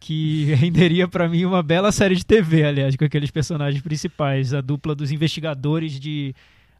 que 0.00 0.46
renderia 0.54 1.06
pra 1.08 1.28
mim 1.28 1.44
uma 1.44 1.62
bela 1.62 1.92
série 1.92 2.16
de 2.16 2.26
TV, 2.26 2.64
aliás, 2.64 2.96
com 2.96 3.04
aqueles 3.04 3.30
personagens 3.30 3.82
principais, 3.82 4.52
a 4.52 4.60
dupla 4.60 4.94
dos 4.94 5.10
investigadores 5.12 5.98
de 6.00 6.34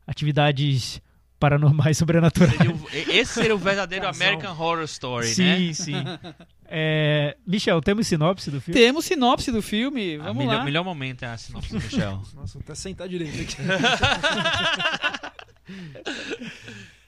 atividades 0.06 1.00
paranormais 1.38 1.96
sobrenaturais. 1.98 2.56
Seria 2.56 2.72
o- 2.74 2.88
esse 3.10 3.32
seria 3.34 3.54
o 3.54 3.58
verdadeiro. 3.58 4.06
American 4.06 4.52
Horror 4.58 4.84
Story, 4.84 5.26
sim, 5.28 5.42
né? 5.68 5.72
sim. 5.72 5.94
É, 6.66 7.36
Michel, 7.46 7.80
temos 7.80 8.06
sinopse 8.06 8.50
do 8.50 8.60
filme? 8.60 8.80
Temos 8.80 9.04
sinopse 9.04 9.52
do 9.52 9.60
filme. 9.62 10.16
Ah, 10.16 10.24
Vamos 10.24 10.44
melhor, 10.44 10.58
lá. 10.58 10.64
melhor 10.64 10.84
momento 10.84 11.22
é 11.24 11.26
a 11.28 11.36
sinopse 11.36 11.70
do 11.70 11.80
Michel. 11.82 12.22
Nossa, 12.34 12.54
vou 12.54 12.62
até 12.62 12.74
sentar 12.74 13.08
direito 13.08 13.40
aqui. 13.42 13.56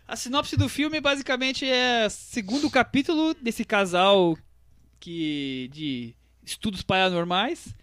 A 0.08 0.14
sinopse 0.14 0.56
do 0.56 0.68
filme 0.68 1.00
basicamente 1.00 1.68
é 1.68 2.06
o 2.06 2.10
segundo 2.10 2.70
capítulo 2.70 3.34
desse 3.34 3.64
casal 3.64 4.38
que 5.00 5.68
de 5.72 6.14
estudos 6.44 6.80
paranormais. 6.82 7.74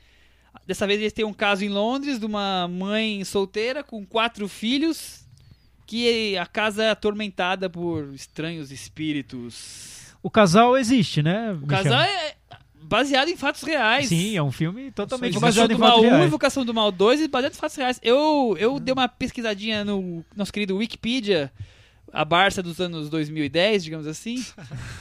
Dessa 0.66 0.88
vez 0.88 1.02
eles 1.02 1.12
têm 1.12 1.26
um 1.26 1.34
caso 1.34 1.66
em 1.66 1.70
Londres 1.70 2.20
de 2.20 2.26
uma 2.26 2.66
mãe 2.70 3.24
solteira 3.26 3.84
com 3.84 4.06
quatro 4.06 4.48
filhos 4.48 5.26
que 5.86 6.38
a 6.38 6.46
casa 6.46 6.84
é 6.86 6.90
atormentada 6.92 7.70
por 7.70 8.14
estranhos 8.14 8.72
espíritos. 8.72 10.03
O 10.24 10.30
casal 10.30 10.78
existe, 10.78 11.22
né? 11.22 11.52
O 11.62 11.68
casal 11.68 12.02
é 12.02 12.36
baseado 12.82 13.28
em 13.28 13.36
fatos 13.36 13.62
reais. 13.64 14.08
Sim, 14.08 14.38
é 14.38 14.42
um 14.42 14.52
filme 14.52 14.90
totalmente 14.92 15.32
Invocação 15.32 15.64
baseado 15.68 15.72
em 15.72 15.76
do 15.76 15.80
Mal 15.80 15.90
fatos 15.90 16.04
1 16.04 16.06
e 16.06 16.10
reais. 16.12 16.28
Invocação 16.28 16.66
do 16.66 16.74
Mal 16.74 16.92
2 16.92 17.22
e 17.22 17.28
baseado 17.28 17.54
em 17.54 17.58
fatos 17.58 17.76
reais. 17.76 18.00
Eu, 18.02 18.56
eu 18.58 18.80
dei 18.80 18.94
uma 18.94 19.08
pesquisadinha 19.10 19.84
no 19.84 20.24
nosso 20.36 20.54
querido 20.54 20.78
Wikipedia, 20.78 21.52
a 22.12 22.24
Barça 22.24 22.64
dos 22.64 22.80
anos 22.80 23.10
2010, 23.10 23.84
digamos 23.84 24.08
assim. 24.08 24.44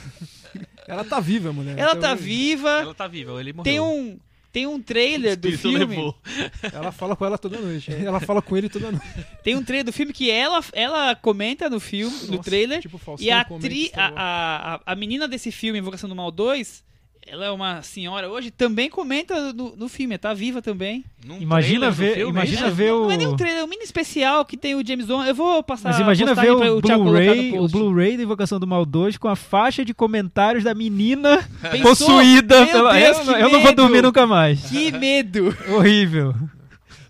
Ela 0.87 1.03
tá 1.05 1.19
viva, 1.19 1.53
mulher. 1.53 1.77
Ela 1.77 1.93
Até 1.93 2.01
tá 2.01 2.13
hoje. 2.13 2.23
viva, 2.23 2.69
Ela 2.69 2.93
tá 2.93 3.07
viva, 3.07 3.39
ele 3.39 3.53
morreu. 3.53 3.63
tem 3.63 3.79
um, 3.79 4.19
tem 4.53 4.67
um 4.67 4.79
trailer 4.79 5.35
do 5.35 5.51
filme. 5.57 5.79
levou. 5.79 6.15
Ela 6.71 6.91
fala 6.91 7.15
com 7.15 7.25
ela 7.25 7.39
toda 7.39 7.59
noite. 7.59 7.91
Ela 7.91 8.19
fala 8.19 8.39
com 8.39 8.55
ele 8.55 8.69
toda 8.69 8.91
noite. 8.91 9.25
Tem 9.43 9.55
um 9.55 9.63
trailer 9.63 9.83
do 9.83 9.91
filme 9.91 10.13
que 10.13 10.29
ela, 10.29 10.63
ela 10.73 11.15
comenta 11.15 11.67
no 11.69 11.79
filme, 11.79 12.15
no 12.27 12.37
Nossa, 12.37 12.43
trailer. 12.43 12.79
Tipo 12.79 12.99
E 13.19 13.31
a, 13.31 13.43
tri, 13.43 13.91
a, 13.95 14.75
a, 14.75 14.93
a 14.93 14.95
menina 14.95 15.27
desse 15.27 15.51
filme, 15.51 15.79
Invocação 15.79 16.07
do 16.07 16.15
Mal 16.15 16.29
2, 16.29 16.83
ela 17.25 17.45
é 17.45 17.51
uma 17.51 17.81
senhora 17.81 18.29
hoje, 18.29 18.51
também 18.51 18.89
comenta 18.89 19.53
no, 19.53 19.75
no 19.75 19.87
filme, 19.87 20.17
tá 20.17 20.33
viva 20.33 20.61
também. 20.61 21.05
Num 21.25 21.41
Imagina 21.41 21.89
ver, 21.89 22.15
filme, 22.15 22.31
imagina 22.31 22.67
é 22.67 22.69
ver 22.69 22.91
o 22.91 23.03
Não 23.03 23.11
é 23.11 23.17
nem 23.17 23.27
um 23.27 23.35
trailer, 23.35 23.61
é 23.61 23.63
um 23.63 23.67
mini 23.67 23.83
especial 23.83 24.43
que 24.43 24.57
tem 24.57 24.75
o 24.75 24.85
James 24.85 25.09
Wan. 25.09 25.25
Eu 25.25 25.33
vou 25.33 25.63
passar 25.63 25.89
Mas 25.89 25.99
imagina 25.99 26.35
ver 26.35 26.55
pra 26.55 26.73
o 26.73 26.81
Blu-ray, 26.81 27.57
o. 27.57 27.67
Blu-ray 27.67 28.17
da 28.17 28.23
Invocação 28.23 28.59
do 28.59 28.67
Mal 28.67 28.85
2 28.85 29.17
com 29.17 29.27
a 29.27 29.35
faixa 29.35 29.85
de 29.85 29.93
comentários 29.93 30.63
da 30.63 30.73
menina 30.73 31.47
Pensou? 31.71 31.81
possuída 31.81 32.67
pela. 32.67 32.93
Deus, 32.93 33.27
eu, 33.27 33.33
eu 33.35 33.49
não 33.49 33.61
vou 33.61 33.73
dormir 33.73 34.01
nunca 34.01 34.27
mais. 34.27 34.69
Que 34.69 34.91
medo! 34.91 35.55
Horrível. 35.69 36.35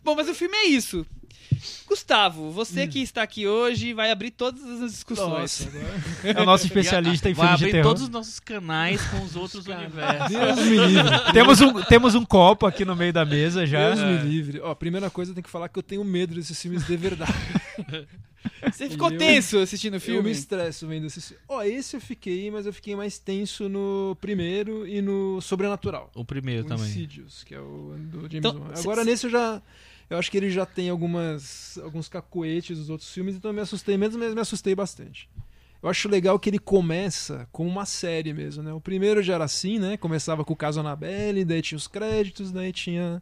Bom, 0.04 0.16
mas 0.16 0.30
o 0.30 0.34
filme 0.34 0.56
é 0.56 0.68
isso. 0.68 1.06
Gustavo, 1.88 2.48
Hum. 2.48 2.52
você 2.52 2.88
que 2.88 3.00
está 3.00 3.22
aqui 3.24 3.48
hoje 3.48 3.94
vai 3.94 4.12
abrir 4.12 4.32
todas 4.32 4.64
as 4.82 4.92
discussões. 4.92 5.68
Nossa. 5.68 5.70
É 6.24 6.42
o 6.42 6.46
nosso 6.46 6.66
especialista 6.66 7.30
em 7.30 7.36
filmes 7.36 7.58
de 7.58 7.64
abrir 7.66 7.72
terror. 7.72 7.88
todos 7.90 8.04
os 8.04 8.10
nossos 8.10 8.40
canais 8.40 9.02
com 9.08 9.22
os 9.24 9.36
outros 9.36 9.66
universos. 9.68 10.30
Deus 10.30 10.60
me 10.68 10.78
livre. 10.88 11.34
Temos, 11.34 11.62
um, 11.62 11.82
temos 11.84 12.16
um 12.16 12.26
copo 12.26 12.66
aqui 12.66 12.84
no 12.86 12.96
meio 12.96 13.14
da 13.14 13.26
mesa 13.26 13.66
já. 13.66 13.94
Deus 13.94 14.00
me 14.04 14.30
livre. 14.30 14.60
Ó, 14.62 14.74
primeira 14.76 15.10
coisa, 15.10 15.32
eu 15.32 15.36
tenho 15.36 15.44
que 15.44 15.50
falar 15.50 15.70
que 15.70 15.78
eu 15.80 15.84
tenho 15.84 16.04
medo 16.04 16.34
desses 16.36 16.60
filmes 16.62 16.86
de 16.86 16.98
verdade. 16.98 17.34
Você 18.72 18.90
ficou 18.90 19.10
Eu- 19.10 19.18
tenso 19.18 19.58
assistindo 19.60 19.94
o 19.94 19.96
Eu 19.98 20.00
me 20.00 20.06
filme? 20.06 20.32
estresso 20.32 20.86
vendo 20.88 21.06
esses 21.08 21.28
filmes. 21.30 21.44
Ó, 21.48 21.64
esse 21.64 21.96
eu 21.96 22.02
fiquei, 22.02 22.52
mas 22.52 22.66
eu 22.66 22.74
fiquei 22.74 22.96
mais 22.96 23.18
tenso 23.18 23.70
no 23.70 24.18
primeiro 24.20 24.86
e 24.88 25.02
no 25.02 25.40
Sobrenatural. 25.42 26.12
O 26.14 26.26
primeiro 26.26 26.66
o 26.66 26.68
também. 26.68 26.86
Insidious, 26.86 27.44
que 27.44 27.56
é 27.56 27.60
o 27.60 27.96
do 27.98 28.20
James 28.22 28.34
Então, 28.36 28.68
Agora 28.78 29.04
cê- 29.04 29.10
nesse 29.10 29.26
eu 29.28 29.32
já... 29.32 29.62
Eu 30.10 30.18
acho 30.18 30.30
que 30.30 30.38
ele 30.38 30.50
já 30.50 30.66
tem 30.66 30.90
algumas, 30.90 31.78
alguns 31.84 32.08
cacoetes 32.08 32.78
dos 32.78 32.90
outros 32.90 33.12
filmes, 33.12 33.36
então 33.36 33.50
eu 33.50 33.56
me 33.56 33.62
assustei 33.62 33.98
mesmo, 33.98 34.20
mas 34.20 34.34
me 34.34 34.42
assustei 34.42 34.76
bastante. 34.76 35.30
Eu 35.82 35.90
acho 35.90 36.08
legal 36.08 36.40
que 36.40 36.50
ele 36.50 36.60
começa 36.60 37.48
com 37.52 37.68
uma 37.68 37.86
série 37.86 38.34
mesmo, 38.34 38.64
né? 38.64 38.72
O 38.72 38.80
primeiro 38.80 39.22
já 39.22 39.34
era 39.34 39.44
assim, 39.44 39.80
né? 39.80 39.98
Começava 39.98 40.46
com 40.46 40.54
o 40.54 40.56
caso 40.56 40.80
Annabelle, 40.80 41.44
daí 41.44 41.62
tinha 41.62 41.78
os 41.78 41.88
créditos, 41.88 42.52
daí 42.52 42.72
tinha 42.72 43.22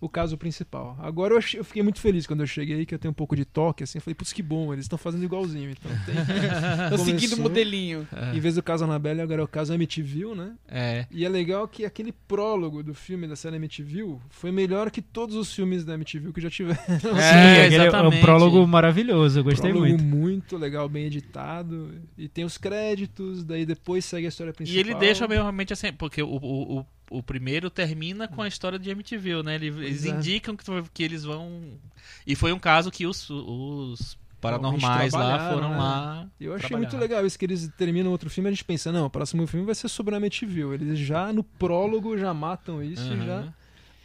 o 0.00 0.08
caso 0.08 0.36
principal. 0.38 0.96
Agora 1.00 1.34
eu, 1.34 1.38
achei- 1.38 1.58
eu 1.58 1.64
fiquei 1.64 1.82
muito 1.82 2.00
feliz 2.00 2.26
quando 2.26 2.40
eu 2.40 2.46
cheguei, 2.46 2.86
que 2.86 2.94
eu 2.94 2.98
tenho 2.98 3.10
um 3.10 3.14
pouco 3.14 3.34
de 3.34 3.44
toque, 3.44 3.82
assim. 3.82 3.98
Eu 3.98 4.02
falei, 4.02 4.14
putz, 4.14 4.32
que 4.32 4.42
bom, 4.42 4.72
eles 4.72 4.84
estão 4.84 4.98
fazendo 4.98 5.24
igualzinho. 5.24 5.70
Então 5.70 5.90
tem... 6.06 6.14
Tô 6.90 6.98
seguindo 6.98 7.32
o 7.34 7.40
modelinho. 7.40 8.06
Em 8.34 8.38
vez 8.40 8.54
do 8.54 8.62
caso 8.62 8.84
Annabelle, 8.84 9.20
agora 9.20 9.40
é 9.40 9.44
o 9.44 9.48
caso 9.48 9.72
Amityville, 9.74 10.34
né? 10.34 10.54
É. 10.68 11.06
E 11.10 11.24
é 11.24 11.28
legal 11.28 11.66
que 11.66 11.84
aquele 11.84 12.12
prólogo 12.12 12.82
do 12.82 12.94
filme 12.94 13.26
da 13.26 13.34
série 13.34 13.56
Amityville 13.56 14.18
foi 14.30 14.52
melhor 14.52 14.90
que 14.90 15.02
todos 15.02 15.34
os 15.34 15.52
filmes 15.52 15.84
da 15.84 15.94
Amityville 15.94 16.32
que 16.32 16.40
já 16.40 16.50
tiveram. 16.50 16.78
É, 16.88 16.98
Sim, 17.00 17.66
aquele 17.66 17.84
é 17.96 18.08
um 18.08 18.20
prólogo 18.20 18.66
maravilhoso, 18.66 19.40
eu 19.40 19.44
gostei 19.44 19.70
prólogo 19.70 19.88
muito. 19.90 20.04
muito 20.04 20.56
legal, 20.56 20.88
bem 20.88 21.04
editado. 21.04 21.90
E 22.16 22.28
tem 22.28 22.44
os 22.44 22.56
créditos, 22.58 23.44
daí 23.44 23.66
depois 23.66 24.04
segue 24.04 24.26
a 24.26 24.28
história 24.28 24.52
principal. 24.52 24.76
E 24.76 24.80
ele 24.80 24.94
deixa 24.94 25.26
meio 25.26 25.40
realmente 25.42 25.72
assim, 25.72 25.92
porque 25.92 26.22
o, 26.22 26.28
o, 26.28 26.78
o, 26.78 26.86
o 27.10 27.22
primeiro 27.22 27.70
termina 27.70 28.26
com 28.28 28.42
a 28.42 28.48
história 28.48 28.78
de 28.78 28.90
MTV, 28.90 29.42
né? 29.42 29.54
Ele- 29.56 29.66
Eles 29.68 30.04
é. 30.04 30.10
indicam 30.10 30.56
que, 30.56 30.64
que 30.92 31.02
eles 31.02 31.24
vão. 31.24 31.78
E 32.26 32.34
foi 32.34 32.52
um 32.52 32.58
caso 32.58 32.90
que 32.90 33.06
os, 33.06 33.28
os 33.30 34.16
paranormais 34.40 35.12
lá 35.12 35.52
foram 35.52 35.70
né? 35.70 35.76
lá. 35.76 36.28
Eu 36.40 36.54
achei 36.54 36.68
trabalhar. 36.68 36.88
muito 36.90 37.00
legal 37.00 37.26
isso 37.26 37.38
que 37.38 37.44
eles 37.44 37.68
terminam 37.76 38.10
outro 38.10 38.30
filme 38.30 38.48
e 38.48 38.50
a 38.50 38.52
gente 38.52 38.64
pensa, 38.64 38.92
não, 38.92 39.06
o 39.06 39.10
próximo 39.10 39.46
filme 39.46 39.66
vai 39.66 39.74
ser 39.74 39.88
sobre 39.88 40.14
Amityville. 40.14 40.74
Eles 40.74 40.98
já 40.98 41.32
no 41.32 41.42
prólogo 41.42 42.16
já 42.16 42.32
matam 42.32 42.82
isso 42.82 43.06
e 43.06 43.14
Aham. 43.14 43.26
já 43.26 43.52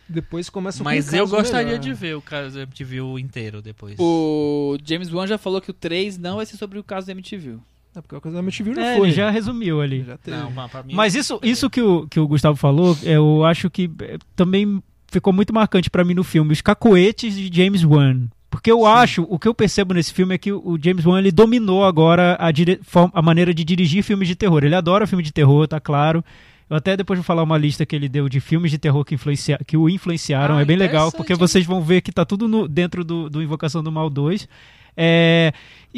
depois 0.09 0.49
começam 0.49 0.83
Mas 0.83 1.09
com 1.09 1.15
um 1.15 1.19
eu 1.19 1.27
gostaria 1.27 1.65
melhor. 1.67 1.79
de 1.79 1.93
ver 1.93 2.15
o 2.15 2.21
caso 2.21 2.59
MTV 2.59 2.97
inteiro 3.19 3.61
depois. 3.61 3.95
O 3.99 4.77
James 4.83 5.11
Wan 5.11 5.25
já 5.27 5.37
falou 5.37 5.61
que 5.61 5.71
o 5.71 5.73
3 5.73 6.17
não 6.17 6.35
vai 6.37 6.45
ser 6.45 6.57
sobre 6.57 6.77
o 6.77 6.83
caso 6.83 7.07
da 7.07 7.13
MTV. 7.13 7.57
É 7.95 8.01
porque 8.01 8.15
a 8.15 8.19
coisa 8.19 8.35
da 8.35 8.39
Amityville 8.39 8.75
já 8.75 8.85
É, 8.87 8.97
foi. 8.97 9.07
ele 9.09 9.15
já 9.15 9.29
resumiu 9.29 9.79
ali. 9.81 10.03
Já 10.03 10.17
teve. 10.17 10.35
Não, 10.37 10.49
mim- 10.49 10.93
Mas 10.95 11.13
isso, 11.15 11.39
isso 11.43 11.69
que, 11.69 11.81
o, 11.81 12.07
que 12.07 12.19
o 12.19 12.27
Gustavo 12.27 12.55
falou, 12.57 12.97
eu 13.03 13.45
acho 13.45 13.69
que 13.69 13.89
eh, 14.01 14.17
também 14.35 14.81
ficou 15.11 15.31
muito 15.31 15.53
marcante 15.53 15.89
pra 15.89 16.03
mim 16.03 16.13
no 16.15 16.23
filme. 16.23 16.51
Os 16.53 16.61
cacoetes 16.61 17.35
de 17.35 17.49
James 17.55 17.83
Wan. 17.83 18.27
Porque 18.49 18.71
eu 18.71 18.85
acho, 18.85 19.25
o 19.29 19.37
que 19.39 19.47
eu 19.47 19.53
percebo 19.53 19.93
nesse 19.95 20.13
filme 20.13 20.35
é 20.35 20.37
que 20.37 20.51
o 20.51 20.77
James 20.81 21.05
Wan 21.05 21.17
ele 21.19 21.31
dominou 21.31 21.83
agora 21.85 22.35
a, 22.39 22.51
dire- 22.51 22.79
a 23.13 23.21
maneira 23.21 23.51
de 23.53 23.63
dirigir 23.63 24.03
filmes 24.03 24.27
de 24.27 24.35
terror. 24.35 24.63
Ele 24.63 24.75
adora 24.75 25.07
filme 25.07 25.23
de 25.23 25.31
terror, 25.33 25.67
tá 25.67 25.79
claro. 25.79 26.23
Eu 26.69 26.77
até 26.77 26.95
depois 26.95 27.17
vou 27.17 27.23
falar 27.23 27.43
uma 27.43 27.57
lista 27.57 27.85
que 27.85 27.95
ele 27.95 28.07
deu 28.09 28.27
de 28.29 28.39
filmes 28.39 28.71
de 28.71 28.77
terror 28.77 29.03
que, 29.03 29.15
influencia, 29.15 29.59
que 29.65 29.75
o 29.75 29.89
influenciaram. 29.89 30.57
Ah, 30.57 30.61
é 30.61 30.65
bem 30.65 30.77
legal, 30.77 31.11
porque 31.11 31.35
vocês 31.35 31.65
vão 31.65 31.81
ver 31.81 32.01
que 32.01 32.11
tá 32.11 32.25
tudo 32.25 32.47
no- 32.47 32.67
dentro 32.67 33.03
do, 33.03 33.29
do 33.29 33.41
Invocação 33.43 33.83
do 33.83 33.91
Mal 33.91 34.09
2. 34.09 34.47
É, 34.95 35.51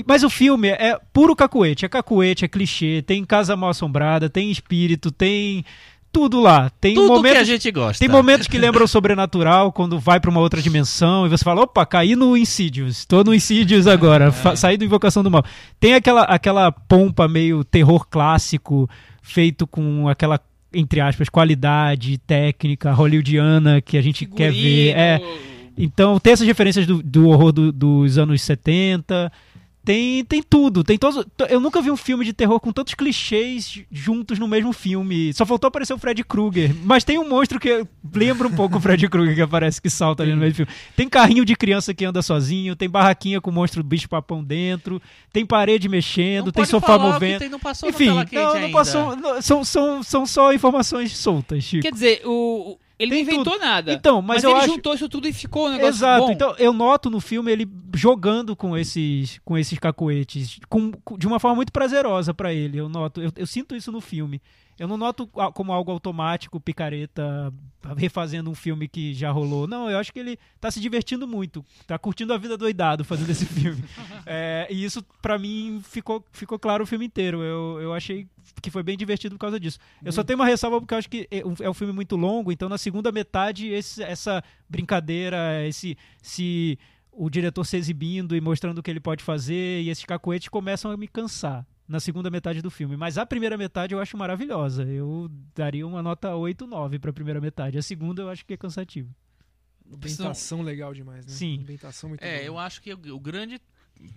mas 0.08 0.24
o 0.24 0.30
filme 0.30 0.70
é 0.70 0.98
puro 1.14 1.36
cacuete, 1.36 1.86
é 1.86 1.90
cacuete, 1.90 2.46
é 2.46 2.48
clichê, 2.48 3.02
tem 3.06 3.24
casa 3.26 3.56
mal 3.56 3.70
assombrada, 3.70 4.30
tem 4.30 4.50
espírito, 4.52 5.12
tem 5.12 5.64
tudo 6.12 6.40
lá. 6.40 6.70
Tem 6.80 6.96
Tudo 6.96 7.10
momentos 7.10 7.32
que 7.32 7.38
a 7.38 7.44
gente 7.44 7.72
gosta. 7.72 8.00
tem 8.00 8.08
momentos 8.08 8.48
que 8.48 8.58
lembram 8.58 8.86
o 8.86 8.88
sobrenatural, 8.88 9.70
quando 9.74 10.00
vai 10.00 10.18
pra 10.18 10.32
uma 10.32 10.40
outra 10.40 10.62
dimensão 10.62 11.26
e 11.26 11.30
você 11.30 11.44
fala, 11.44 11.64
opa, 11.64 11.86
caí 11.86 12.16
no 12.16 12.38
Insidious, 12.38 13.04
tô 13.06 13.22
no 13.22 13.34
Insidious 13.34 13.86
agora, 13.86 14.32
fa- 14.32 14.56
saí 14.56 14.78
do 14.78 14.86
Invocação 14.86 15.22
do 15.24 15.30
Mal. 15.30 15.44
Tem 15.78 15.94
aquela, 15.94 16.22
aquela 16.24 16.72
pompa 16.72 17.28
meio 17.28 17.66
terror 17.66 18.08
clássico, 18.10 18.90
feito 19.22 19.68
com 19.68 20.08
aquela, 20.08 20.40
entre 20.74 21.02
aspas, 21.02 21.28
qualidade 21.28 22.18
técnica 22.20 22.94
hollywoodiana 22.94 23.82
que 23.82 23.98
a 23.98 24.02
gente 24.02 24.26
quer 24.26 24.54
ver. 24.54 24.96
É, 24.96 25.22
então, 25.78 26.20
tem 26.20 26.34
essas 26.34 26.48
referências 26.48 26.86
do, 26.86 27.02
do 27.04 27.28
horror 27.30 27.52
do- 27.52 27.72
dos 27.72 28.18
anos 28.18 28.42
70. 28.42 29.32
Tem, 29.84 30.26
tem 30.26 30.42
tudo, 30.42 30.84
tem 30.84 30.98
todos. 30.98 31.24
Eu 31.48 31.60
nunca 31.60 31.80
vi 31.80 31.92
um 31.92 31.96
filme 31.96 32.26
de 32.26 32.34
terror 32.34 32.60
com 32.60 32.72
tantos 32.72 32.96
clichês 32.96 33.84
juntos 33.92 34.40
no 34.40 34.48
mesmo 34.48 34.74
filme. 34.74 35.32
Só 35.32 35.46
faltou 35.46 35.68
aparecer 35.68 35.94
o 35.94 35.98
Fred 36.00 36.24
Krueger. 36.24 36.76
Mas 36.84 37.04
tem 37.04 37.20
um 37.20 37.30
monstro 37.30 37.60
que 37.60 37.86
lembra 38.12 38.48
um 38.48 38.52
pouco 38.52 38.78
o 38.78 38.82
Fred 38.82 39.08
Krueger 39.08 39.36
que 39.36 39.42
aparece 39.44 39.80
que 39.80 39.88
salta 39.88 40.24
ali 40.24 40.32
no 40.32 40.40
meio 40.40 40.52
do 40.54 40.56
filme. 40.56 40.72
Tem 40.96 41.08
carrinho 41.08 41.46
de 41.46 41.56
criança 41.56 41.94
que 41.94 42.04
anda 42.04 42.24
sozinho, 42.24 42.76
tem 42.76 42.90
barraquinha 42.90 43.40
com 43.40 43.52
o 43.52 43.54
monstro 43.54 43.84
bicho 43.84 44.10
papão 44.10 44.44
dentro, 44.44 45.00
tem 45.32 45.46
parede 45.46 45.88
mexendo, 45.88 46.46
Não 46.46 46.52
tem 46.52 46.66
sofá 46.66 46.98
movendo. 46.98 47.38
tem, 47.42 47.50
não 47.50 47.60
passou 47.60 47.88
Enfim, 47.88 48.08
não, 48.32 48.60
não 48.62 48.72
passou. 48.72 49.16
não, 49.16 49.40
são, 49.40 49.64
são, 49.64 50.02
são 50.02 50.26
só 50.26 50.52
informações 50.52 51.16
soltas, 51.16 51.64
Chico. 51.64 51.84
Quer 51.84 51.92
dizer, 51.94 52.22
o- 52.26 52.76
ele 52.98 53.12
Tem 53.12 53.24
não 53.26 53.32
inventou 53.34 53.60
nada. 53.60 53.94
Então, 53.94 54.22
mas 54.22 54.44
eu 54.44 54.52
ele 54.52 54.60
acho- 54.60 54.68
juntou 54.68 54.94
isso 54.94 55.10
tudo 55.10 55.28
e 55.28 55.34
ficou 55.34 55.68
um 55.68 55.72
negócio 55.72 55.90
Exato. 55.98 56.26
bom. 56.26 56.32
Então, 56.32 56.56
eu 56.58 56.72
noto 56.74 57.10
no 57.10 57.20
filme 57.20 57.52
ele 57.52 57.68
jogando 57.96 58.56
com 58.56 58.78
esses, 58.78 59.40
com 59.44 59.58
esses 59.58 59.78
cacoetes 59.80 60.60
com, 60.70 60.92
de 61.18 61.28
uma 61.28 61.40
forma 61.40 61.56
muito 61.56 61.72
prazerosa 61.72 62.34
pra 62.34 62.54
ele. 62.54 62.78
Eu 62.78 62.88
noto, 62.90 63.22
eu, 63.22 63.32
eu 63.36 63.48
sinto 63.48 63.76
isso 63.76 63.92
no 63.92 64.02
filme. 64.02 64.42
Eu 64.78 64.88
não 64.88 64.98
noto 64.98 65.26
como 65.54 65.72
algo 65.72 65.90
automático, 65.92 66.60
picareta, 66.60 67.54
refazendo 67.96 68.50
um 68.50 68.56
filme 68.56 68.88
que 68.90 69.14
já 69.14 69.32
rolou. 69.32 69.66
Não, 69.68 69.90
eu 69.90 69.98
acho 69.98 70.12
que 70.12 70.20
ele 70.20 70.38
tá 70.60 70.70
se 70.70 70.82
divertindo 70.82 71.26
muito. 71.28 71.64
Tá 71.88 71.98
curtindo 71.98 72.34
a 72.34 72.38
vida 72.38 72.58
doidado 72.58 73.06
fazendo 73.06 73.30
esse 73.30 73.46
filme. 73.48 73.82
É, 74.26 74.68
e 74.70 74.84
isso, 74.84 75.02
pra 75.22 75.40
mim, 75.40 75.82
ficou, 75.84 76.24
ficou 76.34 76.60
claro 76.60 76.84
o 76.84 76.88
filme 76.88 77.06
inteiro. 77.06 77.42
Eu, 77.42 77.80
eu 77.82 77.94
achei 77.94 78.28
que 78.62 78.70
foi 78.70 78.84
bem 78.84 78.98
divertido 78.98 79.36
por 79.36 79.40
causa 79.42 79.60
disso. 79.60 79.80
Eu 80.04 80.12
só 80.12 80.24
tenho 80.24 80.38
uma 80.40 80.46
ressalva 80.46 80.80
porque 80.82 80.94
eu 80.94 80.98
acho 80.98 81.10
que 81.10 81.28
é 81.32 81.46
um, 81.46 81.56
é 81.62 81.70
um 81.70 81.74
filme 81.74 81.94
muito 81.94 82.16
longo, 82.18 82.52
então 82.52 82.68
na 82.68 82.78
segunda 82.78 83.12
metade 83.12 83.68
esse- 83.70 84.04
essa 84.04 84.44
brincadeira, 84.70 85.66
esse 85.68 85.98
se 86.22 86.78
o 87.12 87.30
diretor 87.30 87.64
se 87.64 87.78
exibindo 87.78 88.36
e 88.36 88.42
mostrando 88.42 88.80
o 88.80 88.84
que 88.84 88.92
ele 88.92 89.00
pode 89.00 89.24
fazer 89.24 89.82
e 89.82 89.90
esses 89.90 90.04
cacoetes 90.06 90.50
começam 90.50 90.92
a 90.92 90.98
me 90.98 91.08
cansar 91.08 91.66
na 91.88 92.00
segunda 92.00 92.30
metade 92.30 92.62
do 92.62 92.72
filme. 92.72 92.98
Mas 92.98 93.18
a 93.18 93.26
primeira 93.26 93.58
metade 93.58 93.94
eu 93.94 94.00
acho 94.00 94.18
maravilhosa. 94.18 94.84
Eu 94.84 95.30
daria 95.54 95.86
uma 95.86 96.02
nota 96.02 96.36
8, 96.36 96.66
9 96.66 97.00
pra 97.00 97.14
primeira 97.14 97.40
metade. 97.40 97.78
A 97.78 97.82
segunda 97.82 98.22
eu 98.22 98.30
acho 98.30 98.46
que 98.46 98.54
é 98.54 98.58
cansativo. 98.58 99.14
Ambientação 99.92 100.62
legal 100.62 100.94
demais, 100.94 101.26
né? 101.26 101.32
Sim. 101.32 101.60
Ambientação 101.62 102.10
muito 102.10 102.24
É, 102.24 102.38
boa. 102.38 102.44
eu 102.46 102.58
acho 102.58 102.82
que 102.82 102.92
o, 102.94 103.16
o 103.16 103.20
grande 103.20 103.62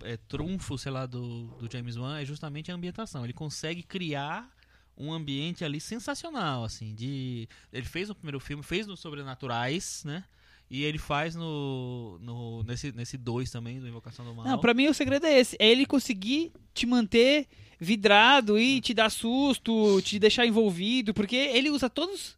é, 0.03 0.17
trunfo, 0.17 0.77
sei 0.77 0.91
lá, 0.91 1.05
do, 1.05 1.45
do 1.59 1.71
James 1.71 1.95
Wan 1.95 2.19
é 2.19 2.25
justamente 2.25 2.71
a 2.71 2.75
ambientação. 2.75 3.23
Ele 3.23 3.33
consegue 3.33 3.83
criar 3.83 4.49
um 4.97 5.13
ambiente 5.13 5.63
ali 5.63 5.79
sensacional, 5.79 6.63
assim, 6.65 6.93
de... 6.93 7.47
Ele 7.71 7.85
fez 7.85 8.09
no 8.09 8.15
primeiro 8.15 8.39
filme, 8.39 8.63
fez 8.63 8.85
nos 8.87 8.99
Sobrenaturais, 8.99 10.03
né? 10.05 10.25
E 10.69 10.83
ele 10.83 10.97
faz 10.99 11.35
no, 11.35 12.19
no 12.19 12.63
nesse 12.63 12.91
nesse 12.91 13.17
2 13.17 13.49
também, 13.49 13.79
do 13.79 13.87
Invocação 13.87 14.23
do 14.23 14.35
Mal. 14.35 14.45
Não, 14.45 14.59
pra 14.59 14.73
mim 14.73 14.87
o 14.87 14.93
segredo 14.93 15.25
é 15.25 15.39
esse. 15.39 15.55
É 15.59 15.67
ele 15.67 15.85
conseguir 15.85 16.51
te 16.73 16.85
manter 16.85 17.47
vidrado 17.79 18.59
e 18.59 18.79
te 18.79 18.93
dar 18.93 19.09
susto, 19.09 20.01
te 20.01 20.19
deixar 20.19 20.45
envolvido, 20.45 21.13
porque 21.13 21.35
ele 21.35 21.69
usa 21.69 21.89
todos 21.89 22.37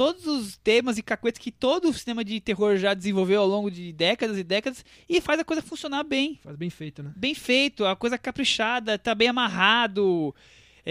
todos 0.00 0.26
os 0.26 0.56
temas 0.56 0.96
e 0.96 1.02
cacuetes 1.02 1.38
que 1.38 1.52
todo 1.52 1.90
o 1.90 1.92
cinema 1.92 2.24
de 2.24 2.40
terror 2.40 2.76
já 2.78 2.94
desenvolveu 2.94 3.42
ao 3.42 3.46
longo 3.46 3.70
de 3.70 3.92
décadas 3.92 4.38
e 4.38 4.42
décadas 4.42 4.82
e 5.06 5.20
faz 5.20 5.38
a 5.38 5.44
coisa 5.44 5.60
funcionar 5.60 6.04
bem. 6.04 6.40
Faz 6.42 6.56
bem 6.56 6.70
feito, 6.70 7.02
né? 7.02 7.12
Bem 7.14 7.34
feito, 7.34 7.84
a 7.84 7.94
coisa 7.94 8.16
caprichada, 8.16 8.98
tá 8.98 9.14
bem 9.14 9.28
amarrado. 9.28 10.34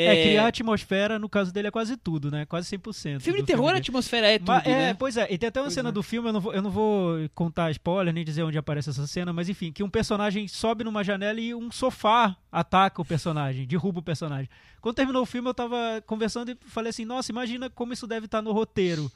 É, 0.05 0.23
criar 0.23 0.47
atmosfera, 0.47 1.19
no 1.19 1.27
caso 1.29 1.51
dele, 1.53 1.67
é 1.67 1.71
quase 1.71 1.97
tudo, 1.97 2.29
né? 2.31 2.45
Quase 2.45 2.77
100%. 2.77 3.19
Filme 3.19 3.39
de 3.41 3.45
terror, 3.45 3.65
a 3.65 3.73
dele. 3.73 3.79
atmosfera 3.79 4.27
é 4.27 4.39
tudo, 4.39 4.47
Mas, 4.47 4.65
é, 4.65 4.69
né? 4.69 4.93
pois 4.93 5.17
é, 5.17 5.27
e 5.29 5.37
tem 5.37 5.49
até 5.49 5.59
uma 5.59 5.65
Pois 5.65 5.73
cena 5.73 5.89
é. 5.89 5.91
do 5.91 6.01
filme, 6.03 6.29
eu 6.29 6.33
não, 6.33 6.39
vou, 6.41 6.53
eu 6.53 6.61
não 6.61 6.69
vou 6.71 7.29
contar 7.35 7.71
spoiler, 7.71 8.13
nem 8.13 8.23
dizer 8.23 8.43
onde 8.43 8.57
aparece 8.57 8.89
essa 8.89 9.05
cena, 9.07 9.31
mas 9.33 9.49
enfim, 9.49 9.71
que 9.71 9.83
um 9.83 9.89
personagem 9.89 10.47
sobe 10.47 10.83
numa 10.83 11.03
janela 11.03 11.39
e 11.39 11.53
um 11.53 11.71
sofá 11.71 12.35
ataca 12.51 13.01
o 13.01 13.05
personagem, 13.05 13.65
derruba 13.67 13.99
o 13.99 14.03
personagem. 14.03 14.49
Quando 14.81 14.95
terminou 14.95 15.23
o 15.23 15.25
filme, 15.25 15.49
eu 15.49 15.53
tava 15.53 16.01
conversando 16.05 16.51
e 16.51 16.57
falei 16.67 16.89
assim, 16.89 17.05
nossa, 17.05 17.31
imagina 17.31 17.69
como 17.69 17.93
isso 17.93 18.07
deve 18.07 18.25
estar 18.25 18.41
no 18.41 18.51
roteiro. 18.51 19.11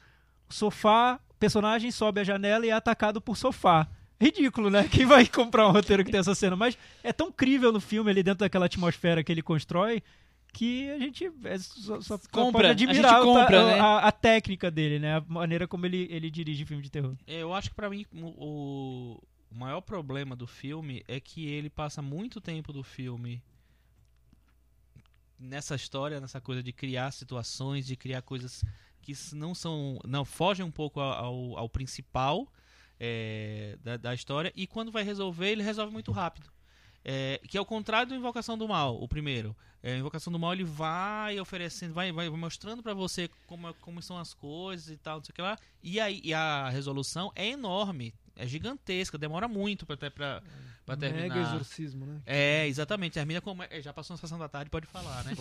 Sofá, 0.48 1.18
personagem 1.38 1.90
sobe 1.90 2.20
a 2.20 2.24
janela 2.24 2.66
e 2.66 2.68
é 2.70 2.72
atacado 2.72 3.20
por 3.20 3.36
sofá. 3.36 3.88
Ridículo, 4.20 4.70
né? 4.70 4.88
Quem 4.90 5.04
vai 5.04 5.26
comprar 5.28 5.66
um 5.66 5.72
roteiro 5.72 6.04
que 6.04 6.10
tem 6.10 6.20
essa 6.20 6.34
cena? 6.34 6.54
Mas 6.54 6.78
é 7.02 7.12
tão 7.12 7.32
crível 7.32 7.72
no 7.72 7.80
filme, 7.80 8.10
ali 8.10 8.22
dentro 8.22 8.40
daquela 8.40 8.66
atmosfera 8.66 9.24
que 9.24 9.32
ele 9.32 9.42
constrói, 9.42 10.02
que 10.54 10.88
a 10.90 10.98
gente 10.98 11.30
é, 11.44 11.58
só, 11.58 12.00
só 12.00 12.18
Compra, 12.30 12.52
pode 12.52 12.66
a 12.68 12.70
admirar 12.70 13.12
ta- 13.18 13.20
compra, 13.22 13.60
a, 13.60 13.66
né? 13.66 13.80
a- 13.80 13.98
a 14.08 14.12
técnica 14.12 14.70
dele, 14.70 14.98
né? 14.98 15.16
A 15.16 15.20
maneira 15.20 15.68
como 15.68 15.84
ele, 15.84 16.06
ele 16.10 16.30
dirige 16.30 16.64
filme 16.64 16.82
de 16.82 16.90
terror. 16.90 17.14
É, 17.26 17.42
Eu 17.42 17.52
acho 17.52 17.68
que 17.70 17.74
pra 17.74 17.90
mim 17.90 18.06
o, 18.12 19.20
o 19.50 19.54
maior 19.54 19.80
problema 19.82 20.34
do 20.34 20.46
filme 20.46 21.02
é 21.06 21.20
que 21.20 21.46
ele 21.46 21.68
passa 21.68 22.00
muito 22.00 22.40
tempo 22.40 22.72
do 22.72 22.82
filme 22.82 23.42
nessa 25.38 25.74
história, 25.74 26.20
nessa 26.20 26.40
coisa 26.40 26.62
de 26.62 26.72
criar 26.72 27.10
situações, 27.10 27.86
de 27.86 27.96
criar 27.96 28.22
coisas 28.22 28.64
que 29.02 29.12
não 29.34 29.54
são, 29.54 29.98
não 30.06 30.24
fogem 30.24 30.64
um 30.64 30.70
pouco 30.70 31.00
ao, 31.00 31.12
ao, 31.24 31.58
ao 31.58 31.68
principal 31.68 32.48
é, 32.98 33.76
da, 33.82 33.96
da 33.96 34.14
história 34.14 34.52
e 34.56 34.66
quando 34.66 34.90
vai 34.90 35.02
resolver 35.02 35.50
ele 35.50 35.62
resolve 35.62 35.92
muito 35.92 36.10
rápido. 36.12 36.48
É, 37.04 37.40
que 37.46 37.58
é 37.58 37.60
o 37.60 37.66
contrário 37.66 38.08
do 38.08 38.14
Invocação 38.14 38.56
do 38.56 38.66
Mal, 38.66 39.00
o 39.02 39.06
primeiro. 39.06 39.54
É, 39.82 39.92
a 39.92 39.98
Invocação 39.98 40.32
do 40.32 40.38
Mal 40.38 40.54
ele 40.54 40.64
vai 40.64 41.38
oferecendo, 41.38 41.92
vai, 41.92 42.10
vai 42.10 42.30
mostrando 42.30 42.82
pra 42.82 42.94
você 42.94 43.28
como, 43.46 43.68
é- 43.68 43.74
como 43.82 44.00
são 44.00 44.16
as 44.16 44.32
coisas 44.32 44.88
e 44.88 44.96
tal, 44.96 45.18
não 45.18 45.24
sei 45.24 45.32
o 45.32 45.34
que 45.34 45.42
lá. 45.42 45.58
E, 45.82 46.00
aí, 46.00 46.20
e 46.24 46.32
a 46.32 46.70
resolução 46.70 47.30
é 47.34 47.48
enorme, 47.48 48.14
é 48.34 48.46
gigantesca, 48.46 49.18
demora 49.18 49.46
muito 49.46 49.84
pra, 49.84 49.94
ter- 49.98 50.10
pra, 50.10 50.42
pra 50.86 50.96
terminar. 50.96 51.36
Mega 51.36 51.48
exorcismo, 51.50 52.06
né? 52.06 52.22
É, 52.24 52.66
exatamente. 52.66 53.12
Termina 53.12 53.42
como. 53.42 53.62
é, 53.64 53.82
Já 53.82 53.92
passou 53.92 54.14
na 54.14 54.18
sessão 54.18 54.38
da 54.38 54.48
tarde, 54.48 54.70
pode 54.70 54.86
falar, 54.86 55.22
né? 55.24 55.34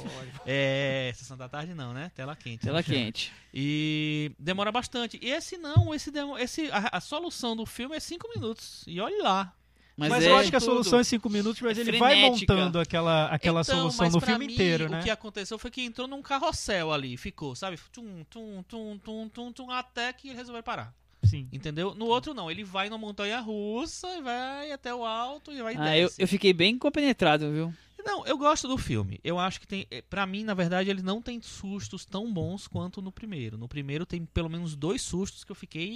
É, 0.46 1.14
sessão 1.16 1.38
da 1.38 1.48
tarde 1.48 1.74
não, 1.74 1.94
né? 1.94 2.12
Tela 2.14 2.36
quente. 2.36 2.66
Tela 2.66 2.84
quente. 2.84 3.32
E 3.54 4.32
demora 4.38 4.72
bastante. 4.74 5.18
E 5.22 5.30
esse 5.30 5.58
não, 5.58 5.94
esse, 5.94 6.12
demo- 6.12 6.38
esse 6.38 6.70
a, 6.72 6.98
a 6.98 7.00
solução 7.00 7.56
do 7.56 7.66
filme 7.66 7.96
é 7.96 8.00
cinco 8.02 8.28
minutos. 8.36 8.84
E 8.88 9.00
olhe 9.00 9.22
lá. 9.22 9.56
Mas, 9.96 10.10
Mas, 10.10 10.24
é 10.24 10.30
eu 10.30 10.36
acho 10.38 10.50
que 10.50 10.56
a 10.56 10.60
tudo. 10.60 10.70
solução 10.72 11.00
é 11.00 11.04
cinco 11.04 11.30
minutos, 11.30 11.62
mas 11.62 11.78
É 11.78 11.82
ele 11.82 12.00
vai 12.00 12.14
frenética. 12.20 12.54
montando 12.56 12.80
aquela, 12.80 13.26
aquela 13.28 13.62
Então, 13.62 13.92
solução 13.92 14.10
no 14.10 14.20
filme 14.20 14.48
mim, 14.48 14.54
inteiro, 14.54 14.90
né? 14.90 15.00
O 15.00 15.04
que 15.04 15.10
aconteceu 15.12 15.60
foi 15.60 15.70
que 15.70 15.82
entrou 15.84 16.08
num 16.08 16.22
carrossel 16.22 16.92
ali, 16.92 17.16
ficou, 17.16 17.56
sabe? 17.56 17.78
Tum, 17.92 18.24
tum, 18.28 18.64
tum, 18.68 18.98
tum, 18.98 19.30
tum, 19.30 19.52
tum, 19.52 19.72
até 19.72 20.12
que 20.12 20.30
ele 20.30 20.38
resolveu 20.38 20.64
parar. 20.64 20.92
Sim. 21.24 21.48
Entendeu? 21.54 21.94
No 21.94 22.06
outro 22.06 22.34
não, 22.34 22.50
ele 22.50 22.64
vai 22.64 22.90
numa 22.90 22.98
montanha 22.98 23.40
russa 23.40 24.08
e 24.18 24.22
vai 24.22 24.72
até 24.72 24.94
o 24.94 25.06
alto 25.06 25.52
e 25.52 25.62
vai 25.62 25.76
Ah, 25.78 25.96
eu, 25.98 26.08
desce. 26.08 26.22
eu 26.22 26.28
fiquei 26.28 26.54
bem 26.54 26.78
compenetrado, 26.78 27.52
viu? 27.52 27.74
Não, 28.06 28.26
eu 28.26 28.38
gosto 28.38 28.68
do 28.68 28.78
filme. 28.78 29.20
Eu 29.24 29.40
acho 29.40 29.62
que 29.62 29.68
tem. 29.68 29.88
eh, 29.90 30.02
Pra 30.10 30.26
mim, 30.26 30.44
na 30.44 30.54
verdade, 30.54 30.90
ele 30.90 31.02
não 31.02 31.22
tem 31.22 31.40
sustos 31.42 32.04
tão 32.04 32.34
bons 32.34 32.68
quanto 32.68 33.02
no 33.02 33.12
primeiro. 33.14 33.58
No 33.58 33.68
primeiro 33.68 34.06
tem 34.06 34.26
pelo 34.26 34.50
menos 34.50 34.76
dois 34.76 35.02
sustos 35.02 35.46
que 35.46 35.52
eu 35.54 35.56
fiquei 35.56 35.88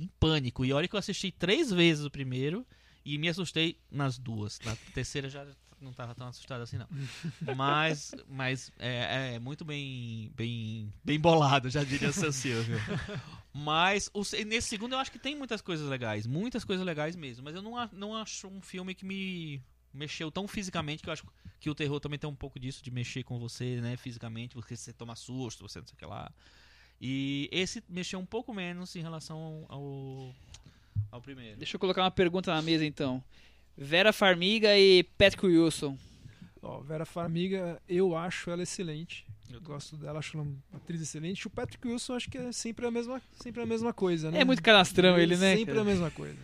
em 0.00 0.08
pânico. 0.18 0.64
E 0.64 0.72
olha 0.72 0.88
que 0.88 0.94
eu 0.94 0.98
assisti 0.98 1.30
três 1.30 1.70
vezes 1.70 2.04
o 2.06 2.10
primeiro 2.10 2.64
E 3.04 3.18
me 3.18 3.28
assustei 3.28 3.76
nas 3.90 4.18
duas. 4.18 4.58
Na 4.64 4.76
terceira 4.94 5.28
já 5.28 5.46
não 5.80 5.92
tava 5.92 6.14
tão 6.14 6.28
assustado 6.28 6.60
assim, 6.62 6.78
não. 6.78 6.86
Mas, 7.56 8.14
mas 8.28 8.70
é, 8.78 9.34
é 9.34 9.38
muito 9.40 9.64
bem, 9.64 10.30
bem, 10.36 10.92
bem 11.04 11.18
bolado, 11.18 11.68
já 11.68 11.82
diria 11.82 12.12
seu 12.12 12.32
Silvio. 12.32 12.78
Mas 13.52 14.08
o 14.14 14.24
se- 14.24 14.44
nesse 14.44 14.68
segundo 14.68 14.92
eu 14.94 14.98
acho 14.98 15.10
que 15.10 15.18
tem 15.18 15.36
muitas 15.36 15.60
coisas 15.60 15.88
legais. 15.88 16.26
Muitas 16.26 16.64
coisas 16.64 16.86
legais 16.86 17.16
mesmo. 17.16 17.44
Mas 17.44 17.54
eu 17.54 17.62
não, 17.62 17.72
não 17.92 18.16
acho 18.16 18.46
um 18.46 18.60
filme 18.62 18.94
que 18.94 19.04
me 19.04 19.60
mexeu 19.92 20.30
tão 20.30 20.46
fisicamente 20.48 21.02
que 21.02 21.08
eu 21.08 21.12
acho 21.12 21.24
que 21.60 21.68
o 21.68 21.74
terror 21.74 22.00
também 22.00 22.18
tem 22.18 22.30
um 22.30 22.34
pouco 22.34 22.58
disso 22.58 22.82
de 22.82 22.90
mexer 22.90 23.22
com 23.24 23.38
você, 23.38 23.80
né, 23.80 23.96
fisicamente, 23.96 24.54
porque 24.54 24.74
você 24.76 24.92
toma 24.92 25.14
susto, 25.14 25.68
você 25.68 25.80
não 25.80 25.86
sei 25.86 25.94
o 25.94 25.98
que 25.98 26.06
lá. 26.06 26.32
E 27.00 27.48
esse 27.52 27.82
mexeu 27.88 28.18
um 28.18 28.24
pouco 28.26 28.54
menos 28.54 28.94
em 28.96 29.02
relação 29.02 29.66
ao, 29.68 30.34
ao 31.12 31.20
primeiro. 31.20 31.58
Deixa 31.58 31.76
eu 31.76 31.80
colocar 31.80 32.02
uma 32.02 32.10
pergunta 32.10 32.52
na 32.52 32.62
mesa 32.62 32.84
então. 32.84 33.22
Vera 33.76 34.12
Farmiga 34.12 34.76
e 34.76 35.04
Patrick 35.16 35.46
Wilson. 35.46 35.96
Ó, 36.62 36.80
Vera 36.80 37.04
Farmiga, 37.04 37.80
eu 37.88 38.16
acho 38.16 38.50
ela 38.50 38.62
excelente. 38.62 39.26
Eu 39.52 39.60
gosto 39.60 39.96
dela, 39.96 40.18
acho 40.18 40.36
ela 40.36 40.44
uma 40.44 40.56
atriz 40.72 41.02
excelente. 41.02 41.46
O 41.46 41.50
Patrick 41.50 41.86
Wilson, 41.86 42.14
acho 42.14 42.30
que 42.30 42.38
é 42.38 42.50
sempre 42.52 42.86
a 42.86 42.90
mesma, 42.90 43.20
sempre 43.38 43.62
a 43.62 43.66
mesma 43.66 43.92
coisa, 43.92 44.30
né? 44.30 44.40
É 44.40 44.44
muito 44.44 44.62
canastrão 44.62 45.18
ele, 45.18 45.36
né? 45.36 45.56
Sempre 45.56 45.74
cara? 45.74 45.82
a 45.82 45.84
mesma 45.84 46.10
coisa. 46.10 46.38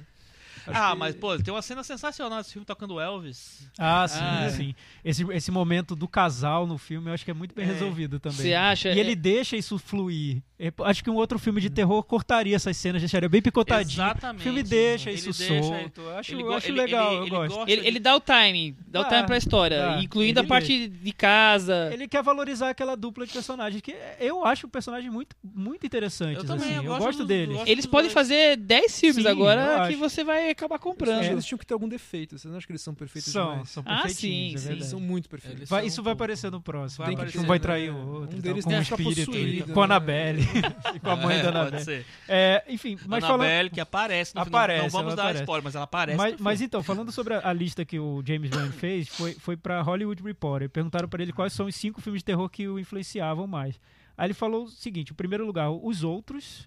Acho 0.66 0.78
Ah, 0.82 0.92
que- 0.92 0.98
mas 0.98 1.14
pô, 1.14 1.36
tem 1.38 1.52
uma 1.52 1.62
cena 1.62 1.82
sensacional 1.84 2.38
desse 2.38 2.52
filme 2.52 2.66
tocando 2.66 3.00
Elvis. 3.00 3.68
Ah, 3.78 4.06
sim, 4.08 4.18
Ah, 4.20 4.50
sim. 4.50 4.74
Esse, 5.04 5.22
esse 5.32 5.50
momento 5.50 5.94
do 5.96 6.06
casal 6.08 6.66
no 6.66 6.76
filme 6.78 7.10
eu 7.10 7.14
acho 7.14 7.24
que 7.24 7.30
é 7.30 7.34
muito 7.34 7.54
bem 7.54 7.64
É. 7.64 7.68
resolvido 7.68 8.18
também. 8.20 8.38
Você 8.38 8.54
acha? 8.54 8.90
E 8.92 8.98
ele 8.98 9.14
deixa 9.14 9.56
isso 9.56 9.78
fluir. 9.78 10.42
É, 10.60 10.72
Acho 10.84 11.04
que 11.04 11.10
um 11.10 11.14
outro 11.14 11.38
filme 11.38 11.60
de 11.60 11.70
terror 11.70 12.02
cortaria 12.02 12.56
essas 12.56 12.76
cenas, 12.76 13.00
deixaria 13.00 13.28
bem 13.28 13.40
picotadinho. 13.40 13.94
Exatamente. 14.02 14.40
O 14.40 14.42
filme 14.42 14.62
deixa 14.64 15.08
Ele 15.10 15.18
isso 15.18 15.32
deixa- 15.38 15.62
solto. 15.62 16.00
Eu 16.00 16.16
acho, 16.18 16.32
eu 16.32 16.40
ele- 16.40 16.72
legal, 16.72 17.12
ele- 17.12 17.22
eu 17.24 17.28
gosto. 17.28 17.68
Ele, 17.68 18.00
dá 18.00 18.16
o 18.16 18.20
timing, 18.20 18.76
dá 18.88 19.00
o 19.00 19.02
Dá, 19.04 19.08
timing 19.10 19.26
pra 19.26 19.36
história, 19.36 19.78
dá. 19.78 20.02
incluindo 20.02 20.40
a 20.40 20.44
parte 20.44 20.88
de 20.88 21.12
casa. 21.12 21.90
Ele 21.92 22.08
quer 22.08 22.24
valorizar 22.24 22.70
aquela 22.70 22.96
dupla 22.96 23.24
de 23.24 23.32
personagens, 23.32 23.80
que 23.80 23.94
eu 24.18 24.44
acho 24.44 24.66
o 24.66 24.70
personagem 24.70 25.08
muito, 25.10 25.36
muito 25.44 25.86
interessante. 25.86 26.38
Eu 26.38 26.44
também, 26.44 26.66
assim. 26.70 26.74
eu 26.76 26.82
eu 26.82 26.88
gosto 26.90 27.04
gosto 27.04 27.18
dos- 27.18 27.26
deles. 27.28 27.56
gosto 27.56 27.68
Eles 27.70 27.86
podem 27.86 28.06
dois. 28.06 28.14
fazer 28.14 28.56
10 28.56 28.98
filmes 28.98 29.22
Sim, 29.22 29.28
eu 29.28 29.30
agora 29.30 29.86
que 29.88 29.94
você 29.94 30.24
vai 30.24 30.47
acabar 30.50 30.74
Eu 30.74 30.76
acho 30.76 30.84
comprando. 30.84 31.20
que 31.20 31.26
eles 31.26 31.44
tinham 31.44 31.58
que 31.58 31.66
ter 31.66 31.74
algum 31.74 31.88
defeito. 31.88 32.38
Vocês 32.38 32.50
não 32.50 32.58
acham 32.58 32.66
que 32.66 32.72
eles 32.72 32.82
são 32.82 32.94
perfeitos 32.94 33.32
São, 33.32 33.50
demais? 33.52 33.68
são 33.70 33.82
Ah, 33.86 34.02
perfeitinhos, 34.02 34.60
sim, 34.62 34.68
é. 34.68 34.72
Eles 34.72 34.86
são 34.86 35.00
muito 35.00 35.28
perfeitos. 35.28 35.68
Vai- 35.68 35.80
são 35.82 35.86
isso 35.88 36.00
um 36.00 36.04
vai 36.04 36.12
pouco- 36.12 36.24
aparecer 36.24 36.50
no 36.50 36.60
próximo. 36.60 36.98
Vai 36.98 37.06
Tem 37.08 37.16
que 37.16 37.20
aparecer, 37.22 37.38
um 37.38 37.46
vai 37.46 37.58
né? 37.58 37.62
trair 37.62 37.90
o 37.90 37.96
Um 37.96 38.08
outro, 38.20 38.40
deles 38.42 38.64
tal, 38.64 38.70
tem 38.70 38.78
com 38.78 38.84
que 38.84 38.84
ficar 38.96 39.10
espírito, 39.10 39.26
possuído, 39.32 39.70
e- 39.70 39.74
com 39.74 39.82
a 39.82 39.86
né? 39.88 39.94
Annabelle 39.94 40.42
e 40.94 41.00
com 41.00 41.10
a 41.10 41.16
mãe 41.16 41.36
É, 41.38 41.42
da 41.42 41.78
ser. 41.80 42.06
É, 42.28 42.64
enfim, 42.68 42.98
mas 43.06 43.20
falando, 43.24 43.40
Annabelle, 43.42 43.70
que 43.70 43.80
aparece 43.80 44.34
no 44.34 44.44
final. 44.44 44.60
Aparece, 44.60 44.82
Não 44.84 44.90
vamos 44.90 45.14
dar 45.14 45.22
aparece. 45.22 45.42
spoiler, 45.42 45.64
mas 45.64 45.74
ela 45.74 45.84
aparece. 45.84 46.16
mas, 46.18 46.36
mas 46.40 46.60
então, 46.60 46.82
falando 46.82 47.10
sobre 47.12 47.34
a, 47.34 47.48
a 47.48 47.52
lista 47.52 47.84
que 47.84 47.98
o 47.98 48.22
James 48.26 48.50
Wan 48.54 48.70
fez, 48.72 49.08
foi, 49.08 49.34
foi 49.34 49.56
pra 49.56 49.80
Hollywood 49.82 50.22
Reporter. 50.22 50.68
Perguntaram 50.68 51.08
pra 51.08 51.22
ele 51.22 51.32
quais 51.32 51.52
são 51.52 51.66
os 51.66 51.74
cinco 51.74 52.00
filmes 52.00 52.20
de 52.20 52.24
terror 52.24 52.48
que 52.48 52.68
o 52.68 52.78
influenciavam 52.78 53.46
mais. 53.46 53.80
Aí 54.16 54.26
ele 54.26 54.34
falou 54.34 54.64
o 54.64 54.68
seguinte: 54.68 55.12
o 55.12 55.14
primeiro 55.14 55.46
lugar, 55.46 55.70
Os 55.70 56.02
Outros, 56.02 56.66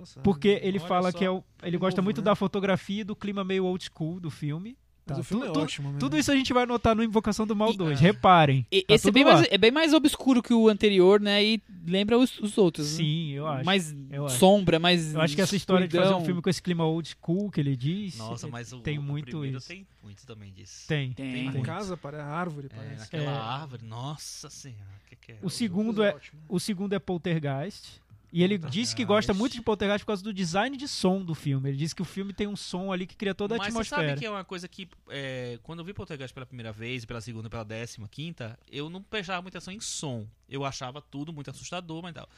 Nossa, 0.00 0.20
porque 0.20 0.60
ele 0.62 0.78
olha 0.78 0.88
fala 0.88 1.12
só. 1.12 1.18
que 1.18 1.24
é 1.24 1.30
o, 1.30 1.44
ele 1.62 1.76
gosta 1.78 2.00
novo, 2.00 2.06
muito 2.06 2.20
né? 2.20 2.24
da 2.24 2.34
fotografia 2.34 3.02
e 3.02 3.04
do 3.04 3.14
clima 3.14 3.44
meio 3.44 3.64
old 3.64 3.84
school 3.84 4.18
do 4.20 4.30
filme. 4.30 4.76
Mas 5.06 5.16
Tá, 5.16 5.20
o 5.22 5.24
filme 5.24 5.44
tu- 5.44 5.50
é 5.50 5.52
tu- 5.52 5.60
ótimo, 5.60 5.88
mesmo. 5.88 5.98
Tudo 5.98 6.16
isso 6.16 6.30
a 6.30 6.36
gente 6.36 6.52
vai 6.52 6.64
notar 6.66 6.94
no 6.94 7.02
Invocação 7.02 7.44
do 7.44 7.56
Mal 7.56 7.72
E- 7.72 7.76
2. 7.76 7.98
Reparem. 7.98 8.64
E- 8.70 8.82
tá 8.82 8.94
Esse 8.94 9.08
é 9.08 9.10
bem, 9.10 9.24
mais, 9.24 9.46
é 9.50 9.58
bem 9.58 9.70
mais 9.72 9.92
obscuro 9.92 10.40
que 10.40 10.54
o 10.54 10.68
anterior, 10.68 11.18
né? 11.20 11.42
E 11.42 11.60
lembra 11.84 12.16
os, 12.16 12.38
os 12.38 12.56
outros. 12.56 12.92
né? 12.92 12.96
Sim, 12.98 13.30
eu 13.30 13.44
acho. 13.48 13.64
Mais 13.64 13.92
eu 14.08 14.26
acho. 14.26 14.38
sombra, 14.38 14.78
mais. 14.78 15.12
Eu 15.12 15.20
acho 15.20 15.34
que 15.34 15.40
essa 15.42 15.56
história 15.56 15.88
de 15.88 15.92
fazer 15.96 16.04
um 16.04 16.10
escuridão. 16.10 16.26
filme 16.26 16.42
com 16.42 16.50
esse 16.50 16.62
clima 16.62 16.84
old 16.84 17.08
school 17.20 17.50
que 17.50 17.58
ele 17.58 17.74
diz. 17.74 18.18
Nossa, 18.18 18.46
mas 18.46 18.72
o, 18.72 18.80
tem 18.80 18.98
o 18.98 19.02
muito 19.02 19.44
isso. 19.44 19.66
tem 19.66 19.84
muito 20.00 20.24
também 20.24 20.52
disso. 20.52 20.86
Tem. 20.86 21.12
Tem. 21.12 21.48
A 21.48 21.52
tem. 21.52 21.62
casa, 21.62 21.96
para 21.96 22.22
a 22.22 22.28
árvore, 22.28 22.68
É, 22.70 22.76
parece. 22.76 23.00
naquela 23.00 23.32
É. 23.32 23.36
árvore, 23.36 23.84
nossa 23.84 24.48
senhora, 24.48 24.84
que 25.08 25.16
que 25.16 25.32
é? 25.32 25.38
O 25.42 25.50
segundo 25.50 26.04
é, 26.04 26.10
ótimo. 26.14 26.40
o 26.48 26.60
segundo 26.60 26.92
é 26.92 27.00
Poltergeist. 27.00 28.00
E 28.32 28.42
ele 28.44 28.56
disse 28.56 28.94
que 28.94 29.04
gosta 29.04 29.34
muito 29.34 29.54
de 29.54 29.62
Poltergeist 29.62 30.04
por 30.04 30.08
causa 30.08 30.22
do 30.22 30.32
design 30.32 30.76
de 30.76 30.86
som 30.86 31.24
do 31.24 31.34
filme. 31.34 31.68
Ele 31.70 31.76
disse 31.76 31.94
que 31.94 32.02
o 32.02 32.04
filme 32.04 32.32
tem 32.32 32.46
um 32.46 32.54
som 32.54 32.92
ali 32.92 33.06
que 33.06 33.16
cria 33.16 33.34
toda 33.34 33.56
a 33.56 33.58
Mas 33.58 33.72
você 33.72 33.80
atmosfera. 33.80 34.08
sabe 34.08 34.20
que 34.20 34.26
é 34.26 34.30
uma 34.30 34.44
coisa 34.44 34.68
que, 34.68 34.88
é, 35.08 35.58
quando 35.62 35.80
eu 35.80 35.84
vi 35.84 35.92
Poltergeist 35.92 36.32
pela 36.32 36.46
primeira 36.46 36.72
vez, 36.72 37.04
pela 37.04 37.20
segunda, 37.20 37.50
pela 37.50 37.64
décima, 37.64 38.08
quinta, 38.08 38.58
eu 38.70 38.88
não 38.88 39.02
prestava 39.02 39.42
muita 39.42 39.58
atenção 39.58 39.74
em 39.74 39.80
som. 39.80 40.28
Eu 40.48 40.64
achava 40.64 41.02
tudo 41.02 41.32
muito 41.32 41.50
assustador, 41.50 42.02
mas 42.02 42.14
tal. 42.14 42.28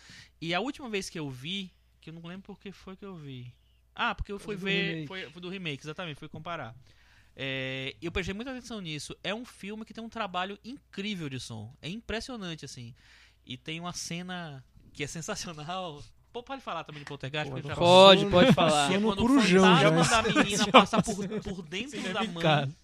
E 0.40 0.54
a 0.54 0.60
última 0.60 0.88
vez 0.88 1.10
que 1.10 1.18
eu 1.18 1.28
vi, 1.28 1.70
que 2.00 2.08
eu 2.08 2.14
não 2.14 2.22
lembro 2.22 2.42
por 2.42 2.58
que 2.58 2.72
foi 2.72 2.96
que 2.96 3.04
eu 3.04 3.14
vi. 3.14 3.52
Ah, 3.94 4.14
porque 4.14 4.32
eu 4.32 4.38
fui 4.38 4.56
do 4.56 4.64
ver, 4.64 4.88
remake. 4.88 5.06
foi, 5.08 5.30
foi 5.30 5.42
do 5.42 5.48
remake, 5.50 5.84
exatamente, 5.84 6.18
fui 6.18 6.28
comparar. 6.28 6.74
É, 7.36 7.94
eu 8.00 8.10
prestei 8.10 8.34
muita 8.34 8.50
atenção 8.50 8.80
nisso. 8.80 9.16
É 9.22 9.34
um 9.34 9.44
filme 9.44 9.84
que 9.84 9.92
tem 9.92 10.02
um 10.02 10.08
trabalho 10.08 10.58
incrível 10.64 11.28
de 11.28 11.38
som. 11.38 11.74
É 11.80 11.88
impressionante, 11.88 12.64
assim. 12.64 12.94
E 13.44 13.56
tem 13.56 13.80
uma 13.80 13.92
cena 13.92 14.64
que 14.92 15.04
é 15.04 15.06
sensacional. 15.06 16.02
Pô, 16.32 16.42
pode 16.42 16.62
falar 16.62 16.82
também 16.84 17.00
de 17.02 17.06
Poltergeist? 17.08 17.50
Pô, 17.50 17.56
já 17.60 17.74
Pode, 17.74 18.24
Passou- 18.24 18.30
pode 18.30 18.52
falar. 18.54 18.88
que 18.88 18.94
é 18.94 18.98
no 18.98 19.08
quando 19.14 19.24
o 19.36 19.40
já, 19.42 19.60
fantasma 19.60 20.22
né? 20.22 20.32
da 20.34 20.40
menina 20.42 20.66
passa 20.68 21.02
por, 21.02 21.14
por 21.40 21.62
dentro 21.62 22.00
da 22.12 22.24
mãe. 22.24 22.74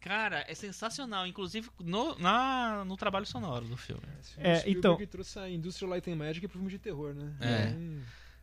Cara, 0.00 0.44
é 0.48 0.54
sensacional. 0.54 1.26
Inclusive 1.26 1.70
no, 1.80 2.18
na, 2.18 2.84
no 2.84 2.96
trabalho 2.96 3.24
sonoro 3.26 3.64
do 3.64 3.76
filme. 3.76 4.02
É, 4.36 4.54
O 4.54 4.58
Spielberg 4.60 4.70
então- 4.78 5.06
trouxe 5.06 5.38
a 5.38 5.48
Industrial 5.48 5.90
Light 5.90 6.10
and 6.10 6.16
Magic 6.16 6.46
pro 6.48 6.58
filme 6.58 6.70
de 6.70 6.78
terror, 6.78 7.14
né? 7.14 7.32
É. 7.40 7.68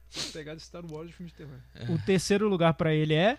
Então, 0.10 0.32
pegada 0.34 0.60
Star 0.60 0.84
Wars 0.86 1.08
de 1.08 1.14
filme 1.14 1.30
de 1.32 1.36
terror. 1.38 1.58
O 1.90 1.98
terceiro 2.00 2.48
lugar 2.48 2.74
pra 2.74 2.94
ele 2.94 3.14
é 3.14 3.38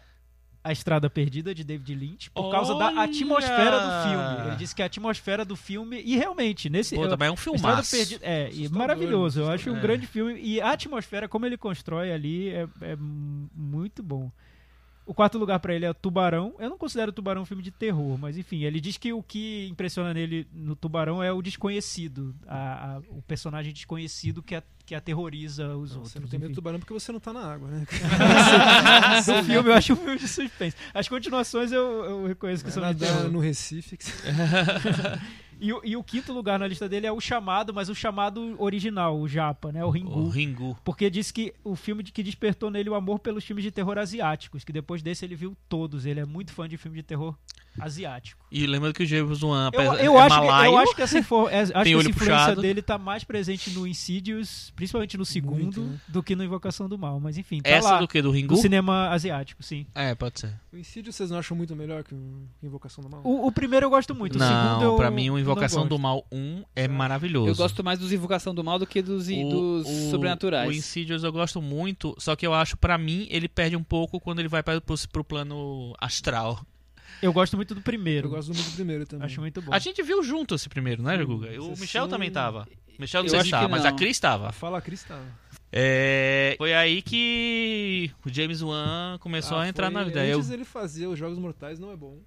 A 0.64 0.70
Estrada 0.70 1.10
Perdida, 1.10 1.52
de 1.54 1.64
David 1.64 1.94
Lynch, 1.94 2.30
por 2.30 2.48
causa 2.50 2.74
da 2.76 2.86
Olha! 2.86 3.00
atmosfera 3.02 3.80
do 3.80 4.08
filme. 4.08 4.46
Ele 4.48 4.56
disse 4.56 4.74
que 4.74 4.80
a 4.82 4.86
atmosfera 4.86 5.44
do 5.44 5.56
filme, 5.56 6.00
e 6.04 6.16
realmente, 6.16 6.70
nesse. 6.70 6.94
Pô, 6.94 7.04
eu- 7.04 7.08
também 7.10 7.26
é 7.28 7.32
um 7.32 7.36
filmaço. 7.36 7.96
Perdida, 7.96 8.24
é, 8.24 8.48
e 8.52 8.68
maravilhoso. 8.68 9.40
Eu 9.40 9.44
acho 9.46 9.68
um 9.70 9.72
assustador. 9.72 9.82
grande 9.82 10.06
filme. 10.06 10.40
E 10.40 10.60
a 10.60 10.70
atmosfera, 10.70 11.28
como 11.28 11.46
ele 11.46 11.56
constrói 11.56 12.12
ali, 12.12 12.50
é, 12.50 12.68
é 12.82 12.96
muito 12.96 14.02
bom. 14.04 14.30
O 15.04 15.12
quarto 15.12 15.36
lugar 15.36 15.58
pra 15.58 15.74
ele 15.74 15.84
é 15.84 15.92
Tubarão. 15.92 16.54
Eu 16.60 16.70
não 16.70 16.78
considero 16.78 17.10
Tubarão 17.12 17.42
um 17.42 17.44
filme 17.44 17.62
de 17.62 17.72
terror, 17.72 18.16
mas 18.16 18.38
enfim, 18.38 18.62
ele 18.62 18.80
diz 18.80 18.96
que 18.96 19.12
o 19.12 19.20
que 19.22 19.66
impressiona 19.68 20.14
nele 20.14 20.46
no 20.52 20.76
Tubarão 20.76 21.20
é 21.22 21.32
o 21.32 21.42
desconhecido, 21.42 22.32
a- 22.46 22.96
a- 22.96 23.02
o 23.10 23.20
personagem 23.22 23.72
desconhecido 23.72 24.40
que, 24.42 24.54
a- 24.54 24.62
que 24.86 24.94
aterroriza 24.94 25.76
os 25.76 25.90
Não, 25.90 25.96
outros. 25.98 26.12
você 26.12 26.20
não 26.20 26.28
tem 26.28 26.38
medo 26.38 26.50
enfim. 26.50 26.54
do 26.54 26.56
tubarão 26.56 26.78
porque 26.78 26.92
você 26.92 27.10
não 27.12 27.18
tá 27.20 27.32
na 27.32 27.40
água, 27.52 27.68
né? 27.68 27.84
o 29.40 29.44
filme 29.44 29.68
eu 29.70 29.74
acho 29.74 29.92
um 29.92 29.96
filme 29.96 30.18
de 30.18 30.28
suspense. 30.28 30.76
As 30.94 31.08
continuações 31.08 31.72
eu, 31.72 31.82
eu 32.04 32.26
reconheço 32.26 32.64
que 32.64 32.70
são 32.70 32.82
de 32.82 32.88
Nadar 32.88 33.16
terror. 33.16 33.30
no 33.32 33.40
Recife. 33.40 33.98
E, 35.64 35.72
o- 35.72 35.80
e 35.84 35.96
o 35.96 36.02
quinto 36.02 36.32
lugar 36.32 36.58
na 36.58 36.66
lista 36.66 36.88
dele 36.88 37.06
é 37.06 37.12
o 37.12 37.20
chamado, 37.20 37.72
mas 37.72 37.88
o 37.88 37.94
chamado 37.94 38.56
original, 38.60 39.16
o 39.16 39.28
Japa, 39.28 39.70
né? 39.70 39.84
O 39.84 39.90
Ringu. 39.90 40.18
O 40.18 40.28
Ringu. 40.28 40.76
Porque 40.84 41.08
disse 41.08 41.32
que 41.32 41.54
o 41.62 41.76
filme 41.76 42.02
de 42.02 42.10
que 42.10 42.20
despertou 42.22 42.68
nele 42.68 42.90
o 42.90 42.96
amor 42.96 43.20
pelos 43.20 43.44
filmes 43.44 43.62
de 43.62 43.70
terror 43.70 43.96
asiáticos, 43.96 44.64
que 44.64 44.72
depois 44.72 45.02
desse 45.02 45.24
ele 45.24 45.36
viu 45.36 45.56
todos. 45.68 46.04
Ele 46.04 46.18
é 46.18 46.24
muito 46.24 46.52
fã 46.52 46.68
de 46.68 46.76
filme 46.76 46.96
de 46.96 47.04
terror 47.04 47.36
asiático. 47.78 48.42
E 48.50 48.66
lembra 48.66 48.92
que 48.92 49.02
o 49.02 49.06
James 49.06 49.42
Wan 49.42 49.62
Eu, 49.62 49.68
apesar- 49.68 50.04
eu 50.04 50.18
é 50.18 50.22
acho, 50.22 50.34
que, 50.40 50.46
malaio. 50.46 50.72
eu 50.72 50.78
acho 50.78 50.94
que 50.94 51.02
essa, 51.02 51.18
info- 51.18 51.48
é- 51.48 51.60
acho 51.62 51.72
que 51.72 51.78
essa 51.78 51.88
influência 51.90 52.12
puxado. 52.14 52.60
dele 52.60 52.82
tá 52.82 52.98
mais 52.98 53.24
presente 53.24 53.70
no 53.70 53.86
Insidious, 53.86 54.70
principalmente 54.76 55.16
no 55.16 55.24
segundo, 55.24 55.56
Muito, 55.62 55.80
né? 55.80 56.00
do 56.06 56.22
que 56.22 56.36
no 56.36 56.44
Invocação 56.44 56.86
do 56.88 56.98
Mal. 56.98 57.18
Mas 57.18 57.38
enfim, 57.38 57.62
tá 57.62 57.70
Essa 57.70 57.92
lá, 57.92 57.98
do 58.00 58.06
que? 58.08 58.20
Do 58.20 58.30
Ringu? 58.30 58.54
do 58.54 58.60
cinema 58.60 59.08
asiático, 59.08 59.62
sim. 59.62 59.86
É, 59.94 60.14
pode 60.14 60.40
ser. 60.40 60.52
O 60.70 60.76
Incídio 60.76 61.12
vocês 61.12 61.30
não 61.30 61.38
acham 61.38 61.56
muito 61.56 61.74
melhor 61.74 62.02
que 62.04 62.14
o 62.14 62.46
Invocação 62.62 63.02
do 63.02 63.08
Mal? 63.08 63.22
O, 63.24 63.46
o 63.46 63.52
primeiro 63.52 63.86
eu 63.86 63.90
gosto 63.90 64.14
muito, 64.14 64.36
o 64.36 64.38
segundo 64.38 64.54
não, 64.54 64.82
eu 64.82 64.96
pra 64.96 65.10
mim 65.10 65.30
o 65.30 65.32
não 65.34 65.38
Invocação 65.40 65.84
do 65.84 65.90
gosto. 65.98 66.02
Mal 66.02 66.26
1 66.30 66.64
é 66.76 66.86
maravilhoso. 66.88 67.48
Eu 67.48 67.56
gosto 67.56 67.82
mais 67.82 67.98
dos 67.98 68.12
Invocação 68.12 68.54
do 68.54 68.62
Mal 68.62 68.78
do 68.78 68.86
que 68.86 69.00
dos, 69.00 69.28
O- 69.28 69.48
dos 69.48 69.86
o- 69.88 70.10
sobrenaturais. 70.10 70.68
O 70.68 70.72
Insidious 70.72 71.24
eu 71.24 71.32
gosto 71.32 71.62
muito, 71.62 72.14
só 72.18 72.36
que 72.36 72.46
eu 72.46 72.52
acho, 72.52 72.76
pra 72.76 72.98
mim, 72.98 73.26
ele 73.30 73.48
perde 73.48 73.76
um 73.76 73.82
pouco 73.82 74.20
quando 74.20 74.40
ele 74.40 74.48
vai 74.48 74.62
pra, 74.62 74.78
pro, 74.80 74.94
pro 75.10 75.24
plano 75.24 75.94
astral. 75.98 76.60
Eu 77.22 77.32
gosto 77.32 77.56
muito 77.56 77.74
do 77.74 77.80
primeiro. 77.80 78.26
Eu 78.26 78.30
gosto 78.32 78.52
muito 78.52 78.68
do 78.68 78.74
primeiro 78.74 79.06
também. 79.06 79.24
Acho 79.26 79.40
muito 79.40 79.62
bom. 79.62 79.72
A 79.72 79.78
gente 79.78 80.02
viu 80.02 80.22
junto 80.22 80.54
esse 80.56 80.68
primeiro, 80.68 81.02
né, 81.02 81.16
Guga? 81.24 81.48
O 81.60 81.66
Vocês 81.66 81.80
Michel 81.80 82.02
são- 82.02 82.10
também 82.10 82.30
tava. 82.30 82.66
Michel 82.98 83.22
não 83.22 83.26
Eu 83.28 83.30
sei 83.30 83.44
se 83.44 83.50
tava, 83.50 83.68
mas 83.68 83.84
não. 83.84 83.90
a 83.90 83.92
Cris 83.94 84.18
A 84.18 84.20
tava. 84.20 84.52
fala 84.52 84.80
Cris 84.82 85.02
tava. 85.04 85.24
É, 85.70 86.54
foi 86.58 86.74
aí 86.74 87.00
que 87.00 88.10
o 88.26 88.28
James 88.32 88.60
Wan 88.60 89.16
começou 89.20 89.56
Ah, 89.56 89.62
a 89.62 89.68
entrar 89.68 89.86
foi- 89.86 89.94
na 89.94 90.04
vida. 90.04 90.26
Eu, 90.26 90.38
Antes 90.38 90.50
ele 90.50 90.64
fazer 90.64 91.06
os 91.06 91.18
Jogos 91.18 91.38
Mortais 91.38 91.78
não 91.78 91.90
é 91.90 91.96
bom. 91.96 92.18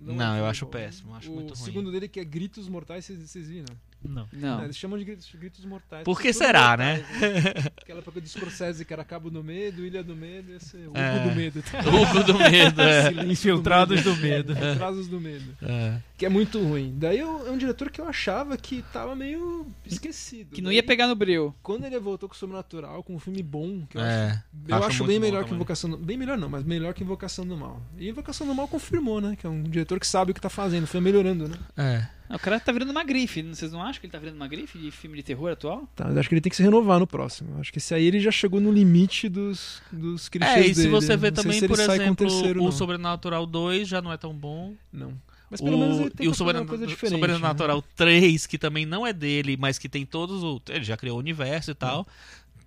Não, 0.00 0.24
é 0.24 0.30
um 0.32 0.36
eu 0.38 0.46
acho 0.46 0.64
bom. 0.64 0.70
péssimo, 0.72 1.14
acho 1.14 1.30
o 1.30 1.34
muito 1.34 1.54
ruim. 1.54 1.64
segundo 1.64 1.92
dele 1.92 2.08
que 2.08 2.18
é 2.18 2.24
Gritos 2.24 2.68
Mortais, 2.68 3.04
vocês, 3.04 3.18
vocês 3.20 3.48
viram? 3.48 3.66
Não. 4.02 4.26
Não. 4.32 4.64
Eles 4.64 4.76
chamam 4.76 4.98
de 4.98 5.04
gritos, 5.04 5.28
gritos 5.34 5.64
mortais. 5.64 6.04
Por 6.04 6.20
que 6.20 6.32
será, 6.32 6.68
mortais, 6.70 7.04
Aquela 7.82 7.98
época 7.98 8.20
do 8.20 8.28
Scorsese 8.28 8.84
que 8.84 8.92
era 8.92 9.04
Cabo 9.04 9.28
do 9.30 9.42
Medo, 9.42 9.84
Ilha 9.84 10.02
do 10.04 10.14
Medo, 10.14 10.52
esse 10.54 10.76
é 10.76 10.88
o 10.88 10.92
É. 10.96 11.16
Hugo 11.16 11.28
do 11.30 11.34
Medo. 11.36 11.58
Hugo 11.88 12.24
do 12.24 12.38
medo, 12.38 12.80
é. 12.80 13.26
Infiltrados 13.26 14.02
do 14.02 14.14
medo. 14.16 14.52
Infiltrados 14.56 15.08
do 15.08 15.20
Medo. 15.20 15.56
É. 15.62 15.98
Que 16.16 16.26
é 16.26 16.28
muito 16.28 16.62
ruim. 16.62 16.94
Daí 16.96 17.18
eu- 17.18 17.46
é 17.46 17.50
um 17.50 17.58
diretor 17.58 17.90
que 17.90 18.00
eu 18.00 18.08
achava 18.08 18.56
que 18.56 18.82
tava 18.92 19.14
meio 19.16 19.66
esquecido. 19.84 20.54
Que 20.54 20.62
não 20.62 20.68
Daí, 20.68 20.76
ia 20.76 20.82
pegar 20.82 21.06
no 21.06 21.14
bril. 21.16 21.54
Quando 21.62 21.84
ele 21.84 21.98
voltou 21.98 22.28
com 22.28 22.34
o 22.34 22.38
Sobrenatural, 22.38 23.02
com 23.02 23.14
um 23.14 23.18
filme 23.18 23.42
bom, 23.42 23.84
que 23.88 23.96
eu 23.96 24.00
É. 24.02 24.26
acho, 24.30 24.42
eu 24.68 24.76
Acho 24.76 24.86
acho 24.86 25.04
bem 25.06 25.18
melhor 25.18 25.44
que. 25.44 25.52
Invocação 25.54 25.90
do... 25.90 25.96
Bem 25.96 26.16
melhor 26.16 26.38
não, 26.38 26.48
mas 26.48 26.64
melhor 26.64 26.94
que 26.94 27.02
Invocação 27.02 27.46
do 27.46 27.56
Mal. 27.56 27.82
E 27.96 28.08
Invocação 28.08 28.46
do 28.46 28.54
Mal 28.54 28.68
confirmou, 28.68 29.20
né? 29.20 29.36
Que 29.36 29.46
é 29.46 29.50
um 29.50 29.62
diretor 29.62 29.98
que 29.98 30.06
sabe 30.06 30.30
o 30.30 30.34
que 30.34 30.40
tá 30.40 30.48
fazendo, 30.48 30.86
foi 30.86 31.00
melhorando, 31.00 31.48
né? 31.48 31.56
É. 31.76 32.17
O 32.30 32.38
cara 32.38 32.60
tá 32.60 32.70
virando 32.72 32.90
uma 32.90 33.02
grife. 33.04 33.42
Vocês 33.42 33.72
não 33.72 33.82
acham 33.82 34.00
que 34.00 34.06
ele 34.06 34.12
tá 34.12 34.18
virando 34.18 34.36
uma 34.36 34.48
grife 34.48 34.78
de 34.78 34.90
filme 34.90 35.16
de 35.16 35.22
terror 35.22 35.50
atual? 35.52 35.88
Tá, 35.96 36.04
mas 36.06 36.16
acho 36.18 36.28
que 36.28 36.34
ele 36.34 36.40
tem 36.42 36.50
que 36.50 36.56
se 36.56 36.62
renovar 36.62 36.98
no 37.00 37.06
próximo. 37.06 37.58
Acho 37.58 37.72
que 37.72 37.78
esse 37.78 37.94
aí 37.94 38.04
ele 38.04 38.20
já 38.20 38.30
chegou 38.30 38.60
no 38.60 38.70
limite 38.70 39.28
dos, 39.28 39.82
dos 39.90 40.28
clichês 40.28 40.56
É, 40.56 40.60
e 40.66 40.74
se 40.74 40.80
dele. 40.82 40.90
você 40.90 41.16
vê 41.16 41.30
Não 41.30 41.42
também, 41.42 41.60
por 41.66 41.78
exemplo, 41.80 42.26
terceiro, 42.28 42.60
o 42.60 42.64
não. 42.66 42.72
Sobrenatural 42.72 43.46
2 43.46 43.88
já 43.88 44.02
não 44.02 44.12
é 44.12 44.16
tão 44.16 44.34
bom. 44.34 44.74
Não. 44.92 45.14
Mas 45.50 45.62
pelo 45.62 45.76
o, 45.78 45.80
menos 45.80 45.98
ele 45.98 46.06
e 46.08 46.10
tem 46.10 46.26
o 46.26 46.30
uma 46.30 46.36
Sobrena- 46.36 46.66
coisa 46.66 46.86
diferente. 46.86 47.14
Sobrenatural 47.18 47.82
3, 47.96 48.46
que 48.46 48.58
também 48.58 48.84
não 48.84 49.06
é 49.06 49.12
dele, 49.14 49.56
mas 49.58 49.78
que 49.78 49.88
tem 49.88 50.04
todos 50.04 50.42
o. 50.44 50.60
Ele 50.68 50.84
já 50.84 50.96
criou 50.96 51.16
o 51.16 51.20
universo 51.20 51.70
e 51.70 51.74
tal. 51.74 52.06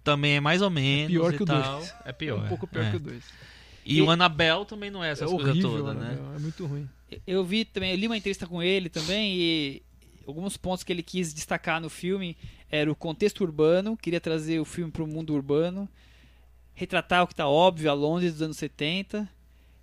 Também 0.04 0.38
é 0.38 0.40
mais 0.40 0.64
ou 0.64 0.70
menos. 0.72 1.12
pior 1.12 1.32
e 1.32 1.38
que 1.38 1.44
o 1.44 1.46
tal. 1.46 1.78
dois. 1.78 1.94
É 2.04 2.08
né? 2.08 2.14
pior. 2.14 2.40
É 2.40 2.46
um 2.46 2.48
pouco 2.48 2.66
pior 2.66 2.86
é. 2.86 2.90
que 2.90 2.96
o 2.96 3.00
2. 3.00 3.24
E, 3.86 3.98
E- 3.98 4.02
o 4.02 4.10
Annabelle 4.10 4.66
também 4.66 4.90
não 4.92 5.04
é 5.04 5.10
É 5.10 5.12
essas 5.12 5.30
coisas 5.30 5.50
horrível, 5.52 5.72
todas, 5.72 5.96
né? 5.98 6.16
né? 6.16 6.36
É 6.36 6.40
muito 6.40 6.66
ruim. 6.66 6.88
Eu 7.28 7.44
vi 7.44 7.66
também, 7.66 7.92
eu 7.92 7.98
li 7.98 8.08
uma 8.08 8.18
entrevista 8.18 8.48
com 8.48 8.62
ele 8.64 8.90
também 8.90 9.36
e 9.36 9.82
alguns 10.26 10.56
pontos 10.56 10.84
que 10.84 10.94
ele 10.94 11.04
quis 11.04 11.34
destacar 11.34 11.82
no 11.82 11.90
filme 11.90 12.38
era 12.70 12.90
o 12.90 12.96
contexto 12.96 13.42
urbano, 13.42 13.98
queria 13.98 14.22
trazer 14.22 14.60
o 14.60 14.66
filme 14.66 14.90
para 14.92 15.04
o 15.04 15.08
mundo 15.08 15.34
urbano, 15.34 15.90
retratar 16.74 17.24
o 17.24 17.28
que 17.28 17.34
está 17.34 17.48
óbvio, 17.48 17.90
a 17.92 17.94
Londres 17.94 18.34
dos 18.34 18.42
anos 18.42 18.58
70. 18.58 19.28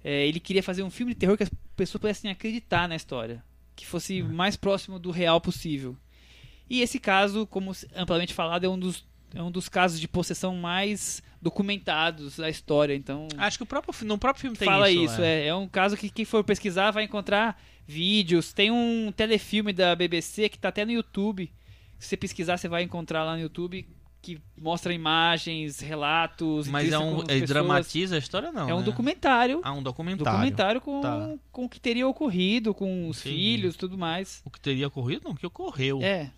É, 0.03 0.27
ele 0.27 0.41
queria 0.41 0.63
fazer 0.63 0.83
um 0.83 0.91
filme 0.91 1.13
de 1.13 1.19
terror 1.19 1.37
que 1.37 1.43
as 1.43 1.51
pessoas 1.77 2.01
pudessem 2.01 2.31
acreditar 2.31 2.89
na 2.89 2.97
história, 2.97 3.45
que 3.77 3.85
fosse 3.85 4.23
o 4.23 4.29
mais 4.29 4.57
próximo 4.57 4.99
do 4.99 5.11
real 5.11 5.41
possível. 5.41 5.97
E 6.71 6.81
esse 6.81 6.99
caso, 6.99 7.47
como 7.47 7.73
amplamente 7.95 8.33
falado, 8.33 8.65
é 8.65 8.69
um 8.69 8.79
dos, 8.79 9.05
é 9.35 9.43
um 9.43 9.51
dos 9.51 9.69
casos 9.69 10.01
de 10.01 10.09
possessão 10.09 10.55
mais 10.57 11.23
documentados 11.41 12.37
da 12.37 12.49
história. 12.49 12.95
Então, 12.95 13.29
Acho 13.37 13.59
que 13.59 13.63
o 13.63 13.67
próprio, 13.67 13.95
no 14.07 14.19
próprio 14.19 14.41
filme 14.41 14.57
tem 14.57 14.67
Fala 14.67 14.91
isso. 14.91 15.13
isso, 15.15 15.23
é. 15.23 15.47
é. 15.47 15.55
um 15.55 15.69
caso 15.69 15.97
que 15.97 16.11
quem 16.11 16.25
for 16.25 16.43
pesquisar 16.43 16.91
vai 16.91 17.05
encontrar 17.05 17.61
vídeos. 17.87 18.53
Tem 18.53 18.71
um 18.71 19.13
telefilme 19.17 19.73
da 19.73 19.95
BBC 19.95 20.49
que 20.49 20.59
tá 20.59 20.69
até 20.69 20.85
no 20.85 20.93
YouTube. 20.93 21.51
Se 21.99 22.09
você 22.09 22.17
pesquisar, 22.17 22.57
você 22.57 22.69
vai 22.69 22.83
encontrar 22.83 23.25
lá 23.25 23.35
no 23.35 23.41
YouTube 23.43 23.87
que 24.21 24.41
mostra 24.57 24.93
imagens, 24.93 25.81
relatos. 25.81 26.69
Mas 26.69 26.93
é 26.93 26.99
um. 26.99 27.25
pessoas. 27.25 27.49
dramatiza 27.49 28.17
a 28.17 28.19
história, 28.19 28.51
não. 28.53 28.69
É 28.69 28.75
um 28.75 28.79
né? 28.81 28.85
documentário. 28.85 29.61
Ah, 29.63 29.73
um 29.73 29.83
documentário. 29.83 30.25
Documentário 30.33 30.81
com, 30.81 31.01
Tá. 31.01 31.35
com 31.53 31.65
o 31.65 31.69
que 31.69 31.81
teria 31.81 32.07
ocorrido, 32.07 32.75
com 32.75 33.09
os 33.09 33.21
Entendi. 33.21 33.37
filhos 33.37 33.77
tudo 33.77 33.97
mais. 33.97 34.43
O 34.45 34.51
que 34.51 34.61
teria 34.61 34.89
ocorrido? 34.89 35.23
Não, 35.25 35.33
o 35.33 35.37
que 35.37 35.47
ocorreu. 35.47 36.03
É. 36.03 36.31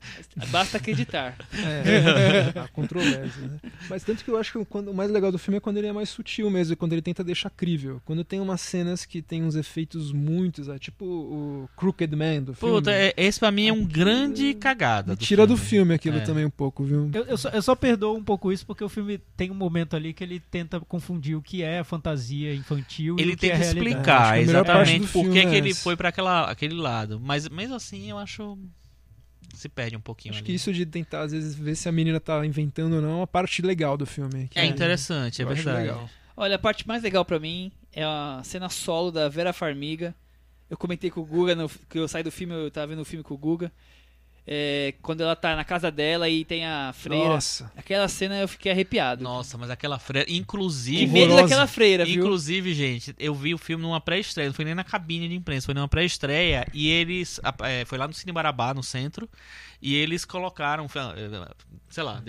Basta 0.50 0.76
acreditar. 0.78 1.36
É, 1.52 2.52
a 2.60 2.68
controvérsia, 2.68 3.42
né? 3.42 3.58
Mas 3.88 4.02
tanto 4.04 4.24
que 4.24 4.30
eu 4.30 4.36
acho 4.36 4.52
que 4.58 4.64
quando- 4.64 4.90
o 4.90 4.94
mais 4.94 5.10
legal 5.10 5.30
do 5.32 5.38
filme 5.38 5.58
é 5.58 5.60
quando 5.60 5.76
ele 5.78 5.86
é 5.88 5.92
mais 5.92 6.08
sutil 6.08 6.50
mesmo, 6.50 6.76
quando 6.76 6.92
ele 6.92 7.02
tenta 7.02 7.22
deixar 7.24 7.50
crível. 7.50 8.00
Quando 8.04 8.24
tem 8.24 8.40
umas 8.40 8.60
cenas 8.60 9.04
que 9.04 9.20
tem 9.22 9.42
uns 9.42 9.54
efeitos 9.56 10.12
muitos, 10.12 10.68
é, 10.68 10.78
tipo 10.78 11.04
o 11.04 11.68
Crooked 11.76 12.14
Man 12.14 12.42
do 12.42 12.54
filme. 12.54 12.74
Puta, 12.76 12.92
é- 12.92 13.12
esse 13.16 13.38
pra 13.38 13.50
mim 13.50 13.68
é 13.68 13.72
um 13.72 13.84
grande 13.84 14.54
cagada. 14.54 15.12
Me 15.12 15.16
do 15.16 15.24
tira 15.24 15.46
do 15.46 15.56
filme. 15.56 15.68
filme 15.68 15.94
aquilo 15.94 16.18
É. 16.18 16.20
também 16.20 16.44
um 16.44 16.50
pouco, 16.50 16.82
viu? 16.84 17.10
Eu, 17.12 17.24
eu 17.24 17.36
só, 17.38 17.48
eu 17.50 17.62
só 17.62 17.74
perdoo 17.74 18.16
um 18.16 18.24
pouco 18.24 18.50
isso 18.52 18.64
porque 18.66 18.82
o 18.84 18.88
filme 18.88 19.18
tem 19.36 19.50
um 19.50 19.54
momento 19.54 19.94
ali 19.96 20.12
que 20.12 20.22
ele 20.24 20.40
tenta 20.40 20.80
confundir 20.80 21.36
o 21.36 21.42
que 21.42 21.62
é 21.62 21.82
fantasia 21.84 22.54
infantil 22.54 23.16
e 23.18 23.22
Ele 23.22 23.32
o 23.32 23.34
que 23.34 23.40
tem 23.42 23.50
é 23.50 23.52
que 23.54 23.58
realidade. 23.62 23.88
Acho 23.88 23.94
explicar 23.98 24.32
que 24.32 24.38
a 24.38 24.40
exatamente 24.42 25.06
por 25.08 25.22
filme 25.22 25.32
que 25.32 25.38
é 25.38 25.50
que 25.50 25.54
ele 25.56 25.74
foi 25.74 25.96
pra 25.96 26.08
aquela, 26.08 26.50
aquele 26.50 26.74
lado. 26.74 27.20
Mas 27.22 27.48
mesmo 27.48 27.74
assim, 27.74 28.10
eu 28.10 28.18
acho. 28.18 28.58
Se 29.54 29.68
perde 29.68 29.96
um 29.96 30.00
pouquinho. 30.00 30.32
Acho 30.32 30.40
ali. 30.40 30.46
que 30.46 30.52
isso 30.52 30.72
de 30.72 30.84
tentar, 30.86 31.22
às 31.22 31.32
vezes, 31.32 31.54
ver 31.54 31.74
se 31.74 31.88
a 31.88 31.92
menina 31.92 32.20
tá 32.20 32.44
inventando 32.44 32.94
ou 32.96 33.02
não 33.02 33.10
é 33.10 33.14
uma 33.16 33.26
parte 33.26 33.62
legal 33.62 33.96
do 33.96 34.06
filme. 34.06 34.48
que 34.48 34.58
É 34.58 34.64
interessante, 34.66 35.40
é 35.40 35.44
eu 35.44 35.48
acho 35.50 35.62
verdade. 35.62 35.86
legal. 35.86 36.10
Olha, 36.36 36.56
a 36.56 36.58
parte 36.58 36.86
mais 36.86 37.02
legal 37.02 37.24
pra 37.24 37.40
mim 37.40 37.72
é 37.92 38.04
a 38.04 38.40
cena 38.44 38.68
solo 38.68 39.10
da 39.10 39.28
Vera 39.28 39.52
Farmiga. 39.52 40.14
Eu 40.70 40.76
comentei 40.76 41.10
com 41.10 41.20
o 41.20 41.24
Guga, 41.24 41.54
no, 41.54 41.68
que 41.88 41.98
eu 41.98 42.06
saí 42.06 42.22
do 42.22 42.30
filme, 42.30 42.54
eu 42.54 42.70
tava 42.70 42.88
vendo 42.88 43.00
o 43.00 43.04
filme 43.04 43.24
com 43.24 43.34
o 43.34 43.38
Guga. 43.38 43.72
É, 44.50 44.94
quando 45.02 45.20
ela 45.20 45.36
tá 45.36 45.54
na 45.54 45.62
casa 45.62 45.90
dela 45.90 46.26
e 46.26 46.42
tem 46.42 46.64
a 46.64 46.90
freira. 46.94 47.28
Nossa. 47.28 47.70
Aquela 47.76 48.08
cena 48.08 48.40
eu 48.40 48.48
fiquei 48.48 48.72
arrepiado. 48.72 49.22
Nossa, 49.22 49.58
mas 49.58 49.68
aquela 49.68 49.98
freira. 49.98 50.24
que 50.24 50.34
Inclusive. 50.34 51.06
medo 51.06 51.32
horrorosa. 51.32 51.42
daquela 51.42 51.66
freira, 51.66 52.06
viu? 52.06 52.24
Inclusive, 52.24 52.72
gente, 52.72 53.14
eu 53.18 53.34
vi 53.34 53.52
o 53.52 53.58
filme 53.58 53.82
numa 53.82 54.00
pré-estreia, 54.00 54.48
não 54.48 54.54
foi 54.54 54.64
nem 54.64 54.74
na 54.74 54.84
cabine 54.84 55.28
de 55.28 55.34
imprensa, 55.34 55.66
foi 55.66 55.74
numa 55.74 55.86
pré-estreia, 55.86 56.66
e 56.72 56.88
eles. 56.88 57.38
é, 57.62 57.84
foi 57.84 57.98
lá 57.98 58.08
no 58.08 58.14
Cine 58.14 58.32
Barabá, 58.32 58.72
no 58.72 58.82
centro, 58.82 59.28
e 59.80 59.94
eles 59.94 60.24
colocaram, 60.24 60.86
sei 61.88 62.02
lá, 62.02 62.20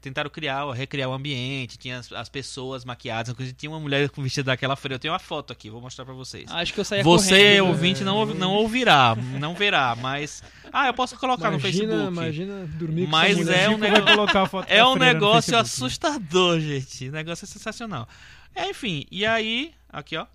tentaram, 0.00 0.30
criar, 0.30 0.70
recriar 0.72 1.10
o 1.10 1.12
ambiente, 1.12 1.76
tinha 1.76 1.98
as, 1.98 2.10
as 2.10 2.28
pessoas 2.28 2.84
maquiadas, 2.84 3.30
inclusive 3.32 3.54
tinha 3.56 3.70
uma 3.70 3.78
mulher 3.78 4.08
com 4.08 4.22
vestido 4.22 4.46
daquela 4.46 4.74
freira. 4.76 4.94
Eu 4.94 4.98
tenho 4.98 5.12
uma 5.12 5.18
foto 5.18 5.52
aqui, 5.52 5.68
vou 5.68 5.80
mostrar 5.80 6.04
pra 6.06 6.14
vocês. 6.14 6.50
Acho 6.50 6.72
que 6.72 6.80
eu 6.80 6.84
saí 6.84 7.02
Você, 7.02 7.58
correndo. 7.58 7.66
ouvinte, 7.66 8.02
não, 8.04 8.24
não 8.26 8.54
ouvirá, 8.54 9.14
não 9.38 9.54
verá, 9.54 9.94
mas. 9.94 10.42
Ah, 10.72 10.86
eu 10.86 10.94
posso 10.94 11.16
colocar 11.18 11.50
no 11.50 11.58
Imagina, 11.58 11.86
Facebook. 11.92 12.12
imagina 12.12 12.66
dormir 12.66 13.04
com 13.04 13.10
Mas 13.10 13.48
é 13.48 13.68
um 13.68 14.46
foto 14.48 14.66
É 14.68 14.84
um 14.84 14.94
no 14.94 14.96
negócio 14.96 15.52
Facebook. 15.52 15.60
assustador, 15.60 16.60
gente. 16.60 17.08
O 17.08 17.12
negócio 17.12 17.44
é 17.44 17.48
sensacional. 17.48 18.08
É, 18.54 18.70
enfim, 18.70 19.04
e 19.10 19.26
aí. 19.26 19.72
Aqui, 19.88 20.16
ó. 20.16 20.26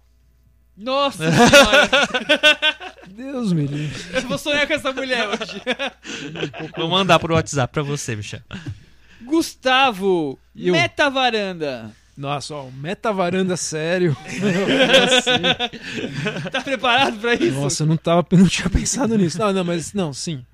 Nossa 0.82 1.24
senhora, 1.32 1.90
Deus 3.08 3.54
me 3.54 3.68
livre. 3.68 4.16
eu 4.16 4.22
vou 4.24 4.38
sonhar 4.38 4.66
com 4.68 4.74
essa 4.74 4.92
mulher 4.92 5.28
hoje. 5.28 5.62
Vou 6.76 6.90
mandar 6.90 7.20
pro 7.20 7.36
WhatsApp 7.36 7.72
pra 7.72 7.84
você, 7.84 8.16
Michel. 8.16 8.42
Gustavo, 9.22 10.40
eu? 10.56 10.74
Meta 10.74 11.10
Varanda. 11.10 11.92
Nossa, 12.18 12.54
ó, 12.56 12.70
meta 12.72 13.12
varanda 13.14 13.56
sério. 13.58 14.16
Tá 16.52 16.62
preparado 16.62 17.20
pra 17.20 17.34
isso? 17.36 17.60
Nossa, 17.60 17.84
eu 17.84 17.88
não, 17.88 17.98
tava, 17.98 18.26
não 18.34 18.48
tinha 18.48 18.70
pensado 18.70 19.18
nisso. 19.18 19.40
Não, 19.40 19.54
não, 19.54 19.64
mas 19.64 19.94
não, 19.94 20.14
sim. 20.14 20.46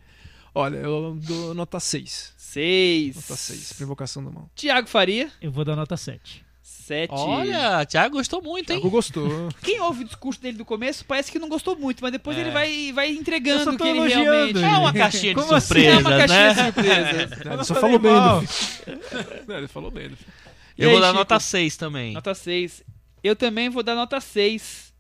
Olha, 0.54 0.78
eu 0.78 1.18
dou 1.22 1.54
nota 1.54 1.80
6. 1.80 2.34
Seis. 2.38 3.16
Nota 3.16 3.36
6, 3.36 3.74
pra 3.74 3.84
invocação 3.84 4.24
do 4.24 4.32
mal. 4.32 4.50
Tiago 4.56 4.88
Faria, 4.88 5.30
Eu 5.42 5.52
vou 5.52 5.66
dar 5.66 5.76
nota 5.76 5.98
7. 5.98 6.46
Sete. 6.68 7.12
Olha, 7.14 7.86
Thiago 7.86 8.18
gostou 8.18 8.42
muito, 8.42 8.72
hein? 8.72 8.78
Thiago 8.80 8.90
gostou. 8.90 9.50
Quem 9.64 9.80
ouve 9.80 10.04
o 10.04 10.06
discurso 10.08 10.42
dele 10.42 10.58
do 10.58 10.66
começo 10.66 11.06
parece 11.06 11.32
que 11.32 11.40
não 11.40 11.48
gostou 11.50 11.76
muito, 11.78 12.02
mas 12.02 12.12
depois 12.12 12.38
É. 12.38 12.42
ele 12.42 12.52
vai, 12.52 12.92
vai 12.94 13.10
entregando 13.12 13.72
o 13.72 13.78
que 13.78 13.84
ele 13.88 14.08
realmente... 14.08 14.58
ele. 14.58 14.66
É 14.66 14.78
uma 14.78 14.92
caixinha 14.94 15.34
de 15.34 15.42
Como 15.42 15.54
assim? 15.56 15.68
surpresa, 15.68 15.90
É 15.96 16.00
uma 16.00 16.10
caixinha 16.10 16.50
de 16.50 16.56
né? 16.58 16.66
surpresas. 16.66 17.32
Ele 17.54 17.64
só 17.64 17.76
falou 17.76 18.00
bem. 18.00 18.12
Não, 19.48 19.58
ele 19.58 19.68
falou 19.68 19.92
bem. 19.92 20.12
E 20.78 20.84
Eu 20.84 20.90
aí, 20.90 20.94
vou 20.94 21.02
dar 21.02 21.08
Chico? 21.08 21.20
nota 21.20 21.40
6 21.40 21.78
também. 21.78 22.14
Nota 22.14 22.36
6. 22.36 22.84
Eu 23.24 23.36
também 23.36 23.70
vou 23.70 23.82
dar 23.84 23.96
nota 23.96 24.20
6. 24.20 24.94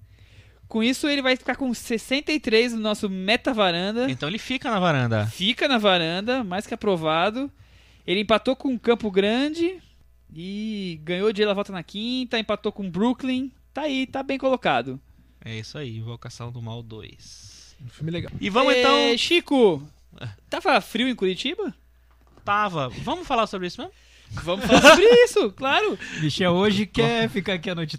Com 0.67 0.83
isso, 0.83 1.07
ele 1.07 1.21
vai 1.21 1.35
ficar 1.35 1.55
com 1.55 1.73
63 1.73 2.73
no 2.73 2.79
nosso 2.79 3.09
Meta 3.09 3.53
Varanda. 3.53 4.09
Então 4.09 4.27
ele 4.27 4.37
fica 4.39 4.69
na 4.69 4.79
varanda. 4.79 5.25
Fica 5.27 5.67
na 5.67 5.77
varanda, 5.77 6.43
mais 6.43 6.65
que 6.67 6.73
aprovado. 6.73 7.49
Ele 8.05 8.21
empatou 8.21 8.55
com 8.55 8.77
Campo 8.77 9.09
Grande 9.11 9.81
e 10.33 10.99
ganhou 11.03 11.31
de 11.33 11.41
Ela 11.43 11.53
Volta 11.53 11.71
na 11.71 11.83
Quinta, 11.83 12.37
empatou 12.39 12.71
com 12.71 12.89
Brooklyn. 12.89 13.51
Tá 13.73 13.83
aí, 13.83 14.05
tá 14.07 14.21
bem 14.23 14.37
colocado. 14.37 14.99
É 15.43 15.55
isso 15.59 15.77
aí, 15.77 15.97
Invocação 15.97 16.51
do 16.51 16.61
Mal 16.61 16.81
2. 16.83 17.75
Um 17.85 17.89
filme 17.89 18.11
legal. 18.11 18.31
E 18.41 18.49
vamos 18.49 18.73
É, 18.73 18.79
então. 18.79 19.17
Chico, 19.17 19.81
tava 20.49 20.79
frio 20.81 21.07
em 21.07 21.15
Curitiba? 21.15 21.73
Tava. 22.43 22.89
Vamos 22.89 23.27
falar 23.27 23.45
sobre 23.47 23.67
isso 23.67 23.79
mesmo? 23.81 23.93
Vamos 24.43 24.65
falar 24.65 24.81
sobre 24.81 25.05
isso, 25.23 25.51
claro. 25.51 25.97
Michel 26.21 26.53
hoje 26.53 26.85
quer 26.85 27.29
ficar 27.29 27.53
aqui 27.53 27.69
a 27.69 27.75
noite 27.75 27.97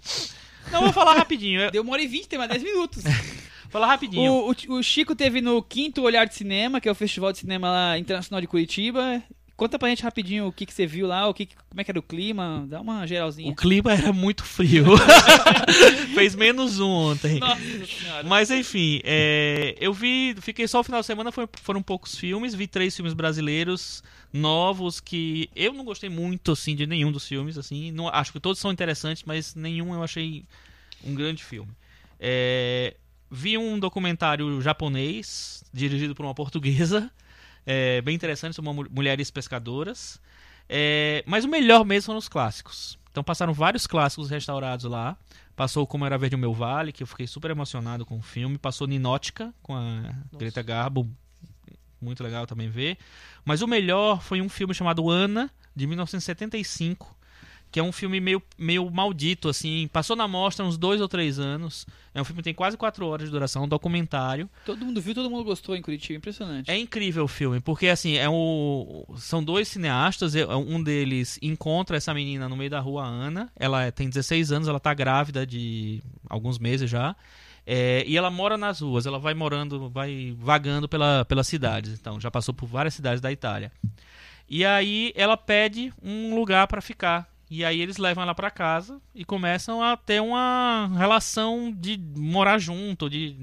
Não, 0.71 0.81
vou 0.81 0.93
falar 0.93 1.13
rapidinho. 1.15 1.61
Eu- 1.61 1.71
Deu 1.71 1.81
uma 1.81 1.93
hora 1.93 2.03
e 2.03 2.07
vinte, 2.07 2.27
tem 2.27 2.37
mais 2.37 2.51
10 2.51 2.61
minutos. 2.63 3.03
Vou 3.03 3.13
falar 3.71 3.87
rapidinho. 3.87 4.31
O, 4.31 4.51
o- 4.51 4.73
o 4.77 4.83
Chico 4.83 5.15
teve 5.15 5.39
no 5.41 5.63
quinto 5.63 6.01
Olhar 6.03 6.25
de 6.25 6.35
Cinema, 6.35 6.79
que 6.81 6.87
é 6.89 6.91
o 6.91 6.95
Festival 6.95 7.31
de 7.31 7.39
Cinema 7.39 7.69
lá, 7.69 7.97
Internacional 7.97 8.41
de 8.41 8.47
Curitiba. 8.47 9.23
Conta 9.59 9.77
pra 9.77 9.89
gente 9.89 10.01
rapidinho 10.03 10.47
o 10.47 10.53
que, 10.53 10.65
que 10.65 10.73
você 10.73 10.87
viu 10.87 11.05
lá, 11.05 11.27
o 11.27 11.33
que, 11.33 11.45
que- 11.47 11.55
como 11.69 11.81
é 11.81 11.83
que 11.83 11.91
era 11.91 11.99
o 11.99 12.03
clima, 12.03 12.65
dá 12.69 12.79
uma 12.79 13.05
geralzinha. 13.05 13.51
O 13.51 13.55
clima 13.55 13.91
era 13.93 14.13
muito 14.13 14.43
frio. 14.45 14.85
Fez 16.15 16.33
menos 16.33 16.79
um 16.79 16.89
ontem. 16.89 17.39
Nossa 17.39 17.61
senhora. 17.85 18.23
Mas 18.27 18.49
enfim, 18.51 19.01
é, 19.03 19.75
eu 19.79 19.93
vi, 19.93 20.33
fiquei 20.41 20.65
só 20.67 20.79
o 20.79 20.83
final 20.83 21.01
de 21.01 21.05
semana, 21.07 21.29
foi- 21.31 21.47
foram 21.61 21.81
poucos 21.81 22.15
filmes, 22.15 22.55
vi 22.55 22.67
três 22.67 22.95
filmes 22.95 23.13
brasileiros 23.13 24.01
novos 24.31 24.99
que 25.01 25.49
eu 25.55 25.73
não 25.73 25.83
gostei 25.83 26.09
muito 26.09 26.53
assim 26.53 26.73
de 26.75 26.87
nenhum 26.87 27.11
dos 27.11 27.27
filmes, 27.27 27.57
assim, 27.57 27.91
não, 27.91 28.07
acho 28.07 28.31
que 28.31 28.39
todos 28.39 28.59
são 28.61 28.71
interessantes, 28.71 29.23
mas 29.25 29.55
nenhum 29.55 29.93
eu 29.93 30.01
achei 30.01 30.45
um 31.03 31.13
grande 31.13 31.43
filme. 31.43 31.71
É, 32.19 32.95
vi 33.29 33.57
um 33.57 33.77
documentário 33.77 34.61
japonês 34.61 35.63
dirigido 35.73 36.15
por 36.15 36.25
uma 36.25 36.33
portuguesa 36.33 37.11
É 37.71 38.01
bem 38.01 38.15
interessante, 38.15 38.55
são 38.55 38.63
mu- 38.65 38.87
mulheres 38.89 39.29
pescadoras. 39.29 40.19
É, 40.67 41.23
mas 41.27 41.45
o 41.45 41.47
melhor 41.47 41.85
mesmo 41.85 42.07
foram 42.07 42.17
os 42.17 42.27
clássicos. 42.27 42.97
Então 43.11 43.23
passaram 43.23 43.53
vários 43.53 43.85
clássicos 43.85 44.27
restaurados 44.29 44.85
lá. 44.85 45.15
Passou 45.55 45.85
Como 45.85 46.03
Era 46.03 46.17
Verde 46.17 46.35
o 46.35 46.39
Meu 46.39 46.51
Vale, 46.53 46.91
que 46.91 47.03
eu 47.03 47.07
fiquei 47.07 47.27
super 47.27 47.51
emocionado 47.51 48.05
com 48.07 48.17
o 48.17 48.21
filme. 48.23 48.57
Passou 48.57 48.87
Ninótica, 48.87 49.53
com 49.61 49.75
a 49.75 50.13
Greta 50.35 50.63
Garbo. 50.63 51.07
Muito 52.01 52.23
legal 52.23 52.47
também 52.47 52.69
ver. 52.69 52.97
Mas 53.45 53.61
o 53.61 53.67
melhor 53.67 54.19
foi 54.21 54.41
um 54.41 54.49
filme 54.49 54.73
chamado 54.73 55.09
Ana, 55.09 55.51
de 55.75 55.85
1975. 55.85 57.15
Que 57.71 57.79
é 57.79 57.83
um 57.83 57.91
filme 57.91 58.19
meio, 58.19 58.41
meio 58.57 58.89
maldito, 58.89 59.47
assim. 59.47 59.87
Passou 59.93 60.15
na 60.15 60.27
mostra 60.27 60.65
uns 60.65 60.77
dois 60.77 60.99
ou 61.01 61.07
três 61.07 61.37
anos. 61.37 61.85
É 62.15 62.19
um 62.19 62.25
filme 62.25 62.41
que 62.41 62.45
tem 62.45 62.53
quase 62.53 62.75
quatro 62.75 63.05
horas 63.05 63.27
de 63.27 63.31
duração, 63.31 63.65
um 63.65 63.67
documentário. 63.67 64.49
Todo 64.65 64.83
mundo 64.83 64.99
viu, 64.99 65.13
todo 65.13 65.29
mundo 65.29 65.43
gostou 65.43 65.75
em 65.75 65.81
Curitiba. 65.81 66.17
Impressionante. 66.17 66.69
É 66.71 66.75
incrível 66.77 67.25
o 67.25 67.27
filme, 67.27 67.59
porque 67.59 67.87
assim, 67.87 68.17
é 68.17 68.27
o... 68.27 69.05
são 69.17 69.43
dois 69.43 69.67
cineastas, 69.67 70.33
um 70.35 70.81
deles 70.81 71.37
encontra 71.41 71.97
essa 71.97 72.11
menina 72.13 72.49
no 72.49 72.57
meio 72.57 72.69
da 72.71 72.79
rua, 72.79 73.03
a 73.03 73.07
Ana, 73.07 73.51
ela 73.55 73.83
é- 73.83 73.91
tem 73.91 74.09
16 74.09 74.51
anos, 74.51 74.67
ela 74.67 74.79
tá 74.79 74.93
grávida 74.93 75.45
de 75.45 76.01
alguns 76.27 76.57
meses 76.57 76.89
já, 76.89 77.15
é, 77.65 78.03
e 78.07 78.17
ela 78.17 78.31
mora 78.31 78.57
nas 78.57 78.81
ruas, 78.81 79.05
ela 79.05 79.19
vai 79.19 79.35
morando, 79.35 79.89
vai 79.89 80.35
vagando 80.37 80.89
pela, 80.89 81.23
pelas 81.25 81.47
cidades, 81.47 81.93
então 81.93 82.19
já 82.19 82.31
passou 82.31 82.53
por 82.53 82.65
várias 82.67 82.95
cidades 82.95 83.21
da 83.21 83.31
Itália. 83.31 83.71
E 84.49 84.65
aí 84.65 85.13
ela 85.15 85.37
pede 85.37 85.93
um 86.01 86.33
lugar 86.33 86.65
para 86.67 86.81
ficar. 86.81 87.29
E 87.49 87.65
aí 87.65 87.81
eles 87.81 87.97
levam 87.97 88.21
ela 88.23 88.35
para 88.35 88.51
casa 88.51 89.01
e 89.13 89.25
começam 89.25 89.81
a 89.81 89.97
ter 89.97 90.21
uma 90.21 90.89
relação 90.97 91.73
de 91.75 91.99
morar 92.15 92.59
junto, 92.59 93.09
de 93.09 93.35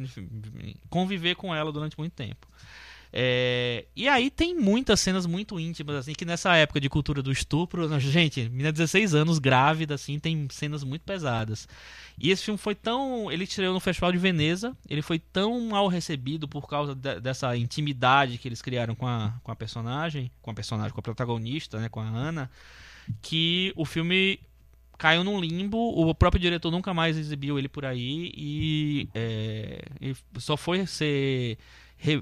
conviver 0.88 1.34
com 1.34 1.54
ela 1.54 1.72
durante 1.72 1.98
muito 1.98 2.12
tempo. 2.12 2.46
É, 3.18 3.86
e 3.96 4.08
aí 4.08 4.30
tem 4.30 4.54
muitas 4.54 5.00
cenas 5.00 5.24
muito 5.24 5.58
íntimas, 5.58 5.96
assim, 5.96 6.12
que 6.12 6.24
nessa 6.24 6.54
época 6.54 6.78
de 6.78 6.88
cultura 6.88 7.22
do 7.22 7.32
estupro, 7.32 7.98
gente, 7.98 8.42
menina 8.42 8.70
de 8.70 8.76
16 8.78 9.14
anos, 9.14 9.38
grávida, 9.38 9.94
assim, 9.94 10.18
tem 10.18 10.46
cenas 10.50 10.84
muito 10.84 11.02
pesadas. 11.02 11.66
E 12.18 12.30
esse 12.30 12.44
filme 12.44 12.58
foi 12.58 12.74
tão. 12.74 13.32
Ele 13.32 13.44
estreou 13.44 13.72
no 13.72 13.80
Festival 13.80 14.12
de 14.12 14.18
Veneza, 14.18 14.76
ele 14.88 15.02
foi 15.02 15.18
tão 15.18 15.58
mal 15.68 15.88
recebido 15.88 16.46
por 16.46 16.68
causa 16.68 16.94
de- 16.94 17.20
dessa 17.20 17.56
intimidade 17.56 18.38
que 18.38 18.46
eles 18.48 18.60
criaram 18.60 18.94
com 18.94 19.06
a, 19.06 19.32
com 19.42 19.50
a 19.50 19.56
personagem, 19.56 20.30
com 20.42 20.50
a 20.50 20.54
personagem, 20.54 20.92
com 20.92 21.00
a 21.00 21.02
protagonista, 21.02 21.78
né, 21.80 21.88
com 21.88 22.00
a 22.00 22.06
Ana, 22.06 22.50
que 23.22 23.72
o 23.76 23.84
filme 23.84 24.38
caiu 24.98 25.22
num 25.22 25.40
limbo, 25.40 25.76
o 25.76 26.14
próprio 26.14 26.40
diretor 26.40 26.70
nunca 26.70 26.94
mais 26.94 27.16
exibiu 27.16 27.58
ele 27.58 27.68
por 27.68 27.84
aí 27.84 28.32
e, 28.34 29.08
é, 29.14 29.82
e 30.00 30.14
só 30.38 30.56
foi 30.56 30.86
ser 30.86 31.58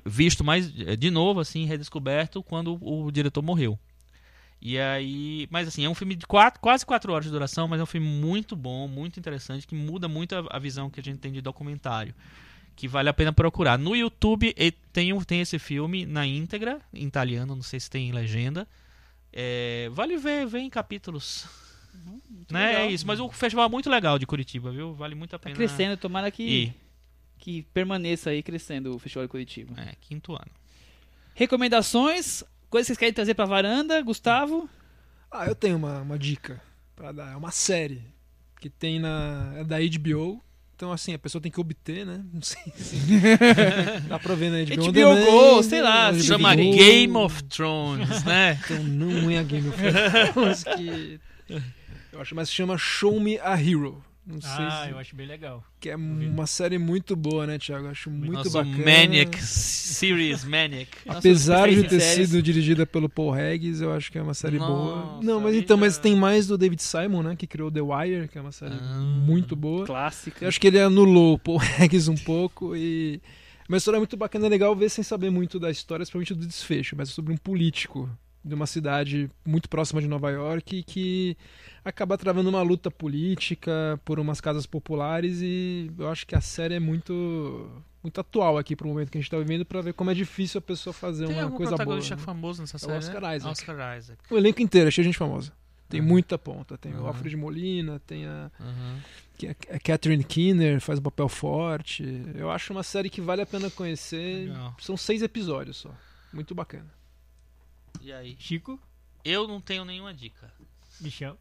visto 0.05 0.45
mais 0.45 0.73
eh, 0.81 0.97
de 0.97 1.11
novo 1.11 1.41
assim 1.41 1.65
redescoberto 1.67 2.43
quando 2.43 2.79
o, 2.81 3.11
diretor 3.11 3.43
morreu. 3.43 3.79
E 4.61 4.79
aí 4.79 5.47
mas 5.51 5.69
assim 5.69 5.85
é 5.85 5.89
um 5.89 5.95
filme 5.95 6.15
de 6.15 6.27
quatro, 6.27 6.61
quase 6.61 6.87
quatro 6.87 7.13
horas 7.13 7.27
de 7.27 7.31
duração 7.31 7.69
mas 7.69 7.81
é 7.81 7.83
um 7.83 7.87
filme 7.87 8.07
muito 8.07 8.57
bom 8.57 8.89
muito 8.89 9.19
interessante 9.19 9.67
que 9.67 9.75
muda 9.75 10.09
muito 10.09 10.35
a, 10.35 10.45
a 10.51 10.59
visão 10.59 10.89
que 10.89 11.01
a 11.01 11.03
gente 11.03 11.19
tem 11.19 11.33
de 11.33 11.41
documentário 11.41 12.15
que 12.77 12.89
vale 12.89 13.09
a 13.09 13.15
pena 13.15 13.33
procurar. 13.33 13.79
No 13.79 13.95
YouTube 13.95 14.55
tem 14.93 15.19
tem 15.25 15.41
esse 15.41 15.59
filme 15.59 16.07
na 16.07 16.27
íntegra 16.27 16.81
em 16.93 17.07
italiano 17.07 17.55
não 17.55 17.63
sei 17.63 17.79
se 17.79 17.91
tem 17.91 18.11
legenda 18.11 18.67
É, 19.37 19.89
vale 19.93 20.17
ver 20.17 20.47
ver 20.47 20.61
em 20.61 20.71
capítulos 20.71 21.47
né 22.51 22.67
legal. 22.69 22.83
é 22.83 22.91
isso 22.93 23.05
mas 23.07 23.19
o 23.19 23.29
festival 23.31 23.67
é 23.67 23.69
muito 23.69 23.91
legal 23.91 24.17
de 24.19 24.27
Curitiba 24.27 24.71
viu 24.71 24.95
vale 24.95 25.15
muito 25.17 25.35
a 25.35 25.39
Tá 25.39 25.45
pena 25.45 25.57
crescendo, 25.57 25.97
tomara 25.97 26.31
que, 26.31 26.73
que 27.39 27.63
permaneça 27.75 28.31
aí 28.31 28.43
crescendo 28.43 28.95
o 28.95 28.99
Festival 28.99 29.25
de 29.27 29.31
Curitiba. 29.31 29.75
é, 29.81 29.95
quinto 30.01 30.33
ano 30.33 30.51
Recomendações, 31.35 32.45
coisas 32.71 32.87
que 32.87 32.93
vocês 32.93 32.99
querem 32.99 33.13
trazer 33.13 33.35
pra 33.35 33.45
varanda, 33.45 34.01
Gustavo? 34.03 34.69
Ah, 35.31 35.47
eu 35.47 35.55
tenho 35.57 35.77
uma, 35.77 36.01
uma 36.01 36.17
dica 36.17 36.63
pra 36.95 37.11
dar. 37.11 37.33
É 37.33 37.37
uma 37.37 37.51
série 37.51 38.03
que 38.61 38.71
tem 38.71 39.01
na. 39.01 39.53
É 39.57 39.65
da 39.65 39.79
HBO. 39.81 40.41
Então, 40.85 40.93
assim, 40.93 41.15
a 41.15 41.19
pessoa 41.19 41.41
tem 41.41 41.51
que 41.51 41.59
obter, 41.59 42.05
né? 42.05 42.23
Não 42.31 42.43
sei 42.43 42.61
se. 42.77 42.99
Dá 44.07 44.19
pra 44.19 44.35
ver 44.35 44.51
na 44.51 44.63
HBO. 44.63 44.93
HBO 44.93 45.57
Go, 45.57 45.63
sei 45.63 45.81
lá, 45.81 46.13
se 46.13 46.25
chama 46.25 46.55
Go. 46.55 46.61
Game 46.61 47.17
of 47.17 47.43
Thrones 47.45 48.23
né 48.25 48.61
Então 48.69 48.85
não 48.85 49.31
é 49.31 49.39
a 49.39 49.43
Game 49.43 49.67
of 49.67 49.79
Thrones 50.35 50.63
que. 50.63 51.19
Eu 52.13 52.21
acho, 52.21 52.35
mas 52.35 52.53
chama 52.53 52.77
Show 52.77 53.19
Me 53.19 53.39
a 53.39 53.59
Hero. 53.59 54.05
Não 54.27 54.41
sei 54.41 54.51
Ah, 54.51 54.85
se. 54.87 54.91
eu 54.91 54.99
acho 54.99 55.15
bem 55.15 55.27
legal. 55.27 55.63
Que 55.79 55.91
é 55.91 55.97
uma 55.97 56.47
série 56.47 56.79
muito 56.79 57.15
boa, 57.15 57.47
né, 57.47 57.59
Thiago? 57.59 57.85
Eu 57.87 57.91
acho 57.91 58.11
muito 58.11 58.33
Nosso 58.33 58.53
bacana. 58.53 58.79
Maniac 58.79 59.37
Series 59.45 60.45
Maniac. 60.45 60.89
Apesar 61.07 61.69
de 61.69 61.83
ter 61.85 62.01
séries. 62.01 62.31
sido 62.31 62.43
dirigida 62.43 62.87
pelo 62.87 63.09
Paul 63.09 63.35
Haggis, 63.35 63.81
eu 63.81 63.93
acho 63.93 64.11
que 64.11 64.17
é 64.19 64.23
uma 64.23 64.33
série 64.35 64.59
boa. 64.59 64.97
Nossa, 64.97 65.23
Não, 65.27 65.41
mas 65.41 65.55
então, 65.55 65.77
mas 65.77 65.99
tem 65.99 66.17
mais 66.17 66.47
do 66.47 66.57
David 66.57 66.83
Simon, 66.83 67.23
né? 67.23 67.37
Que 67.37 67.47
criou 67.47 67.71
The 67.71 67.83
Wire, 67.83 68.29
que 68.29 68.39
é 68.39 68.41
uma 68.41 68.53
série 68.53 68.75
Ah. 68.81 68.99
muito 69.01 69.55
boa. 69.55 69.85
Clássica. 69.87 70.45
Eu 70.45 70.49
acho 70.49 70.61
que 70.61 70.69
ele 70.69 70.81
anulou 70.81 71.35
o 71.35 71.39
Paul 71.39 71.59
Haggis 71.79 72.09
um 72.09 72.17
pouco 72.17 72.75
e. 72.75 73.21
Uma 73.69 73.79
história 73.79 73.99
muito 73.99 74.15
bacana, 74.17 74.45
é 74.45 74.49
legal 74.51 74.77
ver 74.77 74.91
sem 74.91 75.03
saber 75.03 75.31
muito 75.31 75.59
da 75.59 75.71
história, 75.71 76.03
principalmente 76.03 76.35
do 76.35 76.47
desfecho, 76.47 76.95
mas 76.97 77.09
é 77.09 77.13
sobre 77.13 77.33
um 77.33 77.37
político 77.37 78.11
de 78.45 78.55
uma 78.55 78.67
cidade 78.67 79.31
muito 79.45 79.69
próxima 79.69 80.01
de 80.03 80.07
Nova 80.09 80.31
York 80.31 80.83
que 80.83 81.37
acaba 81.85 82.19
travando 82.19 82.49
uma 82.51 82.61
luta 82.63 82.91
política 82.91 83.99
por 84.05 84.19
umas 84.21 84.41
casas 84.41 84.67
populares 84.67 85.41
e 85.43 85.91
eu 85.99 86.09
acho 86.09 86.27
que 86.27 86.35
a 86.35 86.41
série 86.41 86.75
é 86.75 86.81
muito 86.81 87.71
muito 88.03 88.21
atual 88.21 88.59
aqui 88.59 88.77
pro 88.77 88.87
momento 88.87 89.11
que 89.11 89.17
a 89.17 89.21
gente 89.21 89.31
tá 89.31 89.39
vivendo 89.39 89.65
pra 89.65 89.81
ver 89.81 89.95
como 89.95 90.11
é 90.11 90.15
difícil 90.15 90.59
a 90.59 90.63
pessoa 90.63 90.93
fazer 90.93 91.27
Tem 91.27 91.37
uma 91.37 91.45
algum 91.45 91.57
coisa 91.57 91.71
boa. 91.71 91.79
protagonista 91.79 92.17
né? 92.17 92.23
famoso 92.23 92.61
nessa 92.61 92.77
É 92.77 92.79
o 92.79 92.81
série? 92.81 92.99
Oscar 92.99 93.21
né? 93.23 93.37
Isaac. 93.37 93.51
Oscar 93.53 93.99
Isaac. 93.99 94.21
O 94.31 94.37
elenco 94.37 94.61
inteiro 94.61 94.89
é 94.89 94.91
cheio 94.91 95.05
de 95.05 95.09
gente 95.09 95.19
famosa. 95.19 95.53
Tem 95.89 96.01
Uhum. 96.03 96.07
muita 96.09 96.37
ponta. 96.37 96.77
Tem 96.77 96.93
o 96.93 96.99
Uhum. 97.01 97.07
Alfred 97.07 97.35
Molina, 97.37 97.99
tem 98.07 98.27
a, 98.27 98.51
Uhum. 98.61 99.49
a 99.71 99.77
a 99.77 99.79
Catherine 99.81 100.23
Keener, 100.25 100.81
faz 100.81 100.99
um 100.99 101.03
papel 101.03 101.29
forte. 101.31 102.05
Eu 102.35 102.51
acho 102.51 102.73
uma 102.75 102.83
série 102.83 103.09
que 103.09 103.21
vale 103.23 103.41
a 103.41 103.47
pena 103.47 103.71
conhecer. 103.71 104.49
Legal. 104.49 104.77
São 104.81 104.97
seis 104.99 105.23
episódios 105.23 105.79
só. 105.79 105.91
Muito 106.33 106.55
bacana. 106.55 106.93
E 108.01 108.13
aí? 108.13 108.37
Chico, 108.39 108.79
Eu 109.25 109.49
não 109.49 109.61
tenho 109.61 109.85
nenhuma 109.85 110.13
dica. 110.13 110.53
Michel. 111.01 111.39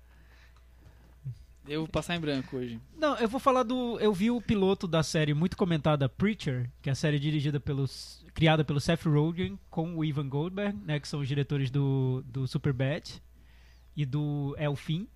Eu 1.67 1.81
vou 1.81 1.87
passar 1.87 2.15
em 2.15 2.19
branco 2.19 2.57
hoje. 2.57 2.79
Não, 2.97 3.15
eu 3.17 3.27
vou 3.27 3.39
falar 3.39 3.63
do. 3.63 3.97
Eu 3.99 4.13
vi 4.13 4.29
o 4.29 4.41
piloto 4.41 4.85
da 4.87 5.01
série 5.01 5.33
muito 5.33 5.55
comentada 5.55 6.09
Preacher, 6.09 6.69
que 6.81 6.89
é 6.89 6.91
a 6.91 6.95
série 6.95 7.19
dirigida 7.19 7.59
pelos. 7.59 8.23
criada 8.33 8.65
pelo 8.65 8.81
Seth 8.81 9.05
Rogen 9.05 9.57
com 9.69 9.95
o 9.97 10.03
Ivan 10.03 10.27
Goldberg, 10.27 10.77
né? 10.85 10.99
Que 10.99 11.07
são 11.07 11.21
os 11.21 11.27
diretores 11.27 11.69
do, 11.71 12.21
do 12.25 12.45
Superbad 12.47 13.21
e 13.95 14.05
do 14.05 14.55
Elfim. 14.59 15.07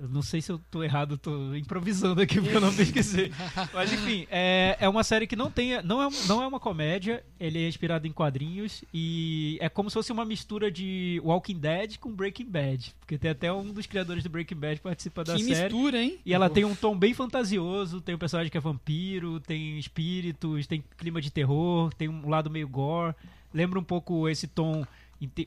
Eu 0.00 0.08
não 0.08 0.22
sei 0.22 0.40
se 0.40 0.50
eu 0.50 0.58
tô 0.70 0.82
errado, 0.82 1.16
tô 1.16 1.54
improvisando 1.54 2.20
aqui 2.20 2.40
porque 2.40 2.56
eu 2.56 2.60
não 2.60 2.74
pesquisei. 2.74 3.32
Mas 3.72 3.92
enfim, 3.92 4.26
é, 4.30 4.76
é 4.80 4.88
uma 4.88 5.04
série 5.04 5.26
que 5.26 5.36
não 5.36 5.50
tem. 5.50 5.82
Não 5.82 6.02
é, 6.02 6.08
não 6.26 6.42
é 6.42 6.46
uma 6.46 6.60
comédia, 6.60 7.24
ele 7.38 7.62
é 7.62 7.68
inspirado 7.68 8.06
em 8.06 8.12
quadrinhos 8.12 8.84
e 8.92 9.58
é 9.60 9.68
como 9.68 9.90
se 9.90 9.94
fosse 9.94 10.12
uma 10.12 10.24
mistura 10.24 10.70
de 10.70 11.20
Walking 11.24 11.58
Dead 11.58 11.98
com 11.98 12.12
Breaking 12.12 12.46
Bad. 12.46 12.94
Porque 13.00 13.18
tem 13.18 13.30
até 13.30 13.52
um 13.52 13.72
dos 13.72 13.86
criadores 13.86 14.22
do 14.22 14.30
Breaking 14.30 14.56
Bad 14.56 14.76
que 14.76 14.82
participa 14.82 15.24
da 15.24 15.34
que 15.34 15.44
série. 15.44 15.74
mistura, 15.74 16.02
hein? 16.02 16.18
E 16.24 16.32
ela 16.32 16.48
tem 16.48 16.64
um 16.64 16.74
tom 16.74 16.96
bem 16.96 17.14
fantasioso, 17.14 18.00
tem 18.00 18.14
um 18.14 18.18
personagem 18.18 18.50
que 18.50 18.58
é 18.58 18.60
vampiro, 18.60 19.40
tem 19.40 19.78
espíritos, 19.78 20.66
tem 20.66 20.82
clima 20.96 21.20
de 21.20 21.30
terror, 21.30 21.92
tem 21.94 22.08
um 22.08 22.28
lado 22.28 22.50
meio 22.50 22.68
gore. 22.68 23.14
Lembra 23.52 23.78
um 23.78 23.84
pouco 23.84 24.28
esse 24.28 24.46
tom, 24.46 24.86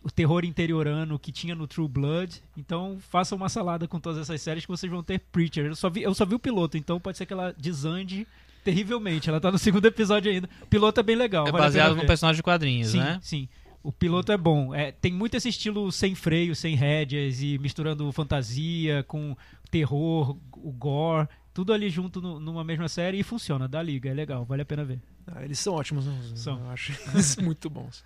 o 0.03 0.11
terror 0.11 0.45
interiorano 0.45 1.18
que 1.19 1.31
tinha 1.31 1.56
no 1.56 1.68
True 1.68 1.88
Blood. 1.88 2.41
Então 2.57 2.97
faça 2.99 3.35
uma 3.35 3.49
salada 3.49 3.88
com 3.88 3.99
todas 3.99 4.19
essas 4.22 4.41
séries 4.41 4.65
que 4.65 4.72
vocês 4.72 4.91
vão 4.91 5.03
ter 5.03 5.19
Preacher. 5.19 5.65
Eu 5.65 5.76
só 5.76 5.89
vi, 5.89 6.02
eu 6.03 6.14
só 6.14 6.26
vi 6.26 6.35
o 6.35 6.39
piloto, 6.39 6.77
então 6.77 6.99
pode 6.99 7.18
ser 7.18 7.26
que 7.26 7.34
ela 7.34 7.53
desande 7.57 8.27
terrivelmente. 8.64 9.30
Ela 9.30 9.39
tá 9.39 9.52
no 9.52 9.57
segundo 9.60 9.85
episódio 9.85 10.31
ainda. 10.31 10.49
O 10.61 10.65
piloto 10.68 10.99
é 10.99 11.03
bem 11.03 11.15
legal. 11.15 11.47
É 11.47 11.52
vale 11.52 11.64
baseado 11.64 11.95
no 11.95 12.06
personagem 12.06 12.38
de 12.38 12.43
quadrinhos, 12.43 12.89
Sim, 12.89 12.99
né? 12.99 13.19
sim. 13.22 13.47
O 13.84 13.91
piloto 13.91 14.31
é 14.31 14.38
bom. 14.38 14.73
É, 14.73 14.91
tem 14.91 15.14
muito 15.14 15.38
esse 15.38 15.49
estilo 15.49 15.91
sem 15.91 16.15
freio, 16.15 16.56
sem 16.56 16.73
rédeas 16.76 17.39
e 17.41 17.57
misturando 17.60 18.11
fantasia 18.11 19.03
com 19.03 19.38
terror, 19.69 20.35
o 20.53 20.72
gore, 20.72 21.27
tudo 21.53 21.72
ali 21.72 21.88
junto 21.89 22.19
no- 22.19 22.39
numa 22.39 22.64
mesma 22.64 22.88
série 22.89 23.19
e 23.19 23.23
funciona, 23.23 23.68
dá 23.68 23.84
liga, 23.84 24.10
é 24.10 24.14
legal, 24.14 24.43
vale 24.43 24.64
a 24.64 24.65
pena 24.65 24.84
ver. 24.84 24.99
Ah, 25.27 25.43
eles 25.43 25.60
são 25.60 25.73
ótimos, 25.76 26.06
né? 26.07 26.19
São. 26.35 26.60
Eu 26.61 26.69
acho 26.72 26.93
eles 27.14 27.35
muito 27.38 27.69
bons. 27.69 28.03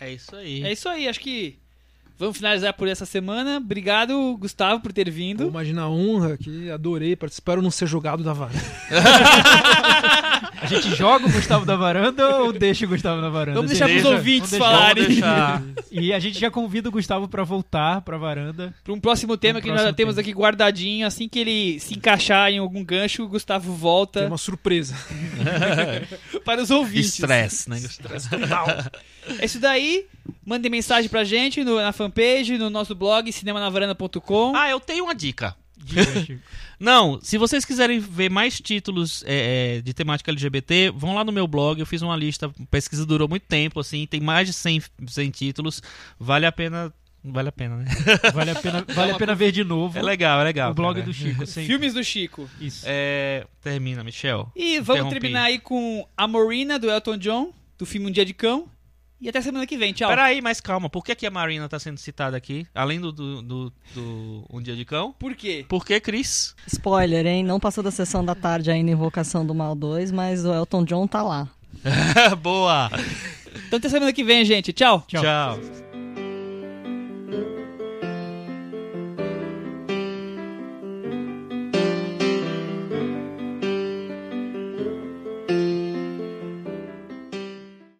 É 0.00 0.12
isso 0.12 0.34
aí. 0.34 0.64
É 0.64 0.72
isso 0.72 0.88
aí, 0.88 1.08
acho 1.08 1.20
que 1.20 1.58
Vamos 2.20 2.36
finalizar 2.36 2.74
por 2.74 2.86
essa 2.86 3.06
semana. 3.06 3.56
Obrigado, 3.56 4.36
Gustavo, 4.38 4.82
por 4.82 4.92
ter 4.92 5.06
Pô, 5.06 5.10
vindo. 5.10 5.48
imagina 5.48 5.84
a 5.84 5.88
honra 5.88 6.36
que 6.36 6.70
adorei 6.70 7.16
participar. 7.16 7.52
Espero 7.52 7.62
não 7.62 7.70
ser 7.70 7.86
jogado 7.86 8.22
da 8.22 8.34
vara. 8.34 8.52
A 10.60 10.66
gente 10.66 10.94
joga 10.94 11.26
o 11.26 11.32
Gustavo 11.32 11.64
da 11.64 11.74
varanda 11.74 12.36
ou 12.36 12.52
deixa 12.52 12.84
o 12.84 12.88
Gustavo 12.88 13.22
na 13.22 13.30
varanda? 13.30 13.56
Vamos 13.56 13.70
deixar 13.70 13.86
Deixa, 13.86 14.02
pros 14.02 14.12
ouvintes 14.12 14.56
falarem. 14.56 15.06
E 15.90 16.12
a 16.12 16.20
gente 16.20 16.38
já 16.38 16.50
convida 16.50 16.88
o 16.88 16.92
Gustavo 16.92 17.26
pra 17.26 17.42
voltar 17.42 18.02
pra 18.02 18.18
varanda. 18.18 18.72
Para 18.84 18.92
um 18.92 19.00
próximo 19.00 19.36
tema 19.36 19.58
Um 19.58 19.62
que 19.62 19.68
nós 19.68 19.78
já 19.78 19.82
próximo 19.84 19.96
temos 19.96 20.14
tema. 20.14 20.22
aqui 20.22 20.32
guardadinho. 20.32 21.06
Assim 21.06 21.28
que 21.28 21.38
ele 21.38 21.80
se 21.80 21.94
encaixar 21.94 22.50
em 22.50 22.58
algum 22.58 22.84
gancho, 22.84 23.24
o 23.24 23.28
Gustavo 23.28 23.70
Tem 23.70 23.78
volta 23.78 24.26
uma 24.26 24.38
surpresa. 24.38 24.94
para 26.44 26.62
os 26.62 26.70
ouvintes. 26.70 27.18
Estresse, 27.18 27.70
né? 27.70 27.78
Estresse 27.78 28.28
total. 28.28 28.66
É 29.38 29.44
isso 29.44 29.58
daí. 29.60 30.06
Mandem 30.44 30.70
mensagem 30.70 31.08
pra 31.10 31.24
gente 31.24 31.62
no- 31.64 31.76
na 31.80 31.92
fanpage, 31.92 32.56
no 32.58 32.70
nosso 32.70 32.94
blog, 32.94 33.30
cinemanavaranda.com. 33.32 34.54
Ah, 34.56 34.70
eu 34.70 34.80
tenho 34.80 35.04
uma 35.04 35.14
dica. 35.14 35.54
Não, 36.78 37.18
se 37.22 37.36
vocês 37.36 37.64
quiserem 37.64 37.98
ver 37.98 38.30
mais 38.30 38.58
títulos 38.60 39.22
é, 39.26 39.76
é, 39.76 39.80
de 39.82 39.92
temática 39.92 40.30
LGBT, 40.30 40.90
vão 40.94 41.14
lá 41.14 41.24
no 41.24 41.32
meu 41.32 41.46
blog. 41.46 41.78
Eu 41.78 41.86
fiz 41.86 42.00
uma 42.02 42.16
lista, 42.16 42.46
a 42.46 42.66
pesquisa 42.70 43.04
durou 43.04 43.28
muito 43.28 43.42
tempo, 43.46 43.80
assim, 43.80 44.06
tem 44.06 44.20
mais 44.20 44.46
de 44.48 44.52
100, 44.54 44.82
100 45.06 45.30
títulos. 45.30 45.82
Vale 46.18 46.46
a 46.46 46.52
pena. 46.52 46.92
Vale 47.22 47.50
a 47.50 47.52
pena, 47.52 47.76
né? 47.76 47.84
Vale 48.32 48.50
a 48.50 48.54
pena, 48.54 48.82
vale 48.94 49.12
a 49.12 49.18
pena 49.18 49.34
ver 49.34 49.52
de 49.52 49.62
novo 49.62 49.98
É 49.98 50.00
legal, 50.00 50.40
é 50.40 50.44
legal. 50.44 50.70
o 50.70 50.74
blog 50.74 50.94
cara. 50.94 51.04
do 51.06 51.12
Chico. 51.12 51.44
sempre. 51.44 51.66
Filmes 51.66 51.92
do 51.92 52.02
Chico. 52.02 52.48
Isso. 52.58 52.82
É, 52.88 53.46
termina, 53.62 54.02
Michel. 54.02 54.50
E 54.56 54.80
vamos 54.80 55.10
terminar 55.12 55.42
aí 55.42 55.58
com 55.58 56.06
A 56.16 56.26
Morina, 56.26 56.78
do 56.78 56.90
Elton 56.90 57.18
John, 57.18 57.52
do 57.78 57.84
filme 57.84 58.06
Um 58.06 58.10
Dia 58.10 58.24
de 58.24 58.32
Cão. 58.32 58.66
E 59.20 59.28
até 59.28 59.40
semana 59.42 59.66
que 59.66 59.76
vem. 59.76 59.92
Tchau. 59.92 60.08
Peraí, 60.08 60.40
mas 60.40 60.60
calma, 60.60 60.88
por 60.88 61.04
que, 61.04 61.14
que 61.14 61.26
a 61.26 61.30
Marina 61.30 61.68
tá 61.68 61.78
sendo 61.78 61.98
citada 61.98 62.36
aqui? 62.36 62.66
Além 62.74 62.98
do, 63.00 63.12
do, 63.12 63.42
do- 63.42 63.72
do 63.94 64.44
Um 64.50 64.62
Dia 64.62 64.74
de 64.74 64.84
Cão? 64.84 65.14
Por 65.18 65.34
quê? 65.34 65.64
Por 65.68 65.84
que, 65.84 66.00
Cris? 66.00 66.54
Spoiler, 66.66 67.26
hein? 67.26 67.44
Não 67.44 67.60
passou 67.60 67.84
da 67.84 67.90
sessão 67.90 68.24
da 68.24 68.34
tarde 68.34 68.70
ainda 68.70 68.90
Invocação 68.90 69.44
do 69.44 69.54
Mal 69.54 69.74
2, 69.74 70.10
mas 70.10 70.44
o 70.44 70.52
Elton 70.54 70.84
John 70.84 71.06
tá 71.06 71.22
lá. 71.22 71.48
Boa! 72.42 72.90
Então 73.66 73.78
até 73.78 73.88
semana 73.88 74.12
que 74.12 74.24
vem, 74.24 74.44
gente. 74.44 74.72
Tchau. 74.72 75.04
Tchau. 75.06 75.22
Tchau. 75.22 75.89